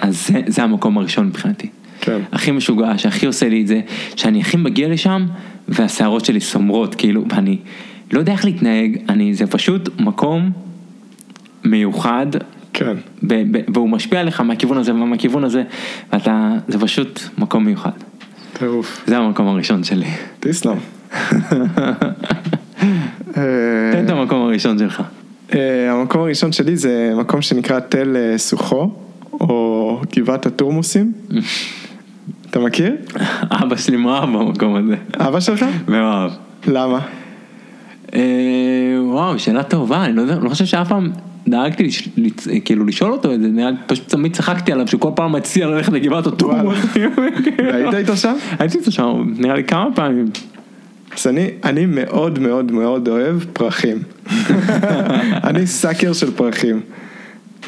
אז 0.02 0.28
זה, 0.28 0.42
זה 0.48 0.64
המקום 0.64 0.98
הראשון 0.98 1.28
מבחינתי. 1.28 1.70
כן. 2.06 2.20
הכי 2.32 2.52
משוגע, 2.52 2.98
שהכי 2.98 3.26
עושה 3.26 3.50
לי 3.50 3.62
את 3.62 3.68
זה, 3.68 3.82
שאני 4.16 4.42
הכי 4.42 4.58
מגיע 4.58 4.88
לשם 4.88 5.26
והשערות 5.68 6.26
שלי 6.26 6.40
סומרות, 6.40 6.96
כאילו, 6.96 7.26
ואני 7.30 7.58
לא 8.12 8.20
יודע 8.20 8.32
איך 8.32 8.46
להתנהג, 8.46 8.98
אני, 9.10 9.34
זה 9.34 9.48
פשוט 9.48 9.90
מקום 10.00 10.52
מיוחד, 11.64 12.28
כן. 12.74 12.98
ב, 13.24 13.58
ב, 13.58 13.62
והוא 13.74 13.90
משפיע 13.90 14.20
עליך 14.20 14.42
מהכיוון 14.42 14.78
הזה 14.78 14.94
ומהכיוון 14.94 15.44
הזה, 15.44 15.64
ואתה, 16.14 16.52
זה 16.68 16.80
פשוט 16.80 17.20
מקום 17.38 17.66
מיוחד. 17.66 17.92
טירוף. 18.54 19.04
זה 19.08 19.18
המקום 19.18 19.48
הראשון 19.48 19.84
שלי. 19.84 20.08
תסלם. 20.40 20.78
תן 23.92 24.04
את 24.06 24.10
המקום 24.10 24.42
הראשון 24.42 24.80
שלך. 24.80 25.02
אה, 25.54 25.92
המקום 25.92 26.22
הראשון 26.22 26.52
שלי 26.52 26.78
זה 26.78 27.14
מקום 27.18 27.42
שנקרא 27.42 27.80
תל 27.80 28.16
אה, 28.16 28.38
סוחו, 28.38 28.92
או 29.32 30.02
גבעת 30.16 30.46
התורמוסים. 30.46 31.12
אתה 32.56 32.64
מכיר? 32.64 32.96
אבא 33.52 33.76
שלי 33.76 33.98
מאוהב 33.98 34.24
במקום 34.38 34.76
הזה, 34.76 34.96
אבא 35.20 35.40
שלך? 35.40 35.66
מאוהב. 35.88 36.32
למה? 36.68 37.00
אה, 38.14 38.22
וואו, 39.02 39.40
שאלה 39.40 39.64
טובה, 39.64 40.06
אני 40.06 40.16
לא 40.16 40.24
לא 40.42 40.50
חושב 40.50 40.66
שאף 40.66 40.88
פעם 40.90 41.12
דאגתי 41.48 41.84
לש- 41.84 42.10
לצ- 42.18 42.48
כאילו 42.66 42.86
לשאול 42.86 43.12
אותו 43.12 43.34
את 43.34 43.42
זה, 43.42 43.48
פשוט 43.88 44.08
תמיד 44.10 44.34
צחקתי 44.36 44.72
עליו 44.72 44.88
שהוא 44.88 45.02
כל 45.02 45.10
פעם 45.16 45.32
מציע 45.32 45.68
ללכת 45.68 45.94
לגבעת 45.94 46.28
התורמוס. 46.28 46.78
היית 47.58 47.94
איתו 47.94 48.18
שם? 48.18 48.34
הייתי 48.60 48.78
איתו 48.78 48.92
שם, 48.92 49.34
נראה 49.38 49.56
לי 49.56 49.64
כמה 49.64 49.88
פעמים. 49.96 50.26
אז 51.18 51.28
אני, 51.28 51.48
אני 51.64 51.86
מאוד 51.86 52.40
מאוד 52.40 52.72
מאוד 52.72 53.08
אוהב 53.08 53.36
פרחים. 53.54 53.98
אני 55.50 55.68
סאקר 55.68 56.14
של 56.14 56.32
פרחים. 56.32 56.80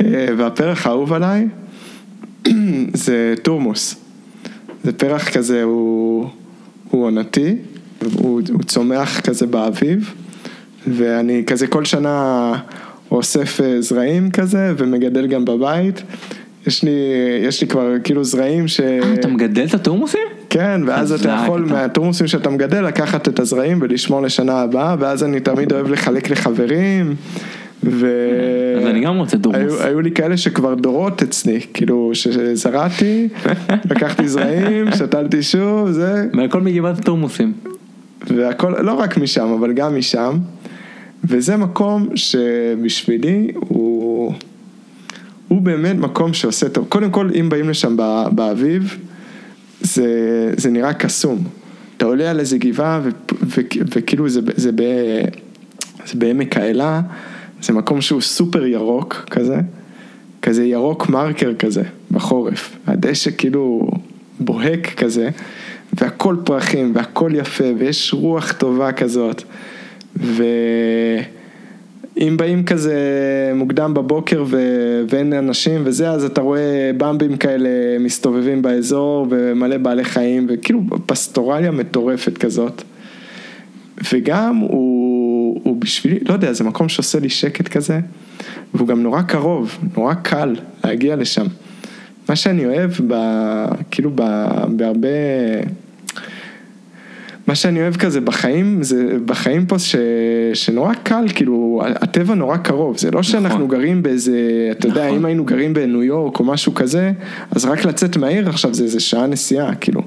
אה, 0.01 0.27
והפרח 0.37 0.87
האהוב 0.87 1.13
עליי 1.13 1.47
זה 2.93 3.33
תורמוס. 3.43 4.06
זה 4.83 4.93
פרח 4.93 5.29
כזה, 5.29 5.63
הוא, 5.63 6.29
הוא 6.91 7.05
עונתי, 7.05 7.55
הוא, 8.13 8.41
הוא 8.53 8.63
צומח 8.63 9.19
כזה 9.19 9.47
באביב, 9.47 10.13
ואני 10.87 11.43
כזה 11.47 11.67
כל 11.67 11.85
שנה 11.85 12.53
אוסף 13.11 13.61
אה, 13.61 13.81
זרעים 13.81 14.31
כזה, 14.31 14.73
ומגדל 14.77 15.27
גם 15.27 15.45
בבית. 15.45 16.03
יש 16.67 16.83
לי, 16.83 16.91
יש 17.43 17.61
לי 17.61 17.67
כבר 17.67 17.93
כאילו 18.03 18.23
זרעים 18.23 18.67
ש... 18.67 18.79
אה, 18.79 19.13
אתה 19.13 19.27
מגדל 19.27 19.65
את 19.65 19.73
התורמוסים? 19.73 20.27
כן, 20.49 20.81
ואז 20.85 21.11
אתה 21.11 21.29
יכול 21.29 21.65
אתה. 21.65 21.73
מהתורמוסים 21.73 22.27
שאתה 22.27 22.49
מגדל 22.49 22.85
לקחת 22.85 23.27
את 23.27 23.39
הזרעים 23.39 23.79
ולשמור 23.81 24.21
לשנה 24.21 24.61
הבאה, 24.61 24.95
ואז 24.99 25.23
אני 25.23 25.39
תמיד 25.39 25.73
אוהב 25.73 25.87
לחלק 25.87 26.29
לחברים, 26.29 27.15
ו... 27.87 28.07
אז 28.77 28.85
אני 28.85 29.01
גם 29.01 29.17
רוצה 29.17 29.37
תורמוס. 29.37 29.61
היו, 29.61 29.81
היו 29.83 30.01
לי 30.01 30.11
כאלה 30.11 30.37
שכבר 30.37 30.73
דורות 30.73 31.23
אצלי, 31.23 31.59
כאילו 31.73 32.11
שזרעתי, 32.13 33.27
לקחתי 33.91 34.27
זרעים, 34.27 34.91
שתלתי 34.95 35.43
שוב, 35.43 35.91
זה, 35.91 36.25
והכל 36.37 36.61
מגבעת 36.61 36.99
התורמוסים. 36.99 37.53
והכל, 38.27 38.73
לא 38.81 38.93
רק 38.93 39.17
משם, 39.17 39.47
אבל 39.59 39.73
גם 39.73 39.97
משם, 39.97 40.37
וזה 41.23 41.57
מקום 41.57 42.07
שבשבילי 42.15 43.47
הוא, 43.53 44.33
הוא 45.47 45.61
באמת 45.61 45.95
מקום 45.95 46.33
שעושה 46.33 46.69
טוב. 46.69 46.85
קודם 46.89 47.11
כל, 47.11 47.29
אם 47.39 47.49
באים 47.49 47.69
לשם 47.69 47.97
בא- 47.97 48.29
באביב, 48.31 48.97
זה, 49.81 50.07
זה 50.57 50.69
נראה 50.69 50.93
קסום. 50.93 51.43
אתה 51.97 52.05
עולה 52.05 52.29
על 52.31 52.39
איזה 52.39 52.57
גבעה, 52.57 53.01
וכאילו 53.95 54.29
זה, 54.29 54.41
זה, 54.55 54.71
ב, 54.71 54.81
זה 56.05 56.13
בעמק 56.15 56.57
האלה, 56.57 57.01
זה 57.61 57.73
מקום 57.73 58.01
שהוא 58.01 58.21
סופר 58.21 58.65
ירוק 58.65 59.25
כזה, 59.29 59.57
כזה 60.41 60.65
ירוק 60.65 61.09
מרקר 61.09 61.53
כזה, 61.53 61.83
בחורף. 62.11 62.77
הדשא 62.87 63.31
כאילו 63.37 63.91
בוהק 64.39 64.87
כזה, 64.87 65.29
והכל 65.93 66.35
פרחים, 66.43 66.91
והכל 66.95 67.31
יפה, 67.35 67.63
ויש 67.77 68.13
רוח 68.13 68.51
טובה 68.51 68.91
כזאת. 68.91 69.43
ואם 70.15 70.47
באים 72.37 72.65
כזה 72.65 72.95
מוקדם 73.55 73.93
בבוקר 73.93 74.43
ו... 74.47 74.57
ואין 75.09 75.33
אנשים 75.33 75.81
וזה, 75.85 76.09
אז 76.09 76.23
אתה 76.23 76.41
רואה 76.41 76.91
במבים 76.97 77.37
כאלה 77.37 77.69
מסתובבים 77.99 78.61
באזור, 78.61 79.27
ומלא 79.29 79.77
בעלי 79.77 80.03
חיים, 80.03 80.47
וכאילו 80.49 80.81
פסטורליה 81.05 81.71
מטורפת 81.71 82.37
כזאת. 82.37 82.83
וגם 84.13 84.57
הוא, 84.57 85.06
בשבילי, 85.87 86.19
לא 86.27 86.33
יודע, 86.33 86.53
זה 86.53 86.63
מקום 86.63 86.89
שעושה 86.89 87.19
לי 87.19 87.29
שקט 87.29 87.67
כזה, 87.67 87.99
והוא 88.73 88.87
גם 88.87 89.03
נורא 89.03 89.21
קרוב, 89.21 89.77
נורא 89.97 90.13
קל 90.13 90.55
להגיע 90.83 91.15
לשם. 91.15 91.45
מה 92.29 92.35
שאני 92.35 92.65
אוהב, 92.65 92.91
ב, 93.07 93.15
כאילו 93.91 94.11
ב, 94.15 94.21
בהרבה, 94.67 95.07
מה 97.47 97.55
שאני 97.55 97.81
אוהב 97.81 97.95
כזה 97.95 98.21
בחיים, 98.21 98.83
זה 98.83 99.17
בחיים 99.25 99.65
פה 99.65 99.79
ש, 99.79 99.95
שנורא 100.53 100.93
קל, 100.93 101.25
כאילו, 101.35 101.81
הטבע 101.85 102.33
נורא 102.33 102.57
קרוב, 102.57 102.97
זה 102.97 103.11
לא 103.11 103.23
שאנחנו 103.23 103.67
גרים 103.67 104.03
באיזה, 104.03 104.69
אתה 104.71 104.87
יודע, 104.87 105.05
נכון. 105.05 105.17
אם 105.17 105.25
היינו 105.25 105.45
גרים 105.45 105.73
בניו 105.73 106.03
יורק 106.03 106.39
או 106.39 106.45
משהו 106.45 106.73
כזה, 106.73 107.11
אז 107.51 107.65
רק 107.65 107.85
לצאת 107.85 108.17
מהעיר 108.17 108.49
עכשיו 108.49 108.73
זה 108.73 108.83
איזה 108.83 108.99
שעה 108.99 109.27
נסיעה, 109.27 109.75
כאילו, 109.75 110.01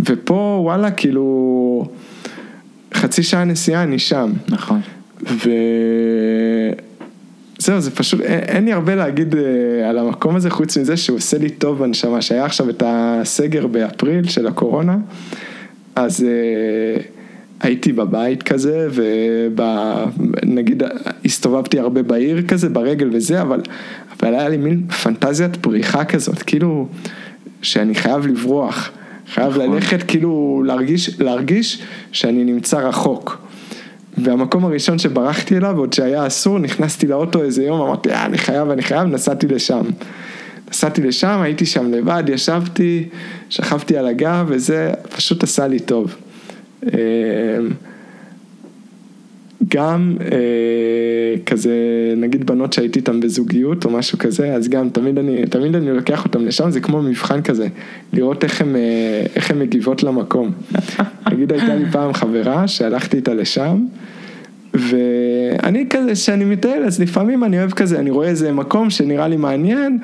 ופה 0.00 0.60
וואלה, 0.62 0.90
כאילו, 0.90 1.88
חצי 2.94 3.22
שעה 3.22 3.44
נסיעה 3.44 3.82
אני 3.82 3.98
שם. 3.98 4.32
נכון. 4.48 4.80
וזהו, 7.58 7.80
זה 7.80 7.90
פשוט, 7.90 8.20
אין, 8.20 8.38
אין 8.38 8.64
לי 8.64 8.72
הרבה 8.72 8.94
להגיד 8.94 9.34
אה, 9.34 9.88
על 9.88 9.98
המקום 9.98 10.36
הזה, 10.36 10.50
חוץ 10.50 10.76
מזה 10.76 10.96
שהוא 10.96 11.16
עושה 11.16 11.38
לי 11.38 11.50
טוב 11.50 11.78
בנשמה, 11.78 12.22
שהיה 12.22 12.44
עכשיו 12.44 12.70
את 12.70 12.82
הסגר 12.86 13.66
באפריל 13.66 14.28
של 14.28 14.46
הקורונה, 14.46 14.96
אז 15.96 16.24
אה, 16.24 17.02
הייתי 17.60 17.92
בבית 17.92 18.42
כזה, 18.42 18.88
ונגיד 20.42 20.82
הסתובבתי 21.24 21.78
הרבה 21.78 22.02
בעיר 22.02 22.42
כזה, 22.42 22.68
ברגל 22.68 23.10
וזה, 23.12 23.42
אבל, 23.42 23.60
אבל 24.20 24.34
היה 24.34 24.48
לי 24.48 24.56
מין 24.56 24.88
פנטזיית 24.88 25.56
פריחה 25.56 26.04
כזאת, 26.04 26.42
כאילו, 26.42 26.88
שאני 27.62 27.94
חייב 27.94 28.26
לברוח. 28.26 28.90
חייב 29.34 29.52
נכון. 29.52 29.74
ללכת 29.74 30.02
כאילו 30.02 30.62
להרגיש, 30.66 31.20
להרגיש 31.20 31.82
שאני 32.12 32.44
נמצא 32.44 32.78
רחוק. 32.78 33.38
והמקום 34.18 34.64
הראשון 34.64 34.98
שברחתי 34.98 35.56
אליו, 35.56 35.78
עוד 35.78 35.92
שהיה 35.92 36.26
אסור, 36.26 36.58
נכנסתי 36.58 37.06
לאוטו 37.06 37.42
איזה 37.42 37.62
יום, 37.62 37.80
אמרתי, 37.80 38.10
אה, 38.10 38.24
אני 38.24 38.38
חייב, 38.38 38.70
אני 38.70 38.82
חייב, 38.82 39.08
נסעתי 39.08 39.46
לשם. 39.46 39.82
נסעתי 40.70 41.02
לשם, 41.02 41.40
הייתי 41.42 41.66
שם 41.66 41.90
לבד, 41.92 42.24
ישבתי, 42.28 43.08
שכבתי 43.50 43.96
על 43.96 44.06
הגב, 44.06 44.44
וזה 44.48 44.92
פשוט 45.16 45.42
עשה 45.42 45.66
לי 45.66 45.80
טוב. 45.80 46.16
גם 49.68 50.16
אה, 50.20 51.44
כזה, 51.46 51.74
נגיד 52.16 52.46
בנות 52.46 52.72
שהייתי 52.72 52.98
איתן 52.98 53.20
בזוגיות 53.20 53.84
או 53.84 53.90
משהו 53.90 54.18
כזה, 54.18 54.54
אז 54.54 54.68
גם 54.68 54.88
תמיד 54.88 55.18
אני, 55.18 55.46
תמיד 55.46 55.74
אני 55.74 55.90
לוקח 55.90 56.24
אותן 56.24 56.44
לשם, 56.44 56.70
זה 56.70 56.80
כמו 56.80 57.02
מבחן 57.02 57.42
כזה, 57.42 57.68
לראות 58.12 58.44
איך 58.44 58.60
הן, 58.60 58.76
אה, 58.76 59.26
איך 59.36 59.50
הן 59.50 59.58
מגיבות 59.58 60.02
למקום. 60.02 60.52
נגיד 61.32 61.52
הייתה 61.52 61.74
לי 61.74 61.84
פעם 61.92 62.12
חברה 62.12 62.68
שהלכתי 62.68 63.16
איתה 63.16 63.34
לשם, 63.34 63.86
ואני 64.74 65.86
כזה, 65.90 66.12
כשאני 66.12 66.44
מטייל, 66.44 66.82
אז 66.82 67.00
לפעמים 67.00 67.44
אני 67.44 67.58
אוהב 67.58 67.70
כזה, 67.70 67.98
אני 67.98 68.10
רואה 68.10 68.28
איזה 68.28 68.52
מקום 68.52 68.90
שנראה 68.90 69.28
לי 69.28 69.36
מעניין, 69.36 69.98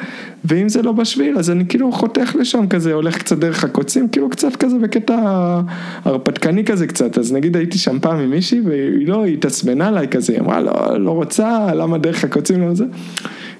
ואם 0.44 0.68
זה 0.68 0.82
לא 0.82 0.92
בשביל, 0.92 1.38
אז 1.38 1.50
אני 1.50 1.66
כאילו 1.68 1.92
חותך 1.92 2.36
לשם 2.40 2.66
כזה, 2.66 2.92
הולך 2.92 3.18
קצת 3.18 3.38
דרך 3.38 3.64
הקוצים, 3.64 4.08
כאילו 4.08 4.30
קצת 4.30 4.56
כזה 4.56 4.78
בקטע 4.78 5.16
הרפתקני 6.04 6.64
כזה 6.64 6.86
קצת, 6.86 7.18
אז 7.18 7.32
נגיד 7.32 7.56
הייתי 7.56 7.78
שם 7.78 7.98
פעם 8.00 8.18
עם 8.18 8.30
מישהי, 8.30 8.60
והיא 8.60 9.08
לא, 9.08 9.24
היא 9.24 9.34
התעצבנה 9.34 9.88
עליי 9.88 10.08
כזה, 10.08 10.32
היא 10.32 10.40
אמרה, 10.40 10.60
לא, 10.60 11.00
לא 11.00 11.10
רוצה, 11.10 11.74
למה 11.74 11.98
דרך 11.98 12.24
הקוצים, 12.24 12.62
למה 12.62 12.74
זה? 12.74 12.84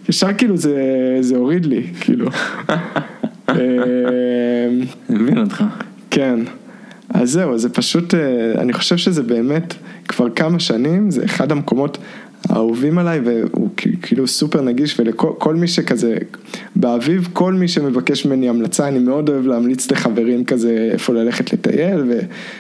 ישר 0.09 0.33
כאילו 0.33 0.57
זה, 0.57 0.77
זה 1.21 1.37
הוריד 1.37 1.67
לי, 1.67 1.83
כאילו. 2.01 2.29
אה, 3.49 3.55
אני 5.11 5.19
מבין 5.19 5.39
אותך. 5.39 5.65
כן. 6.11 6.41
אז 7.15 7.31
זהו, 7.31 7.59
זה 7.59 7.69
פשוט, 7.69 8.15
אה, 8.15 8.53
אני 8.59 8.73
חושב 8.73 8.97
שזה 8.97 9.23
באמת 9.23 9.75
כבר 10.09 10.31
כמה 10.31 10.61
שנים, 10.61 11.11
זה 11.11 11.25
אחד 11.25 11.53
המקומות 11.53 11.99
האהובים 12.49 12.99
עליי, 12.99 13.21
והוא 13.25 13.69
כאילו 14.03 14.27
סופר 14.27 14.61
נגיש, 14.61 15.01
ולכל 15.01 15.55
מי 15.55 15.69
שכזה, 15.69 16.17
באביב, 16.77 17.29
כל 17.33 17.53
מי 17.53 17.69
שמבקש 17.69 18.27
ממני 18.27 18.49
המלצה, 18.49 18.89
אני 18.89 18.99
מאוד 18.99 19.29
אוהב 19.29 19.47
להמליץ 19.47 19.91
לחברים 19.91 20.45
כזה 20.45 20.89
איפה 20.93 21.13
ללכת 21.13 21.53
לטייל, 21.53 22.05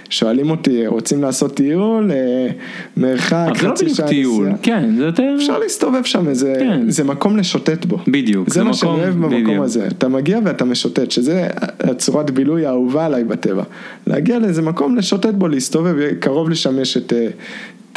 ושואלים 0.08 0.50
אותי, 0.50 0.86
רוצים 0.86 1.22
לעשות 1.22 1.54
טיול, 1.54 2.10
אה, 2.12 2.48
מרחק, 2.96 3.48
חצי 3.54 3.60
שעה 3.62 3.72
נסיעה. 3.72 3.78
אבל 3.78 3.94
זה 3.94 4.04
לא 4.04 4.06
בדיוק 4.06 4.08
טיול, 4.08 4.48
כן, 4.62 4.94
זה 4.96 5.04
יותר... 5.04 5.34
אפשר 5.36 5.58
להסתובב 5.58 6.04
שם, 6.04 6.28
איזה, 6.28 6.54
כן. 6.58 6.90
זה 6.90 7.04
מקום 7.04 7.36
לשוטט 7.36 7.84
בו. 7.84 7.98
בדיוק, 8.08 8.48
זה, 8.48 8.54
זה 8.54 8.64
מה 8.64 8.74
שאני 8.74 8.90
אוהב 8.90 9.14
במקום 9.14 9.42
בדיוק. 9.42 9.64
הזה, 9.64 9.86
אתה 9.86 10.08
מגיע 10.08 10.38
ואתה 10.44 10.64
משוטט, 10.64 11.10
שזה 11.10 11.48
הצורת 11.80 12.30
בילוי 12.30 12.66
האהובה 12.66 13.06
עליי 13.06 13.24
בטבע. 13.24 13.62
להגיע 14.06 14.38
לאיזה 14.38 14.62
מקום 14.62 14.96
לשוטט 14.96 15.34
בו, 15.34 15.48
להסתובב, 15.48 16.14
קרוב 16.20 16.50
לשמש 16.50 16.96
את... 16.96 17.12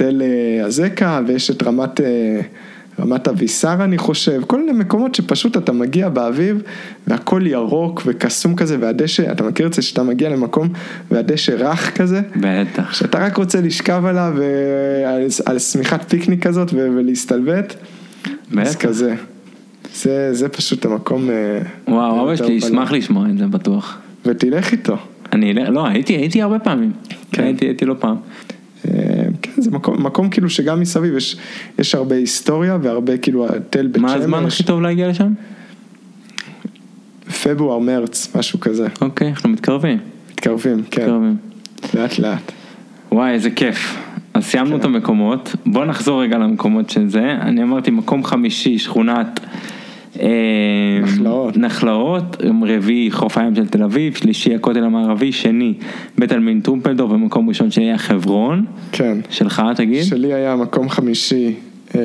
אה, 0.02 0.08
תל 0.08 0.22
אזקה 0.66 1.22
ויש 1.28 1.52
את 1.52 1.64
רמת, 1.64 2.02
אה, 2.02 2.42
רמת 3.00 3.28
אביסר 3.28 3.84
אני 3.84 3.98
חושב, 3.98 4.42
כל 4.48 4.60
מיני 4.60 4.72
מקומות 4.72 5.16
שפשוט 5.16 5.58
אתה 5.58 5.72
מגיע 5.72 6.10
באביב 6.10 6.62
והכל 7.08 7.42
ירוק 7.46 8.02
וקסום 8.06 8.56
כזה 8.56 8.78
והדשא, 8.80 9.32
אתה 9.32 9.44
מכיר 9.44 9.68
את 9.68 9.74
זה 9.74 9.82
שאתה 9.82 10.04
מגיע 10.04 10.30
למקום 10.30 10.70
והדשא 11.12 11.52
רך 11.52 11.98
כזה? 11.98 12.22
בטח. 12.36 12.94
שאתה 12.94 13.20
רק 13.20 13.38
רוצה 13.38 13.62
לשכב 13.62 14.06
עליו 14.06 14.34
על, 15.08 15.28
על 15.46 15.60
שמיכת 15.60 16.10
פיקניק 16.10 16.48
כזאת 16.48 16.74
ולהסתלבט? 16.74 17.76
בטח. 18.52 18.68
אז 18.68 18.76
כזה. 18.76 19.16
זה, 19.94 20.34
זה 20.34 20.50
פשוט 20.50 20.86
המקום. 20.86 21.30
אה, 21.30 21.60
וואו, 21.88 22.24
אבא 22.24 22.36
שלי 22.36 22.54
ישמח 22.54 22.92
לשמוע 22.92 23.30
את 23.30 23.38
זה 23.38 23.48
בטוח. 23.48 23.98
ותלך 24.26 24.72
איתו. 24.72 24.98
אני 25.34 25.52
אלך, 25.52 25.70
לא, 25.70 25.88
הייתי, 25.88 26.14
הייתי 26.14 26.42
הרבה 26.42 26.60
פעמים. 26.60 26.92
כן. 27.32 27.44
הייתי, 27.44 27.66
הייתי 27.66 27.86
לא 27.86 27.96
פעם. 28.00 28.16
זה 29.64 29.72
מקום, 29.72 30.06
מקום 30.06 30.30
כאילו 30.30 30.50
שגם 30.50 30.80
מסביב 30.80 31.16
יש, 31.16 31.38
יש 31.80 31.96
הרבה 31.96 32.16
היסטוריה 32.16 32.78
והרבה 32.82 33.18
כאילו 33.18 33.48
תל 33.70 33.88
בית 33.88 34.02
שמש. 34.02 34.12
מה 34.12 34.14
הזמן 34.14 34.46
הכי 34.46 34.64
טוב 34.64 34.82
להגיע 34.82 35.08
לשם? 35.08 35.34
פברואר, 37.44 37.80
מרץ, 37.80 38.36
משהו 38.36 38.60
כזה. 38.60 38.88
אוקיי, 39.02 39.30
אנחנו 39.30 39.50
מתקרבים. 39.50 39.98
מתקרבים, 40.32 40.84
כן. 40.92 41.02
מתקרבים. 41.02 41.38
לאט 41.94 42.20
לאט. 42.20 42.52
וואי, 43.12 43.32
איזה 43.32 43.50
כיף. 43.52 43.98
אז 44.34 44.44
סיימנו 44.46 44.72
כן. 44.72 44.80
את 44.80 44.86
המקומות, 44.86 45.56
בוא 45.66 45.86
נחזור 45.86 46.22
רגע 46.22 46.38
למקומות 46.38 46.90
של 46.90 47.10
זה. 47.10 47.38
אני 47.42 47.64
אמרתי 47.64 47.92
מקום 47.92 48.24
חמישי, 48.24 48.80
שכונת... 48.80 49.40
אה, 50.22 51.00
נחלאות. 51.04 51.58
נחלאות, 51.58 52.38
רביעי 52.62 53.12
חוף 53.12 53.38
הים 53.38 53.56
של 53.56 53.68
תל 53.68 53.84
אביב, 53.84 54.16
שלישי 54.16 54.56
הכותל 54.56 54.84
המערבי, 54.84 55.32
שני 55.32 55.74
בית 56.18 56.32
עלמין 56.32 56.62
טרומפלדור 56.62 57.12
ומקום 57.12 57.50
ראשון 57.50 57.72
שלי 57.72 57.84
היה 57.84 57.98
חברון. 57.98 58.66
כן. 58.92 59.18
שלך 59.30 59.64
תגיד? 59.76 60.04
שלי 60.04 60.34
היה 60.34 60.56
מקום 60.56 60.90
חמישי 60.90 61.54
אה, 61.96 62.02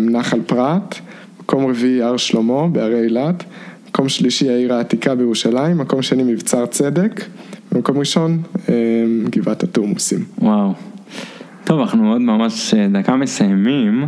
נחל 0.00 0.40
פרת, 0.46 0.94
מקום 1.40 1.66
רביעי 1.66 2.02
הר 2.02 2.16
שלמה 2.16 2.68
בהרי 2.68 3.04
אילת, 3.04 3.44
מקום 3.88 4.08
שלישי 4.08 4.50
העיר 4.50 4.74
העתיקה 4.74 5.14
בירושלים, 5.14 5.78
מקום 5.78 6.02
שני 6.02 6.22
מבצר 6.22 6.66
צדק, 6.66 7.24
ומקום 7.72 7.98
ראשון 7.98 8.42
אה, 8.68 8.74
גבעת 9.30 9.62
התורמוסים. 9.62 10.24
וואו. 10.38 10.72
טוב, 11.64 11.80
אנחנו 11.80 12.12
עוד 12.12 12.20
ממש 12.20 12.74
דקה 12.74 13.16
מסיימים. 13.16 14.06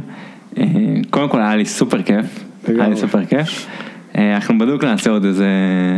קודם 1.10 1.28
כל 1.28 1.40
היה 1.40 1.56
לי 1.56 1.64
סופר 1.64 2.02
כיף. 2.02 2.49
היה 2.66 2.88
לי 2.88 2.96
סופר 2.96 3.24
כיף. 3.24 3.66
אה, 4.16 4.34
אנחנו 4.34 4.58
בדיוק 4.58 4.84
נעשה 4.84 5.10
עוד 5.10 5.24
איזה, 5.24 5.48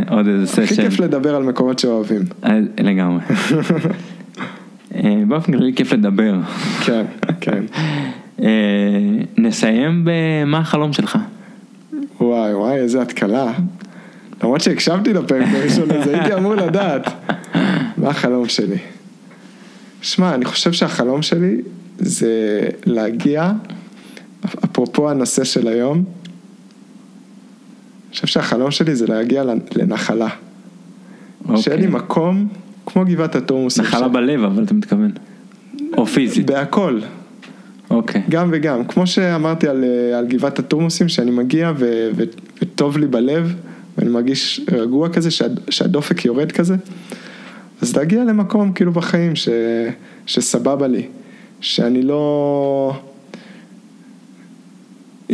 עוד 0.09 0.27
איזה 0.27 0.47
סשן. 0.47 0.63
הכי 0.63 0.75
כיף 0.75 0.99
לדבר 0.99 1.35
על 1.35 1.43
מקומות 1.43 1.79
שאוהבים. 1.79 2.21
אה, 2.45 2.59
לגמרי. 2.77 3.21
אה, 4.95 5.23
באופן 5.27 5.51
כללי 5.51 5.73
כיף 5.75 5.93
לדבר. 5.93 6.35
כן, 6.85 7.05
כן. 7.41 7.63
נסיים 9.37 10.05
במה 10.05 10.57
החלום 10.57 10.93
שלך. 10.93 11.17
וואי 12.21 12.53
וואי 12.53 12.75
איזה 12.75 13.01
התקלה. 13.01 13.51
למרות 14.43 14.61
שהקשבתי 14.61 15.13
לפרק 15.13 15.47
הראשון 15.53 15.91
הזה 15.91 16.19
הייתי 16.19 16.33
אמור 16.33 16.55
לדעת. 16.55 17.09
מה 17.97 18.09
החלום 18.09 18.49
שלי? 18.49 18.77
שמע, 20.01 20.35
אני 20.35 20.45
חושב 20.45 20.71
שהחלום 20.71 21.21
שלי 21.21 21.57
זה 21.99 22.61
להגיע, 22.85 23.51
אפרופו 24.65 25.09
הנושא 25.09 25.43
של 25.43 25.67
היום, 25.67 26.03
חושב 28.13 28.27
שהחלום 28.27 28.71
שלי 28.71 28.95
זה 28.95 29.07
להגיע 29.07 29.43
לנחלה. 29.75 30.27
אוקיי. 31.45 31.61
שיהיה 31.61 31.77
לי 31.77 31.87
מקום 31.87 32.47
כמו 32.85 33.05
גבעת 33.05 33.35
התורמוס. 33.35 33.79
נחלה 33.79 34.07
בלב 34.07 34.43
אבל 34.43 34.63
אתה 34.63 34.73
מתכוון. 34.73 35.11
או 35.97 36.05
פיזית. 36.05 36.45
בהכל. 36.45 36.99
אוקיי. 37.89 38.21
גם 38.29 38.49
וגם, 38.51 38.85
כמו 38.85 39.07
שאמרתי 39.07 39.67
על, 39.67 39.83
אה, 39.83 40.17
על 40.17 40.27
גבעת 40.27 40.59
התורמוסים, 40.59 41.09
שאני 41.09 41.31
מגיע 41.31 41.71
ו, 41.77 42.09
ו, 42.15 42.23
וטוב 42.61 42.97
לי 42.97 43.07
בלב, 43.07 43.55
ואני 43.97 44.09
מרגיש 44.09 44.61
רגוע 44.71 45.09
כזה, 45.09 45.31
שה, 45.31 45.45
שהדופק 45.69 46.25
יורד 46.25 46.51
כזה, 46.51 46.75
אז 47.81 47.95
להגיע 47.95 48.23
למקום 48.23 48.73
כאילו 48.73 48.91
בחיים 48.91 49.35
ש, 49.35 49.49
שסבבה 50.25 50.87
לי, 50.87 51.07
שאני 51.61 52.01
לא... 52.01 52.99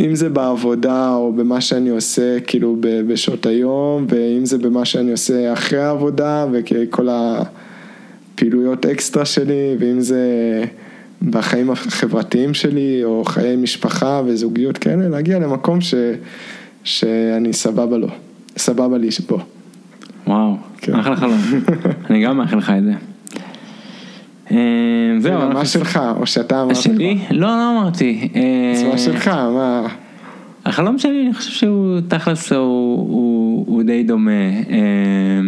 אם 0.00 0.14
זה 0.14 0.28
בעבודה 0.28 1.14
או 1.14 1.32
במה 1.32 1.60
שאני 1.60 1.88
עושה 1.88 2.40
כאילו 2.40 2.76
בשעות 2.80 3.46
היום, 3.46 4.06
ואם 4.08 4.46
זה 4.46 4.58
במה 4.58 4.84
שאני 4.84 5.10
עושה 5.12 5.52
אחרי 5.52 5.78
העבודה 5.78 6.46
וכל 6.52 7.08
הפעילויות 7.10 8.86
אקסטרה 8.86 9.24
שלי, 9.24 9.76
ואם 9.78 10.00
זה 10.00 10.24
בחיים 11.30 11.70
החברתיים 11.70 12.54
שלי, 12.54 13.04
או 13.04 13.24
חיי 13.24 13.56
משפחה 13.56 14.22
וזוגיות 14.26 14.78
כאלה, 14.78 15.08
להגיע 15.08 15.38
למקום 15.38 15.80
ש, 15.80 15.94
שאני 16.84 17.52
סבבה 17.52 17.96
לו, 17.98 18.08
סבבה 18.56 18.98
לי 18.98 19.08
בו. 19.28 19.38
וואו, 20.26 20.56
כן. 20.78 20.94
אחלה 20.94 21.16
חלום, 21.16 21.38
אני 22.10 22.24
גם 22.24 22.36
מאחל 22.36 22.56
לך 22.56 22.72
את 22.78 22.84
זה. 22.84 23.09
אה, 24.50 24.56
זהו. 25.18 25.50
מה 25.52 25.66
שלך, 25.66 26.00
או 26.16 26.26
שאתה 26.26 26.62
אמרת? 26.62 26.76
שלי? 26.76 27.18
לא, 27.30 27.46
לא 27.46 27.78
אמרתי. 27.78 28.28
אז 28.74 28.82
מה 28.82 28.92
אה, 28.92 28.98
שלך, 28.98 29.28
מה? 29.28 29.86
החלום 30.64 30.98
שלי, 30.98 31.24
אני 31.24 31.34
חושב 31.34 31.50
שהוא 31.50 32.00
תכלס 32.08 32.52
הוא 32.52 33.82
די 33.82 34.02
דומה. 34.02 34.30
אה, 34.70 35.40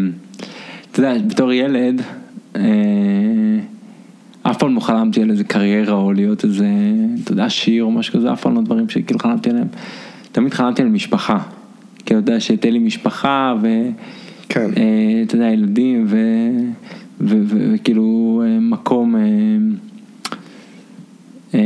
אתה 0.92 1.00
יודע, 1.00 1.14
בתור 1.26 1.52
ילד, 1.52 2.02
אף 4.42 4.58
פעם 4.58 4.74
לא 4.74 4.80
חלמתי 4.80 5.22
על 5.22 5.30
איזה 5.30 5.44
קריירה 5.44 5.94
או 5.94 6.12
להיות 6.12 6.44
איזה, 6.44 6.68
אתה 7.24 7.32
יודע, 7.32 7.50
שיר 7.50 7.84
או 7.84 7.90
משהו 7.90 8.14
כזה, 8.14 8.32
אף 8.32 8.40
פעם 8.40 8.54
לא 8.54 8.62
דברים 8.62 8.88
שכאילו 8.88 9.20
חלמתי 9.20 9.50
עליהם. 9.50 9.68
תמיד 10.32 10.54
חלמתי 10.54 10.82
על 10.82 10.88
משפחה. 10.88 11.38
כי 12.06 12.14
אתה 12.14 12.14
יודע, 12.14 12.40
שתהיה 12.40 12.72
לי 12.72 12.78
משפחה 12.78 13.54
ו... 13.62 13.68
כן. 14.48 14.70
יודע, 15.34 15.46
ילדים 15.46 16.06
ו... 16.08 16.16
וכאילו 17.22 18.42
אה, 18.44 18.60
מקום, 18.60 19.16
אה, 19.16 19.20
אה, 21.54 21.60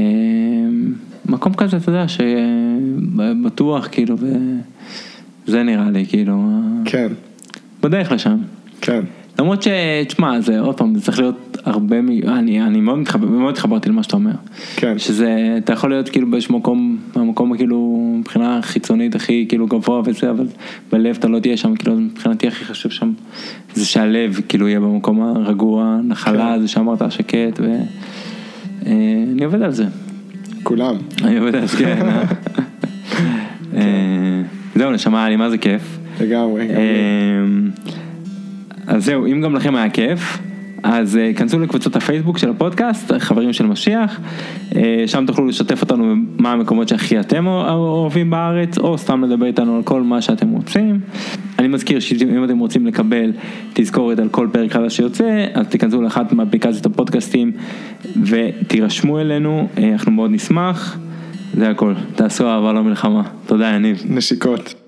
מקום 1.27 1.55
כזה, 1.55 1.77
אתה 1.77 1.91
יודע, 1.91 2.05
שבטוח, 2.09 3.89
כאילו, 3.93 4.17
וזה 5.47 5.63
נראה 5.63 5.91
לי, 5.91 6.07
כאילו, 6.07 6.51
כן. 6.85 7.09
בדרך 7.83 8.13
לשם. 8.13 8.37
כן. 8.81 9.01
למרות 9.39 9.63
ש... 9.63 9.69
תשמע, 10.09 10.41
זה 10.41 10.61
עוד 10.61 10.77
פעם, 10.77 10.95
זה 10.95 11.03
צריך 11.03 11.19
להיות 11.19 11.59
הרבה 11.65 12.03
מ... 12.03 12.09
אני, 12.29 12.63
אני 12.63 12.81
מאוד, 12.81 12.99
מתחבר, 12.99 13.27
מאוד 13.27 13.55
התחברתי 13.55 13.89
למה 13.89 14.03
שאתה 14.03 14.17
אומר. 14.17 14.33
כן. 14.77 14.99
שזה, 14.99 15.55
אתה 15.59 15.73
יכול 15.73 15.91
להיות 15.91 16.09
כאילו 16.09 16.31
באיזשהו 16.31 16.59
מקום, 16.59 16.99
המקום 17.15 17.57
כאילו 17.57 18.13
מבחינה 18.19 18.59
חיצונית 18.63 19.15
הכי 19.15 19.47
כאילו 19.49 19.67
גבוה 19.67 20.03
וזה, 20.05 20.31
אבל 20.31 20.47
בלב 20.93 21.17
אתה 21.19 21.29
לא 21.29 21.39
תהיה 21.39 21.57
שם, 21.57 21.77
כאילו 21.77 21.97
מבחינתי 21.97 22.49
הכי 22.49 22.65
חשוב 22.65 22.93
שם, 22.93 23.13
זה 23.75 23.87
שהלב 23.87 24.41
כאילו 24.49 24.69
יהיה 24.69 24.81
במקום 24.81 25.23
הרגוע, 25.23 25.99
נחלה, 26.05 26.53
כן. 26.55 26.61
זה 26.61 26.69
שאמרת 26.69 27.13
שקט, 27.13 27.61
ואני 27.61 29.41
אה, 29.41 29.45
עובד 29.47 29.63
על 29.63 29.73
זה. 29.73 29.85
כולם. 30.63 30.97
אני 31.25 31.39
עובד 31.39 31.55
על 31.55 31.67
זה, 31.67 31.77
כן. 31.79 32.03
אה? 32.09 32.23
אה, 33.77 34.43
זהו, 34.75 34.91
נשמה, 34.91 35.21
היה 35.21 35.29
לי 35.29 35.37
מה 35.37 35.51
זה 35.51 35.59
כיף. 35.59 35.99
לגמרי. 36.21 36.67
אז 38.87 39.05
זהו, 39.05 39.27
אם 39.27 39.41
גם 39.41 39.55
לכם 39.55 39.75
היה 39.75 39.91
כיף, 39.91 40.39
אז 40.83 41.17
uh, 41.17 41.39
כנסו 41.39 41.59
לקבוצות 41.59 41.97
הפייסבוק 41.97 42.39
של 42.39 42.51
הפודקאסט, 42.51 43.13
חברים 43.19 43.53
של 43.53 43.67
משיח, 43.67 44.21
uh, 44.71 44.77
שם 45.07 45.25
תוכלו 45.27 45.47
לשתף 45.47 45.83
אותנו 45.83 46.15
מה 46.39 46.53
המקומות 46.53 46.89
שהכי 46.89 47.21
אתם 47.21 47.47
אוהבים 47.47 48.31
בארץ, 48.31 48.79
או 48.79 48.99
סתם 48.99 49.25
לדבר 49.25 49.47
איתנו 49.47 49.77
על 49.77 49.83
כל 49.83 50.03
מה 50.03 50.23
שאתם 50.23 50.49
רוצים. 50.49 51.01
אני 51.59 51.69
מזכיר 51.69 52.01
שאם 52.01 52.45
אתם 52.45 52.59
רוצים 52.59 52.87
לקבל 52.87 53.33
תזכורת 53.73 54.19
על 54.19 54.29
כל 54.29 54.49
פרק 54.53 54.73
חדש 54.73 54.97
שיוצא, 54.97 55.47
אז 55.55 55.67
תיכנסו 55.67 56.03
לאחת 56.03 56.33
מאפליקציות 56.33 56.87
הפודקאסטים 56.87 57.53
ותירשמו 58.23 59.21
אלינו, 59.21 59.69
uh, 59.77 59.81
אנחנו 59.93 60.13
מאוד 60.13 60.31
נשמח. 60.31 60.99
זה 61.55 61.71
הכל, 61.71 61.95
תעשו 62.15 62.49
אהבה 62.49 62.73
לא 62.73 62.83
מלחמה. 62.83 63.23
תודה 63.47 63.67
יניב. 63.67 64.03
נשיקות. 64.09 64.86